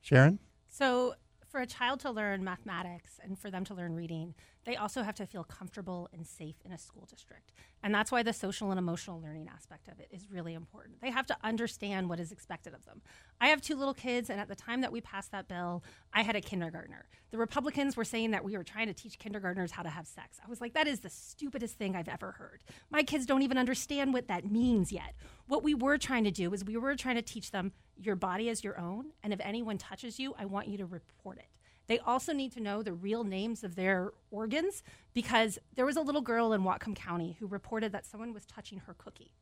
Sharon? 0.00 0.38
So, 0.68 1.14
for 1.48 1.60
a 1.60 1.66
child 1.66 2.00
to 2.00 2.10
learn 2.10 2.44
mathematics 2.44 3.18
and 3.22 3.38
for 3.38 3.50
them 3.50 3.64
to 3.64 3.74
learn 3.74 3.94
reading, 3.94 4.34
they 4.68 4.76
also 4.76 5.02
have 5.02 5.14
to 5.14 5.24
feel 5.24 5.44
comfortable 5.44 6.10
and 6.12 6.26
safe 6.26 6.56
in 6.62 6.72
a 6.72 6.78
school 6.78 7.08
district. 7.10 7.52
And 7.82 7.94
that's 7.94 8.12
why 8.12 8.22
the 8.22 8.34
social 8.34 8.70
and 8.70 8.78
emotional 8.78 9.18
learning 9.18 9.48
aspect 9.50 9.88
of 9.88 9.98
it 9.98 10.08
is 10.10 10.30
really 10.30 10.52
important. 10.52 11.00
They 11.00 11.10
have 11.10 11.24
to 11.28 11.36
understand 11.42 12.10
what 12.10 12.20
is 12.20 12.32
expected 12.32 12.74
of 12.74 12.84
them. 12.84 13.00
I 13.40 13.48
have 13.48 13.62
two 13.62 13.76
little 13.76 13.94
kids, 13.94 14.28
and 14.28 14.38
at 14.38 14.46
the 14.46 14.54
time 14.54 14.82
that 14.82 14.92
we 14.92 15.00
passed 15.00 15.32
that 15.32 15.48
bill, 15.48 15.82
I 16.12 16.22
had 16.22 16.36
a 16.36 16.42
kindergartner. 16.42 17.06
The 17.30 17.38
Republicans 17.38 17.96
were 17.96 18.04
saying 18.04 18.32
that 18.32 18.44
we 18.44 18.58
were 18.58 18.64
trying 18.64 18.88
to 18.88 18.92
teach 18.92 19.18
kindergartners 19.18 19.70
how 19.70 19.82
to 19.82 19.88
have 19.88 20.06
sex. 20.06 20.38
I 20.44 20.50
was 20.50 20.60
like, 20.60 20.74
that 20.74 20.86
is 20.86 21.00
the 21.00 21.08
stupidest 21.08 21.78
thing 21.78 21.96
I've 21.96 22.08
ever 22.08 22.32
heard. 22.32 22.62
My 22.90 23.02
kids 23.02 23.24
don't 23.24 23.40
even 23.40 23.56
understand 23.56 24.12
what 24.12 24.28
that 24.28 24.50
means 24.50 24.92
yet. 24.92 25.14
What 25.46 25.62
we 25.62 25.72
were 25.72 25.96
trying 25.96 26.24
to 26.24 26.30
do 26.30 26.52
is 26.52 26.62
we 26.62 26.76
were 26.76 26.94
trying 26.94 27.16
to 27.16 27.22
teach 27.22 27.52
them 27.52 27.72
your 27.96 28.16
body 28.16 28.50
is 28.50 28.62
your 28.62 28.78
own, 28.78 29.12
and 29.22 29.32
if 29.32 29.40
anyone 29.42 29.78
touches 29.78 30.18
you, 30.18 30.34
I 30.38 30.44
want 30.44 30.68
you 30.68 30.76
to 30.76 30.84
report 30.84 31.38
it. 31.38 31.48
They 31.88 31.98
also 31.98 32.32
need 32.32 32.52
to 32.52 32.60
know 32.60 32.82
the 32.82 32.92
real 32.92 33.24
names 33.24 33.64
of 33.64 33.74
their 33.74 34.12
organs 34.30 34.82
because 35.14 35.58
there 35.74 35.86
was 35.86 35.96
a 35.96 36.02
little 36.02 36.20
girl 36.20 36.52
in 36.52 36.62
Whatcom 36.62 36.94
County 36.94 37.36
who 37.40 37.46
reported 37.46 37.92
that 37.92 38.06
someone 38.06 38.34
was 38.34 38.46
touching 38.46 38.80
her 38.80 38.94
cookie. 38.94 39.32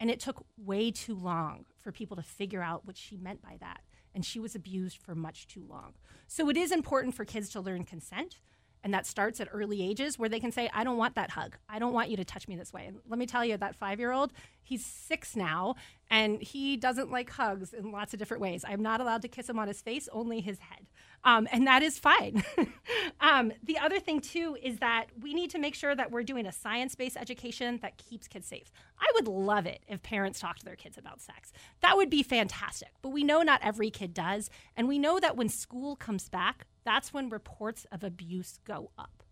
And 0.00 0.10
it 0.10 0.18
took 0.18 0.44
way 0.56 0.90
too 0.90 1.14
long 1.14 1.66
for 1.78 1.92
people 1.92 2.16
to 2.16 2.22
figure 2.22 2.62
out 2.62 2.86
what 2.86 2.96
she 2.96 3.16
meant 3.16 3.42
by 3.42 3.58
that. 3.60 3.82
And 4.14 4.24
she 4.24 4.40
was 4.40 4.54
abused 4.54 4.98
for 4.98 5.14
much 5.14 5.46
too 5.46 5.64
long. 5.68 5.94
So 6.26 6.48
it 6.48 6.56
is 6.56 6.72
important 6.72 7.14
for 7.14 7.24
kids 7.24 7.48
to 7.50 7.60
learn 7.60 7.84
consent. 7.84 8.40
And 8.82 8.92
that 8.92 9.06
starts 9.06 9.40
at 9.40 9.48
early 9.50 9.82
ages 9.82 10.18
where 10.18 10.28
they 10.28 10.38
can 10.38 10.52
say, 10.52 10.70
I 10.74 10.84
don't 10.84 10.98
want 10.98 11.14
that 11.14 11.30
hug. 11.30 11.56
I 11.70 11.78
don't 11.78 11.94
want 11.94 12.10
you 12.10 12.18
to 12.18 12.24
touch 12.24 12.46
me 12.46 12.54
this 12.54 12.70
way. 12.70 12.84
And 12.86 12.98
let 13.08 13.18
me 13.18 13.24
tell 13.24 13.42
you, 13.42 13.56
that 13.56 13.74
five 13.74 13.98
year 13.98 14.12
old, 14.12 14.30
he's 14.62 14.84
six 14.84 15.34
now, 15.34 15.76
and 16.10 16.42
he 16.42 16.76
doesn't 16.76 17.10
like 17.10 17.30
hugs 17.30 17.72
in 17.72 17.90
lots 17.92 18.12
of 18.12 18.18
different 18.18 18.42
ways. 18.42 18.62
I'm 18.68 18.82
not 18.82 19.00
allowed 19.00 19.22
to 19.22 19.28
kiss 19.28 19.48
him 19.48 19.58
on 19.58 19.68
his 19.68 19.80
face, 19.80 20.06
only 20.12 20.42
his 20.42 20.58
head. 20.58 20.86
Um, 21.24 21.48
and 21.50 21.66
that 21.66 21.82
is 21.82 21.98
fine. 21.98 22.44
um, 23.20 23.52
the 23.62 23.78
other 23.78 23.98
thing, 23.98 24.20
too, 24.20 24.56
is 24.62 24.78
that 24.78 25.06
we 25.20 25.32
need 25.32 25.50
to 25.50 25.58
make 25.58 25.74
sure 25.74 25.94
that 25.94 26.10
we're 26.10 26.22
doing 26.22 26.46
a 26.46 26.52
science 26.52 26.94
based 26.94 27.16
education 27.16 27.78
that 27.82 27.96
keeps 27.96 28.28
kids 28.28 28.46
safe. 28.46 28.70
I 29.00 29.06
would 29.14 29.26
love 29.26 29.66
it 29.66 29.82
if 29.88 30.02
parents 30.02 30.38
talk 30.38 30.58
to 30.58 30.64
their 30.64 30.76
kids 30.76 30.98
about 30.98 31.20
sex. 31.20 31.52
That 31.80 31.96
would 31.96 32.10
be 32.10 32.22
fantastic. 32.22 32.90
But 33.00 33.10
we 33.10 33.24
know 33.24 33.42
not 33.42 33.60
every 33.62 33.90
kid 33.90 34.12
does. 34.12 34.50
And 34.76 34.86
we 34.86 34.98
know 34.98 35.18
that 35.18 35.36
when 35.36 35.48
school 35.48 35.96
comes 35.96 36.28
back, 36.28 36.66
that's 36.84 37.14
when 37.14 37.30
reports 37.30 37.86
of 37.90 38.04
abuse 38.04 38.58
go 38.66 38.90
up. 38.98 39.22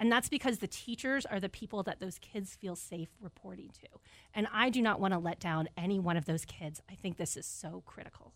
And 0.00 0.12
that's 0.12 0.28
because 0.28 0.58
the 0.58 0.68
teachers 0.68 1.26
are 1.26 1.40
the 1.40 1.48
people 1.48 1.82
that 1.84 2.00
those 2.00 2.18
kids 2.18 2.54
feel 2.54 2.76
safe 2.76 3.08
reporting 3.20 3.70
to. 3.80 3.98
And 4.34 4.46
I 4.52 4.70
do 4.70 4.80
not 4.80 5.00
want 5.00 5.12
to 5.12 5.18
let 5.18 5.40
down 5.40 5.68
any 5.76 5.98
one 5.98 6.16
of 6.16 6.24
those 6.24 6.44
kids. 6.44 6.80
I 6.88 6.94
think 6.94 7.16
this 7.16 7.36
is 7.36 7.46
so 7.46 7.82
critical. 7.84 8.32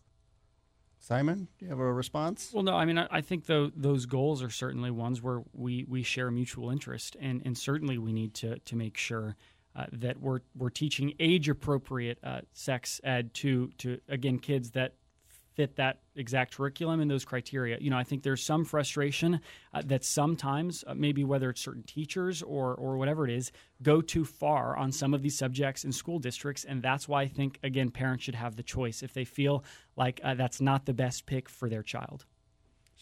Simon, 1.03 1.49
do 1.59 1.65
you 1.65 1.69
have 1.69 1.81
a 1.81 1.93
response? 1.93 2.51
Well, 2.53 2.63
no, 2.63 2.75
I 2.75 2.85
mean, 2.85 2.97
I, 2.97 3.07
I 3.11 3.19
think 3.19 3.45
though 3.45 3.69
those 3.75 4.05
goals 4.05 4.41
are 4.41 4.49
certainly 4.49 4.89
ones 4.89 5.21
where 5.21 5.41
we, 5.51 5.83
we 5.83 6.01
share 6.01 6.31
mutual 6.31 6.69
interest, 6.69 7.17
and, 7.19 7.41
and 7.43 7.57
certainly 7.57 7.97
we 7.97 8.13
need 8.13 8.33
to 8.35 8.57
to 8.59 8.75
make 8.77 8.95
sure 8.95 9.35
uh, 9.75 9.87
that 9.91 10.21
we're 10.21 10.39
we're 10.55 10.69
teaching 10.69 11.13
age 11.19 11.49
appropriate 11.49 12.19
uh, 12.23 12.39
sex 12.53 13.01
ed 13.03 13.33
to 13.33 13.69
to 13.79 13.99
again 14.07 14.39
kids 14.39 14.71
that 14.71 14.93
fit 15.55 15.75
that 15.77 15.99
exact 16.15 16.55
curriculum 16.55 16.99
and 16.99 17.09
those 17.09 17.25
criteria. 17.25 17.77
You 17.79 17.89
know, 17.89 17.97
I 17.97 18.03
think 18.03 18.23
there's 18.23 18.43
some 18.43 18.65
frustration 18.65 19.41
uh, 19.73 19.81
that 19.85 20.03
sometimes, 20.03 20.83
uh, 20.85 20.93
maybe 20.93 21.23
whether 21.23 21.49
it's 21.49 21.61
certain 21.61 21.83
teachers 21.83 22.41
or 22.41 22.75
or 22.75 22.97
whatever 22.97 23.27
it 23.27 23.31
is, 23.31 23.51
go 23.81 24.01
too 24.01 24.25
far 24.25 24.75
on 24.77 24.91
some 24.91 25.13
of 25.13 25.21
these 25.21 25.37
subjects 25.37 25.83
in 25.83 25.91
school 25.91 26.19
districts, 26.19 26.63
and 26.63 26.81
that's 26.81 27.07
why 27.07 27.23
I 27.23 27.27
think 27.27 27.59
again 27.63 27.91
parents 27.91 28.23
should 28.23 28.35
have 28.35 28.55
the 28.55 28.63
choice 28.63 29.03
if 29.03 29.13
they 29.13 29.25
feel 29.25 29.63
like 29.95 30.19
uh, 30.23 30.33
that's 30.35 30.61
not 30.61 30.85
the 30.85 30.93
best 30.93 31.25
pick 31.25 31.49
for 31.49 31.69
their 31.69 31.83
child. 31.83 32.25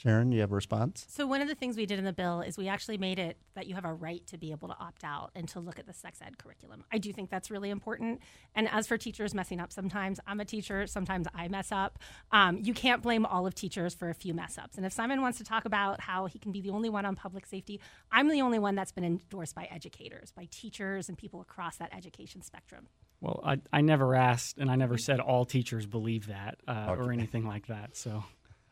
Sharon, 0.02 0.32
you 0.32 0.42
have 0.42 0.52
a 0.52 0.56
response? 0.56 1.06
So, 1.10 1.28
one 1.28 1.42
of 1.42 1.48
the 1.48 1.54
things 1.54 1.78
we 1.78 1.86
did 1.86 2.00
in 2.00 2.06
the 2.06 2.14
bill 2.14 2.42
is 2.42 2.58
we 2.58 2.68
actually 2.68 2.98
made 2.98 3.20
it 3.20 3.38
that 3.54 3.68
you 3.68 3.76
have 3.76 3.86
a 3.86 3.94
right 3.94 4.26
to 4.28 4.38
be 4.38 4.50
able 4.50 4.68
to 4.70 4.76
opt 4.80 5.04
out 5.04 5.30
and 5.36 5.48
to 5.50 5.60
look 5.60 5.78
at 5.78 5.86
the 5.86 5.94
sex 5.94 6.20
ed 6.26 6.40
curriculum. 6.40 6.84
I 6.92 6.98
do 6.98 7.14
think 7.14 7.30
that's 7.30 7.52
really 7.52 7.70
important. 7.70 8.20
And 8.56 8.68
as 8.70 8.88
for 8.88 8.98
teachers 8.98 9.36
messing 9.36 9.60
up 9.60 9.72
sometimes, 9.72 10.20
I'm 10.26 10.40
a 10.40 10.46
teacher, 10.46 10.88
sometimes 10.88 11.28
I 11.36 11.50
mess 11.50 11.72
up. 11.72 12.00
Um, 12.32 12.58
you 12.64 12.74
can't 12.74 13.04
blame 13.04 13.28
all 13.28 13.46
of 13.46 13.54
teachers 13.54 13.94
for 13.94 14.10
a 14.10 14.16
few 14.16 14.34
mess 14.34 14.58
ups. 14.58 14.76
And 14.76 14.88
if 14.88 14.92
Simon 14.92 15.22
wants 15.22 15.38
to 15.38 15.44
talk 15.44 15.66
about 15.66 16.02
how 16.02 16.26
he 16.26 16.40
can 16.40 16.52
be 16.52 16.62
the 16.62 16.72
only 16.72 16.90
one 16.90 17.06
on 17.06 17.16
public 17.16 17.46
safety, 17.46 17.80
I'm 18.12 18.28
the 18.28 18.42
only 18.42 18.58
one 18.58 18.74
that's 18.74 18.92
been 18.92 19.06
endorsed 19.06 19.54
by 19.54 19.68
educators, 19.72 20.32
by 20.32 20.48
teachers, 20.50 21.10
and 21.10 21.18
people 21.18 21.42
across 21.42 21.78
that 21.78 21.94
education 21.96 22.42
spectrum. 22.42 22.88
Well, 23.20 23.40
I, 23.46 23.58
I 23.72 23.82
never 23.82 24.16
asked 24.16 24.58
and 24.58 24.72
I 24.72 24.78
never 24.78 24.98
said 24.98 25.20
all 25.20 25.46
teachers 25.46 25.86
believe 25.86 26.26
that 26.26 26.58
uh, 26.68 26.88
okay. 26.90 27.02
or 27.02 27.12
anything 27.12 27.46
like 27.46 27.68
that. 27.68 27.96
So. 27.96 28.24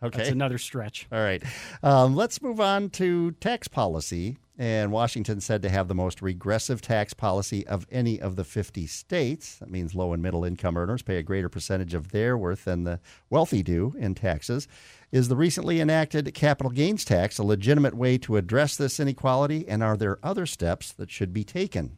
Okay. 0.01 0.17
That's 0.17 0.29
another 0.29 0.57
stretch. 0.57 1.07
All 1.11 1.19
right. 1.19 1.43
Um, 1.83 2.15
let's 2.15 2.41
move 2.41 2.59
on 2.59 2.89
to 2.91 3.31
tax 3.31 3.67
policy. 3.67 4.37
And 4.57 4.91
Washington 4.91 5.39
said 5.39 5.61
to 5.61 5.69
have 5.69 5.87
the 5.87 5.95
most 5.95 6.21
regressive 6.21 6.81
tax 6.81 7.13
policy 7.13 7.65
of 7.65 7.87
any 7.89 8.19
of 8.19 8.35
the 8.35 8.43
50 8.43 8.87
states. 8.87 9.55
That 9.55 9.71
means 9.71 9.95
low 9.95 10.11
and 10.11 10.21
middle 10.21 10.43
income 10.43 10.75
earners 10.75 11.01
pay 11.01 11.15
a 11.15 11.23
greater 11.23 11.47
percentage 11.47 11.93
of 11.93 12.11
their 12.11 12.37
worth 12.37 12.65
than 12.65 12.83
the 12.83 12.99
wealthy 13.29 13.63
do 13.63 13.93
in 13.97 14.15
taxes. 14.15 14.67
Is 15.13 15.29
the 15.29 15.37
recently 15.37 15.79
enacted 15.79 16.33
capital 16.33 16.71
gains 16.71 17.05
tax 17.05 17.37
a 17.37 17.43
legitimate 17.43 17.93
way 17.93 18.17
to 18.19 18.35
address 18.35 18.75
this 18.75 18.99
inequality? 18.99 19.65
And 19.65 19.81
are 19.81 19.95
there 19.95 20.19
other 20.21 20.45
steps 20.45 20.91
that 20.91 21.09
should 21.09 21.31
be 21.33 21.45
taken? 21.45 21.97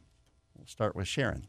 We'll 0.56 0.66
start 0.68 0.94
with 0.94 1.08
Sharon. 1.08 1.48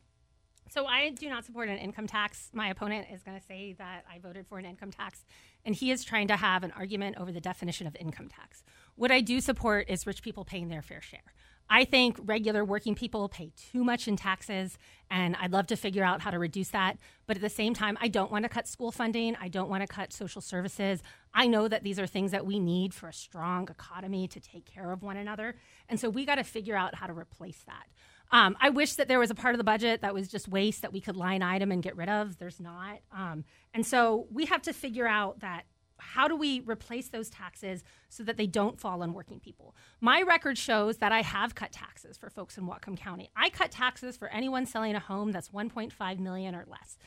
So 0.74 0.88
I 0.88 1.12
do 1.12 1.30
not 1.30 1.46
support 1.46 1.70
an 1.70 1.78
income 1.78 2.08
tax. 2.08 2.50
My 2.52 2.70
opponent 2.70 3.06
is 3.14 3.22
going 3.22 3.40
to 3.40 3.46
say 3.46 3.76
that 3.78 4.06
I 4.12 4.18
voted 4.18 4.48
for 4.48 4.58
an 4.58 4.66
income 4.66 4.90
tax, 4.90 5.24
and 5.66 5.76
he 5.76 5.92
is 5.92 6.04
trying 6.04 6.28
to 6.28 6.36
have 6.36 6.64
an 6.64 6.72
argument 6.72 7.18
over 7.20 7.32
the 7.32 7.42
definition 7.42 7.88
of 7.88 7.96
income 8.00 8.30
tax. 8.30 8.64
What 8.96 9.12
I 9.12 9.22
do 9.22 9.42
support 9.42 9.90
is 9.90 10.06
rich 10.06 10.22
people 10.22 10.46
paying 10.46 10.70
their 10.70 10.82
fair 10.82 11.02
share. 11.02 11.34
I 11.70 11.86
think 11.86 12.18
regular 12.26 12.64
working 12.66 12.94
people 12.94 13.30
pay 13.30 13.52
too 13.72 13.84
much 13.84 14.08
in 14.08 14.18
taxes, 14.18 14.78
and 15.10 15.36
I'd 15.38 15.52
love 15.52 15.68
to 15.68 15.78
figure 15.78 16.04
out 16.04 16.22
how 16.22 16.30
to 16.30 16.38
reduce 16.38 16.70
that. 16.70 16.98
But 17.26 17.38
at 17.38 17.42
the 17.42 17.50
same 17.50 17.74
time, 17.74 17.98
I 18.02 18.10
don't 18.10 18.32
want 18.32 18.44
to 18.44 18.50
cut 18.50 18.68
school 18.68 18.92
funding. 18.92 19.36
I 19.40 19.48
don't 19.48 19.70
want 19.70 19.82
to 19.82 19.88
cut 19.88 20.12
social 20.12 20.42
services. 20.42 21.02
I 21.34 21.48
know 21.48 21.68
that 21.68 21.84
these 21.84 22.00
are 22.00 22.06
things 22.06 22.32
that 22.32 22.46
we 22.46 22.60
need 22.60 22.94
for 22.94 23.08
a 23.08 23.14
strong 23.14 23.70
economy 23.70 24.28
to 24.28 24.40
take 24.40 24.66
care 24.66 24.92
of 24.92 25.04
one 25.04 25.18
another. 25.18 25.56
And 25.90 26.00
so 26.00 26.10
we 26.10 26.26
got 26.26 26.36
to 26.36 26.44
figure 26.44 26.76
out 26.76 26.96
how 26.96 27.08
to 27.08 27.14
replace 27.14 27.64
that. 27.66 27.88
Um, 28.32 28.58
I 28.60 28.70
wish 28.70 28.96
that 28.96 29.08
there 29.08 29.20
was 29.20 29.30
a 29.30 29.36
part 29.36 29.54
of 29.54 29.58
the 29.58 29.64
budget 29.64 30.02
that 30.02 30.14
was 30.14 30.28
just 30.28 30.48
waste 30.48 30.82
that 30.82 30.92
we 30.92 31.00
could 31.00 31.16
line 31.16 31.44
item 31.44 31.72
and 31.72 31.84
get 31.84 31.96
rid 31.96 32.10
of. 32.10 32.38
There's 32.40 32.60
not. 32.60 33.00
Um, 33.16 33.46
and 33.74 33.86
so 33.86 34.28
we 34.32 34.46
have 34.46 34.62
to 34.64 34.74
figure 34.74 35.08
out 35.08 35.40
that 35.40 35.66
how 35.98 36.28
do 36.28 36.36
we 36.36 36.60
replace 36.62 37.10
those 37.10 37.30
taxes 37.30 37.84
so 38.10 38.24
that 38.24 38.38
they 38.38 38.46
don't 38.46 38.80
fall 38.80 39.02
on 39.02 39.14
working 39.14 39.40
people? 39.40 39.76
My 40.02 40.22
record 40.22 40.58
shows 40.58 40.98
that 40.98 41.12
I 41.12 41.22
have 41.22 41.56
cut 41.56 41.72
taxes 41.72 42.18
for 42.18 42.30
folks 42.30 42.58
in 42.58 42.68
Whatcom 42.68 42.98
County. 42.98 43.30
I 43.36 43.50
cut 43.50 43.72
taxes 43.72 44.18
for 44.18 44.28
anyone 44.28 44.66
selling 44.66 44.96
a 44.96 45.00
home 45.00 45.32
that's 45.32 45.50
1.5 45.50 46.20
million 46.20 46.56
or 46.56 46.66
less. 46.68 46.98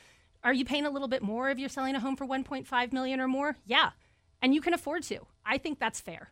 Are 0.43 0.53
you 0.53 0.65
paying 0.65 0.85
a 0.85 0.89
little 0.89 1.07
bit 1.07 1.21
more 1.21 1.49
if 1.49 1.59
you're 1.59 1.69
selling 1.69 1.95
a 1.95 1.99
home 1.99 2.15
for 2.15 2.25
1.5 2.25 2.93
million 2.93 3.19
or 3.19 3.27
more? 3.27 3.57
Yeah. 3.65 3.91
And 4.41 4.53
you 4.53 4.61
can 4.61 4.73
afford 4.73 5.03
to. 5.03 5.19
I 5.45 5.57
think 5.57 5.79
that's 5.79 6.01
fair. 6.01 6.31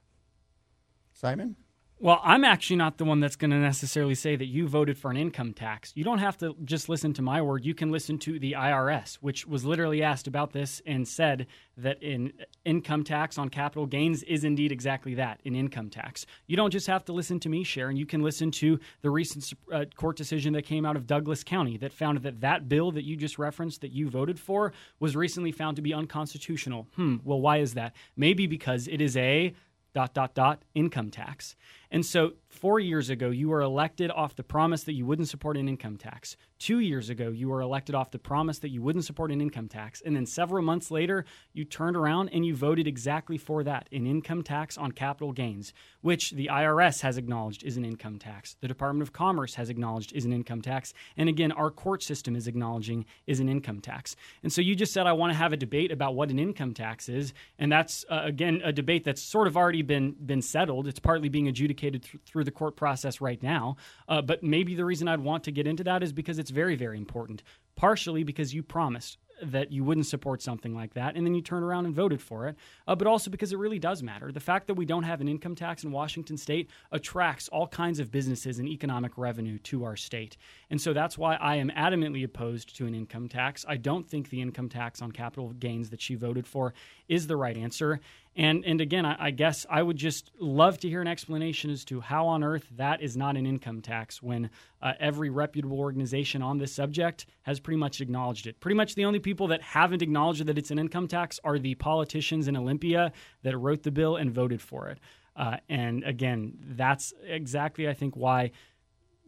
Simon? 1.13 1.55
Well, 1.97 2.19
I'm 2.25 2.43
actually 2.43 2.75
not 2.75 2.97
the 2.97 3.05
one 3.05 3.21
that's 3.21 3.37
going 3.37 3.51
to 3.51 3.57
necessarily 3.57 4.15
say 4.15 4.35
that 4.35 4.47
you 4.47 4.67
voted 4.67 4.97
for 4.97 5.09
an 5.09 5.15
income 5.15 5.53
tax. 5.53 5.93
You 5.95 6.03
don't 6.03 6.17
have 6.17 6.37
to 6.39 6.53
just 6.65 6.89
listen 6.89 7.13
to 7.13 7.21
my 7.21 7.41
word. 7.41 7.63
You 7.63 7.73
can 7.73 7.89
listen 7.89 8.17
to 8.19 8.37
the 8.37 8.51
IRS, 8.51 9.15
which 9.15 9.47
was 9.47 9.63
literally 9.63 10.03
asked 10.03 10.27
about 10.27 10.51
this 10.51 10.81
and 10.85 11.07
said 11.07 11.47
that 11.77 12.03
an 12.03 12.33
income 12.65 13.05
tax 13.05 13.37
on 13.37 13.47
capital 13.47 13.85
gains 13.85 14.23
is 14.23 14.43
indeed 14.43 14.73
exactly 14.73 15.15
that, 15.15 15.39
an 15.45 15.55
income 15.55 15.89
tax. 15.89 16.25
You 16.47 16.57
don't 16.57 16.69
just 16.69 16.87
have 16.87 17.05
to 17.05 17.13
listen 17.13 17.39
to 17.39 17.49
me, 17.49 17.63
Sharon. 17.63 17.95
You 17.95 18.05
can 18.05 18.21
listen 18.21 18.51
to 18.51 18.77
the 19.01 19.09
recent 19.09 19.53
uh, 19.71 19.85
court 19.95 20.17
decision 20.17 20.51
that 20.51 20.65
came 20.65 20.85
out 20.85 20.97
of 20.97 21.07
Douglas 21.07 21.45
County 21.45 21.77
that 21.77 21.93
found 21.93 22.17
that 22.23 22.41
that 22.41 22.67
bill 22.67 22.91
that 22.91 23.05
you 23.05 23.15
just 23.15 23.39
referenced 23.39 23.79
that 23.79 23.93
you 23.93 24.09
voted 24.09 24.37
for 24.37 24.73
was 24.99 25.15
recently 25.15 25.53
found 25.53 25.77
to 25.77 25.81
be 25.81 25.93
unconstitutional. 25.93 26.87
Hmm, 26.97 27.17
well, 27.23 27.39
why 27.39 27.59
is 27.59 27.73
that? 27.75 27.95
Maybe 28.17 28.47
because 28.47 28.89
it 28.89 28.99
is 28.99 29.15
a 29.15 29.55
dot 29.95 30.13
dot 30.13 30.35
dot 30.35 30.61
income 30.75 31.09
tax. 31.09 31.55
And 31.95 32.05
so, 32.05 32.33
four 32.49 32.77
years 32.77 33.09
ago, 33.09 33.29
you 33.29 33.47
were 33.47 33.61
elected 33.61 34.11
off 34.11 34.35
the 34.35 34.43
promise 34.43 34.83
that 34.83 34.95
you 34.95 35.05
wouldn't 35.05 35.29
support 35.29 35.55
an 35.55 35.69
income 35.69 35.95
tax. 35.95 36.35
Two 36.59 36.79
years 36.79 37.09
ago, 37.09 37.29
you 37.29 37.47
were 37.47 37.61
elected 37.61 37.95
off 37.95 38.11
the 38.11 38.19
promise 38.19 38.59
that 38.59 38.69
you 38.69 38.81
wouldn't 38.81 39.05
support 39.05 39.31
an 39.31 39.39
income 39.39 39.69
tax. 39.69 40.01
And 40.05 40.13
then, 40.13 40.25
several 40.25 40.61
months 40.61 40.91
later, 40.91 41.23
you 41.53 41.63
turned 41.63 41.95
around 41.95 42.31
and 42.33 42.45
you 42.45 42.53
voted 42.53 42.85
exactly 42.85 43.37
for 43.37 43.63
that 43.63 43.87
an 43.93 44.05
income 44.05 44.43
tax 44.43 44.77
on 44.77 44.91
capital 44.91 45.31
gains, 45.31 45.71
which 46.01 46.31
the 46.31 46.49
IRS 46.51 46.99
has 46.99 47.17
acknowledged 47.17 47.63
is 47.63 47.77
an 47.77 47.85
income 47.85 48.19
tax. 48.19 48.57
The 48.59 48.67
Department 48.67 49.07
of 49.07 49.13
Commerce 49.13 49.55
has 49.55 49.69
acknowledged 49.69 50.11
is 50.11 50.25
an 50.25 50.33
income 50.33 50.61
tax. 50.61 50.93
And 51.15 51.29
again, 51.29 51.53
our 51.53 51.71
court 51.71 52.03
system 52.03 52.35
is 52.35 52.45
acknowledging 52.45 53.05
is 53.25 53.39
an 53.39 53.47
income 53.47 53.79
tax. 53.79 54.17
And 54.43 54.51
so, 54.51 54.59
you 54.59 54.75
just 54.75 54.91
said, 54.91 55.07
I 55.07 55.13
want 55.13 55.31
to 55.31 55.37
have 55.37 55.53
a 55.53 55.57
debate 55.57 55.93
about 55.93 56.13
what 56.13 56.29
an 56.29 56.39
income 56.39 56.73
tax 56.73 57.07
is. 57.07 57.33
And 57.57 57.71
that's, 57.71 58.03
uh, 58.09 58.23
again, 58.25 58.59
a 58.65 58.73
debate 58.73 59.05
that's 59.05 59.21
sort 59.21 59.47
of 59.47 59.55
already 59.55 59.81
been, 59.81 60.11
been 60.13 60.41
settled. 60.41 60.87
It's 60.87 60.99
partly 60.99 61.29
being 61.29 61.47
adjudicated 61.47 61.84
th- 61.91 62.23
through 62.25 62.43
the 62.43 62.51
court 62.51 62.75
process 62.75 63.21
right 63.21 63.41
now. 63.41 63.77
Uh, 64.07 64.21
but 64.21 64.43
maybe 64.43 64.75
the 64.75 64.85
reason 64.85 65.07
I'd 65.07 65.19
want 65.19 65.43
to 65.45 65.51
get 65.51 65.67
into 65.67 65.83
that 65.83 66.03
is 66.03 66.13
because 66.13 66.39
it's 66.39 66.51
very, 66.51 66.75
very 66.75 66.97
important. 66.97 67.43
Partially 67.75 68.23
because 68.23 68.53
you 68.53 68.63
promised 68.63 69.17
that 69.41 69.71
you 69.71 69.83
wouldn't 69.83 70.05
support 70.05 70.41
something 70.41 70.73
like 70.73 70.93
that, 70.93 71.15
and 71.15 71.25
then 71.25 71.35
you 71.35 71.41
turn 71.41 71.63
around 71.63 71.85
and 71.85 71.93
voted 71.93 72.21
for 72.21 72.47
it, 72.47 72.55
uh, 72.87 72.95
but 72.95 73.07
also 73.07 73.29
because 73.29 73.51
it 73.51 73.57
really 73.57 73.79
does 73.79 74.01
matter. 74.01 74.31
The 74.31 74.39
fact 74.39 74.67
that 74.67 74.75
we 74.75 74.85
don't 74.85 75.03
have 75.03 75.21
an 75.21 75.27
income 75.27 75.55
tax 75.55 75.83
in 75.83 75.91
Washington 75.91 76.37
state 76.37 76.69
attracts 76.91 77.49
all 77.49 77.67
kinds 77.67 77.99
of 77.99 78.11
businesses 78.11 78.59
and 78.59 78.67
economic 78.67 79.17
revenue 79.17 79.57
to 79.59 79.83
our 79.83 79.95
state. 79.95 80.37
And 80.69 80.79
so 80.79 80.93
that's 80.93 81.17
why 81.17 81.35
I 81.35 81.55
am 81.57 81.69
adamantly 81.71 82.23
opposed 82.23 82.75
to 82.77 82.87
an 82.87 82.95
income 82.95 83.27
tax. 83.27 83.65
I 83.67 83.77
don't 83.77 84.07
think 84.07 84.29
the 84.29 84.41
income 84.41 84.69
tax 84.69 85.01
on 85.01 85.11
capital 85.11 85.49
gains 85.49 85.89
that 85.89 86.01
she 86.01 86.15
voted 86.15 86.47
for 86.47 86.73
is 87.07 87.27
the 87.27 87.37
right 87.37 87.57
answer. 87.57 87.99
And 88.37 88.65
and 88.65 88.81
again, 88.81 89.05
I, 89.05 89.15
I, 89.27 89.31
guess 89.31 89.65
I 89.69 89.81
would 89.81 89.95
just 89.95 90.31
love 90.39 90.77
to 90.79 90.89
hear 90.89 91.01
an 91.01 91.07
explanation 91.07 91.71
as 91.71 91.85
to 91.85 92.01
how 92.01 92.27
on 92.27 92.43
earth 92.43 92.67
that 92.75 93.01
is 93.01 93.15
not 93.15 93.37
an 93.37 93.45
income 93.45 93.81
tax 93.81 94.21
when 94.21 94.49
uh, 94.81 94.93
every 94.99 95.29
reputable 95.29 95.79
organization 95.79 96.41
on 96.41 96.57
this 96.57 96.73
subject 96.73 97.27
has 97.43 97.61
pretty 97.61 97.77
much 97.77 98.01
acknowledged 98.01 98.45
it. 98.45 98.59
Pretty 98.59 98.75
much 98.75 98.95
the 98.95 99.05
only 99.05 99.19
people 99.19 99.47
that 99.47 99.61
haven't 99.61 100.01
acknowledged 100.01 100.45
that 100.45 100.57
it's 100.57 100.71
an 100.71 100.79
income 100.79 101.07
tax 101.07 101.39
are 101.45 101.57
the 101.57 101.75
politicians 101.75 102.49
in 102.49 102.57
Olympia 102.57 103.13
that 103.43 103.57
wrote 103.57 103.83
the 103.83 103.91
bill 103.91 104.17
and 104.17 104.33
voted 104.33 104.61
for 104.61 104.89
it. 104.89 104.99
Uh, 105.37 105.57
and 105.69 106.03
again, 106.03 106.57
that's 106.61 107.13
exactly 107.25 107.87
I 107.87 107.93
think 107.93 108.15
why 108.15 108.51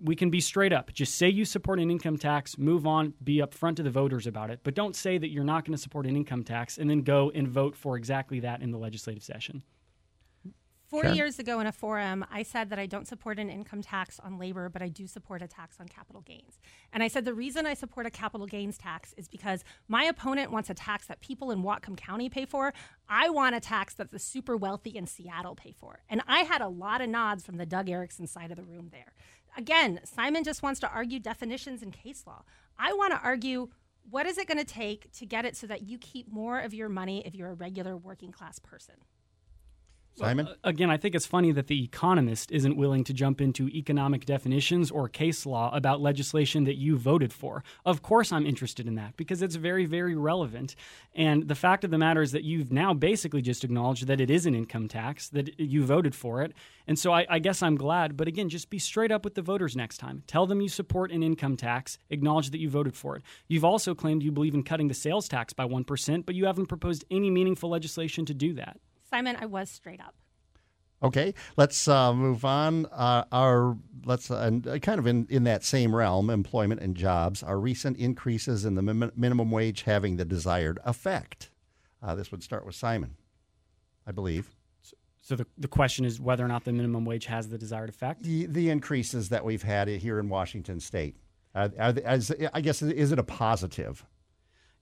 we 0.02 0.16
can 0.16 0.30
be 0.30 0.39
straight 0.39 0.74
up. 0.74 0.93
Just 0.93 1.16
say 1.16 1.30
you 1.30 1.45
support 1.45 1.80
an 1.80 1.89
income 1.89 2.18
tax, 2.18 2.58
move 2.58 2.86
on, 2.86 3.14
be 3.24 3.38
upfront 3.38 3.78
to 3.78 3.84
the 3.84 3.89
voters 3.89 4.28
about 4.28 4.50
it. 4.50 4.60
But 4.64 4.76
don't 4.76 4.95
say 4.95 5.18
that 5.18 5.30
you're 5.30 5.43
not 5.43 5.66
going 5.66 5.76
to 5.76 5.82
support 5.82 6.06
an 6.06 6.16
income 6.16 6.43
tax 6.43 6.78
and 6.78 6.89
then 6.89 7.02
go 7.02 7.32
and 7.34 7.48
vote 7.48 7.76
for 7.76 7.98
exactly 7.98 8.39
that 8.41 8.62
in 8.62 8.72
the 8.72 8.78
legislative 8.78 9.24
session. 9.24 9.64
Four 10.88 11.04
sure. 11.04 11.14
years 11.14 11.38
ago 11.38 11.60
in 11.60 11.68
a 11.68 11.74
forum, 11.74 12.26
I 12.32 12.43
said 12.43 12.70
that 12.70 12.80
I 12.80 12.86
don't 12.86 13.06
support 13.06 13.39
an 13.39 13.50
income 13.50 13.82
tax 13.82 14.22
on 14.22 14.39
labor, 14.39 14.70
but 14.70 14.82
I 14.82 14.88
do 14.88 15.06
support 15.06 15.41
a 15.41 15.48
tax 15.48 15.82
on 15.82 15.89
capital 15.89 16.22
gains. 16.22 16.60
And 16.93 17.04
I 17.04 17.10
said 17.10 17.26
the 17.26 17.34
reason 17.34 17.66
I 17.66 17.74
support 17.74 18.06
a 18.06 18.10
capital 18.10 18.48
gains 18.48 18.78
tax 18.78 19.14
is 19.18 19.28
because 19.28 19.66
my 19.89 20.06
opponent 20.06 20.50
wants 20.50 20.70
a 20.70 20.74
tax 20.74 21.08
that 21.08 21.20
people 21.20 21.52
in 21.52 21.62
Whatcom 21.62 21.98
County 21.98 22.30
pay 22.30 22.45
for. 22.45 22.74
I 23.10 23.30
want 23.30 23.54
a 23.54 23.60
tax 23.60 23.95
that 23.95 24.12
the 24.12 24.20
super 24.20 24.56
wealthy 24.56 24.91
in 24.91 25.08
Seattle 25.08 25.56
pay 25.56 25.74
for. 25.78 26.04
And 26.08 26.22
I 26.26 26.43
had 26.43 26.62
a 26.62 26.70
lot 26.70 27.02
of 27.02 27.10
nods 27.10 27.45
from 27.45 27.58
the 27.58 27.66
Doug 27.66 27.88
Ericksen 27.88 28.30
side 28.30 28.52
of 28.52 28.58
the 28.58 28.64
room 28.64 28.88
there. 28.93 29.12
Again, 29.58 29.99
Simon 30.03 30.43
just 30.43 30.62
wants 30.62 30.80
to 30.82 30.89
argue 30.89 31.20
definitions 31.20 31.82
and 31.82 31.91
case 31.91 32.26
law. 32.28 32.43
I 32.78 32.93
want 32.93 33.12
to 33.12 33.20
argue 33.20 33.70
what 34.10 34.28
is 34.28 34.38
it 34.38 34.47
going 34.47 34.60
to 34.60 34.64
take 34.64 35.12
to 35.14 35.26
get 35.26 35.45
it 35.45 35.58
so 35.58 35.66
that 35.68 35.82
you 35.82 35.97
keep 35.97 36.32
more 36.32 36.60
of 36.60 36.76
your 36.76 36.89
money 36.89 37.26
if 37.26 37.34
you're 37.34 37.49
a 37.49 37.55
regular 37.55 37.97
working 37.97 38.32
class 38.32 38.60
person? 38.60 38.95
Simon? 40.18 40.47
Well, 40.47 40.55
again, 40.63 40.89
I 40.89 40.97
think 40.97 41.13
it's 41.13 41.28
funny 41.28 41.51
that 41.51 41.68
The 41.68 41.84
Economist 41.84 42.51
isn't 42.51 42.76
willing 42.76 43.03
to 43.03 43.13
jump 43.13 43.39
into 43.39 43.68
economic 43.70 44.26
definitions 44.26 44.89
or 44.89 45.07
case 45.07 45.45
law 45.45 45.70
about 45.76 46.01
legislation 46.01 46.63
that 46.63 46.76
you 46.76 46.97
voted 46.97 47.32
for. 47.32 47.63
Of 47.86 48.01
course, 48.01 48.32
I'm 48.32 48.45
interested 48.45 48.88
in 48.88 48.95
that 48.95 49.15
because 49.15 49.41
it's 49.41 49.55
very, 49.55 49.86
very 49.86 50.15
relevant. 50.15 50.76
And 51.13 51.47
the 51.47 51.55
fact 51.55 51.84
of 51.84 51.91
the 51.91 51.99
matter 51.99 52.22
is 52.22 52.32
that 52.32 52.43
you've 52.43 52.72
now 52.72 52.93
basically 52.93 53.41
just 53.41 53.63
acknowledged 53.63 54.07
that 54.07 54.20
it 54.20 54.32
is 54.32 54.45
an 54.47 54.55
income 54.55 54.88
tax, 54.88 55.30
that 55.30 55.59
you 55.59 55.86
voted 55.86 56.15
for 56.15 56.41
it. 56.41 56.53
And 56.88 56.97
so 56.97 57.11
I, 57.11 57.28
I 57.30 57.39
guess 57.39 57.61
I'm 57.61 57.76
glad. 57.76 58.18
But 58.18 58.28
again, 58.28 58.49
just 58.49 58.70
be 58.70 58.80
straight 58.80 59.11
up 59.11 59.24
with 59.24 59.36
the 59.36 59.41
voters 59.43 59.76
next 59.76 59.97
time. 59.99 60.24
Tell 60.26 60.47
them 60.47 60.61
you 60.61 60.70
support 60.70 61.11
an 61.11 61.22
income 61.22 61.57
tax, 61.57 61.99
acknowledge 62.09 62.49
that 62.49 62.59
you 62.59 62.70
voted 62.70 62.95
for 62.95 63.15
it. 63.15 63.24
You've 63.47 63.65
also 63.65 63.93
claimed 63.93 64.24
you 64.24 64.32
believe 64.32 64.55
in 64.55 64.63
cutting 64.63 64.88
the 64.88 64.93
sales 64.93 65.28
tax 65.28 65.53
by 65.53 65.65
1%, 65.65 66.26
but 66.26 66.34
you 66.34 66.45
haven't 66.45 66.65
proposed 66.65 67.05
any 67.11 67.30
meaningful 67.30 67.70
legislation 67.70 68.26
to 68.26 68.34
do 68.34 68.53
that. 68.53 68.80
Simon, 69.10 69.38
I 69.39 69.45
was 69.45 69.70
straight 69.70 69.99
up. 69.99 70.16
Okay, 71.01 71.36
let's 71.58 71.88
uh, 71.88 72.12
move 72.14 72.43
on. 72.43 72.88
Uh, 72.88 73.24
our 73.32 73.78
let's 74.03 74.32
uh, 74.32 74.38
and 74.38 74.68
uh, 74.68 74.80
kind 74.80 74.97
of 74.97 75.05
in, 75.05 75.28
in 75.30 75.43
that 75.43 75.64
same 75.64 75.95
realm, 75.95 76.32
employment 76.32 76.82
and 76.82 76.95
jobs. 76.95 77.43
Our 77.43 77.60
recent 77.60 77.97
increases 77.97 78.66
in 78.66 78.74
the 78.74 78.82
min- 78.82 79.12
minimum 79.16 79.51
wage 79.51 79.84
having 79.84 80.18
the 80.18 80.26
desired 80.26 80.80
effect. 80.86 81.51
Uh, 82.01 82.16
this 82.16 82.32
would 82.32 82.41
start 82.41 82.66
with 82.66 82.74
Simon, 82.74 83.16
I 84.08 84.12
believe. 84.12 84.55
So 85.22 85.36
the, 85.36 85.45
the 85.58 85.68
question 85.68 86.05
is 86.05 86.20
whether 86.20 86.43
or 86.43 86.47
not 86.47 86.64
the 86.64 86.72
minimum 86.72 87.05
wage 87.05 87.26
has 87.26 87.49
the 87.49 87.58
desired 87.58 87.89
effect. 87.89 88.24
The, 88.24 88.45
the 88.45 88.70
increases 88.70 89.30
that 89.30 89.43
we've 89.43 89.62
had 89.62 89.89
here 89.89 90.20
in 90.20 90.30
Washington 90.30 90.80
State, 90.80 91.18
are, 91.53 91.70
are, 91.78 91.93
I 92.53 92.62
guess, 92.62 92.82
is 92.82 93.12
it 93.12 93.20
a 93.20 93.24
positive? 93.24 94.05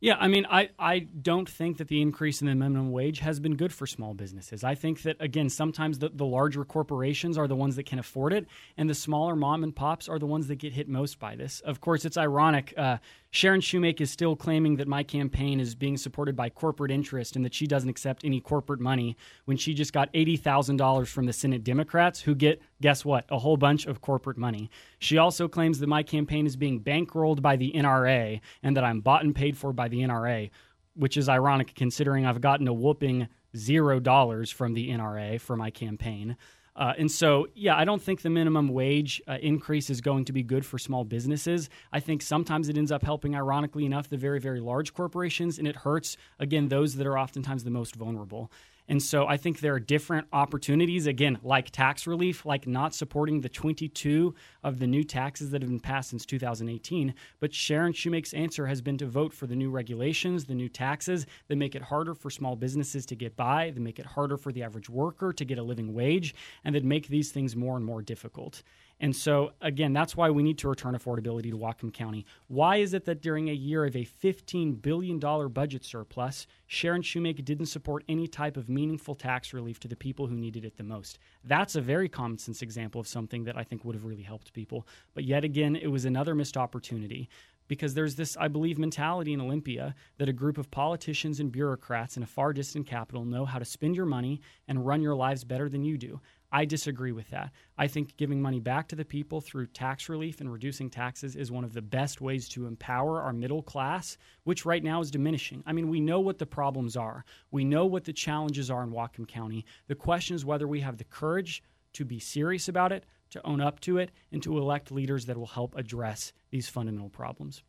Yeah, 0.01 0.17
I 0.19 0.27
mean, 0.27 0.45
I, 0.51 0.69
I 0.77 0.99
don't 0.99 1.49
think 1.49 1.77
that 1.77 1.87
the 1.87 2.01
increase 2.01 2.41
in 2.41 2.47
the 2.47 2.53
minimum 2.53 2.91
wage 2.91 3.19
has 3.19 3.39
been 3.39 3.55
good 3.55 3.73
for 3.73 3.87
small 3.87 4.13
businesses. 4.13 4.63
I 4.63 4.75
think 4.75 5.01
that, 5.03 5.15
again, 5.21 5.49
sometimes 5.49 5.99
the, 5.99 6.09
the 6.09 6.25
larger 6.25 6.65
corporations 6.65 7.37
are 7.37 7.47
the 7.47 7.55
ones 7.55 7.77
that 7.77 7.85
can 7.85 7.97
afford 7.97 8.33
it, 8.33 8.45
and 8.77 8.89
the 8.89 8.93
smaller 8.93 9.35
mom 9.35 9.63
and 9.63 9.75
pops 9.75 10.09
are 10.09 10.19
the 10.19 10.25
ones 10.25 10.47
that 10.47 10.57
get 10.57 10.73
hit 10.73 10.89
most 10.89 11.17
by 11.17 11.35
this. 11.35 11.61
Of 11.61 11.79
course, 11.79 12.03
it's 12.03 12.17
ironic. 12.17 12.73
Uh, 12.75 12.97
Sharon 13.35 13.59
Shewmake 13.59 13.99
is 13.99 14.09
still 14.09 14.37
claiming 14.37 14.77
that 14.77 14.87
my 14.87 15.03
campaign 15.03 15.59
is 15.59 15.75
being 15.75 15.97
supported 15.97 16.37
by 16.37 16.49
corporate 16.49 16.89
interest 16.89 17.35
and 17.35 17.43
that 17.43 17.53
she 17.53 17.67
doesn't 17.67 17.89
accept 17.89 18.23
any 18.23 18.39
corporate 18.39 18.79
money 18.79 19.17
when 19.43 19.57
she 19.57 19.73
just 19.73 19.91
got 19.91 20.11
$80,000 20.13 21.05
from 21.05 21.25
the 21.25 21.33
Senate 21.33 21.61
Democrats, 21.61 22.21
who 22.21 22.33
get, 22.33 22.61
guess 22.79 23.03
what, 23.03 23.25
a 23.27 23.37
whole 23.37 23.57
bunch 23.57 23.87
of 23.87 23.99
corporate 23.99 24.37
money. 24.37 24.69
She 24.99 25.17
also 25.17 25.49
claims 25.49 25.79
that 25.79 25.89
my 25.89 26.01
campaign 26.01 26.45
is 26.45 26.55
being 26.55 26.79
bankrolled 26.79 27.41
by 27.41 27.57
the 27.57 27.73
NRA 27.73 28.39
and 28.63 28.77
that 28.77 28.85
I'm 28.85 29.01
bought 29.01 29.25
and 29.25 29.35
paid 29.35 29.57
for 29.57 29.73
by 29.73 29.89
the 29.89 29.99
NRA, 29.99 30.49
which 30.93 31.17
is 31.17 31.27
ironic 31.27 31.75
considering 31.75 32.25
I've 32.25 32.39
gotten 32.39 32.69
a 32.69 32.73
whooping 32.73 33.27
zero 33.57 33.99
dollars 33.99 34.49
from 34.49 34.75
the 34.75 34.91
NRA 34.91 35.41
for 35.41 35.57
my 35.57 35.71
campaign. 35.71 36.37
Uh, 36.75 36.93
and 36.97 37.09
so, 37.09 37.47
yeah, 37.55 37.75
I 37.75 37.85
don't 37.85 38.01
think 38.01 38.21
the 38.21 38.29
minimum 38.29 38.67
wage 38.67 39.21
uh, 39.27 39.37
increase 39.41 39.89
is 39.89 40.01
going 40.01 40.25
to 40.25 40.33
be 40.33 40.43
good 40.43 40.65
for 40.65 40.77
small 40.77 41.05
businesses. 41.05 41.69
I 41.93 42.01
think 42.01 42.21
sometimes 42.21 42.67
it 42.67 42.77
ends 42.77 42.91
up 42.91 43.01
helping, 43.01 43.35
ironically 43.35 43.85
enough, 43.85 44.09
the 44.09 44.17
very, 44.17 44.41
very 44.41 44.59
large 44.59 44.93
corporations, 44.93 45.57
and 45.57 45.67
it 45.67 45.77
hurts, 45.77 46.17
again, 46.37 46.67
those 46.67 46.95
that 46.95 47.07
are 47.07 47.17
oftentimes 47.17 47.63
the 47.63 47.71
most 47.71 47.95
vulnerable. 47.95 48.51
And 48.87 49.01
so 49.01 49.25
I 49.25 49.37
think 49.37 49.59
there 49.59 49.73
are 49.73 49.79
different 49.79 50.27
opportunities, 50.31 51.07
again, 51.07 51.39
like 51.43 51.71
tax 51.71 52.05
relief, 52.05 52.45
like 52.45 52.67
not 52.67 52.93
supporting 52.93 53.41
the 53.41 53.49
22 53.49 54.35
of 54.63 54.77
the 54.79 54.85
new 54.85 55.03
taxes 55.03 55.49
that 55.51 55.61
have 55.61 55.71
been 55.71 55.79
passed 55.79 56.11
since 56.11 56.25
2018. 56.25 57.15
But 57.39 57.53
Sharon 57.53 57.93
Shewmake's 57.93 58.33
answer 58.33 58.67
has 58.67 58.81
been 58.81 58.97
to 58.99 59.07
vote 59.07 59.33
for 59.33 59.47
the 59.47 59.55
new 59.55 59.71
regulations, 59.71 60.45
the 60.45 60.53
new 60.53 60.69
taxes 60.69 61.25
that 61.47 61.55
make 61.55 61.75
it 61.75 61.81
harder 61.81 62.13
for 62.13 62.29
small 62.29 62.55
businesses 62.55 63.05
to 63.07 63.15
get 63.15 63.35
by, 63.35 63.71
that 63.71 63.79
make 63.79 63.97
it 63.97 64.05
harder 64.05 64.37
for 64.37 64.51
the 64.51 64.61
average 64.61 64.89
worker 64.89 65.33
to 65.33 65.45
get 65.45 65.57
a 65.57 65.63
living 65.63 65.93
wage, 65.93 66.35
and 66.63 66.75
that 66.75 66.83
make 66.83 67.07
these 67.07 67.31
things 67.31 67.55
more 67.55 67.77
and 67.77 67.85
more 67.85 68.03
difficult. 68.03 68.61
And 68.99 69.13
so, 69.13 69.51
again, 69.61 69.91
that's 69.91 70.15
why 70.15 70.29
we 70.29 70.41
need 70.41 70.57
to 70.59 70.69
return 70.69 70.95
affordability 70.95 71.51
to 71.51 71.57
Whatcom 71.57 71.93
County. 71.93 72.25
Why 72.47 72.77
is 72.77 72.93
it 72.93 73.03
that 73.05 73.21
during 73.21 73.49
a 73.49 73.53
year 73.53 73.83
of 73.85 73.95
a 73.95 74.05
$15 74.05 74.81
billion 74.81 75.19
budget 75.19 75.83
surplus, 75.83 76.47
Sharon 76.67 77.01
Shewmake 77.01 77.43
didn't 77.43 77.65
support 77.65 78.05
any 78.07 78.27
type 78.27 78.55
of 78.55 78.69
meaningful 78.69 79.13
tax 79.13 79.53
relief 79.53 79.81
to 79.81 79.89
the 79.89 79.97
people 79.97 80.27
who 80.27 80.35
needed 80.35 80.63
it 80.63 80.77
the 80.77 80.83
most? 80.83 81.19
That's 81.43 81.75
a 81.75 81.81
very 81.81 82.07
common 82.07 82.37
sense 82.37 82.61
example 82.61 83.01
of 83.01 83.07
something 83.07 83.43
that 83.43 83.57
I 83.57 83.63
think 83.63 83.83
would 83.83 83.95
have 83.95 84.05
really 84.05 84.23
helped 84.23 84.53
people. 84.53 84.87
But 85.13 85.25
yet 85.25 85.43
again, 85.43 85.75
it 85.75 85.87
was 85.87 86.05
another 86.05 86.33
missed 86.33 86.55
opportunity 86.55 87.27
because 87.67 87.93
there's 87.93 88.15
this, 88.15 88.37
I 88.37 88.47
believe, 88.47 88.77
mentality 88.77 89.33
in 89.33 89.41
Olympia 89.41 89.95
that 90.17 90.29
a 90.29 90.33
group 90.33 90.57
of 90.57 90.71
politicians 90.71 91.39
and 91.39 91.51
bureaucrats 91.51 92.17
in 92.17 92.23
a 92.23 92.27
far 92.27 92.53
distant 92.53 92.87
capital 92.87 93.25
know 93.25 93.45
how 93.45 93.59
to 93.59 93.65
spend 93.65 93.95
your 93.95 94.05
money 94.05 94.41
and 94.67 94.85
run 94.85 95.01
your 95.01 95.15
lives 95.15 95.43
better 95.43 95.67
than 95.67 95.83
you 95.83 95.97
do. 95.97 96.21
I 96.55 96.63
disagree 96.63 97.11
with 97.11 97.29
that. 97.31 97.51
I 97.77 97.87
think 97.87 98.15
giving 98.15 98.41
money 98.41 98.61
back 98.61 98.87
to 98.87 98.95
the 98.95 99.03
people 99.03 99.41
through 99.41 99.67
tax 99.67 100.07
relief 100.07 100.39
and 100.39 100.49
reducing 100.49 100.89
taxes 100.89 101.35
is 101.35 101.51
one 101.51 101.65
of 101.65 101.73
the 101.73 101.81
best 101.81 102.21
ways 102.21 102.47
to 102.49 102.65
empower 102.65 103.21
our 103.21 103.33
middle 103.33 103.61
class, 103.61 104.17
which 104.45 104.63
right 104.63 104.81
now 104.81 105.01
is 105.01 105.11
diminishing. 105.11 105.63
I 105.65 105.73
mean, 105.73 105.89
we 105.89 105.99
know 105.99 106.21
what 106.21 106.37
the 106.37 106.45
problems 106.45 106.95
are, 106.95 107.25
we 107.51 107.65
know 107.65 107.85
what 107.85 108.05
the 108.05 108.13
challenges 108.13 108.71
are 108.71 108.83
in 108.83 108.91
Whatcom 108.91 109.27
County. 109.27 109.65
The 109.87 109.95
question 109.95 110.33
is 110.33 110.45
whether 110.45 110.65
we 110.65 110.79
have 110.79 110.95
the 110.95 111.03
courage 111.03 111.61
to 111.91 112.05
be 112.05 112.19
serious 112.19 112.69
about 112.69 112.93
it, 112.93 113.05
to 113.31 113.45
own 113.45 113.59
up 113.59 113.81
to 113.81 113.97
it, 113.97 114.11
and 114.31 114.41
to 114.43 114.57
elect 114.57 114.93
leaders 114.93 115.25
that 115.25 115.35
will 115.35 115.47
help 115.47 115.75
address 115.75 116.31
these 116.51 116.69
fundamental 116.69 117.09
problems. 117.09 117.63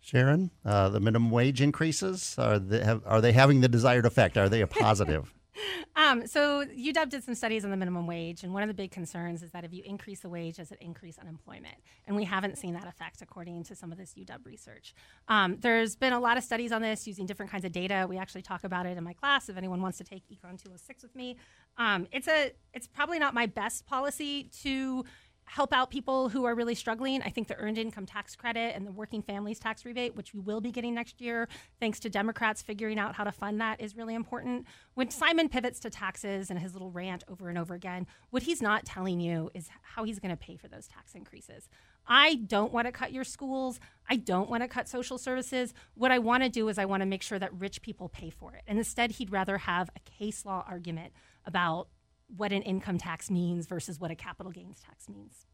Sharon, 0.00 0.50
uh, 0.64 0.88
the 0.88 0.98
minimum 0.98 1.30
wage 1.30 1.60
increases 1.60 2.36
are 2.38 2.58
they, 2.58 2.82
have, 2.82 3.02
are 3.04 3.20
they 3.20 3.32
having 3.32 3.60
the 3.60 3.68
desired 3.68 4.06
effect? 4.06 4.38
Are 4.38 4.48
they 4.48 4.62
a 4.62 4.66
positive? 4.66 5.30
Um, 5.94 6.26
so 6.26 6.64
UW 6.64 7.08
did 7.08 7.22
some 7.22 7.34
studies 7.34 7.64
on 7.64 7.70
the 7.70 7.76
minimum 7.76 8.06
wage, 8.06 8.42
and 8.42 8.54
one 8.54 8.62
of 8.62 8.68
the 8.68 8.74
big 8.74 8.90
concerns 8.90 9.42
is 9.42 9.50
that 9.50 9.64
if 9.64 9.72
you 9.72 9.82
increase 9.84 10.20
the 10.20 10.28
wage, 10.28 10.56
does 10.56 10.72
it 10.72 10.78
increase 10.80 11.18
unemployment? 11.18 11.74
And 12.06 12.16
we 12.16 12.24
haven't 12.24 12.58
seen 12.58 12.74
that 12.74 12.86
effect 12.86 13.20
according 13.20 13.64
to 13.64 13.76
some 13.76 13.92
of 13.92 13.98
this 13.98 14.14
UW 14.14 14.44
research. 14.44 14.94
Um, 15.28 15.58
there's 15.60 15.94
been 15.96 16.12
a 16.12 16.20
lot 16.20 16.36
of 16.36 16.44
studies 16.44 16.72
on 16.72 16.82
this 16.82 17.06
using 17.06 17.26
different 17.26 17.50
kinds 17.52 17.64
of 17.64 17.72
data. 17.72 18.06
We 18.08 18.18
actually 18.18 18.42
talk 18.42 18.64
about 18.64 18.86
it 18.86 18.96
in 18.96 19.04
my 19.04 19.12
class. 19.12 19.48
If 19.48 19.56
anyone 19.56 19.82
wants 19.82 19.98
to 19.98 20.04
take 20.04 20.22
Econ 20.28 20.58
206 20.58 21.02
with 21.02 21.14
me, 21.14 21.36
um, 21.76 22.06
it's 22.12 22.28
a 22.28 22.52
it's 22.72 22.86
probably 22.86 23.18
not 23.18 23.34
my 23.34 23.46
best 23.46 23.86
policy 23.86 24.50
to 24.62 25.04
help 25.44 25.72
out 25.72 25.90
people 25.90 26.28
who 26.28 26.44
are 26.44 26.54
really 26.54 26.74
struggling. 26.74 27.20
I 27.22 27.28
think 27.28 27.48
the 27.48 27.56
earned 27.56 27.78
income 27.78 28.06
tax 28.06 28.34
credit 28.34 28.74
and 28.74 28.86
the 28.86 28.92
working 28.92 29.22
families 29.22 29.58
tax 29.58 29.84
rebate, 29.84 30.16
which 30.16 30.32
we 30.32 30.40
will 30.40 30.60
be 30.60 30.70
getting 30.70 30.94
next 30.94 31.20
year, 31.20 31.48
thanks 31.78 32.00
to 32.00 32.08
Democrats 32.08 32.62
figuring 32.62 32.98
out 32.98 33.14
how 33.14 33.24
to 33.24 33.32
fund 33.32 33.60
that, 33.60 33.80
is 33.80 33.96
really 33.96 34.14
important. 34.14 34.66
When 34.94 35.10
Simon 35.10 35.48
pivots 35.48 35.78
to 35.80 35.90
taxes 35.90 36.50
and 36.50 36.58
his 36.58 36.72
little 36.72 36.90
rant 36.90 37.24
over 37.30 37.48
and 37.48 37.58
over 37.58 37.74
again, 37.74 38.06
what 38.30 38.44
he's 38.44 38.62
not 38.62 38.84
telling 38.84 39.20
you 39.20 39.50
is 39.52 39.68
how 39.82 40.04
he's 40.04 40.18
going 40.18 40.30
to 40.30 40.36
pay 40.36 40.56
for 40.56 40.68
those 40.68 40.88
tax 40.88 41.14
increases. 41.14 41.68
I 42.06 42.34
don't 42.34 42.72
want 42.72 42.86
to 42.86 42.92
cut 42.92 43.12
your 43.12 43.24
schools. 43.24 43.78
I 44.08 44.16
don't 44.16 44.50
want 44.50 44.62
to 44.62 44.68
cut 44.68 44.88
social 44.88 45.18
services. 45.18 45.72
What 45.94 46.10
I 46.10 46.18
want 46.18 46.42
to 46.42 46.48
do 46.48 46.68
is 46.68 46.78
I 46.78 46.84
want 46.84 47.02
to 47.02 47.06
make 47.06 47.22
sure 47.22 47.38
that 47.38 47.52
rich 47.54 47.82
people 47.82 48.08
pay 48.08 48.30
for 48.30 48.54
it. 48.54 48.62
And 48.66 48.78
instead, 48.78 49.12
he'd 49.12 49.30
rather 49.30 49.58
have 49.58 49.90
a 49.94 50.00
case 50.00 50.44
law 50.44 50.64
argument 50.66 51.12
about 51.46 51.88
what 52.36 52.52
an 52.52 52.62
income 52.62 52.98
tax 52.98 53.30
means 53.30 53.66
versus 53.66 54.00
what 54.00 54.10
a 54.10 54.14
capital 54.14 54.52
gains 54.52 54.80
tax 54.80 55.08
means. 55.08 55.46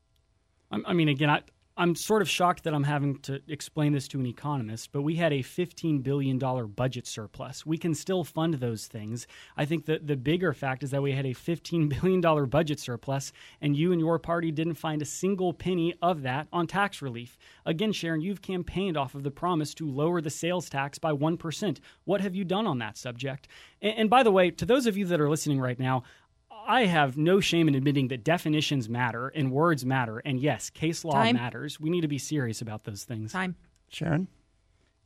I 0.70 0.92
mean, 0.92 1.08
again, 1.08 1.30
I, 1.30 1.42
I'm 1.78 1.94
sort 1.94 2.22
of 2.22 2.28
shocked 2.28 2.64
that 2.64 2.74
I'm 2.74 2.82
having 2.82 3.20
to 3.20 3.40
explain 3.46 3.92
this 3.92 4.08
to 4.08 4.18
an 4.18 4.26
economist, 4.26 4.90
but 4.90 5.02
we 5.02 5.14
had 5.14 5.32
a 5.32 5.44
$15 5.44 6.02
billion 6.02 6.36
budget 6.36 7.06
surplus. 7.06 7.64
We 7.64 7.78
can 7.78 7.94
still 7.94 8.24
fund 8.24 8.54
those 8.54 8.88
things. 8.88 9.28
I 9.56 9.64
think 9.64 9.86
that 9.86 10.08
the 10.08 10.16
bigger 10.16 10.52
fact 10.52 10.82
is 10.82 10.90
that 10.90 11.02
we 11.02 11.12
had 11.12 11.24
a 11.24 11.34
$15 11.34 11.88
billion 12.00 12.48
budget 12.48 12.80
surplus, 12.80 13.32
and 13.60 13.76
you 13.76 13.92
and 13.92 14.00
your 14.00 14.18
party 14.18 14.50
didn't 14.50 14.74
find 14.74 15.00
a 15.00 15.04
single 15.04 15.52
penny 15.52 15.94
of 16.02 16.22
that 16.22 16.48
on 16.52 16.66
tax 16.66 17.00
relief. 17.00 17.38
Again, 17.64 17.92
Sharon, 17.92 18.22
you've 18.22 18.42
campaigned 18.42 18.96
off 18.96 19.14
of 19.14 19.22
the 19.22 19.30
promise 19.30 19.72
to 19.74 19.88
lower 19.88 20.20
the 20.20 20.30
sales 20.30 20.68
tax 20.68 20.98
by 20.98 21.12
1%. 21.12 21.78
What 22.04 22.20
have 22.20 22.34
you 22.34 22.44
done 22.44 22.66
on 22.66 22.78
that 22.78 22.98
subject? 22.98 23.46
And, 23.80 23.94
and 23.96 24.10
by 24.10 24.24
the 24.24 24.32
way, 24.32 24.50
to 24.50 24.66
those 24.66 24.86
of 24.86 24.96
you 24.96 25.06
that 25.06 25.20
are 25.20 25.30
listening 25.30 25.60
right 25.60 25.78
now, 25.78 26.02
I 26.68 26.84
have 26.84 27.16
no 27.16 27.40
shame 27.40 27.66
in 27.66 27.74
admitting 27.74 28.08
that 28.08 28.22
definitions 28.22 28.90
matter 28.90 29.28
and 29.28 29.50
words 29.50 29.86
matter. 29.86 30.18
And 30.18 30.38
yes, 30.38 30.68
case 30.68 31.02
law 31.02 31.14
Time. 31.14 31.34
matters. 31.34 31.80
We 31.80 31.88
need 31.88 32.02
to 32.02 32.08
be 32.08 32.18
serious 32.18 32.60
about 32.60 32.84
those 32.84 33.04
things. 33.04 33.32
Time. 33.32 33.56
Sharon? 33.88 34.28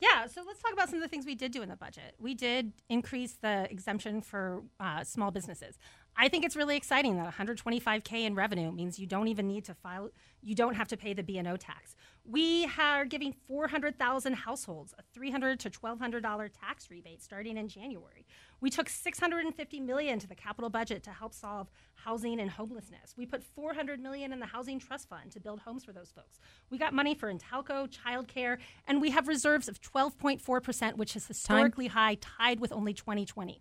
Yeah, 0.00 0.26
so 0.26 0.42
let's 0.44 0.60
talk 0.60 0.72
about 0.72 0.88
some 0.88 0.96
of 0.96 1.02
the 1.02 1.08
things 1.08 1.24
we 1.24 1.36
did 1.36 1.52
do 1.52 1.62
in 1.62 1.68
the 1.68 1.76
budget. 1.76 2.16
We 2.18 2.34
did 2.34 2.72
increase 2.88 3.34
the 3.40 3.70
exemption 3.70 4.20
for 4.20 4.64
uh, 4.80 5.04
small 5.04 5.30
businesses. 5.30 5.78
I 6.16 6.28
think 6.28 6.44
it's 6.44 6.56
really 6.56 6.76
exciting 6.76 7.16
that 7.16 7.32
125k 7.32 8.24
in 8.24 8.34
revenue 8.34 8.72
means 8.72 8.98
you 8.98 9.06
don't 9.06 9.28
even 9.28 9.46
need 9.46 9.64
to 9.66 9.74
file, 9.74 10.10
you 10.42 10.56
don't 10.56 10.74
have 10.74 10.88
to 10.88 10.96
pay 10.96 11.14
the 11.14 11.22
B&O 11.22 11.56
tax. 11.56 11.94
We 12.24 12.68
are 12.80 13.04
giving 13.04 13.32
400,000 13.46 14.32
households 14.32 14.92
a 14.98 15.02
300 15.14 15.60
to 15.60 15.70
1200 15.70 16.20
dollar 16.20 16.48
tax 16.48 16.90
rebate 16.90 17.22
starting 17.22 17.56
in 17.56 17.68
January. 17.68 18.26
We 18.62 18.70
took 18.70 18.88
650 18.88 19.80
million 19.80 20.20
to 20.20 20.28
the 20.28 20.36
capital 20.36 20.70
budget 20.70 21.02
to 21.02 21.10
help 21.10 21.34
solve 21.34 21.68
housing 21.94 22.40
and 22.40 22.48
homelessness. 22.48 23.12
We 23.16 23.26
put 23.26 23.42
400 23.42 24.00
million 24.00 24.32
in 24.32 24.38
the 24.38 24.46
housing 24.46 24.78
trust 24.78 25.08
fund 25.08 25.32
to 25.32 25.40
build 25.40 25.58
homes 25.58 25.84
for 25.84 25.92
those 25.92 26.12
folks. 26.12 26.38
We 26.70 26.78
got 26.78 26.94
money 26.94 27.16
for 27.16 27.30
Intalco, 27.30 27.88
childcare, 27.92 28.58
and 28.86 29.00
we 29.00 29.10
have 29.10 29.26
reserves 29.26 29.66
of 29.66 29.80
12.4%, 29.80 30.96
which 30.96 31.16
is 31.16 31.26
historically 31.26 31.88
high, 31.88 32.16
tied 32.20 32.60
with 32.60 32.70
only 32.70 32.94
2020. 32.94 33.60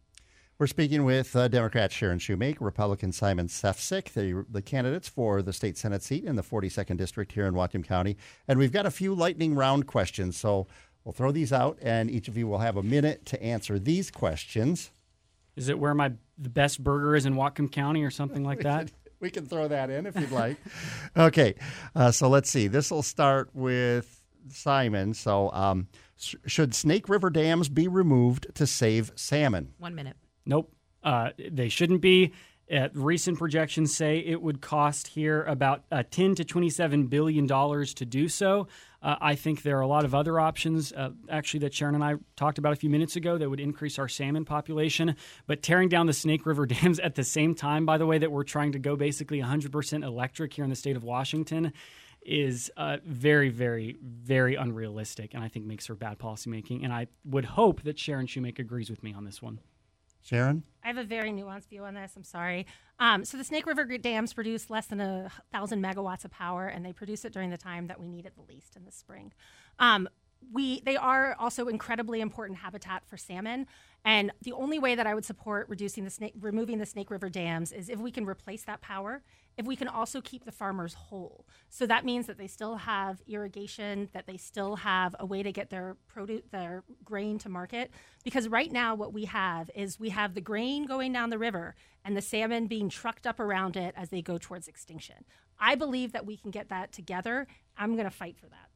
We're 0.60 0.68
speaking 0.68 1.06
with 1.06 1.36
uh, 1.36 1.48
Democrat 1.48 1.92
Sharon 1.92 2.20
Shewmake, 2.20 2.58
Republican 2.60 3.12
Simon 3.12 3.48
Sefzik, 3.48 4.14
the, 4.14 4.46
the 4.48 4.62
candidates 4.62 5.10
for 5.10 5.42
the 5.42 5.52
state 5.52 5.76
Senate 5.76 6.04
seat 6.04 6.26
in 6.26 6.36
the 6.36 6.44
42nd 6.44 6.98
District 6.98 7.32
here 7.32 7.48
in 7.48 7.56
Whatcom 7.56 7.84
County. 7.84 8.16
And 8.48 8.60
we've 8.60 8.72
got 8.72 8.86
a 8.86 8.92
few 8.92 9.16
lightning 9.16 9.56
round 9.56 9.88
questions. 9.88 10.38
So 10.38 10.68
we'll 11.04 11.14
throw 11.14 11.32
these 11.32 11.54
out, 11.54 11.78
and 11.82 12.10
each 12.10 12.28
of 12.28 12.38
you 12.38 12.48
will 12.48 12.60
have 12.60 12.78
a 12.78 12.84
minute 12.84 13.26
to 13.28 13.42
answer 13.42 13.80
these 13.80 14.12
questions. 14.12 14.92
Is 15.56 15.70
it 15.70 15.80
where 15.80 15.94
my 15.94 16.14
the 16.38 16.50
best 16.50 16.84
burger 16.84 17.16
is 17.16 17.26
in 17.26 17.36
Whatcom 17.36 17.72
County 17.72 18.04
or 18.04 18.12
something 18.12 18.44
like 18.44 18.60
that? 18.64 18.92
We 19.20 19.30
can 19.30 19.46
throw 19.46 19.68
that 19.68 19.90
in 19.90 20.08
if 20.08 20.20
you'd 20.20 20.32
like. 20.32 20.58
okay, 21.18 21.56
uh, 21.96 22.12
so 22.12 22.28
let's 22.28 22.50
see. 22.50 22.68
This 22.68 22.90
will 22.90 23.04
start 23.04 23.50
with 23.54 24.24
Simon. 24.50 25.14
So, 25.14 25.52
um, 25.52 25.88
sh- 26.18 26.36
should 26.48 26.74
Snake 26.74 27.08
River 27.08 27.30
dams 27.30 27.70
be 27.70 27.88
removed 27.88 28.48
to 28.56 28.66
save 28.66 29.12
salmon? 29.16 29.74
One 29.78 29.94
minute. 29.94 30.18
Nope. 30.46 30.74
Uh, 31.04 31.32
they 31.52 31.70
shouldn't 31.70 32.02
be. 32.02 32.32
Uh, 32.72 32.88
recent 32.94 33.38
projections 33.38 33.94
say 33.94 34.20
it 34.20 34.42
would 34.42 34.62
cost 34.62 35.08
here 35.08 35.44
about 35.44 35.84
uh, 35.92 36.04
10 36.10 36.36
to 36.36 36.46
27 36.46 37.08
billion 37.08 37.46
dollars 37.46 37.94
to 37.94 38.06
do 38.06 38.30
so. 38.30 38.68
Uh, 39.02 39.16
I 39.20 39.36
think 39.36 39.64
there 39.64 39.78
are 39.78 39.82
a 39.82 39.88
lot 39.88 40.06
of 40.06 40.14
other 40.14 40.40
options, 40.40 40.94
uh, 40.94 41.10
actually, 41.30 41.62
that 41.62 41.74
Sharon 41.74 41.96
and 41.96 42.04
I 42.04 42.16
talked 42.36 42.60
about 42.60 42.72
a 42.72 42.76
few 42.76 42.90
minutes 42.90 43.16
ago 43.16 43.38
that 43.38 43.50
would 43.50 43.60
increase 43.60 43.98
our 43.98 44.08
salmon 44.08 44.46
population. 44.46 45.16
But 45.48 45.64
tearing 45.64 45.90
down 45.90 46.06
the 46.06 46.14
Snake 46.14 46.46
River 46.46 46.66
dams 46.68 47.00
at 47.00 47.16
the 47.16 47.24
same 47.24 47.56
time, 47.56 47.86
by 47.86 47.98
the 47.98 48.06
way, 48.06 48.20
that 48.20 48.32
we're 48.32 48.44
trying 48.44 48.72
to 48.74 48.80
go 48.80 48.96
basically 48.96 49.42
100% 49.42 50.04
electric 50.06 50.54
here 50.54 50.64
in 50.64 50.70
the 50.70 50.76
state 50.76 50.96
of 50.96 51.04
Washington 51.04 51.74
is 52.22 52.72
uh, 52.78 52.98
very, 53.04 53.50
very, 53.50 53.98
very 54.02 54.56
unrealistic, 54.56 55.34
and 55.34 55.44
I 55.44 55.48
think 55.48 55.66
makes 55.66 55.88
for 55.88 55.96
bad 55.96 56.20
policymaking. 56.20 56.84
And 56.84 56.94
I 56.94 57.08
would 57.26 57.46
hope 57.46 57.82
that 57.82 57.98
Sharon 57.98 58.28
Shewmake 58.28 58.60
agrees 58.60 58.90
with 58.90 59.02
me 59.02 59.14
on 59.14 59.26
this 59.26 59.42
one. 59.42 59.60
Sharon? 60.22 60.64
I 60.84 60.88
have 60.88 60.98
a 60.98 61.04
very 61.04 61.32
nuanced 61.32 61.70
view 61.70 61.84
on 61.84 61.94
this. 61.94 62.14
I'm 62.16 62.24
sorry. 62.24 62.66
Um, 63.00 63.26
so 63.26 63.38
the 63.38 63.44
Snake 63.44 63.66
River 63.66 63.86
dams 63.98 64.34
produce 64.34 64.70
less 64.70 64.88
than 64.88 65.02
a 65.02 65.32
thousand 65.52 65.84
megawatts 65.84 66.26
of 66.26 66.32
power, 66.32 66.68
and 66.68 66.86
they 66.86 66.94
produce 66.94 67.26
it 67.26 67.34
during 67.34 67.50
the 67.50 67.58
time 67.58 67.88
that 67.88 68.00
we 68.00 68.08
need 68.08 68.26
it 68.26 68.34
the 68.36 68.54
least 68.54 68.76
in 68.76 68.86
the 68.86 68.92
spring. 68.92 69.32
Um, 69.80 70.08
we 70.52 70.82
they 70.82 70.98
are 70.98 71.36
also 71.40 71.68
incredibly 71.68 72.22
important 72.22 72.60
habitat 72.60 73.04
for 73.06 73.18
salmon. 73.18 73.68
And 74.04 74.32
the 74.42 74.54
only 74.54 74.80
way 74.80 74.96
that 74.96 75.06
I 75.06 75.14
would 75.14 75.26
support 75.26 75.70
reducing 75.70 76.04
the 76.04 76.10
snake, 76.10 76.34
removing 76.40 76.80
the 76.80 76.86
Snake 76.86 77.12
River 77.12 77.30
dams 77.30 77.72
is 77.72 77.90
if 77.90 78.00
we 78.00 78.12
can 78.12 78.26
replace 78.26 78.64
that 78.64 78.82
power, 78.82 79.22
if 79.58 79.66
we 79.66 79.76
can 79.76 79.88
also 79.88 80.22
keep 80.22 80.46
the 80.46 80.52
farmers 80.52 80.94
whole. 80.94 81.46
So 81.70 81.86
that 81.86 82.06
means 82.06 82.28
that 82.28 82.38
they 82.38 82.48
still 82.48 82.76
have 82.76 83.22
irrigation, 83.28 84.10
that 84.14 84.28
they 84.28 84.38
still 84.38 84.78
have 84.78 85.16
a 85.20 85.26
way 85.26 85.44
to 85.44 85.52
get 85.52 85.70
their 85.70 85.98
produce, 86.08 86.42
their 86.52 86.84
grain 87.04 87.38
to 87.40 87.50
market. 87.50 87.92
Because 88.24 88.48
right 88.48 88.72
now, 88.72 88.96
what 88.96 89.14
we 89.14 89.26
have 89.26 89.70
is 89.76 90.00
we 90.00 90.10
have 90.10 90.34
the 90.34 90.42
grain 90.42 90.86
going 90.86 91.14
down 91.14 91.30
the 91.30 91.38
river 91.38 91.76
and 92.04 92.16
the 92.16 92.22
salmon 92.22 92.68
being 92.68 92.90
trucked 92.90 93.28
up 93.28 93.40
around 93.40 93.76
it 93.78 93.94
as 93.98 94.10
they 94.10 94.22
go 94.22 94.38
towards 94.38 94.68
extinction. 94.68 95.18
I 95.60 95.76
believe 95.76 96.12
that 96.14 96.26
we 96.26 96.38
can 96.38 96.52
get 96.52 96.70
that 96.70 96.92
together. 96.92 97.48
I'm 97.78 97.94
going 97.94 98.06
to 98.06 98.12
fight 98.12 98.38
for 98.38 98.48
that. 98.48 98.70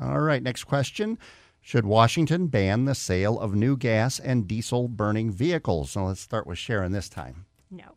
All 0.00 0.20
right, 0.20 0.42
next 0.42 0.64
question. 0.64 1.18
Should 1.60 1.86
Washington 1.86 2.48
ban 2.48 2.84
the 2.84 2.94
sale 2.94 3.38
of 3.38 3.54
new 3.54 3.76
gas 3.76 4.18
and 4.18 4.46
diesel 4.46 4.88
burning 4.88 5.30
vehicles? 5.30 5.92
So 5.92 6.04
let's 6.04 6.20
start 6.20 6.46
with 6.46 6.58
Sharon 6.58 6.92
this 6.92 7.08
time. 7.08 7.46
No. 7.70 7.96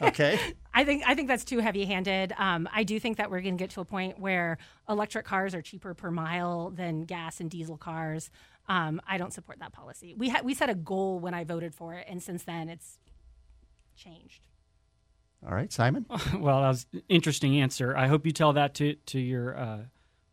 Okay. 0.00 0.38
I 0.74 0.84
think 0.84 1.02
I 1.06 1.14
think 1.14 1.28
that's 1.28 1.44
too 1.44 1.58
heavy-handed. 1.58 2.32
Um, 2.38 2.68
I 2.72 2.82
do 2.84 2.98
think 2.98 3.18
that 3.18 3.30
we're 3.30 3.42
going 3.42 3.58
to 3.58 3.62
get 3.62 3.70
to 3.70 3.80
a 3.80 3.84
point 3.84 4.18
where 4.18 4.58
electric 4.88 5.26
cars 5.26 5.54
are 5.54 5.62
cheaper 5.62 5.94
per 5.94 6.10
mile 6.10 6.70
than 6.70 7.04
gas 7.04 7.40
and 7.40 7.50
diesel 7.50 7.76
cars. 7.76 8.30
Um, 8.68 9.00
I 9.06 9.18
don't 9.18 9.32
support 9.32 9.58
that 9.58 9.72
policy. 9.72 10.14
We 10.16 10.30
ha- 10.30 10.40
we 10.42 10.54
set 10.54 10.70
a 10.70 10.74
goal 10.74 11.18
when 11.18 11.34
I 11.34 11.44
voted 11.44 11.74
for 11.74 11.94
it, 11.94 12.06
and 12.08 12.22
since 12.22 12.44
then 12.44 12.68
it's 12.68 12.98
changed. 13.96 14.42
All 15.46 15.54
right, 15.54 15.72
Simon. 15.72 16.06
well, 16.38 16.62
that 16.62 16.68
was 16.68 16.86
an 16.92 17.02
interesting 17.08 17.60
answer. 17.60 17.96
I 17.96 18.06
hope 18.06 18.24
you 18.24 18.32
tell 18.32 18.52
that 18.54 18.74
to 18.74 18.94
to 18.94 19.18
your 19.18 19.58
uh, 19.58 19.78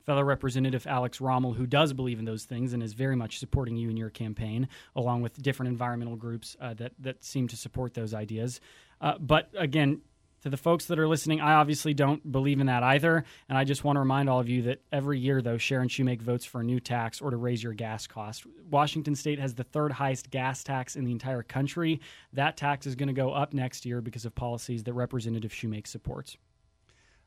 fellow 0.05 0.23
representative 0.23 0.87
Alex 0.87 1.19
Ramel, 1.19 1.53
who 1.53 1.67
does 1.67 1.93
believe 1.93 2.19
in 2.19 2.25
those 2.25 2.45
things 2.45 2.73
and 2.73 2.81
is 2.81 2.93
very 2.93 3.15
much 3.15 3.39
supporting 3.39 3.75
you 3.75 3.89
in 3.89 3.97
your 3.97 4.09
campaign, 4.09 4.67
along 4.95 5.21
with 5.21 5.41
different 5.41 5.71
environmental 5.71 6.15
groups 6.15 6.55
uh, 6.61 6.73
that 6.75 6.93
that 6.99 7.23
seem 7.23 7.47
to 7.47 7.57
support 7.57 7.93
those 7.93 8.13
ideas. 8.13 8.61
Uh, 9.01 9.17
but 9.19 9.49
again, 9.57 10.01
to 10.41 10.49
the 10.49 10.57
folks 10.57 10.85
that 10.85 10.99
are 10.99 11.07
listening, 11.07 11.41
I 11.41 11.53
obviously 11.53 11.93
don't 11.93 12.31
believe 12.31 12.59
in 12.59 12.67
that 12.67 12.83
either. 12.83 13.25
And 13.49 13.57
I 13.57 13.63
just 13.63 13.83
want 13.83 13.97
to 13.97 13.99
remind 13.99 14.29
all 14.29 14.39
of 14.39 14.47
you 14.47 14.61
that 14.63 14.81
every 14.91 15.19
year, 15.19 15.41
though, 15.41 15.57
Sharon 15.57 15.89
Shewmake 15.89 16.21
votes 16.21 16.45
for 16.45 16.61
a 16.61 16.63
new 16.63 16.79
tax 16.79 17.19
or 17.19 17.29
to 17.31 17.37
raise 17.37 17.61
your 17.61 17.73
gas 17.73 18.07
cost. 18.07 18.45
Washington 18.69 19.15
State 19.15 19.39
has 19.39 19.53
the 19.53 19.65
third 19.65 19.91
highest 19.91 20.29
gas 20.29 20.63
tax 20.63 20.95
in 20.95 21.03
the 21.03 21.11
entire 21.11 21.43
country. 21.43 21.99
That 22.33 22.55
tax 22.55 22.87
is 22.87 22.95
going 22.95 23.07
to 23.07 23.13
go 23.13 23.33
up 23.33 23.53
next 23.53 23.85
year 23.85 24.01
because 24.01 24.25
of 24.25 24.33
policies 24.33 24.83
that 24.83 24.93
Representative 24.93 25.51
Shewmake 25.51 25.87
supports. 25.87 26.37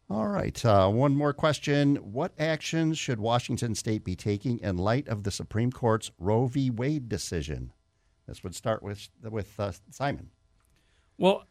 All 0.09 0.29
right. 0.29 0.63
Uh, 0.65 0.89
one 0.89 1.15
more 1.15 1.33
question. 1.33 1.97
What 1.97 2.33
actions 2.39 2.99
should 2.99 3.21
Washington 3.21 3.75
State 3.75 4.05
be 4.05 4.17
taking 4.17 4.59
in 4.59 4.77
light 4.77 5.09
of 5.09 5.23
the 5.23 5.31
Supreme 5.31 5.71
Court's 5.71 6.11
Roe 6.19 6.47
v. 6.47 6.71
Wade 6.71 7.09
decision? 7.09 7.73
This 8.27 8.43
would 8.43 8.55
start 8.55 8.83
with 8.83 9.09
with 9.23 9.59
uh, 9.59 9.73
Simon. 9.91 10.31
Well, 11.19 11.45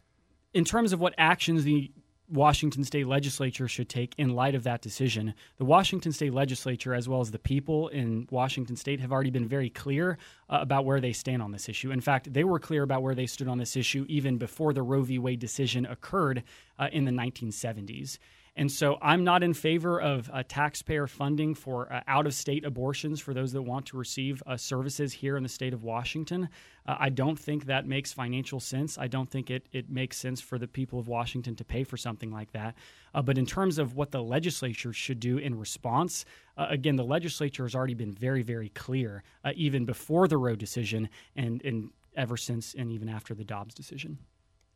in 0.54 0.66
terms 0.66 0.94
of 0.94 1.00
what 1.00 1.14
actions 1.18 1.64
the 1.64 1.92
Washington 2.32 2.84
state 2.86 3.08
legislature 3.08 3.68
should 3.68 3.90
take 3.90 4.14
in 4.18 4.30
light 4.30 4.56
of 4.56 4.64
that 4.64 4.82
decision, 4.82 5.34
the 5.58 5.66
Washington 5.66 6.14
state 6.14 6.34
legislature, 6.34 6.94
as 6.94 7.10
well 7.10 7.20
as 7.20 7.32
the 7.32 7.40
people 7.40 7.90
in 7.90 8.28
Washington 8.32 8.76
state, 8.76 9.02
have 9.02 9.12
already 9.12 9.30
been 9.30 9.48
very 9.48 9.70
clear 9.70 10.18
uh, 10.50 10.60
about 10.62 10.86
where 10.86 11.02
they 11.02 11.12
stand 11.12 11.42
on 11.42 11.52
this 11.52 11.68
issue. 11.68 11.92
In 11.92 12.00
fact, 12.00 12.32
they 12.32 12.46
were 12.46 12.60
clear 12.60 12.84
about 12.84 13.02
where 13.02 13.16
they 13.16 13.26
stood 13.26 13.50
on 13.50 13.58
this 13.58 13.76
issue 13.76 14.06
even 14.08 14.38
before 14.38 14.74
the 14.74 14.82
Roe 14.82 15.02
v. 15.02 15.20
Wade 15.20 15.40
decision 15.40 15.86
occurred 15.86 16.44
uh, 16.80 16.88
in 16.92 17.04
the 17.04 17.12
1970s. 17.12 18.18
And 18.56 18.70
so 18.70 18.98
I'm 19.02 19.24
not 19.24 19.44
in 19.44 19.54
favor 19.54 20.00
of 20.02 20.30
uh, 20.32 20.44
taxpayer 20.46 21.08
funding 21.08 21.56
for 21.56 21.92
uh, 21.92 22.02
out 22.06 22.28
of 22.28 22.34
state 22.34 22.66
abortions 22.66 23.22
for 23.22 23.34
those 23.34 23.54
that 23.54 23.62
want 23.62 23.86
to 23.88 23.98
receive 23.98 24.44
uh, 24.46 24.58
services 24.58 25.14
here 25.14 25.38
in 25.38 25.44
the 25.44 25.50
state 25.50 25.74
of 25.74 25.84
Washington. 25.84 26.50
Uh, 26.86 26.98
I 27.00 27.10
don't 27.10 27.40
think 27.40 27.66
that 27.66 27.88
makes 27.88 28.12
financial 28.12 28.60
sense. 28.60 28.98
I 28.98 29.08
don't 29.08 29.30
think 29.30 29.50
it, 29.50 29.68
it 29.72 29.90
makes 29.90 30.18
sense 30.18 30.42
for 30.42 30.60
the 30.60 30.68
people 30.68 31.00
of 31.00 31.08
Washington 31.08 31.56
to 31.56 31.64
pay 31.64 31.86
for 31.86 31.96
something 31.96 32.30
like 32.30 32.52
that. 32.52 32.76
Uh, 33.14 33.22
but 33.22 33.38
in 33.38 33.46
terms 33.46 33.78
of 33.78 33.96
what 33.96 34.12
the 34.12 34.22
legislature 34.22 34.92
should 34.92 35.22
do 35.22 35.38
in 35.38 35.58
response, 35.58 36.26
uh, 36.58 36.68
again, 36.70 36.98
the 36.98 37.06
legislature 37.06 37.64
has 37.64 37.74
already 37.74 37.94
been 37.94 38.12
very, 38.12 38.44
very 38.44 38.70
clear, 38.70 39.24
even 39.56 39.86
before 39.86 40.28
the 40.28 40.38
Roe 40.38 40.56
decision 40.56 41.08
and, 41.38 41.64
and 41.64 41.92
ever 42.18 42.36
since 42.36 42.74
and 42.74 42.92
even 42.92 43.08
after 43.08 43.34
the 43.34 43.46
Dobbs 43.46 43.74
decision. 43.74 44.18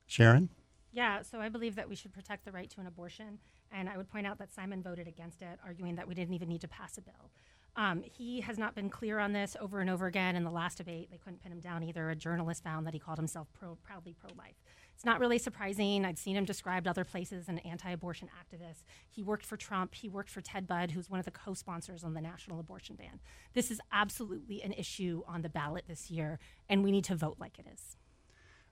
Sharon? 0.08 0.50
Yeah, 0.94 1.24
so 1.24 1.42
I 1.42 1.50
believe 1.50 1.76
that 1.76 1.90
we 1.90 1.96
should 1.96 2.14
protect 2.14 2.46
the 2.46 2.54
right 2.54 2.70
to 2.70 2.80
an 2.80 2.88
abortion. 2.88 3.40
And 3.72 3.90
I 3.90 3.98
would 3.98 4.10
point 4.10 4.26
out 4.28 4.38
that 4.40 4.54
Simon 4.54 4.82
voted 4.82 5.08
against 5.08 5.42
it, 5.42 5.60
arguing 5.66 5.96
that 5.96 6.08
we 6.08 6.14
didn't 6.14 6.34
even 6.34 6.48
need 6.48 6.62
to 6.62 6.68
pass 6.68 6.98
a 6.98 7.02
bill. 7.02 7.32
Um, 7.78 8.04
he 8.04 8.40
has 8.42 8.58
not 8.58 8.74
been 8.74 8.90
clear 8.90 9.20
on 9.20 9.34
this 9.34 9.58
over 9.60 9.82
and 9.82 9.90
over 9.90 10.06
again. 10.06 10.36
In 10.36 10.46
the 10.46 10.52
last 10.52 10.78
debate, 10.78 11.10
they 11.12 11.18
couldn't 11.18 11.44
pin 11.44 11.52
him 11.52 11.60
down 11.60 11.84
either. 11.84 12.10
A 12.10 12.16
journalist 12.16 12.64
found 12.64 12.88
that 12.88 12.94
he 12.94 13.00
called 13.00 13.18
himself 13.18 13.48
pro, 13.54 13.76
proudly 13.76 14.16
pro 14.18 14.30
life. 14.38 14.56
It's 14.94 15.04
not 15.04 15.20
really 15.20 15.38
surprising. 15.38 16.06
I'd 16.06 16.18
seen 16.18 16.38
him 16.38 16.46
described 16.46 16.88
other 16.88 17.04
places 17.04 17.44
as 17.44 17.50
an 17.50 17.60
anti 17.60 17.92
abortion 17.92 18.30
activist. 18.30 18.86
He 19.10 19.22
worked 19.22 19.46
for 19.46 19.58
Trump. 19.58 19.94
He 19.94 20.08
worked 20.08 20.30
for 20.30 20.40
Ted 20.40 20.68
Budd, 20.68 20.92
who's 20.92 21.10
one 21.10 21.20
of 21.20 21.26
the 21.26 21.32
co 21.32 21.54
sponsors 21.54 22.06
on 22.06 22.14
the 22.14 22.22
national 22.22 22.62
abortion 22.62 22.96
ban. 22.96 23.20
This 23.54 23.70
is 23.70 23.82
absolutely 23.92 24.64
an 24.64 24.72
issue 24.72 25.24
on 25.28 25.42
the 25.42 25.50
ballot 25.50 25.84
this 25.90 26.10
year, 26.10 26.40
and 26.70 26.82
we 26.82 26.92
need 26.92 27.04
to 27.06 27.16
vote 27.16 27.36
like 27.40 27.60
it 27.60 27.66
is. 27.74 27.98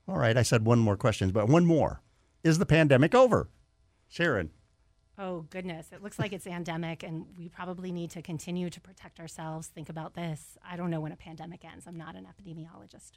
All 0.08 0.18
right. 0.18 0.38
I 0.38 0.44
said 0.44 0.66
one 0.66 0.80
more 0.80 0.96
question, 0.96 1.32
but 1.32 1.50
one 1.50 1.66
more. 1.66 2.02
Is 2.42 2.58
the 2.58 2.66
pandemic 2.66 3.14
over? 3.14 3.50
Sharon. 4.08 4.52
Oh, 5.18 5.46
goodness. 5.52 5.92
It 5.92 6.02
looks 6.02 6.18
like 6.18 6.34
it's 6.34 6.48
endemic, 6.48 7.04
and 7.04 7.26
we 7.38 7.48
probably 7.48 7.92
need 7.92 8.10
to 8.12 8.22
continue 8.22 8.70
to 8.72 8.82
protect 8.82 9.20
ourselves. 9.20 9.68
Think 9.68 9.90
about 9.90 10.16
this. 10.16 10.58
I 10.68 10.76
don't 10.76 10.90
know 10.90 11.00
when 11.00 11.12
a 11.12 11.16
pandemic 11.16 11.64
ends. 11.64 11.86
I'm 11.88 11.98
not 11.98 12.16
an 12.16 12.26
epidemiologist. 12.26 13.12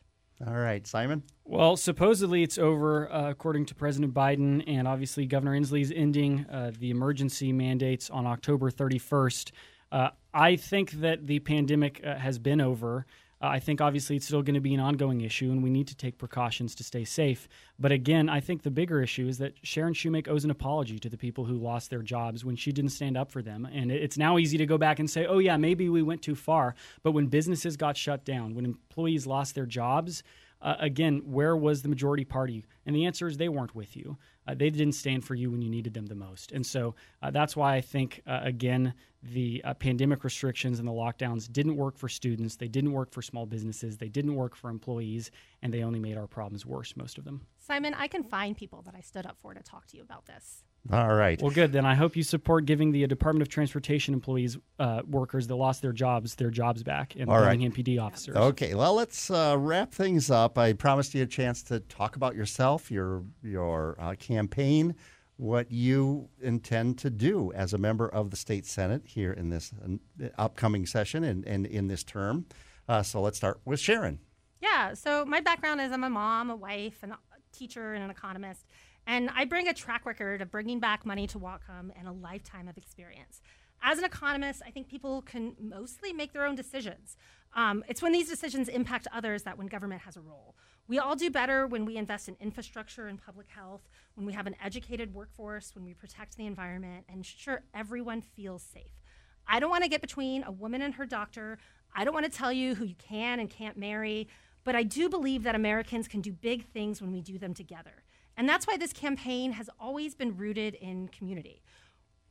All 0.47 0.55
right, 0.55 0.86
Simon? 0.86 1.23
Well, 1.47 1.78
supposedly 1.78 2.43
it's 2.43 2.59
over, 2.59 3.10
uh, 3.10 3.31
according 3.31 3.66
to 3.66 3.74
President 3.74 4.12
Biden, 4.12 4.62
and 4.66 4.86
obviously 4.86 5.24
Governor 5.24 5.59
Inslee's 5.59 5.90
ending 5.90 6.44
uh, 6.51 6.73
the 6.78 6.90
emergency 6.90 7.55
mandates 7.55 8.10
on 8.10 8.27
October 8.27 8.70
31st. 8.70 9.52
Uh, 9.90 10.10
I 10.35 10.56
think 10.56 10.90
that 10.93 11.27
the 11.27 11.39
pandemic 11.39 12.02
uh, 12.05 12.16
has 12.16 12.39
been 12.39 12.60
over. 12.60 13.06
Uh, 13.47 13.51
I 13.51 13.60
think 13.60 13.81
obviously 13.81 14.16
it's 14.16 14.27
still 14.27 14.43
going 14.43 14.55
to 14.55 14.60
be 14.60 14.74
an 14.74 14.81
ongoing 14.81 15.20
issue, 15.20 15.51
and 15.51 15.62
we 15.62 15.70
need 15.70 15.86
to 15.89 15.97
take 15.97 16.18
precautions 16.18 16.74
to 16.77 16.85
stay 16.85 17.05
safe. 17.05 17.48
But 17.78 17.93
again, 17.93 18.28
I 18.28 18.40
think 18.40 18.62
the 18.62 18.70
bigger 18.70 19.02
issue 19.02 19.28
is 19.28 19.39
that 19.39 19.55
Sharon 19.62 19.94
Shewmake 19.94 20.28
owes 20.28 20.44
an 20.44 20.51
apology 20.51 20.98
to 20.98 21.09
the 21.09 21.16
people 21.16 21.44
who 21.44 21.55
lost 21.55 21.90
their 21.90 22.02
jobs 22.02 22.44
when 22.44 22.56
she 22.56 22.73
didn't 22.73 22.90
stand 22.90 23.16
up 23.16 23.31
for 23.31 23.43
them. 23.43 23.68
And 23.73 23.93
it's 23.93 24.18
now 24.18 24.39
easy 24.39 24.59
to 24.59 24.66
go 24.66 24.78
back 24.78 24.98
and 24.98 25.09
say, 25.09 25.27
oh, 25.27 25.39
yeah, 25.39 25.56
maybe 25.56 25.89
we 25.89 26.02
went 26.02 26.23
too 26.23 26.35
far. 26.35 26.74
But 27.02 27.12
when 27.12 27.27
businesses 27.27 27.77
got 27.77 27.97
shut 27.97 28.24
down, 28.24 28.55
when 28.55 28.64
employees 28.64 29.27
lost 29.27 29.55
their 29.55 29.66
jobs, 29.66 30.23
uh, 30.62 30.74
again, 30.78 31.22
where 31.24 31.56
was 31.56 31.82
the 31.82 31.88
majority 31.88 32.24
party? 32.24 32.64
And 32.86 32.94
the 32.94 33.06
answer 33.06 33.26
is 33.26 33.36
they 33.36 33.48
weren't 33.48 33.74
with 33.74 33.96
you. 33.96 34.16
Uh, 34.46 34.54
they 34.54 34.70
didn't 34.70 34.94
stand 34.94 35.24
for 35.24 35.34
you 35.34 35.50
when 35.50 35.60
you 35.60 35.68
needed 35.68 35.94
them 35.94 36.06
the 36.06 36.14
most. 36.14 36.52
And 36.52 36.64
so 36.64 36.94
uh, 37.22 37.30
that's 37.30 37.56
why 37.56 37.74
I 37.74 37.80
think, 37.80 38.22
uh, 38.26 38.40
again, 38.42 38.94
the 39.22 39.60
uh, 39.64 39.74
pandemic 39.74 40.24
restrictions 40.24 40.78
and 40.78 40.86
the 40.86 40.92
lockdowns 40.92 41.50
didn't 41.50 41.76
work 41.76 41.98
for 41.98 42.08
students. 42.08 42.56
They 42.56 42.68
didn't 42.68 42.92
work 42.92 43.12
for 43.12 43.22
small 43.22 43.44
businesses. 43.44 43.96
They 43.96 44.08
didn't 44.08 44.34
work 44.34 44.54
for 44.54 44.70
employees. 44.70 45.30
And 45.62 45.74
they 45.74 45.82
only 45.82 45.98
made 45.98 46.16
our 46.16 46.28
problems 46.28 46.64
worse, 46.64 46.96
most 46.96 47.18
of 47.18 47.24
them. 47.24 47.42
Simon, 47.58 47.94
I 47.94 48.06
can 48.06 48.22
find 48.22 48.56
people 48.56 48.82
that 48.82 48.94
I 48.94 49.00
stood 49.00 49.26
up 49.26 49.36
for 49.38 49.52
to 49.52 49.62
talk 49.62 49.86
to 49.88 49.96
you 49.96 50.02
about 50.02 50.26
this. 50.26 50.62
All 50.92 51.14
right. 51.14 51.40
Well, 51.40 51.50
good. 51.50 51.72
Then 51.72 51.84
I 51.84 51.94
hope 51.94 52.16
you 52.16 52.22
support 52.22 52.64
giving 52.64 52.92
the 52.92 53.06
Department 53.06 53.42
of 53.42 53.48
Transportation 53.48 54.14
employees, 54.14 54.56
uh, 54.78 55.02
workers 55.08 55.46
that 55.48 55.56
lost 55.56 55.82
their 55.82 55.92
jobs, 55.92 56.34
their 56.34 56.50
jobs 56.50 56.82
back, 56.82 57.14
and 57.16 57.28
All 57.28 57.40
Bellingham 57.40 57.72
right. 57.72 57.84
PD 57.84 58.00
officers. 58.00 58.36
Okay. 58.36 58.74
Well, 58.74 58.94
let's 58.94 59.30
uh, 59.30 59.56
wrap 59.58 59.92
things 59.92 60.30
up. 60.30 60.58
I 60.58 60.72
promised 60.72 61.14
you 61.14 61.22
a 61.22 61.26
chance 61.26 61.62
to 61.64 61.80
talk 61.80 62.16
about 62.16 62.34
yourself, 62.36 62.90
your 62.90 63.24
your 63.42 63.96
uh, 63.98 64.14
campaign, 64.14 64.94
what 65.36 65.70
you 65.70 66.28
intend 66.40 66.98
to 66.98 67.10
do 67.10 67.52
as 67.52 67.72
a 67.72 67.78
member 67.78 68.08
of 68.08 68.30
the 68.30 68.36
state 68.36 68.66
senate 68.66 69.02
here 69.04 69.32
in 69.32 69.50
this 69.50 69.72
uh, 69.84 70.28
upcoming 70.38 70.86
session 70.86 71.24
and, 71.24 71.44
and 71.46 71.66
in 71.66 71.88
this 71.88 72.04
term. 72.04 72.46
Uh, 72.88 73.02
so 73.02 73.20
let's 73.20 73.36
start 73.36 73.60
with 73.64 73.80
Sharon. 73.80 74.20
Yeah. 74.60 74.94
So 74.94 75.24
my 75.24 75.40
background 75.40 75.80
is 75.80 75.92
I'm 75.92 76.04
a 76.04 76.10
mom, 76.10 76.50
a 76.50 76.56
wife, 76.56 77.02
a 77.02 77.16
teacher, 77.52 77.94
and 77.94 78.04
an 78.04 78.10
economist. 78.10 78.64
And 79.06 79.30
I 79.34 79.44
bring 79.44 79.68
a 79.68 79.74
track 79.74 80.04
record 80.04 80.42
of 80.42 80.50
bringing 80.50 80.80
back 80.80 81.06
money 81.06 81.26
to 81.28 81.38
Whatcom 81.38 81.90
and 81.96 82.08
a 82.08 82.12
lifetime 82.12 82.66
of 82.68 82.76
experience. 82.76 83.40
As 83.82 83.98
an 83.98 84.04
economist, 84.04 84.62
I 84.66 84.70
think 84.70 84.88
people 84.88 85.22
can 85.22 85.54
mostly 85.60 86.12
make 86.12 86.32
their 86.32 86.46
own 86.46 86.56
decisions. 86.56 87.16
Um, 87.54 87.84
it's 87.88 88.02
when 88.02 88.12
these 88.12 88.28
decisions 88.28 88.68
impact 88.68 89.06
others 89.12 89.44
that 89.44 89.56
when 89.56 89.66
government 89.66 90.02
has 90.02 90.16
a 90.16 90.20
role. 90.20 90.56
We 90.88 90.98
all 90.98 91.14
do 91.16 91.30
better 91.30 91.66
when 91.66 91.84
we 91.84 91.96
invest 91.96 92.28
in 92.28 92.36
infrastructure 92.40 93.06
and 93.06 93.20
public 93.20 93.48
health, 93.48 93.88
when 94.14 94.26
we 94.26 94.32
have 94.32 94.46
an 94.46 94.56
educated 94.62 95.14
workforce, 95.14 95.74
when 95.74 95.84
we 95.84 95.94
protect 95.94 96.36
the 96.36 96.46
environment, 96.46 97.04
and 97.08 97.18
ensure 97.18 97.62
everyone 97.74 98.22
feels 98.22 98.62
safe. 98.62 99.02
I 99.46 99.60
don't 99.60 99.70
want 99.70 99.84
to 99.84 99.90
get 99.90 100.00
between 100.00 100.42
a 100.42 100.50
woman 100.50 100.82
and 100.82 100.94
her 100.94 101.06
doctor. 101.06 101.58
I 101.94 102.04
don't 102.04 102.14
want 102.14 102.30
to 102.30 102.36
tell 102.36 102.52
you 102.52 102.74
who 102.74 102.84
you 102.84 102.96
can 102.96 103.40
and 103.40 103.48
can't 103.48 103.76
marry, 103.76 104.28
but 104.64 104.74
I 104.74 104.82
do 104.82 105.08
believe 105.08 105.44
that 105.44 105.54
Americans 105.54 106.08
can 106.08 106.20
do 106.20 106.32
big 106.32 106.66
things 106.66 107.00
when 107.00 107.12
we 107.12 107.20
do 107.20 107.38
them 107.38 107.54
together. 107.54 108.02
And 108.36 108.48
that's 108.48 108.66
why 108.66 108.76
this 108.76 108.92
campaign 108.92 109.52
has 109.52 109.70
always 109.80 110.14
been 110.14 110.36
rooted 110.36 110.74
in 110.74 111.08
community. 111.08 111.62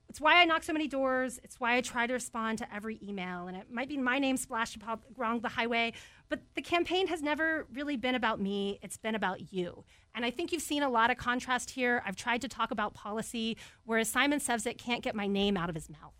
It's 0.07 0.21
why 0.21 0.41
I 0.41 0.45
knock 0.45 0.63
so 0.63 0.71
many 0.71 0.87
doors. 0.87 1.39
It's 1.43 1.59
why 1.59 1.75
I 1.75 1.81
try 1.81 2.07
to 2.07 2.13
respond 2.13 2.59
to 2.59 2.73
every 2.73 2.99
email. 3.03 3.47
And 3.47 3.57
it 3.57 3.71
might 3.71 3.89
be 3.89 3.97
my 3.97 4.19
name 4.19 4.37
splashed 4.37 4.77
along 5.17 5.41
the 5.41 5.49
highway, 5.49 5.93
but 6.29 6.41
the 6.53 6.61
campaign 6.61 7.07
has 7.07 7.21
never 7.21 7.67
really 7.73 7.97
been 7.97 8.15
about 8.15 8.39
me. 8.39 8.79
It's 8.81 8.97
been 8.97 9.15
about 9.15 9.51
you. 9.51 9.83
And 10.13 10.23
I 10.23 10.31
think 10.31 10.51
you've 10.51 10.61
seen 10.61 10.83
a 10.83 10.89
lot 10.89 11.11
of 11.11 11.17
contrast 11.17 11.71
here. 11.71 12.01
I've 12.05 12.15
tried 12.15 12.41
to 12.41 12.47
talk 12.47 12.71
about 12.71 12.93
policy, 12.93 13.57
whereas 13.83 14.07
Simon 14.07 14.39
Sefzik 14.39 14.77
can't 14.77 15.03
get 15.03 15.15
my 15.15 15.27
name 15.27 15.57
out 15.57 15.69
of 15.69 15.75
his 15.75 15.89
mouth. 15.89 16.13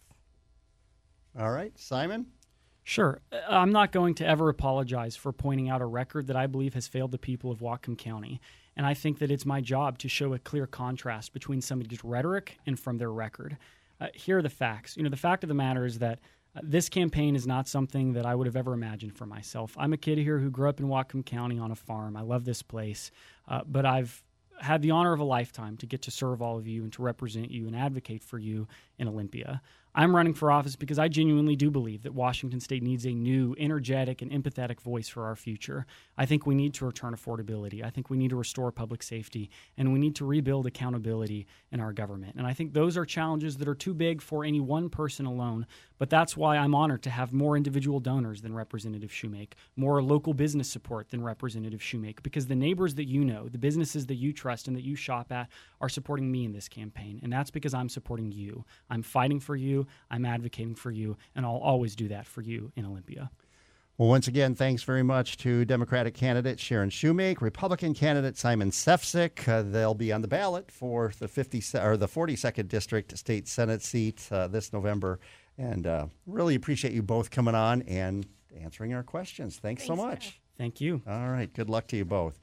All 1.40 1.52
right, 1.52 1.78
Simon? 1.78 2.28
Sure. 2.84 3.22
Uh, 3.32 3.40
I'm 3.49 3.72
not 3.72 3.91
going 3.91 4.16
to 4.16 4.28
ever 4.28 4.49
apologize 4.49 5.16
for 5.16 5.32
pointing 5.32 5.70
out 5.70 5.82
a 5.82 5.86
record 5.86 6.28
that 6.28 6.36
I 6.36 6.48
believe 6.48 6.74
has 6.74 6.88
failed 6.88 7.12
the 7.12 7.18
people 7.18 7.52
of 7.52 7.60
Whatcom 7.60 7.98
County. 7.98 8.41
And 8.78 8.86
I 8.86 8.94
think 8.94 9.20
that 9.20 9.32
it's 9.32 9.46
my 9.46 9.62
job 9.62 9.98
to 10.00 10.10
show 10.10 10.34
a 10.34 10.40
clear 10.40 10.68
contrast 10.68 11.34
between 11.34 11.62
somebody's 11.62 12.04
rhetoric 12.04 12.58
and 12.66 12.80
from 12.80 12.98
their 12.98 13.12
record. 13.12 13.58
Uh, 14.02 14.08
here 14.14 14.40
are 14.40 14.42
the 14.42 14.50
facts. 14.50 14.98
You 14.98 15.04
know, 15.04 15.10
the 15.10 15.18
fact 15.18 15.44
of 15.44 15.48
the 15.48 15.54
matter 15.54 15.86
is 15.86 16.00
that 16.00 16.20
uh, 16.56 16.62
this 16.64 16.90
campaign 16.90 17.36
is 17.36 17.48
not 17.48 17.68
something 17.68 18.14
that 18.14 18.26
I 18.26 18.36
would 18.36 18.48
have 18.48 18.56
ever 18.56 18.74
imagined 18.74 19.16
for 19.16 19.26
myself. 19.26 19.76
I'm 19.78 19.94
a 19.94 19.98
kid 19.98 20.18
here 20.18 20.40
who 20.40 20.50
grew 20.50 20.70
up 20.70 20.80
in 20.80 20.88
Whatcom 20.88 21.26
County 21.26 21.58
on 21.58 21.72
a 21.72 21.76
farm. 21.76 22.18
I 22.18 22.22
love 22.22 22.44
this 22.44 22.62
place, 22.62 23.12
uh, 23.48 23.62
but 23.66 23.86
I've 23.86 24.24
had 24.60 24.82
the 24.82 24.92
honor 24.92 25.14
of 25.14 25.20
a 25.20 25.26
lifetime 25.26 25.78
to 25.78 25.86
get 25.86 26.02
to 26.04 26.12
serve 26.12 26.42
all 26.42 26.58
of 26.58 26.68
you 26.68 26.84
and 26.84 26.94
to 26.94 27.02
represent 27.02 27.52
you 27.52 27.68
and 27.68 27.76
advocate 27.76 28.24
for 28.24 28.40
you 28.40 28.68
in 28.98 29.08
Olympia. 29.08 29.62
I'm 29.98 30.14
running 30.14 30.34
for 30.34 30.52
office 30.52 30.76
because 30.76 31.00
I 31.00 31.08
genuinely 31.08 31.56
do 31.56 31.72
believe 31.72 32.04
that 32.04 32.14
Washington 32.14 32.60
State 32.60 32.84
needs 32.84 33.06
a 33.06 33.12
new, 33.12 33.56
energetic, 33.58 34.22
and 34.22 34.30
empathetic 34.30 34.82
voice 34.82 35.08
for 35.08 35.24
our 35.24 35.38
future. 35.38 35.86
I 36.18 36.26
think 36.26 36.46
we 36.46 36.54
need 36.54 36.74
to 36.76 36.86
return 36.86 37.16
affordability. 37.16 37.82
I 37.82 37.90
think 37.92 38.10
we 38.10 38.18
need 38.18 38.32
to 38.32 38.36
restore 38.36 38.74
public 38.74 39.02
safety, 39.02 39.50
and 39.78 39.94
we 39.94 40.00
need 40.00 40.14
to 40.18 40.26
rebuild 40.26 40.68
accountability 40.68 41.48
in 41.72 41.80
our 41.80 41.94
government. 41.94 42.36
And 42.36 42.46
I 42.46 42.54
think 42.54 42.74
those 42.74 42.98
are 42.98 43.06
challenges 43.06 43.56
that 43.56 43.70
are 43.70 43.76
too 43.76 43.94
big 43.94 44.22
for 44.22 44.44
any 44.44 44.60
one 44.60 44.90
person 44.90 45.26
alone. 45.26 45.66
But 45.98 46.10
that's 46.10 46.36
why 46.36 46.58
I'm 46.58 46.76
honored 46.76 47.04
to 47.04 47.10
have 47.10 47.34
more 47.34 47.56
individual 47.56 48.00
donors 48.00 48.42
than 48.42 48.54
Representative 48.54 49.12
Shewmake, 49.12 49.54
more 49.76 50.02
local 50.04 50.34
business 50.34 50.70
support 50.70 51.10
than 51.10 51.24
Representative 51.24 51.80
Shewmake, 51.80 52.24
because 52.24 52.48
the 52.48 52.56
neighbors 52.56 52.96
that 52.96 53.06
you 53.06 53.24
know, 53.24 53.48
the 53.48 53.58
businesses 53.58 54.06
that 54.08 54.16
you 54.16 54.34
trust 54.34 54.68
and 54.68 54.76
that 54.76 54.84
you 54.84 54.96
shop 54.96 55.32
at, 55.32 55.50
are 55.80 55.90
supporting 55.90 56.32
me 56.32 56.46
in 56.46 56.54
this 56.54 56.68
campaign. 56.68 57.20
And 57.24 57.32
that's 57.32 57.52
because 57.52 57.74
I'm 57.74 57.90
supporting 57.90 58.32
you. 58.32 58.66
I'm 58.90 59.02
fighting 59.02 59.40
for 59.40 59.56
you. 59.56 59.88
I'm 60.12 60.26
advocating 60.26 60.76
for 60.76 60.92
you, 60.92 61.18
and 61.36 61.46
I'll 61.46 61.58
always 61.58 61.96
do 61.96 62.08
that 62.10 62.26
for 62.26 62.42
you 62.42 62.72
in 62.76 62.86
Olympia. 62.86 63.32
Well, 63.98 64.10
once 64.10 64.28
again, 64.28 64.56
thanks 64.56 64.84
very 64.84 65.04
much 65.04 65.38
to 65.38 65.64
Democratic 65.64 66.14
candidate 66.16 66.60
Sharon 66.60 66.90
Shewmake, 66.90 67.40
Republican 67.40 67.94
candidate 67.94 68.38
Simon 68.38 68.70
Sefzik. 68.70 69.48
Uh, 69.48 69.62
they'll 69.62 69.94
be 69.94 70.12
on 70.12 70.22
the 70.22 70.28
ballot 70.28 70.70
for 70.70 71.14
the 71.18 71.30
50 71.30 71.80
or 71.80 71.96
the 71.96 72.08
42nd 72.08 72.68
district 72.68 73.18
state 73.18 73.48
senate 73.48 73.82
seat 73.82 74.28
uh, 74.34 74.50
this 74.50 74.74
November, 74.74 75.22
and 75.57 75.88
uh, 75.88 76.07
really 76.26 76.56
appreciate 76.56 76.94
you 76.94 77.02
both 77.02 77.32
coming 77.32 77.56
on 77.56 77.82
and 77.84 78.26
answering 78.60 78.94
our 78.94 79.03
questions. 79.03 79.57
Thanks, 79.57 79.86
thanks 79.86 79.88
so 79.88 79.95
much. 79.95 80.40
Thank 80.57 80.80
you. 80.80 81.02
All 81.07 81.30
right. 81.30 81.52
Good 81.53 81.69
luck 81.69 81.88
to 81.88 81.98
you 81.98 82.06
both. 82.06 82.40